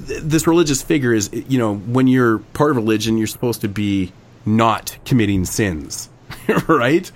[0.08, 3.68] th- this religious figure is you know when you're part of religion you're supposed to
[3.68, 4.12] be
[4.46, 6.10] not committing sins
[6.68, 7.12] right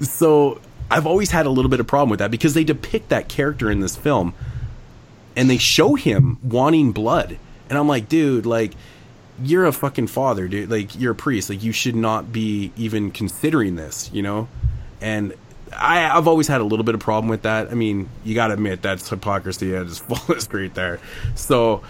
[0.00, 0.60] so
[0.90, 3.70] i've always had a little bit of problem with that because they depict that character
[3.70, 4.34] in this film
[5.36, 8.72] and they show him wanting blood and i'm like dude like
[9.42, 10.70] you're a fucking father, dude.
[10.70, 11.50] Like you're a priest.
[11.50, 14.48] Like you should not be even considering this, you know.
[15.00, 15.34] And
[15.76, 17.70] I, I've always had a little bit of problem with that.
[17.70, 21.00] I mean, you got to admit that's hypocrisy at its fullest right there.
[21.34, 21.82] So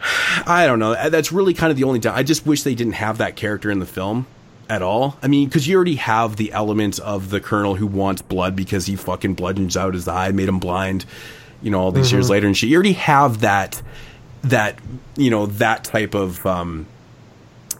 [0.46, 1.08] I don't know.
[1.08, 2.16] That's really kind of the only time.
[2.16, 4.26] I just wish they didn't have that character in the film
[4.68, 5.16] at all.
[5.22, 8.86] I mean, because you already have the element of the colonel who wants blood because
[8.86, 11.04] he fucking bludgeons out his eye, made him blind.
[11.62, 12.30] You know, all these years Mhm.
[12.30, 12.68] later and shit.
[12.70, 13.80] You already have that
[14.44, 14.78] that
[15.16, 16.84] you know that type of um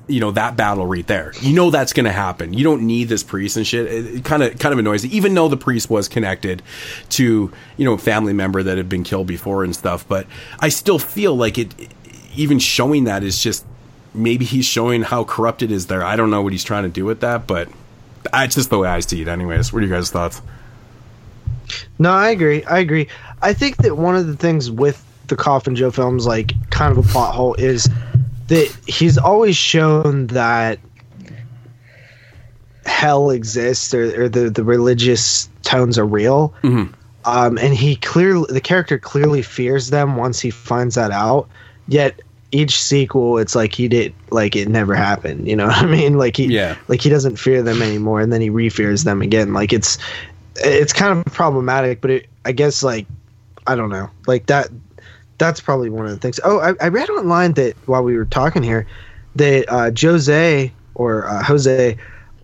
[0.09, 3.09] you know that battle right there you know that's going to happen you don't need
[3.09, 5.89] this priest and shit it kind of kind of annoys me even though the priest
[5.91, 6.63] was connected
[7.11, 10.27] to you know a family member that had been killed before and stuff but
[10.61, 11.75] i still feel like it
[12.37, 13.65] even showing that is just
[14.15, 17.05] maybe he's showing how corrupted is there i don't know what he's trying to do
[17.05, 17.69] with that but
[18.33, 20.41] it's just the way i see it anyways what are you guys thoughts
[21.99, 22.63] No, I agree.
[22.65, 23.09] I agree.
[23.41, 26.99] I think that one of the things with the Coffin Joe films, like kind of
[27.05, 27.89] a plot hole, is
[28.49, 30.79] that he's always shown that
[32.87, 36.53] hell exists or, or the, the religious tones are real.
[37.25, 41.49] Um, and he clearly, the character clearly fears them once he finds that out.
[41.89, 42.21] Yet
[42.55, 45.49] each sequel, it's like he did, like it never happened.
[45.49, 46.17] You know what I mean?
[46.17, 46.77] Like he, Yeah.
[46.89, 49.53] like he doesn't fear them anymore, and then he re-fears them again.
[49.53, 49.99] Like it's,
[50.57, 53.07] it's kind of problematic, but it, I guess like,
[53.67, 54.69] I don't know, like that.
[55.37, 56.39] That's probably one of the things.
[56.45, 58.87] Oh, I, I read online that while we were talking here,
[59.35, 61.97] that uh, Jose or uh, Jose,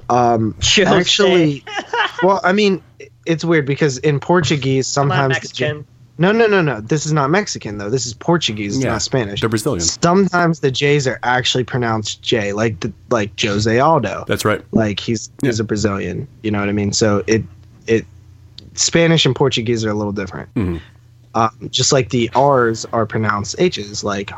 [0.08, 0.84] um, Jose.
[0.84, 1.64] actually,
[2.20, 2.82] well, I mean,
[3.24, 5.86] it's weird because in Portuguese I'm not sometimes Mexican.
[6.20, 6.80] No, no, no, no.
[6.80, 7.90] This is not Mexican though.
[7.90, 8.78] This is Portuguese.
[8.78, 9.40] Yeah, not Spanish.
[9.40, 9.80] they're Brazilian.
[9.80, 14.24] Sometimes the J's are actually pronounced J, like the, like Jose Aldo.
[14.28, 16.28] that's right Like he's he's a Brazilian.
[16.42, 16.92] You know what I mean?
[16.92, 17.42] So it
[17.88, 18.04] it
[18.74, 20.52] Spanish and Portuguese are a little different.
[20.54, 20.80] Mhm.
[21.34, 24.30] Um, just like the R's are pronounced H's, like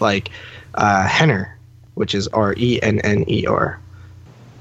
[0.00, 0.30] like
[0.74, 1.56] uh, Henner,
[1.94, 3.78] which is R E N N E R,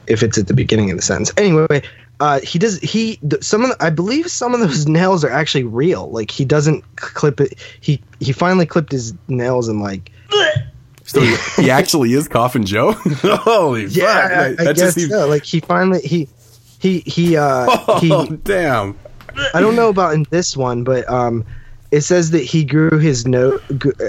[0.07, 1.31] if it's at the beginning of the sentence.
[1.37, 1.81] Anyway,
[2.19, 5.63] uh, he does he some of the, I believe some of those nails are actually
[5.65, 6.09] real.
[6.09, 7.53] Like he doesn't clip it.
[7.81, 10.11] He he finally clipped his nails and like
[11.03, 14.31] so he, he actually is coffin joe holy yeah, fuck.
[14.31, 15.27] I, I that guess seems- so.
[15.27, 16.27] Like he finally he
[16.79, 18.97] he he uh oh he damn
[19.53, 21.45] I don't know about in this one, but um,
[21.91, 23.59] it says that he grew his no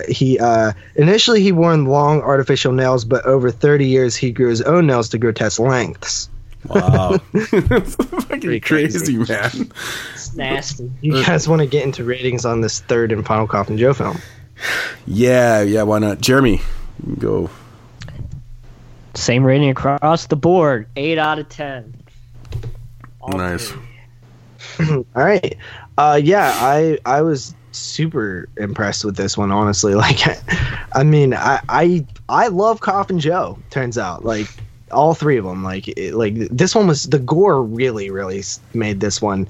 [0.08, 4.62] he uh initially he wore long artificial nails but over 30 years he grew his
[4.62, 6.30] own nails to grotesque lengths
[6.66, 7.18] Wow.
[7.32, 9.72] That's fucking crazy, man.
[10.14, 10.90] It's nasty.
[11.00, 14.18] you guys want to get into ratings on this third and final coffin joe film
[15.06, 16.20] Yeah, yeah, why not?
[16.20, 16.60] Jeremy,
[17.18, 17.48] go.
[19.14, 20.86] Same rating across the board.
[20.96, 21.94] Eight out of ten.
[23.20, 23.72] All Nice.
[24.90, 25.56] all right
[25.96, 30.20] uh yeah i i was super impressed with this one honestly like
[30.94, 34.48] i mean i i i love coffin joe turns out like
[34.90, 38.42] all three of them like it, like this one was the gore really really
[38.74, 39.48] made this one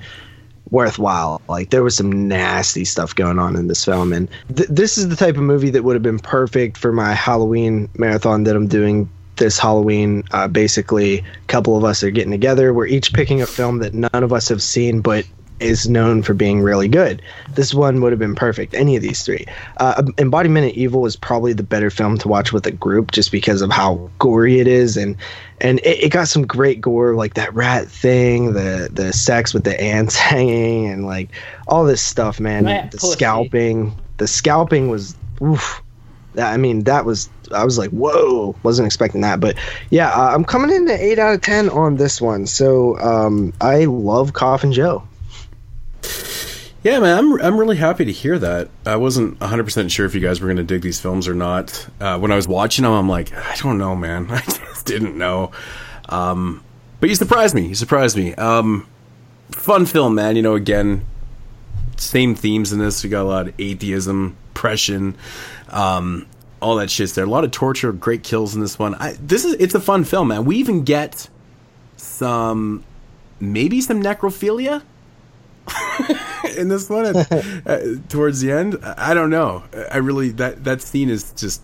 [0.70, 1.41] worthwhile.
[1.49, 5.08] Like there was some nasty stuff going on in this film and th- this is
[5.08, 8.67] the type of movie that would have been perfect for my halloween marathon that i'm
[8.67, 9.08] doing
[9.39, 10.25] this halloween.
[10.33, 12.75] Uh, basically a couple of us are getting together.
[12.75, 15.25] We're each picking a film that none of us have seen but
[15.60, 17.22] is known for being really good.
[17.54, 18.74] This one would have been perfect.
[18.74, 19.46] Any of these three.
[19.78, 23.32] Uh, Embodiment of Evil is probably the better film to watch with a group, just
[23.32, 25.16] because of how gory it is, and
[25.60, 29.64] and it, it got some great gore, like that rat thing, the the sex with
[29.64, 31.30] the ants hanging, and like
[31.66, 32.64] all this stuff, man.
[32.64, 33.12] Rat the pussy.
[33.12, 35.16] scalping, the scalping was.
[35.40, 35.82] Oof,
[36.36, 39.40] I mean, that was I was like, whoa, wasn't expecting that.
[39.40, 39.56] But
[39.90, 42.46] yeah, uh, I'm coming in at eight out of ten on this one.
[42.46, 45.06] So um, I love Coffin Joe.
[46.82, 48.68] Yeah, man, I'm I'm really happy to hear that.
[48.86, 51.34] I wasn't 100 percent sure if you guys were going to dig these films or
[51.34, 51.88] not.
[52.00, 54.26] Uh, when I was watching them, I'm like, I don't know, man.
[54.30, 55.50] I just didn't know.
[56.08, 56.62] Um,
[57.00, 57.66] but you surprised me.
[57.66, 58.34] You surprised me.
[58.34, 58.86] Um,
[59.50, 60.36] fun film, man.
[60.36, 61.04] You know, again,
[61.96, 63.02] same themes in this.
[63.02, 65.16] We got a lot of atheism, oppression,
[65.70, 66.26] um,
[66.60, 67.24] all that shit's there.
[67.24, 68.94] A lot of torture, great kills in this one.
[68.96, 70.44] I, this is it's a fun film, man.
[70.44, 71.28] We even get
[71.96, 72.84] some
[73.40, 74.82] maybe some necrophilia
[76.56, 77.32] in this one at,
[77.66, 78.78] uh, towards the end.
[78.82, 79.64] I don't know.
[79.90, 81.62] I really that that scene is just.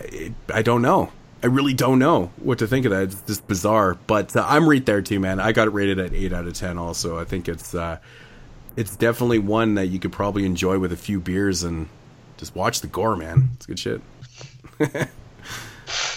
[0.00, 1.10] I- I don't know.
[1.42, 3.02] I really don't know what to think of that.
[3.04, 3.94] It's just bizarre.
[4.06, 5.38] But uh, I'm right there too, man.
[5.40, 6.78] I got it rated at eight out of ten.
[6.78, 7.98] Also, I think it's uh,
[8.76, 11.88] it's definitely one that you could probably enjoy with a few beers and
[12.38, 13.50] just watch the gore, man.
[13.54, 14.00] It's good shit.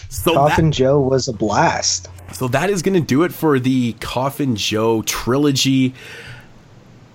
[0.10, 2.10] so that, Coffin Joe was a blast.
[2.32, 5.94] so that is going to do it for the Coffin Joe trilogy.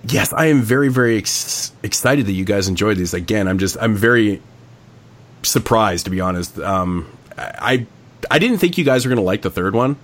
[0.03, 3.13] Yes, I am very, very ex- excited that you guys enjoyed these.
[3.13, 4.41] Again, I'm just, I'm very
[5.43, 6.57] surprised to be honest.
[6.59, 7.85] Um, I,
[8.31, 9.97] I didn't think you guys were going to like the third one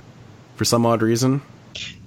[0.56, 1.42] for some odd reason.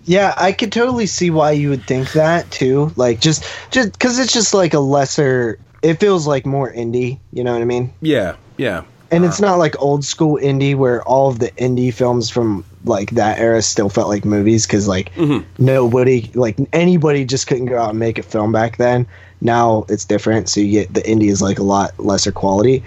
[0.04, 2.92] Yeah, I could totally see why you would think that too.
[2.94, 5.58] Like just just because it's just like a lesser.
[5.82, 7.18] It feels like more indie.
[7.32, 7.92] You know what I mean?
[8.00, 8.84] Yeah, yeah.
[9.10, 13.10] And it's not like old school indie where all of the indie films from like
[13.10, 15.12] that era still felt like movies because like
[15.58, 19.06] nobody like anybody just couldn't go out and make a film back then.
[19.40, 22.82] Now it's different, so you get the indie is like a lot lesser quality.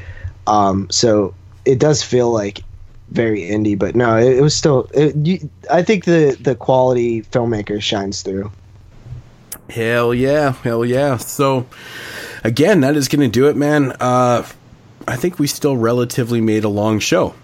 [0.48, 1.34] Um, so
[1.66, 2.64] it does feel like
[3.10, 4.90] very indie, but no, it, it was still.
[4.94, 8.52] It, you, I think the the quality filmmaker shines through.
[9.70, 11.18] Hell yeah, hell yeah.
[11.18, 11.68] So
[12.44, 13.92] again, that is going to do it, man.
[14.00, 14.48] Uh,
[15.08, 17.36] I think we still relatively made a long show.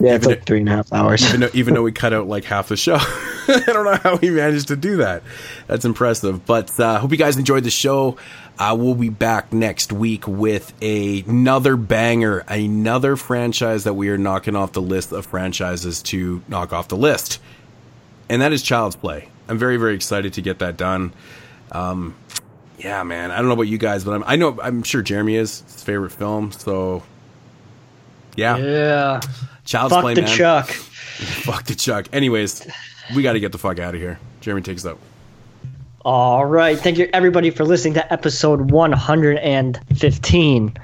[0.00, 1.26] Yeah, it's like three and a half hours.
[1.26, 2.96] even though, even though we cut out like half the show.
[3.48, 5.22] I don't know how we managed to do that.
[5.66, 6.44] That's impressive.
[6.44, 8.16] But uh, hope you guys enjoyed the show.
[8.58, 14.18] Uh, we'll be back next week with a, another banger, another franchise that we are
[14.18, 17.38] knocking off the list of franchises to knock off the list,
[18.30, 19.28] and that is Child's Play.
[19.48, 21.12] I'm very very excited to get that done.
[21.70, 22.14] Um,
[22.78, 23.30] yeah, man.
[23.30, 25.82] I don't know about you guys, but I'm, I know I'm sure Jeremy is his
[25.82, 26.50] favorite film.
[26.52, 27.02] So
[28.36, 29.20] yeah, Yeah.
[29.64, 30.36] Child's Fuck Play, the man.
[30.36, 30.68] Chuck.
[30.70, 32.06] Fuck the Chuck.
[32.12, 32.66] Anyways,
[33.14, 34.18] we got to get the fuck out of here.
[34.40, 34.98] Jeremy takes out.
[36.04, 36.78] All right.
[36.78, 40.74] Thank you, everybody, for listening to episode 115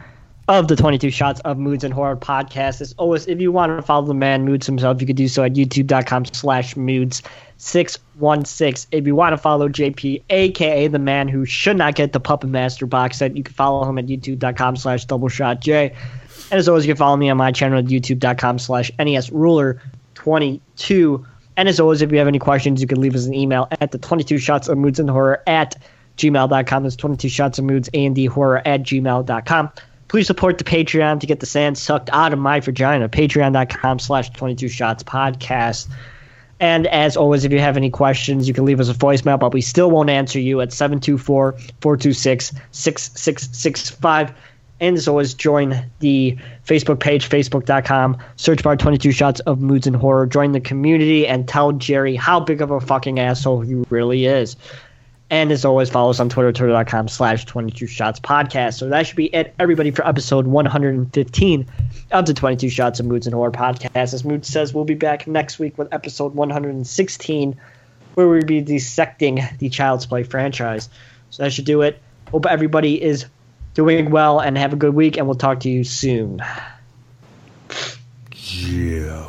[0.49, 2.81] of the 22 Shots of Moods and Horror podcast.
[2.81, 5.45] As always, if you want to follow the man Moods himself, you could do so
[5.45, 7.23] at youtube.com slash moods
[7.59, 8.89] 616.
[8.91, 12.51] If you want to follow JP, aka the man who should not get the Puppet
[12.51, 15.95] Master box set, you can follow him at youtube.com slash double shot J.
[16.53, 19.81] And as always, you can follow me on my channel at youtube.com slash NES Ruler
[20.17, 21.27] 22.
[21.57, 23.91] And as always, if you have any questions, you can leave us an email at
[23.91, 25.77] the 22 shots of moods and horror at
[26.19, 26.83] gmail.com.
[26.83, 29.71] That's 22 shots of moods and the horror at gmail.com.
[30.09, 33.09] Please support the Patreon to get the sand sucked out of my vagina.
[33.09, 35.89] Patreon.com slash 22 shots podcast.
[36.61, 39.55] And as always, if you have any questions, you can leave us a voicemail, but
[39.55, 44.35] we still won't answer you at 724 426 6665.
[44.83, 46.37] And as always, join the
[46.67, 50.27] Facebook page, facebook.com, search bar 22 shots of moods and horror.
[50.27, 54.57] Join the community and tell Jerry how big of a fucking asshole he really is.
[55.31, 58.75] And as always, follow us on Twitter, twitter.com slash 22 Shots Podcast.
[58.75, 61.67] So that should be it, everybody, for episode 115
[62.11, 63.93] of the 22 Shots of Moods and Horror Podcast.
[63.95, 67.57] As Mood says, we'll be back next week with episode 116,
[68.15, 70.89] where we'll be dissecting the Child's Play franchise.
[71.31, 72.01] So that should do it.
[72.33, 73.27] Hope everybody is
[73.75, 76.41] doing well and have a good week, and we'll talk to you soon.
[78.35, 79.27] Yeah.